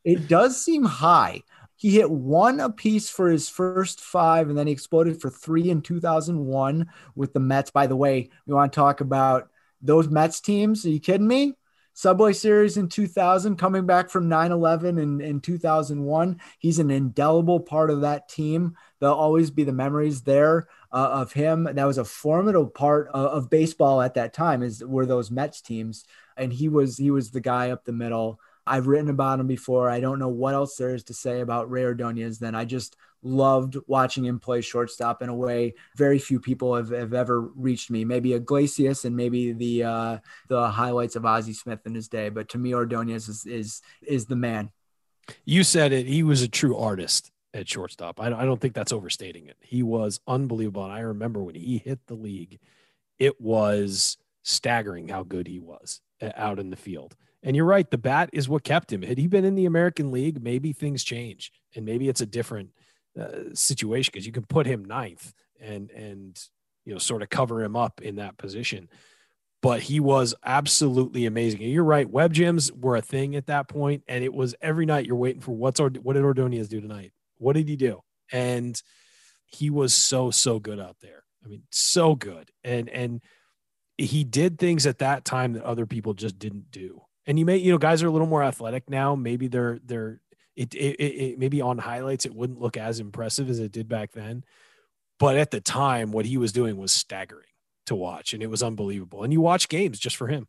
It 0.03 0.27
does 0.27 0.63
seem 0.63 0.83
high. 0.83 1.43
He 1.75 1.91
hit 1.91 2.09
one 2.09 2.59
apiece 2.59 3.09
for 3.09 3.29
his 3.29 3.49
first 3.49 4.01
five, 4.01 4.49
and 4.49 4.57
then 4.57 4.65
he 4.65 4.73
exploded 4.73 5.21
for 5.21 5.29
three 5.29 5.69
in 5.69 5.83
2001 5.83 6.87
with 7.15 7.33
the 7.33 7.39
Mets. 7.39 7.69
By 7.69 7.85
the 7.85 7.95
way, 7.95 8.31
we 8.47 8.53
want 8.55 8.73
to 8.73 8.75
talk 8.75 9.01
about 9.01 9.49
those 9.81 10.09
Mets 10.09 10.39
teams. 10.39 10.85
Are 10.85 10.89
you 10.89 10.99
kidding 10.99 11.27
me? 11.27 11.53
Subway 11.97 12.33
Series 12.33 12.77
in 12.77 12.89
2000, 12.89 13.55
coming 13.55 13.87
back 13.87 14.11
from 14.11 14.29
9 14.29 14.51
11 14.51 14.99
in, 14.99 15.19
in 15.19 15.41
2001. 15.41 16.39
He's 16.59 16.77
an 16.77 16.91
indelible 16.91 17.59
part 17.59 17.89
of 17.89 18.01
that 18.01 18.29
team. 18.29 18.75
There'll 18.99 19.15
always 19.15 19.49
be 19.49 19.63
the 19.63 19.73
memories 19.73 20.21
there 20.21 20.67
uh, 20.91 21.09
of 21.11 21.33
him. 21.33 21.63
That 21.63 21.85
was 21.85 21.97
a 21.97 22.05
formidable 22.05 22.69
part 22.69 23.07
of, 23.07 23.25
of 23.25 23.49
baseball 23.49 23.99
at 24.03 24.13
that 24.13 24.31
time, 24.31 24.61
is 24.61 24.83
were 24.83 25.07
those 25.07 25.31
Mets 25.31 25.59
teams. 25.59 26.05
And 26.37 26.53
he 26.53 26.69
was 26.69 26.97
he 26.97 27.09
was 27.09 27.31
the 27.31 27.41
guy 27.41 27.71
up 27.71 27.83
the 27.83 27.93
middle 27.93 28.39
I've 28.67 28.87
written 28.87 29.09
about 29.09 29.39
him 29.39 29.47
before. 29.47 29.89
I 29.89 29.99
don't 29.99 30.19
know 30.19 30.27
what 30.27 30.53
else 30.53 30.75
there 30.75 30.93
is 30.93 31.03
to 31.05 31.13
say 31.13 31.41
about 31.41 31.69
Rey 31.69 31.83
Ordonez. 31.83 32.39
Then 32.39 32.55
I 32.55 32.65
just 32.65 32.95
loved 33.23 33.77
watching 33.87 34.25
him 34.25 34.39
play 34.39 34.61
shortstop 34.61 35.21
in 35.21 35.29
a 35.29 35.35
way 35.35 35.73
very 35.95 36.19
few 36.19 36.39
people 36.39 36.75
have, 36.75 36.89
have 36.89 37.13
ever 37.13 37.41
reached 37.41 37.89
me. 37.89 38.05
Maybe 38.05 38.33
Iglesias 38.33 39.05
and 39.05 39.15
maybe 39.15 39.53
the 39.53 39.83
uh, 39.83 40.17
the 40.47 40.69
highlights 40.69 41.15
of 41.15 41.25
Ozzie 41.25 41.53
Smith 41.53 41.79
in 41.85 41.95
his 41.95 42.07
day, 42.07 42.29
but 42.29 42.49
to 42.49 42.57
me, 42.57 42.73
Ordonez 42.73 43.27
is 43.27 43.45
is 43.45 43.81
is 44.05 44.25
the 44.25 44.35
man. 44.35 44.71
You 45.45 45.63
said 45.63 45.91
it. 45.91 46.07
He 46.07 46.23
was 46.23 46.41
a 46.41 46.47
true 46.47 46.77
artist 46.77 47.31
at 47.53 47.67
shortstop. 47.67 48.19
I, 48.19 48.27
I 48.27 48.45
don't 48.45 48.61
think 48.61 48.73
that's 48.73 48.93
overstating 48.93 49.47
it. 49.47 49.57
He 49.61 49.83
was 49.83 50.19
unbelievable. 50.27 50.83
And 50.83 50.93
I 50.93 50.99
remember 50.99 51.43
when 51.43 51.55
he 51.55 51.79
hit 51.79 51.99
the 52.07 52.15
league, 52.15 52.59
it 53.19 53.41
was 53.41 54.17
staggering 54.43 55.09
how 55.09 55.23
good 55.23 55.47
he 55.47 55.59
was 55.59 56.01
uh, 56.21 56.31
out 56.35 56.59
in 56.59 56.69
the 56.69 56.77
field. 56.77 57.15
And 57.43 57.55
you're 57.55 57.65
right, 57.65 57.89
the 57.89 57.97
bat 57.97 58.29
is 58.33 58.49
what 58.49 58.63
kept 58.63 58.91
him. 58.91 59.03
Had 59.03 59.17
he 59.17 59.27
been 59.27 59.45
in 59.45 59.55
the 59.55 59.65
American 59.65 60.11
League, 60.11 60.41
maybe 60.41 60.73
things 60.73 61.03
change, 61.03 61.51
and 61.75 61.85
maybe 61.85 62.09
it's 62.09 62.21
a 62.21 62.25
different 62.25 62.71
uh, 63.19 63.53
situation 63.53 64.11
because 64.13 64.25
you 64.25 64.31
can 64.31 64.45
put 64.45 64.65
him 64.65 64.85
ninth 64.85 65.33
and 65.59 65.89
and 65.91 66.39
you 66.85 66.93
know 66.93 66.99
sort 66.99 67.21
of 67.21 67.29
cover 67.29 67.61
him 67.61 67.75
up 67.75 68.01
in 68.01 68.15
that 68.15 68.37
position. 68.37 68.89
But 69.61 69.81
he 69.81 69.99
was 69.99 70.35
absolutely 70.45 71.25
amazing. 71.25 71.63
And 71.63 71.71
you're 71.71 71.83
right, 71.83 72.09
web 72.09 72.31
gems 72.33 72.71
were 72.71 72.95
a 72.95 73.01
thing 73.01 73.35
at 73.35 73.47
that 73.47 73.67
point, 73.67 74.03
and 74.07 74.23
it 74.23 74.33
was 74.33 74.55
every 74.61 74.85
night 74.85 75.05
you're 75.05 75.15
waiting 75.15 75.41
for 75.41 75.55
what's 75.55 75.79
what 75.79 76.13
did 76.13 76.23
Ordonez 76.23 76.69
do 76.69 76.81
tonight? 76.81 77.11
What 77.37 77.53
did 77.53 77.67
he 77.67 77.75
do? 77.75 78.01
And 78.31 78.79
he 79.45 79.69
was 79.69 79.93
so 79.93 80.31
so 80.31 80.59
good 80.59 80.79
out 80.79 80.97
there. 81.01 81.23
I 81.45 81.47
mean, 81.47 81.63
so 81.71 82.15
good, 82.15 82.51
and 82.63 82.89
and 82.89 83.21
he 83.97 84.23
did 84.23 84.59
things 84.59 84.85
at 84.85 84.99
that 84.99 85.25
time 85.25 85.53
that 85.53 85.63
other 85.63 85.85
people 85.85 86.13
just 86.13 86.37
didn't 86.37 86.69
do 86.69 87.01
and 87.27 87.37
you 87.37 87.45
may 87.45 87.57
you 87.57 87.71
know 87.71 87.77
guys 87.77 88.01
are 88.01 88.07
a 88.07 88.11
little 88.11 88.27
more 88.27 88.41
athletic 88.41 88.89
now 88.89 89.15
maybe 89.15 89.47
they're 89.47 89.79
they're 89.85 90.19
It, 90.55 90.73
it, 90.73 90.95
it 90.99 91.39
maybe 91.39 91.61
on 91.61 91.77
highlights 91.77 92.25
it 92.25 92.33
wouldn't 92.33 92.59
look 92.59 92.77
as 92.77 92.99
impressive 92.99 93.49
as 93.49 93.59
it 93.59 93.71
did 93.71 93.87
back 93.87 94.13
then, 94.13 94.43
but 95.19 95.37
at 95.37 95.51
the 95.51 95.61
time, 95.61 96.11
what 96.11 96.25
he 96.25 96.37
was 96.37 96.51
doing 96.51 96.77
was 96.77 96.91
staggering 96.91 97.53
to 97.85 97.95
watch, 97.95 98.33
and 98.33 98.41
it 98.41 98.49
was 98.49 98.63
unbelievable. 98.63 99.23
And 99.23 99.31
you 99.31 99.41
watch 99.41 99.69
games 99.69 99.99
just 99.99 100.15
for 100.15 100.27
him. 100.27 100.47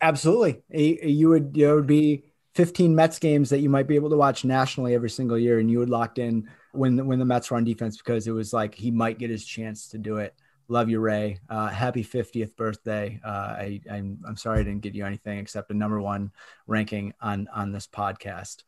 Absolutely, 0.00 0.62
you 0.68 1.28
would 1.30 1.54
there 1.54 1.74
would 1.74 1.86
be 1.86 2.24
15 2.54 2.94
Mets 2.94 3.18
games 3.18 3.50
that 3.50 3.60
you 3.60 3.70
might 3.70 3.86
be 3.86 3.94
able 3.94 4.10
to 4.10 4.16
watch 4.16 4.44
nationally 4.44 4.94
every 4.94 5.10
single 5.10 5.38
year, 5.38 5.58
and 5.58 5.70
you 5.70 5.78
would 5.78 5.90
locked 5.90 6.18
in 6.18 6.48
when 6.72 7.06
when 7.06 7.18
the 7.18 7.24
Mets 7.24 7.50
were 7.50 7.56
on 7.56 7.64
defense 7.64 7.96
because 7.96 8.26
it 8.26 8.32
was 8.32 8.52
like 8.52 8.74
he 8.74 8.90
might 8.90 9.18
get 9.18 9.30
his 9.30 9.44
chance 9.44 9.88
to 9.88 9.98
do 9.98 10.16
it. 10.16 10.34
Love 10.72 10.88
you, 10.88 11.00
Rey. 11.00 11.38
Uh, 11.50 11.68
happy 11.68 12.02
50th 12.02 12.56
birthday. 12.56 13.20
Uh, 13.22 13.28
I, 13.28 13.80
I'm, 13.90 14.18
I'm 14.26 14.38
sorry 14.38 14.60
I 14.60 14.62
didn't 14.62 14.80
get 14.80 14.94
you 14.94 15.04
anything 15.04 15.38
except 15.38 15.70
a 15.70 15.74
number 15.74 16.00
one 16.00 16.32
ranking 16.66 17.12
on 17.20 17.46
on 17.54 17.72
this 17.72 17.86
podcast. 17.86 18.62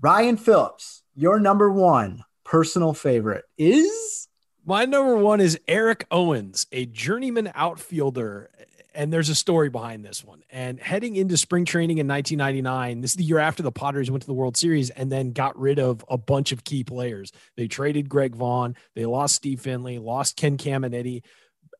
Ryan 0.00 0.36
Phillips, 0.36 1.02
your 1.16 1.40
number 1.40 1.68
one 1.68 2.22
personal 2.44 2.94
favorite 2.94 3.46
is 3.58 4.28
my 4.64 4.84
number 4.84 5.16
one 5.16 5.40
is 5.40 5.58
Eric 5.66 6.06
Owens, 6.12 6.68
a 6.70 6.86
journeyman 6.86 7.50
outfielder 7.52 8.50
and 8.94 9.12
there's 9.12 9.28
a 9.28 9.34
story 9.34 9.68
behind 9.68 10.04
this 10.04 10.24
one. 10.24 10.42
And 10.50 10.80
heading 10.80 11.16
into 11.16 11.36
spring 11.36 11.64
training 11.64 11.98
in 11.98 12.08
1999, 12.08 13.00
this 13.00 13.12
is 13.12 13.16
the 13.16 13.24
year 13.24 13.38
after 13.38 13.62
the 13.62 13.72
Padres 13.72 14.10
went 14.10 14.22
to 14.22 14.26
the 14.26 14.34
World 14.34 14.56
Series 14.56 14.90
and 14.90 15.10
then 15.10 15.32
got 15.32 15.58
rid 15.58 15.78
of 15.78 16.04
a 16.08 16.18
bunch 16.18 16.52
of 16.52 16.64
key 16.64 16.84
players. 16.84 17.32
They 17.56 17.68
traded 17.68 18.08
Greg 18.08 18.34
Vaughn, 18.34 18.76
they 18.94 19.06
lost 19.06 19.36
Steve 19.36 19.60
Finley, 19.60 19.98
lost 19.98 20.36
Ken 20.36 20.56
Caminiti. 20.56 21.22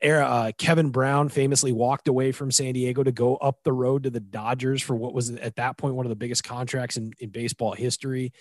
Uh, 0.03 0.53
Kevin 0.57 0.91
Brown 0.91 1.29
famously 1.29 1.73
walked 1.73 2.09
away 2.09 2.33
from 2.33 2.51
San 2.51 2.73
Diego 2.73 3.03
to 3.03 3.13
go 3.13 3.37
up 3.37 3.59
the 3.65 3.73
road 3.73 4.05
to 4.05 4.11
the 4.11 4.21
Dodgers 4.21 4.83
for 4.83 4.97
what 4.97 5.13
was 5.13 5.31
at 5.31 5.57
that 5.57 5.77
point 5.77 5.95
one 5.95 6.07
of 6.07 6.11
the 6.11 6.17
biggest 6.17 6.45
contracts 6.45 6.97
in, 6.97 7.13
in 7.19 7.31
baseball 7.31 7.73
history 7.73 8.33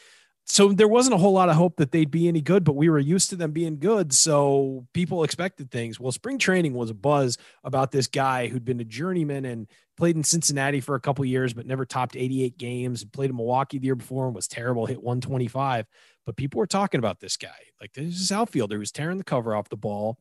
so 0.52 0.74
there 0.74 0.88
wasn't 0.88 1.14
a 1.14 1.18
whole 1.20 1.34
lot 1.34 1.50
of 1.50 1.56
hope 1.56 1.78
that 1.78 1.92
they'd 1.92 2.10
be 2.10 2.28
any 2.28 2.42
good, 2.42 2.64
but 2.64 2.76
we 2.76 2.90
were 2.90 2.98
used 2.98 3.30
to 3.30 3.36
them 3.36 3.52
being 3.52 3.78
good. 3.78 4.12
So 4.12 4.88
people 4.94 5.24
expected 5.24 5.70
things. 5.70 6.00
Well, 6.00 6.12
spring 6.12 6.40
training 6.40 6.74
was 6.74 6.90
a 6.90 6.96
buzz 6.96 7.38
about 7.64 7.92
this 7.92 8.08
guy 8.08 8.48
who'd 8.48 8.66
been 8.66 8.80
a 8.80 8.86
journeyman 8.86 9.46
and 9.46 9.70
played 9.96 10.16
in 10.16 10.24
Cincinnati 10.24 10.82
for 10.82 10.96
a 10.96 11.00
couple 11.00 11.24
years, 11.24 11.54
but 11.54 11.68
never 11.68 11.86
topped 11.86 12.16
88 12.16 12.58
games. 12.58 13.06
Played 13.06 13.30
in 13.30 13.36
Milwaukee 13.36 13.78
the 13.78 13.86
year 13.86 13.96
before 13.96 14.26
and 14.26 14.34
was 14.34 14.48
terrible, 14.48 14.88
hit 14.88 15.04
125. 15.04 15.86
But 16.26 16.36
people 16.36 16.58
were 16.58 16.68
talking 16.68 17.00
about 17.00 17.20
this 17.20 17.38
guy. 17.38 17.50
Like 17.80 17.94
this 17.94 18.20
is 18.20 18.32
outfielder 18.32 18.78
who's 18.78 18.92
tearing 18.92 19.20
the 19.20 19.24
cover 19.24 19.56
off 19.56 19.70
the 19.70 19.78
ball. 19.78 20.18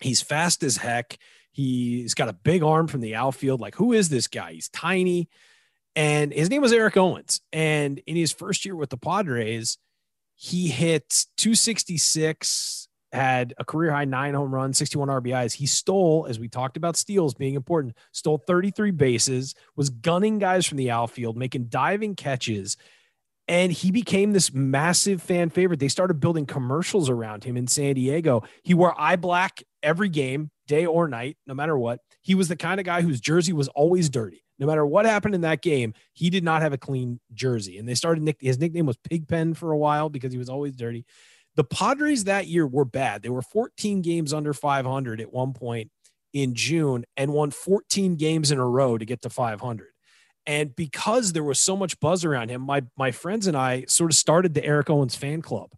He's 0.00 0.22
fast 0.22 0.62
as 0.62 0.76
heck. 0.76 1.18
He's 1.52 2.14
got 2.14 2.28
a 2.28 2.32
big 2.32 2.62
arm 2.62 2.86
from 2.86 3.00
the 3.00 3.16
outfield. 3.16 3.60
Like, 3.60 3.74
who 3.74 3.92
is 3.92 4.08
this 4.08 4.28
guy? 4.28 4.52
He's 4.52 4.68
tiny 4.68 5.28
and 5.96 6.32
his 6.32 6.50
name 6.50 6.62
was 6.62 6.72
Eric 6.72 6.96
Owens. 6.96 7.40
And 7.52 8.00
in 8.06 8.16
his 8.16 8.32
first 8.32 8.64
year 8.64 8.76
with 8.76 8.90
the 8.90 8.96
Padres, 8.96 9.78
he 10.34 10.68
hit 10.68 11.26
266, 11.36 12.88
had 13.12 13.54
a 13.58 13.64
career 13.64 13.90
high 13.90 14.04
nine 14.04 14.34
home 14.34 14.54
runs, 14.54 14.78
61 14.78 15.08
RBIs. 15.08 15.52
He 15.54 15.66
stole, 15.66 16.26
as 16.28 16.38
we 16.38 16.48
talked 16.48 16.76
about 16.76 16.96
steals 16.96 17.34
being 17.34 17.54
important, 17.54 17.96
stole 18.12 18.38
33 18.38 18.92
bases, 18.92 19.54
was 19.76 19.90
gunning 19.90 20.38
guys 20.38 20.64
from 20.64 20.78
the 20.78 20.90
outfield, 20.90 21.36
making 21.36 21.64
diving 21.64 22.14
catches. 22.14 22.76
And 23.50 23.70
he 23.70 23.90
became 23.90 24.32
this 24.32 24.54
massive 24.54 25.20
fan 25.20 25.50
favorite. 25.50 25.80
They 25.80 25.88
started 25.88 26.20
building 26.20 26.46
commercials 26.46 27.10
around 27.10 27.44
him 27.44 27.56
in 27.56 27.66
San 27.66 27.96
Diego. 27.96 28.44
He 28.62 28.72
wore 28.72 28.98
eye 28.98 29.16
black 29.16 29.62
every 29.82 30.08
game, 30.08 30.50
day 30.66 30.86
or 30.86 31.08
night, 31.08 31.36
no 31.46 31.52
matter 31.52 31.76
what. 31.76 32.00
He 32.22 32.34
was 32.34 32.48
the 32.48 32.56
kind 32.56 32.80
of 32.80 32.86
guy 32.86 33.02
whose 33.02 33.20
jersey 33.20 33.52
was 33.52 33.68
always 33.68 34.08
dirty 34.08 34.44
no 34.60 34.66
matter 34.66 34.84
what 34.84 35.06
happened 35.06 35.34
in 35.34 35.40
that 35.40 35.62
game, 35.62 35.94
he 36.12 36.30
did 36.30 36.44
not 36.44 36.62
have 36.62 36.74
a 36.74 36.78
clean 36.78 37.18
jersey. 37.32 37.78
And 37.78 37.88
they 37.88 37.94
started 37.94 38.22
nick 38.22 38.36
his 38.40 38.58
nickname 38.58 38.86
was 38.86 38.98
Pigpen 38.98 39.54
for 39.54 39.72
a 39.72 39.78
while 39.78 40.10
because 40.10 40.32
he 40.32 40.38
was 40.38 40.50
always 40.50 40.76
dirty. 40.76 41.06
The 41.56 41.64
Padres 41.64 42.24
that 42.24 42.46
year 42.46 42.66
were 42.66 42.84
bad. 42.84 43.22
They 43.22 43.30
were 43.30 43.42
14 43.42 44.02
games 44.02 44.32
under 44.32 44.52
500 44.52 45.20
at 45.20 45.32
one 45.32 45.54
point 45.54 45.90
in 46.32 46.54
June 46.54 47.04
and 47.16 47.32
won 47.32 47.50
14 47.50 48.16
games 48.16 48.52
in 48.52 48.58
a 48.58 48.68
row 48.68 48.98
to 48.98 49.04
get 49.04 49.22
to 49.22 49.30
500. 49.30 49.88
And 50.46 50.74
because 50.74 51.32
there 51.32 51.44
was 51.44 51.60
so 51.60 51.76
much 51.76 52.00
buzz 52.00 52.24
around 52.24 52.50
him, 52.50 52.62
my 52.62 52.82
my 52.96 53.10
friends 53.10 53.46
and 53.46 53.56
I 53.56 53.84
sort 53.88 54.10
of 54.10 54.16
started 54.16 54.54
the 54.54 54.64
Eric 54.64 54.90
Owens 54.90 55.14
fan 55.14 55.42
club. 55.42 55.70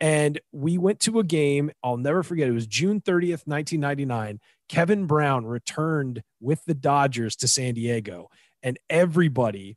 And 0.00 0.40
we 0.50 0.78
went 0.78 1.00
to 1.00 1.18
a 1.18 1.24
game, 1.24 1.70
I'll 1.84 1.98
never 1.98 2.22
forget. 2.22 2.48
It 2.48 2.52
was 2.52 2.66
June 2.66 3.02
30th, 3.02 3.46
1999. 3.46 4.40
Kevin 4.68 5.06
Brown 5.06 5.44
returned 5.44 6.22
with 6.40 6.64
the 6.64 6.74
Dodgers 6.74 7.36
to 7.36 7.48
San 7.48 7.74
Diego, 7.74 8.28
and 8.62 8.78
everybody 8.88 9.76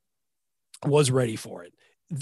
was 0.86 1.12
ready 1.12 1.36
for 1.36 1.64
it. 1.64 1.74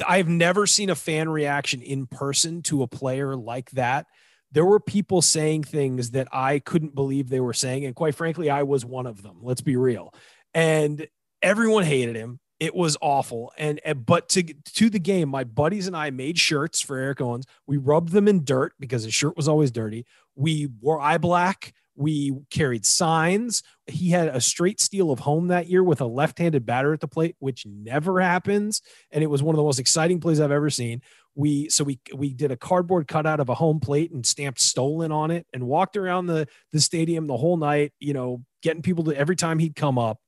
I've 0.08 0.28
never 0.28 0.66
seen 0.66 0.90
a 0.90 0.96
fan 0.96 1.30
reaction 1.30 1.82
in 1.82 2.08
person 2.08 2.62
to 2.64 2.82
a 2.84 2.88
player 2.88 3.36
like 3.36 3.70
that. 3.72 4.08
There 4.52 4.66
were 4.66 4.80
people 4.80 5.22
saying 5.22 5.64
things 5.64 6.12
that 6.12 6.28
I 6.32 6.60
couldn't 6.60 6.96
believe 6.96 7.30
they 7.30 7.40
were 7.40 7.54
saying. 7.54 7.86
And 7.86 7.96
quite 7.96 8.16
frankly, 8.16 8.50
I 8.50 8.64
was 8.64 8.86
one 8.86 9.06
of 9.06 9.22
them. 9.22 9.40
Let's 9.42 9.62
be 9.62 9.76
real. 9.76 10.14
And 10.54 11.08
everyone 11.42 11.84
hated 11.84 12.16
him. 12.16 12.40
It 12.60 12.76
was 12.76 12.96
awful. 13.02 13.52
And, 13.58 13.82
and, 13.84 14.06
but 14.06 14.30
to 14.30 14.44
to 14.44 14.90
the 14.90 15.00
game, 15.00 15.30
my 15.30 15.44
buddies 15.44 15.88
and 15.88 15.98
I 15.98 16.12
made 16.12 16.38
shirts 16.38 16.80
for 16.80 16.98
Eric 16.98 17.20
Owens. 17.20 17.46
We 17.66 17.78
rubbed 17.78 18.12
them 18.12 18.28
in 18.28 18.44
dirt 18.44 18.74
because 18.80 19.04
his 19.04 19.14
shirt 19.14 19.36
was 19.36 19.48
always 19.48 19.72
dirty. 19.72 20.06
We 20.36 20.68
wore 20.80 21.02
eye 21.02 21.18
black. 21.18 21.74
We 21.96 22.34
carried 22.52 22.86
signs. 22.86 23.64
He 23.88 24.10
had 24.10 24.28
a 24.28 24.40
straight 24.40 24.80
steal 24.80 25.12
of 25.12 25.20
home 25.20 25.48
that 25.48 25.68
year 25.68 25.84
with 25.84 26.02
a 26.02 26.06
left-handed 26.06 26.66
batter 26.66 26.94
at 26.94 27.00
the 27.00 27.08
plate, 27.08 27.36
which 27.40 27.66
never 27.66 28.22
happens. 28.22 28.82
And 29.12 29.24
it 29.24 29.28
was 29.28 29.44
one 29.44 29.56
of 29.56 29.58
the 29.58 29.64
most 29.64 29.80
exciting 29.80 30.20
plays 30.20 30.40
I've 30.40 30.52
ever 30.52 30.70
seen. 30.70 31.02
We 31.34 31.70
so 31.70 31.84
we 31.84 32.00
we 32.14 32.34
did 32.34 32.52
a 32.52 32.58
cardboard 32.58 33.08
cutout 33.08 33.40
of 33.40 33.50
a 33.50 33.56
home 33.56 33.80
plate 33.80 34.12
and 34.12 34.26
stamped 34.26 34.62
stolen 34.62 35.12
on 35.12 35.32
it 35.32 35.48
and 35.52 35.66
walked 35.66 35.98
around 35.98 36.28
the 36.28 36.48
the 36.72 36.80
stadium 36.80 37.26
the 37.26 37.38
whole 37.38 37.58
night, 37.58 37.94
you 38.00 38.14
know, 38.14 38.44
getting 38.62 38.84
people 38.84 39.06
to 39.06 39.18
every 39.18 39.36
time 39.36 39.58
he'd 39.58 39.76
come 39.76 39.98
up 39.98 40.20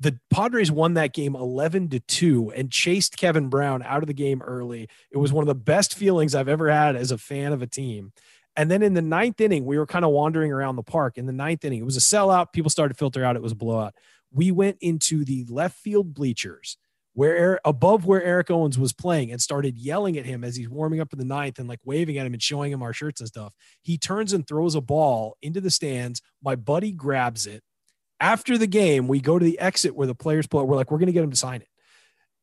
the 0.00 0.18
Padres 0.30 0.72
won 0.72 0.94
that 0.94 1.12
game 1.12 1.36
11 1.36 1.90
to 1.90 2.00
2 2.00 2.52
and 2.56 2.70
chased 2.70 3.18
Kevin 3.18 3.48
Brown 3.48 3.82
out 3.82 4.02
of 4.02 4.06
the 4.06 4.14
game 4.14 4.40
early. 4.42 4.88
It 5.10 5.18
was 5.18 5.32
one 5.32 5.42
of 5.42 5.48
the 5.48 5.54
best 5.54 5.94
feelings 5.94 6.34
I've 6.34 6.48
ever 6.48 6.70
had 6.70 6.96
as 6.96 7.10
a 7.10 7.18
fan 7.18 7.52
of 7.52 7.60
a 7.60 7.66
team. 7.66 8.12
And 8.56 8.70
then 8.70 8.82
in 8.82 8.94
the 8.94 9.02
ninth 9.02 9.40
inning, 9.40 9.64
we 9.64 9.78
were 9.78 9.86
kind 9.86 10.04
of 10.04 10.10
wandering 10.10 10.52
around 10.52 10.76
the 10.76 10.82
park. 10.82 11.18
In 11.18 11.26
the 11.26 11.32
ninth 11.32 11.64
inning, 11.64 11.80
it 11.80 11.84
was 11.84 11.98
a 11.98 12.00
sellout. 12.00 12.52
People 12.52 12.70
started 12.70 12.94
to 12.94 12.98
filter 12.98 13.24
out. 13.24 13.36
It 13.36 13.42
was 13.42 13.52
a 13.52 13.56
blowout. 13.56 13.94
We 14.32 14.50
went 14.50 14.78
into 14.80 15.24
the 15.24 15.44
left 15.48 15.76
field 15.78 16.14
bleachers 16.14 16.78
where 17.12 17.60
above 17.64 18.06
where 18.06 18.22
Eric 18.22 18.50
Owens 18.50 18.78
was 18.78 18.92
playing 18.92 19.32
and 19.32 19.42
started 19.42 19.76
yelling 19.76 20.16
at 20.16 20.24
him 20.24 20.44
as 20.44 20.56
he's 20.56 20.68
warming 20.68 21.00
up 21.00 21.12
in 21.12 21.18
the 21.18 21.24
ninth 21.24 21.58
and 21.58 21.68
like 21.68 21.80
waving 21.84 22.16
at 22.16 22.26
him 22.26 22.32
and 22.32 22.42
showing 22.42 22.72
him 22.72 22.82
our 22.82 22.92
shirts 22.92 23.20
and 23.20 23.28
stuff. 23.28 23.52
He 23.82 23.98
turns 23.98 24.32
and 24.32 24.46
throws 24.46 24.74
a 24.74 24.80
ball 24.80 25.36
into 25.42 25.60
the 25.60 25.70
stands. 25.70 26.22
My 26.42 26.54
buddy 26.54 26.92
grabs 26.92 27.46
it 27.46 27.62
after 28.20 28.58
the 28.58 28.66
game, 28.66 29.08
we 29.08 29.20
go 29.20 29.38
to 29.38 29.44
the 29.44 29.58
exit 29.58 29.96
where 29.96 30.06
the 30.06 30.14
players 30.14 30.46
pull 30.46 30.60
out. 30.60 30.68
We're 30.68 30.76
like, 30.76 30.90
we're 30.90 30.98
going 30.98 31.06
to 31.06 31.12
get 31.12 31.24
him 31.24 31.30
to 31.30 31.36
sign 31.36 31.62
it. 31.62 31.68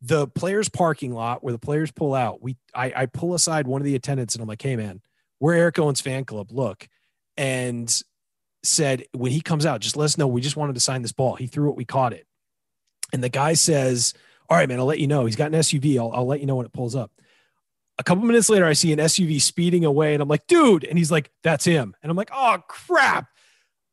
The 0.01 0.27
players' 0.27 0.69
parking 0.69 1.13
lot 1.13 1.43
where 1.43 1.53
the 1.53 1.59
players 1.59 1.91
pull 1.91 2.13
out, 2.13 2.41
we 2.41 2.57
I, 2.73 2.93
I 2.95 3.05
pull 3.05 3.33
aside 3.33 3.67
one 3.67 3.81
of 3.81 3.85
the 3.85 3.95
attendants 3.95 4.35
and 4.35 4.41
I'm 4.41 4.47
like, 4.47 4.61
hey 4.61 4.75
man, 4.75 5.01
we're 5.39 5.55
Eric 5.55 5.79
Owens 5.79 6.01
fan 6.01 6.25
club. 6.25 6.51
Look, 6.51 6.87
and 7.35 7.91
said 8.63 9.05
when 9.13 9.31
he 9.31 9.41
comes 9.41 9.65
out, 9.65 9.81
just 9.81 9.97
let 9.97 10.05
us 10.05 10.17
know. 10.17 10.27
We 10.27 10.41
just 10.41 10.55
wanted 10.55 10.73
to 10.73 10.81
sign 10.81 11.01
this 11.01 11.11
ball. 11.11 11.35
He 11.35 11.47
threw 11.47 11.69
it, 11.69 11.77
we 11.77 11.85
caught 11.85 12.13
it. 12.13 12.27
And 13.13 13.23
the 13.23 13.29
guy 13.29 13.53
says, 13.53 14.13
All 14.49 14.57
right, 14.57 14.67
man, 14.67 14.79
I'll 14.79 14.85
let 14.85 14.99
you 14.99 15.07
know. 15.07 15.25
He's 15.25 15.35
got 15.35 15.53
an 15.53 15.59
SUV. 15.59 15.97
I'll, 15.97 16.11
I'll 16.11 16.27
let 16.27 16.41
you 16.41 16.45
know 16.45 16.55
when 16.55 16.65
it 16.65 16.73
pulls 16.73 16.95
up. 16.95 17.11
A 17.99 18.03
couple 18.03 18.23
minutes 18.25 18.49
later, 18.49 18.65
I 18.65 18.73
see 18.73 18.91
an 18.93 18.99
SUV 18.99 19.41
speeding 19.41 19.83
away, 19.83 20.13
and 20.13 20.21
I'm 20.21 20.29
like, 20.29 20.45
dude. 20.47 20.83
And 20.83 20.97
he's 20.97 21.11
like, 21.11 21.31
That's 21.43 21.65
him. 21.65 21.95
And 22.03 22.09
I'm 22.11 22.17
like, 22.17 22.31
Oh, 22.33 22.57
crap. 22.67 23.27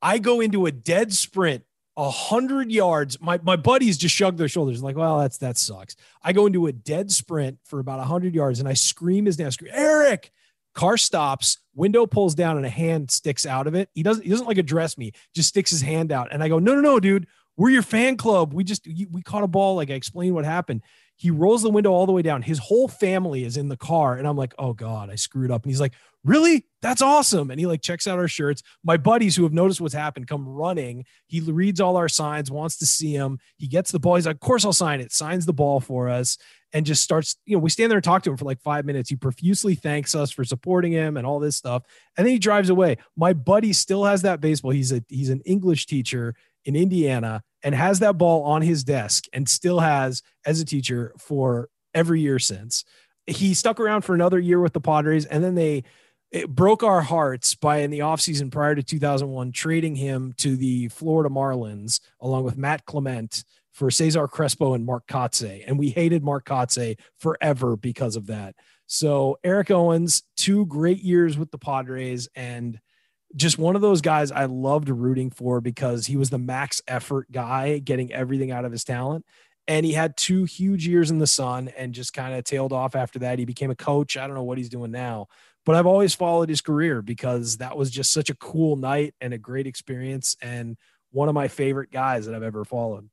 I 0.03 0.19
go 0.19 0.41
into 0.41 0.67
a 0.67 0.73
dead 0.73 1.15
sprint 1.15 1.65
a 1.97 2.11
hundred 2.11 2.73
yards. 2.73 3.21
My 3.21 3.39
my 3.43 3.57
buddies 3.57 3.97
just 3.97 4.15
shrugged 4.15 4.39
their 4.39 4.49
shoulders, 4.49 4.83
like, 4.83 4.97
well, 4.97 5.19
that's 5.19 5.39
that 5.39 5.59
sucks. 5.59 5.97
I 6.23 6.33
go 6.33 6.47
into 6.47 6.67
a 6.67 6.73
dead 6.73 7.11
sprint 7.11 7.59
for 7.65 7.79
about 7.79 8.01
a 8.01 8.05
hundred 8.05 8.35
yards 8.35 8.61
and 8.61 8.69
I 8.69 8.75
scream 8.75 9.27
his 9.27 9.39
name, 9.39 9.51
scream, 9.51 9.73
Eric. 9.75 10.31
Car 10.75 10.97
stops, 10.97 11.59
window 11.77 12.05
pulls 12.05 12.35
down, 12.35 12.57
and 12.57 12.67
a 12.67 12.71
hand 12.71 13.09
sticks 13.09 13.47
out 13.47 13.69
of 13.69 13.77
it. 13.77 13.89
He 13.95 14.03
doesn't 14.03 14.25
he 14.25 14.31
doesn't 14.31 14.47
like 14.47 14.59
address 14.59 14.99
me, 14.99 15.13
just 15.33 15.49
sticks 15.49 15.71
his 15.71 15.83
hand 15.83 16.11
out. 16.11 16.33
And 16.33 16.43
I 16.43 16.49
go, 16.49 16.59
no, 16.59 16.75
no, 16.75 16.81
no, 16.81 16.99
dude, 16.99 17.29
we're 17.57 17.71
your 17.71 17.83
fan 17.83 18.17
club. 18.17 18.53
We 18.53 18.65
just 18.65 18.87
we 18.87 19.23
caught 19.23 19.45
a 19.45 19.49
ball. 19.49 19.77
Like 19.77 19.91
I 19.91 19.95
explained 19.95 20.35
what 20.35 20.45
happened. 20.45 20.83
He 21.17 21.31
rolls 21.31 21.63
the 21.63 21.71
window 21.71 21.93
all 21.93 22.07
the 22.07 22.13
way 22.13 22.23
down. 22.23 22.43
His 22.43 22.59
whole 22.59 22.89
family 22.89 23.45
is 23.45 23.57
in 23.57 23.69
the 23.69 23.77
car. 23.77 24.17
And 24.17 24.27
I'm 24.27 24.37
like, 24.37 24.55
oh 24.59 24.73
God, 24.73 25.11
I 25.11 25.15
screwed 25.15 25.51
up. 25.51 25.63
And 25.63 25.71
he's 25.71 25.81
like, 25.81 25.95
really? 26.25 26.67
That's 26.83 27.03
awesome. 27.03 27.51
And 27.51 27.61
he 27.61 27.67
like 27.67 27.83
checks 27.83 28.07
out 28.07 28.19
our 28.19 28.29
shirts. 28.29 28.63
My 28.83 28.97
buddies 28.97 29.37
who 29.37 29.45
have 29.45 29.53
noticed 29.53 29.81
what's 29.81 29.95
happened 29.95 30.27
come 30.27 30.49
running. 30.49 31.05
He 31.27 31.41
reads 31.41 31.81
all 31.81 31.97
our 31.97 32.09
signs, 32.09 32.51
wants 32.51 32.79
to 32.79 32.87
see 32.87 33.13
him. 33.13 33.39
He 33.57 33.69
gets 33.69 33.93
the 33.93 34.01
ball. 34.01 34.17
He's 34.17 34.27
like, 34.27 34.37
of 34.37 34.41
course 34.41 34.65
I'll 34.65 34.73
sign 34.73 35.01
it, 35.01 35.13
signs 35.13 35.47
the 35.47 35.53
ball 35.53 35.81
for 35.81 36.09
us 36.09 36.37
and 36.73 36.85
just 36.85 37.05
starts, 37.05 37.37
you 37.47 37.57
know, 37.57 37.61
we 37.61 37.71
stand 37.71 37.91
there 37.91 37.99
and 37.99 38.05
talk 38.05 38.25
to 38.25 38.31
him 38.31 38.37
for 38.37 38.45
like 38.45 38.61
five 38.61 38.85
minutes. 38.85 39.09
He 39.09 39.17
profusely 39.17 39.77
thanks 39.77 40.15
us 40.15 40.33
for 40.33 40.45
supporting 40.45 40.93
him 40.93 41.17
and 41.17 41.25
all 41.25 41.39
this 41.39 41.57
stuff. 41.57 41.85
And 42.19 42.27
then 42.27 42.33
he 42.33 42.39
drives 42.41 42.69
away. 42.69 42.99
My 43.17 43.33
buddy 43.33 43.73
still 43.73 44.05
has 44.05 44.23
that 44.23 44.41
baseball. 44.41 44.73
He's 44.73 44.93
a 44.93 45.03
he's 45.09 45.31
an 45.31 45.41
English 45.47 45.87
teacher 45.87 46.35
in 46.65 46.77
Indiana 46.77 47.43
and 47.63 47.75
has 47.75 47.99
that 48.01 48.19
ball 48.19 48.43
on 48.45 48.63
his 48.63 48.85
desk 48.85 49.25
and 49.33 49.49
still 49.49 49.81
has 49.81 50.23
as 50.45 50.61
a 50.61 50.65
teacher 50.65 51.15
for 51.19 51.69
every 51.95 52.21
year 52.21 52.39
since. 52.39 52.85
he 53.27 53.55
stuck 53.55 53.81
around 53.81 54.03
for 54.03 54.15
another 54.15 54.39
year 54.39 54.61
with 54.61 54.75
the 54.75 54.81
Padres, 54.81 55.25
and 55.25 55.43
then 55.43 55.55
they 55.55 55.85
it 56.31 56.49
broke 56.49 56.83
our 56.83 57.01
hearts 57.01 57.55
by 57.55 57.79
in 57.79 57.93
the 57.93 58.01
offseason 58.01 58.51
prior 58.51 58.75
to 58.75 58.83
2001 58.83 59.53
trading 59.53 59.95
him 59.95 60.35
to 60.39 60.57
the 60.57 60.89
Florida 60.89 61.33
Marlins 61.33 62.01
along 62.21 62.43
with 62.43 62.59
Matt 62.59 62.85
Clement 62.87 63.45
for 63.73 63.89
Cesar 63.89 64.27
Crespo 64.27 64.75
and 64.75 64.85
Mark 64.85 65.07
Kotsay. 65.07 65.63
And 65.65 65.79
we 65.79 65.91
hated 65.91 66.25
Mark 66.25 66.45
Kotsay 66.45 66.99
forever 67.19 67.77
because 67.77 68.17
of 68.17 68.27
that. 68.27 68.57
So 68.87 69.39
Eric 69.45 69.71
Owens, 69.71 70.25
two 70.37 70.67
great 70.67 71.03
years 71.03 71.39
with 71.39 71.53
the 71.53 71.59
Padres 71.59 72.29
and 72.35 72.81
just 73.37 73.59
one 73.59 73.75
of 73.75 73.83
those 73.83 74.01
guys 74.01 74.31
I 74.31 74.45
loved 74.45 74.89
rooting 74.89 75.31
for 75.31 75.61
because 75.61 76.07
he 76.07 76.17
was 76.17 76.31
the 76.31 76.39
max 76.39 76.81
effort 76.87 77.31
guy, 77.33 77.79
getting 77.79 78.13
everything 78.13 78.51
out 78.51 78.65
of 78.65 78.73
his 78.73 78.85
talent. 78.85 79.25
And 79.67 79.85
he 79.87 79.93
had 79.93 80.17
two 80.17 80.45
huge 80.45 80.87
years 80.87 81.11
in 81.11 81.19
the 81.19 81.27
sun 81.27 81.69
and 81.77 81.95
just 81.95 82.13
kind 82.13 82.35
of 82.35 82.45
tailed 82.45 82.73
off 82.73 82.95
after 82.95 83.21
that. 83.21 83.39
He 83.39 83.45
became 83.45 83.71
a 83.71 83.77
coach. 83.77 84.17
I 84.17 84.27
don't 84.27 84.37
know 84.37 84.43
what 84.43 84.59
he's 84.59 84.69
doing 84.69 84.91
now, 84.91 85.27
but 85.65 85.75
I've 85.75 85.87
always 85.87 86.15
followed 86.15 86.49
his 86.51 86.61
career 86.61 87.01
because 87.03 87.57
that 87.57 87.77
was 87.77 87.91
just 87.91 88.13
such 88.13 88.29
a 88.29 88.37
cool 88.37 88.77
night 88.77 89.15
and 89.21 89.33
a 89.33 89.39
great 89.39 89.67
experience 89.67 90.37
and 90.43 90.77
one 91.13 91.29
of 91.29 91.35
my 91.35 91.49
favorite 91.49 91.91
guys 91.91 92.27
that 92.27 92.35
I've 92.35 92.43
ever 92.43 92.65
followed 92.65 93.09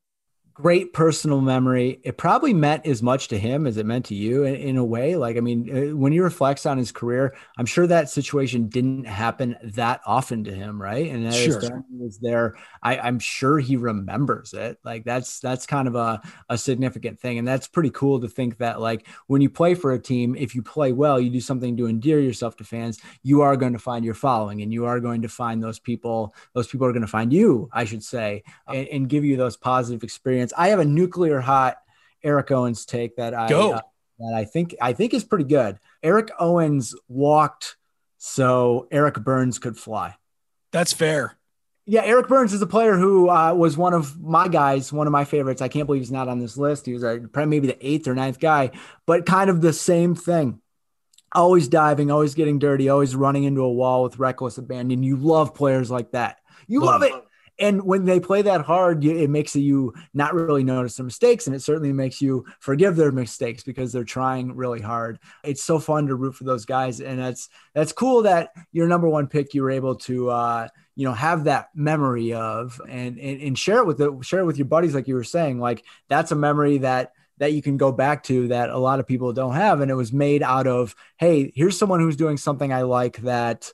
great 0.62 0.94
personal 0.94 1.42
memory. 1.42 2.00
It 2.04 2.18
probably 2.18 2.54
meant 2.54 2.86
as 2.86 3.02
much 3.02 3.30
to 3.30 3.40
him 3.40 3.66
as 3.66 3.78
it 3.78 3.86
meant 3.86 4.06
to 4.06 4.16
you 4.16 4.44
in, 4.44 4.56
in, 4.56 4.78
a 4.78 4.86
way. 4.86 5.16
Like, 5.16 5.36
I 5.36 5.40
mean, 5.40 5.70
uh, 5.92 5.96
when 5.96 6.12
he 6.12 6.20
reflects 6.20 6.68
on 6.68 6.78
his 6.78 6.92
career, 6.92 7.34
I'm 7.58 7.66
sure 7.66 7.88
that 7.88 8.10
situation 8.10 8.68
didn't 8.68 9.06
happen 9.06 9.58
that 9.64 10.02
often 10.06 10.44
to 10.44 10.54
him, 10.54 10.80
right? 10.80 11.10
And 11.10 11.26
as 11.26 11.36
sure. 11.36 11.84
was 11.90 12.20
there, 12.20 12.56
I, 12.84 13.08
am 13.08 13.18
sure 13.18 13.58
he 13.58 13.76
remembers 13.76 14.54
it. 14.54 14.78
Like, 14.84 15.04
that's 15.04 15.40
that's 15.40 15.66
kind 15.66 15.88
of 15.88 15.96
a, 15.96 16.22
a 16.50 16.58
significant 16.58 17.20
thing, 17.20 17.40
and 17.40 17.48
that's 17.48 17.68
pretty 17.68 17.90
cool 17.90 18.22
to 18.22 18.28
think 18.28 18.60
that 18.60 18.80
like 18.80 19.08
when 19.28 19.42
you 19.42 19.50
play 19.50 19.74
for 19.74 19.94
a 19.94 20.00
team, 20.00 20.36
if 20.36 20.54
you 20.54 20.62
play 20.62 20.92
well, 20.92 21.20
you 21.20 21.32
do 21.32 21.42
something 21.42 21.76
to 21.78 21.88
endear 21.88 22.20
yourself 22.20 22.56
to 22.58 22.64
fans, 22.64 23.00
you 23.24 23.42
are 23.42 23.58
going 23.58 23.74
to 23.74 23.80
find 23.80 24.06
your 24.06 24.14
following, 24.14 24.62
and 24.62 24.72
you 24.72 24.86
are 24.86 25.00
going 25.00 25.24
to 25.24 25.30
find 25.30 25.64
those 25.64 25.80
people. 25.80 26.36
Those 26.54 26.68
people 26.68 26.86
are 26.86 26.92
going 26.92 27.02
to 27.02 27.08
find 27.08 27.34
you, 27.34 27.68
I 27.74 27.86
should 27.86 28.04
say, 28.04 28.44
and, 28.68 28.88
and 28.90 29.10
give 29.10 29.26
you 29.26 29.38
those 29.38 29.58
positive 29.58 30.04
experiences 30.04 30.51
I 30.56 30.70
have 30.70 30.80
a 30.80 30.86
nuclear 30.86 31.40
hot 31.40 31.78
Eric 32.24 32.52
Owens 32.52 32.86
take 32.86 33.16
that 33.18 33.34
I 33.34 33.48
uh, 33.54 33.82
that 34.20 34.34
I 34.36 34.46
think 34.46 34.76
I 34.82 34.94
think 34.94 35.14
is 35.14 35.24
pretty 35.24 35.46
good. 35.46 35.80
Eric 36.04 36.30
Owens 36.40 36.96
walked 37.08 37.78
so 38.18 38.88
Eric 38.92 39.16
Byrnes 39.16 39.60
could 39.60 39.78
fly. 39.78 40.16
That's 40.72 40.94
fair. 40.94 41.38
Yeah, 41.86 42.04
Eric 42.04 42.28
Byrnes 42.28 42.54
is 42.54 42.62
a 42.62 42.68
player 42.68 42.96
who 42.96 43.30
uh, 43.30 43.54
was 43.54 43.76
one 43.76 43.94
of 43.94 44.22
my 44.22 44.48
guys, 44.48 44.94
one 44.94 45.08
of 45.08 45.12
my 45.12 45.26
favorites. 45.26 45.62
I 45.62 45.68
can't 45.68 45.88
believe 45.88 46.04
he's 46.04 46.12
not 46.12 46.28
on 46.28 46.40
this 46.40 46.56
list. 46.56 46.86
He 46.86 46.94
was 46.94 47.04
a, 47.04 47.20
probably 47.20 47.50
maybe 47.50 47.68
the 47.68 47.86
eighth 47.86 48.08
or 48.08 48.14
ninth 48.14 48.40
guy, 48.40 48.72
but 49.08 49.26
kind 49.26 49.50
of 49.50 49.62
the 49.62 49.74
same 49.74 50.14
thing. 50.14 50.62
Always 51.34 51.68
diving, 51.68 52.12
always 52.12 52.36
getting 52.36 52.60
dirty, 52.60 52.90
always 52.90 53.16
running 53.16 53.46
into 53.46 53.62
a 53.62 53.72
wall 53.72 54.04
with 54.04 54.20
reckless 54.20 54.58
abandon. 54.58 55.02
You 55.02 55.16
love 55.16 55.56
players 55.56 55.90
like 55.90 56.12
that. 56.12 56.38
You 56.68 56.82
love, 56.82 57.02
love 57.02 57.04
it 57.04 57.24
and 57.60 57.84
when 57.84 58.06
they 58.06 58.20
play 58.20 58.42
that 58.42 58.62
hard, 58.62 59.04
it 59.06 59.30
makes 59.30 59.56
you 59.56 59.94
not 60.14 60.34
really 60.34 60.64
notice 60.64 60.96
their 60.96 61.06
mistakes, 61.06 61.48
and 61.48 61.56
it 61.56 61.62
certainly 61.62 61.94
makes 61.94 62.22
you 62.22 62.46
forgive 62.60 62.96
their 62.96 63.12
mistakes 63.12 63.64
because 63.64 63.92
they're 63.92 64.04
trying 64.04 64.56
really 64.56 64.82
hard. 64.82 65.20
It's 65.44 65.64
so 65.64 65.80
fun 65.80 66.08
to 66.08 66.16
root 66.16 66.36
for 66.36 66.44
those 66.44 66.66
guys, 66.66 67.02
and 67.02 67.20
that's 67.20 67.50
that's 67.74 67.94
cool 67.94 68.24
that 68.24 68.50
your 68.72 68.88
number 68.88 69.08
one 69.08 69.28
pick 69.28 69.54
you 69.54 69.64
were 69.64 69.72
able 69.72 69.96
to 69.96 70.30
uh, 70.30 70.68
you 70.96 71.06
know 71.06 71.14
have 71.14 71.46
that 71.46 71.70
memory 71.76 72.34
of 72.34 72.82
and, 72.88 73.20
and 73.20 73.42
and 73.42 73.60
share 73.60 73.80
it 73.80 73.88
with 73.88 73.98
the 73.98 74.18
share 74.22 74.40
it 74.40 74.46
with 74.46 74.58
your 74.58 74.66
buddies, 74.66 74.96
like 74.96 75.08
you 75.08 75.16
were 75.16 75.24
saying. 75.24 75.60
Like 75.60 75.84
that's 76.10 76.32
a 76.32 76.36
memory 76.36 76.80
that 76.80 77.14
that 77.38 77.54
you 77.54 77.62
can 77.62 77.78
go 77.78 77.92
back 77.92 78.22
to 78.22 78.50
that 78.50 78.70
a 78.70 78.78
lot 78.78 79.00
of 79.00 79.08
people 79.08 79.34
don't 79.34 79.56
have, 79.56 79.82
and 79.82 79.92
it 79.92 79.96
was 79.96 80.14
made 80.14 80.44
out 80.44 80.68
of 80.68 80.96
hey, 81.18 81.52
here's 81.56 81.78
someone 81.78 82.00
who's 82.00 82.16
doing 82.16 82.38
something 82.38 82.72
I 82.72 82.84
like 82.84 83.18
that 83.18 83.72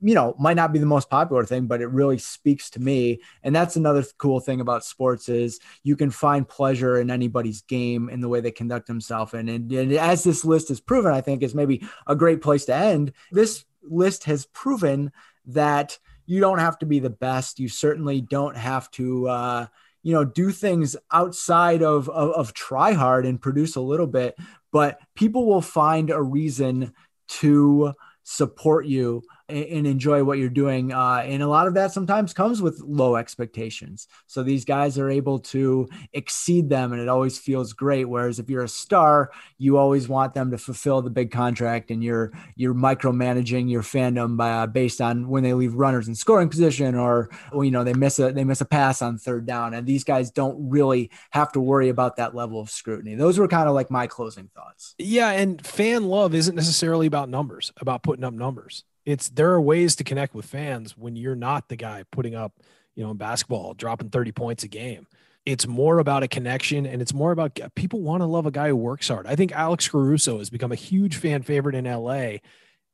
you 0.00 0.14
know, 0.14 0.34
might 0.38 0.56
not 0.56 0.72
be 0.72 0.78
the 0.78 0.86
most 0.86 1.10
popular 1.10 1.44
thing, 1.44 1.66
but 1.66 1.80
it 1.80 1.88
really 1.88 2.18
speaks 2.18 2.70
to 2.70 2.80
me. 2.80 3.20
And 3.42 3.54
that's 3.54 3.76
another 3.76 4.04
cool 4.16 4.40
thing 4.40 4.60
about 4.60 4.84
sports 4.84 5.28
is 5.28 5.60
you 5.82 5.96
can 5.96 6.10
find 6.10 6.48
pleasure 6.48 6.98
in 6.98 7.10
anybody's 7.10 7.62
game 7.62 8.08
in 8.08 8.20
the 8.20 8.28
way 8.28 8.40
they 8.40 8.50
conduct 8.50 8.86
themselves. 8.86 9.34
And, 9.34 9.50
and, 9.50 9.70
and 9.72 9.92
as 9.92 10.24
this 10.24 10.44
list 10.44 10.68
has 10.68 10.80
proven, 10.80 11.12
I 11.12 11.20
think 11.20 11.42
is 11.42 11.54
maybe 11.54 11.86
a 12.06 12.16
great 12.16 12.40
place 12.40 12.64
to 12.66 12.74
end. 12.74 13.12
This 13.30 13.64
list 13.82 14.24
has 14.24 14.46
proven 14.46 15.12
that 15.46 15.98
you 16.26 16.40
don't 16.40 16.58
have 16.58 16.78
to 16.78 16.86
be 16.86 16.98
the 16.98 17.10
best. 17.10 17.58
You 17.58 17.68
certainly 17.68 18.20
don't 18.20 18.56
have 18.56 18.90
to, 18.92 19.28
uh, 19.28 19.66
you 20.02 20.12
know, 20.12 20.24
do 20.24 20.50
things 20.50 20.96
outside 21.12 21.82
of, 21.82 22.08
of, 22.08 22.30
of 22.32 22.54
try 22.54 22.92
hard 22.92 23.26
and 23.26 23.40
produce 23.40 23.76
a 23.76 23.80
little 23.80 24.06
bit, 24.06 24.36
but 24.72 24.98
people 25.14 25.46
will 25.46 25.62
find 25.62 26.10
a 26.10 26.22
reason 26.22 26.94
to 27.28 27.94
support 28.22 28.86
you 28.86 29.22
and 29.48 29.86
enjoy 29.86 30.22
what 30.22 30.38
you're 30.38 30.50
doing. 30.50 30.92
Uh, 30.92 31.22
and 31.24 31.42
a 31.42 31.48
lot 31.48 31.66
of 31.66 31.74
that 31.74 31.92
sometimes 31.92 32.34
comes 32.34 32.60
with 32.60 32.80
low 32.80 33.16
expectations. 33.16 34.06
So 34.26 34.42
these 34.42 34.64
guys 34.64 34.98
are 34.98 35.10
able 35.10 35.38
to 35.40 35.88
exceed 36.12 36.68
them, 36.68 36.92
and 36.92 37.00
it 37.00 37.08
always 37.08 37.38
feels 37.38 37.72
great. 37.72 38.04
Whereas 38.04 38.38
if 38.38 38.50
you're 38.50 38.64
a 38.64 38.68
star, 38.68 39.30
you 39.56 39.78
always 39.78 40.08
want 40.08 40.34
them 40.34 40.50
to 40.50 40.58
fulfill 40.58 41.00
the 41.00 41.10
big 41.10 41.30
contract, 41.30 41.90
and 41.90 42.02
you're 42.04 42.32
you're 42.56 42.74
micromanaging 42.74 43.70
your 43.70 43.82
fandom 43.82 44.36
by, 44.36 44.50
uh, 44.50 44.66
based 44.66 45.00
on 45.00 45.28
when 45.28 45.42
they 45.42 45.54
leave 45.54 45.74
runners 45.74 46.08
in 46.08 46.14
scoring 46.14 46.48
position, 46.48 46.94
or 46.94 47.30
you 47.54 47.70
know 47.70 47.84
they 47.84 47.94
miss 47.94 48.18
a 48.18 48.32
they 48.32 48.44
miss 48.44 48.60
a 48.60 48.66
pass 48.66 49.00
on 49.00 49.18
third 49.18 49.46
down. 49.46 49.72
And 49.72 49.86
these 49.86 50.04
guys 50.04 50.30
don't 50.30 50.68
really 50.68 51.10
have 51.30 51.52
to 51.52 51.60
worry 51.60 51.88
about 51.88 52.16
that 52.16 52.34
level 52.34 52.60
of 52.60 52.70
scrutiny. 52.70 53.14
Those 53.14 53.38
were 53.38 53.48
kind 53.48 53.68
of 53.68 53.74
like 53.74 53.90
my 53.90 54.06
closing 54.06 54.48
thoughts. 54.54 54.94
Yeah, 54.98 55.30
and 55.30 55.64
fan 55.64 56.04
love 56.04 56.34
isn't 56.34 56.54
necessarily 56.54 57.06
about 57.06 57.28
numbers, 57.30 57.72
about 57.80 58.02
putting 58.02 58.24
up 58.24 58.34
numbers 58.34 58.84
it's 59.08 59.30
there 59.30 59.52
are 59.52 59.60
ways 59.60 59.96
to 59.96 60.04
connect 60.04 60.34
with 60.34 60.44
fans 60.44 60.96
when 60.96 61.16
you're 61.16 61.34
not 61.34 61.68
the 61.68 61.76
guy 61.76 62.04
putting 62.12 62.34
up, 62.34 62.52
you 62.94 63.02
know, 63.02 63.10
in 63.10 63.16
basketball, 63.16 63.72
dropping 63.72 64.10
30 64.10 64.32
points 64.32 64.64
a 64.64 64.68
game. 64.68 65.06
It's 65.46 65.66
more 65.66 65.98
about 65.98 66.22
a 66.22 66.28
connection 66.28 66.84
and 66.84 67.00
it's 67.00 67.14
more 67.14 67.32
about 67.32 67.58
people 67.74 68.02
want 68.02 68.20
to 68.20 68.26
love 68.26 68.44
a 68.44 68.50
guy 68.50 68.68
who 68.68 68.76
works 68.76 69.08
hard. 69.08 69.26
I 69.26 69.34
think 69.34 69.52
Alex 69.52 69.88
Caruso 69.88 70.38
has 70.38 70.50
become 70.50 70.72
a 70.72 70.76
huge 70.76 71.16
fan 71.16 71.42
favorite 71.42 71.74
in 71.74 71.86
LA. 71.86 72.38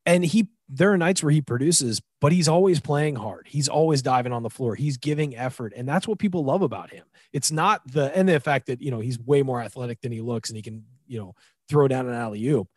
And 0.05 0.23
he 0.23 0.47
there 0.69 0.93
are 0.93 0.97
nights 0.97 1.21
where 1.21 1.33
he 1.33 1.41
produces, 1.41 2.01
but 2.21 2.31
he's 2.31 2.47
always 2.47 2.79
playing 2.79 3.17
hard. 3.17 3.47
He's 3.49 3.67
always 3.67 4.01
diving 4.01 4.31
on 4.31 4.41
the 4.41 4.49
floor. 4.49 4.75
He's 4.75 4.97
giving 4.97 5.35
effort. 5.35 5.73
And 5.75 5.87
that's 5.87 6.07
what 6.07 6.17
people 6.17 6.45
love 6.45 6.61
about 6.61 6.91
him. 6.91 7.03
It's 7.33 7.51
not 7.51 7.81
the 7.91 8.15
and 8.17 8.29
the 8.29 8.39
fact 8.39 8.67
that, 8.67 8.81
you 8.81 8.89
know, 8.89 9.01
he's 9.01 9.19
way 9.19 9.43
more 9.43 9.61
athletic 9.61 9.99
than 9.99 10.13
he 10.13 10.21
looks 10.21 10.49
and 10.49 10.55
he 10.55 10.63
can, 10.63 10.85
you 11.07 11.19
know, 11.19 11.35
throw 11.67 11.89
down 11.89 12.07
an 12.07 12.13
alley 12.13 12.47
oop. 12.47 12.69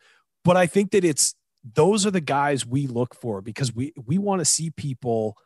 But 0.43 0.57
I 0.57 0.67
think 0.67 0.91
that 0.91 1.05
it's 1.05 1.35
those 1.75 2.05
are 2.05 2.11
the 2.11 2.21
guys 2.21 2.65
we 2.65 2.87
look 2.87 3.15
for 3.15 3.41
because 3.41 3.73
we 3.73 3.93
we 4.05 4.17
want 4.17 4.39
to 4.39 4.45
see 4.45 4.69
people 4.69 5.37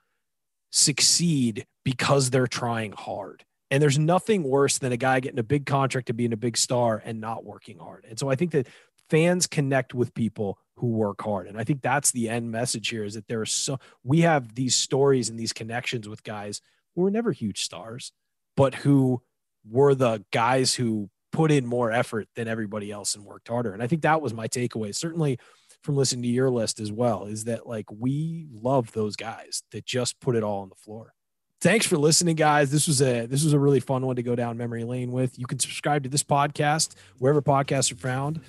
succeed 0.72 1.66
because 1.86 2.30
they're 2.30 2.48
trying 2.48 2.92
hard. 2.94 3.44
And 3.70 3.82
there's 3.82 3.98
nothing 3.98 4.44
worse 4.44 4.78
than 4.78 4.92
a 4.92 4.98
guy 4.98 5.20
getting 5.20 5.40
a 5.40 5.44
big 5.44 5.66
contract 5.66 6.08
to 6.08 6.14
being 6.14 6.34
a 6.34 6.38
big 6.38 6.58
star 6.58 7.02
and 7.04 7.20
not 7.20 7.44
working 7.44 7.80
hard. 7.80 8.06
And 8.08 8.20
so 8.20 8.30
I 8.30 8.36
think 8.36 8.52
that 8.52 8.68
fans 9.10 9.48
connect 9.48 9.94
with 9.94 10.14
people 10.14 10.60
who 10.78 10.88
work 10.88 11.22
hard. 11.22 11.48
And 11.48 11.58
I 11.58 11.64
think 11.64 11.82
that's 11.82 12.12
the 12.12 12.30
end 12.30 12.52
message 12.52 12.90
here 12.90 13.04
is 13.04 13.14
that 13.16 13.28
there 13.28 13.42
are 13.42 13.46
so 13.46 13.80
we 14.04 14.22
have 14.22 14.56
these 14.56 14.76
stories 14.76 15.30
and 15.30 15.40
these 15.40 15.54
connections 15.54 16.08
with 16.08 16.24
guys 16.24 16.62
who 16.96 17.02
were 17.02 17.12
never 17.12 17.32
huge 17.32 17.62
stars, 17.62 18.12
but 18.56 18.76
who 18.76 19.22
were 19.68 19.96
the 19.96 20.24
guys 20.32 20.76
who 20.76 21.10
put 21.32 21.52
in 21.52 21.66
more 21.66 21.92
effort 21.92 22.28
than 22.36 22.48
everybody 22.48 22.92
else 22.92 23.16
and 23.16 23.26
worked 23.26 23.48
harder. 23.48 23.74
And 23.74 23.82
I 23.82 23.88
think 23.88 24.04
that 24.04 24.22
was 24.22 24.34
my 24.34 24.48
takeaway. 24.48 24.94
Certainly 24.94 25.40
from 25.84 25.96
listening 25.98 26.24
to 26.24 26.30
your 26.30 26.50
list 26.50 26.80
as 26.80 26.92
well 26.92 27.26
is 27.26 27.44
that 27.44 27.68
like 27.68 27.86
we 27.92 28.48
love 28.52 28.92
those 28.94 29.16
guys 29.16 29.64
that 29.72 29.86
just 29.86 30.20
put 30.20 30.36
it 30.36 30.44
all 30.44 30.62
on 30.62 30.70
the 30.70 30.76
floor. 30.76 31.14
Thanks 31.62 31.86
for 31.86 31.98
listening, 31.98 32.36
guys. 32.36 32.72
This 32.72 32.88
was 32.88 33.02
a 33.02 33.26
this 33.26 33.44
was 33.44 33.54
a 33.54 33.60
really 33.60 33.80
fun 33.80 34.06
one 34.06 34.16
to 34.16 34.24
go 34.24 34.36
down 34.36 34.58
memory 34.58 34.84
lane 34.84 35.12
with. 35.12 35.38
You 35.38 35.46
can 35.46 35.60
subscribe 35.60 36.04
to 36.04 36.10
this 36.10 36.24
podcast 36.24 36.96
wherever 37.20 37.42
podcasts 37.42 37.92
are 37.92 37.96
found. 37.96 38.42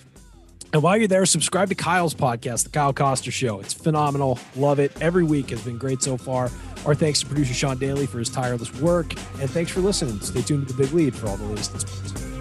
And 0.72 0.82
while 0.82 0.96
you're 0.96 1.06
there, 1.06 1.24
subscribe 1.24 1.68
to 1.68 1.76
Kyle's 1.76 2.14
podcast, 2.14 2.64
The 2.64 2.70
Kyle 2.70 2.92
Koster 2.92 3.30
Show. 3.30 3.60
It's 3.60 3.72
phenomenal. 3.72 4.40
Love 4.56 4.80
it. 4.80 4.90
Every 5.00 5.22
week 5.22 5.50
has 5.50 5.62
been 5.62 5.78
great 5.78 6.02
so 6.02 6.16
far. 6.16 6.50
Our 6.84 6.96
thanks 6.96 7.20
to 7.20 7.26
producer 7.26 7.54
Sean 7.54 7.78
Daly 7.78 8.06
for 8.06 8.18
his 8.18 8.28
tireless 8.28 8.74
work. 8.80 9.12
And 9.40 9.48
thanks 9.48 9.70
for 9.70 9.78
listening. 9.80 10.20
Stay 10.20 10.42
tuned 10.42 10.66
to 10.66 10.74
the 10.74 10.82
big 10.82 10.92
lead 10.92 11.14
for 11.14 11.28
all 11.28 11.36
the 11.36 11.44
latest. 11.44 12.33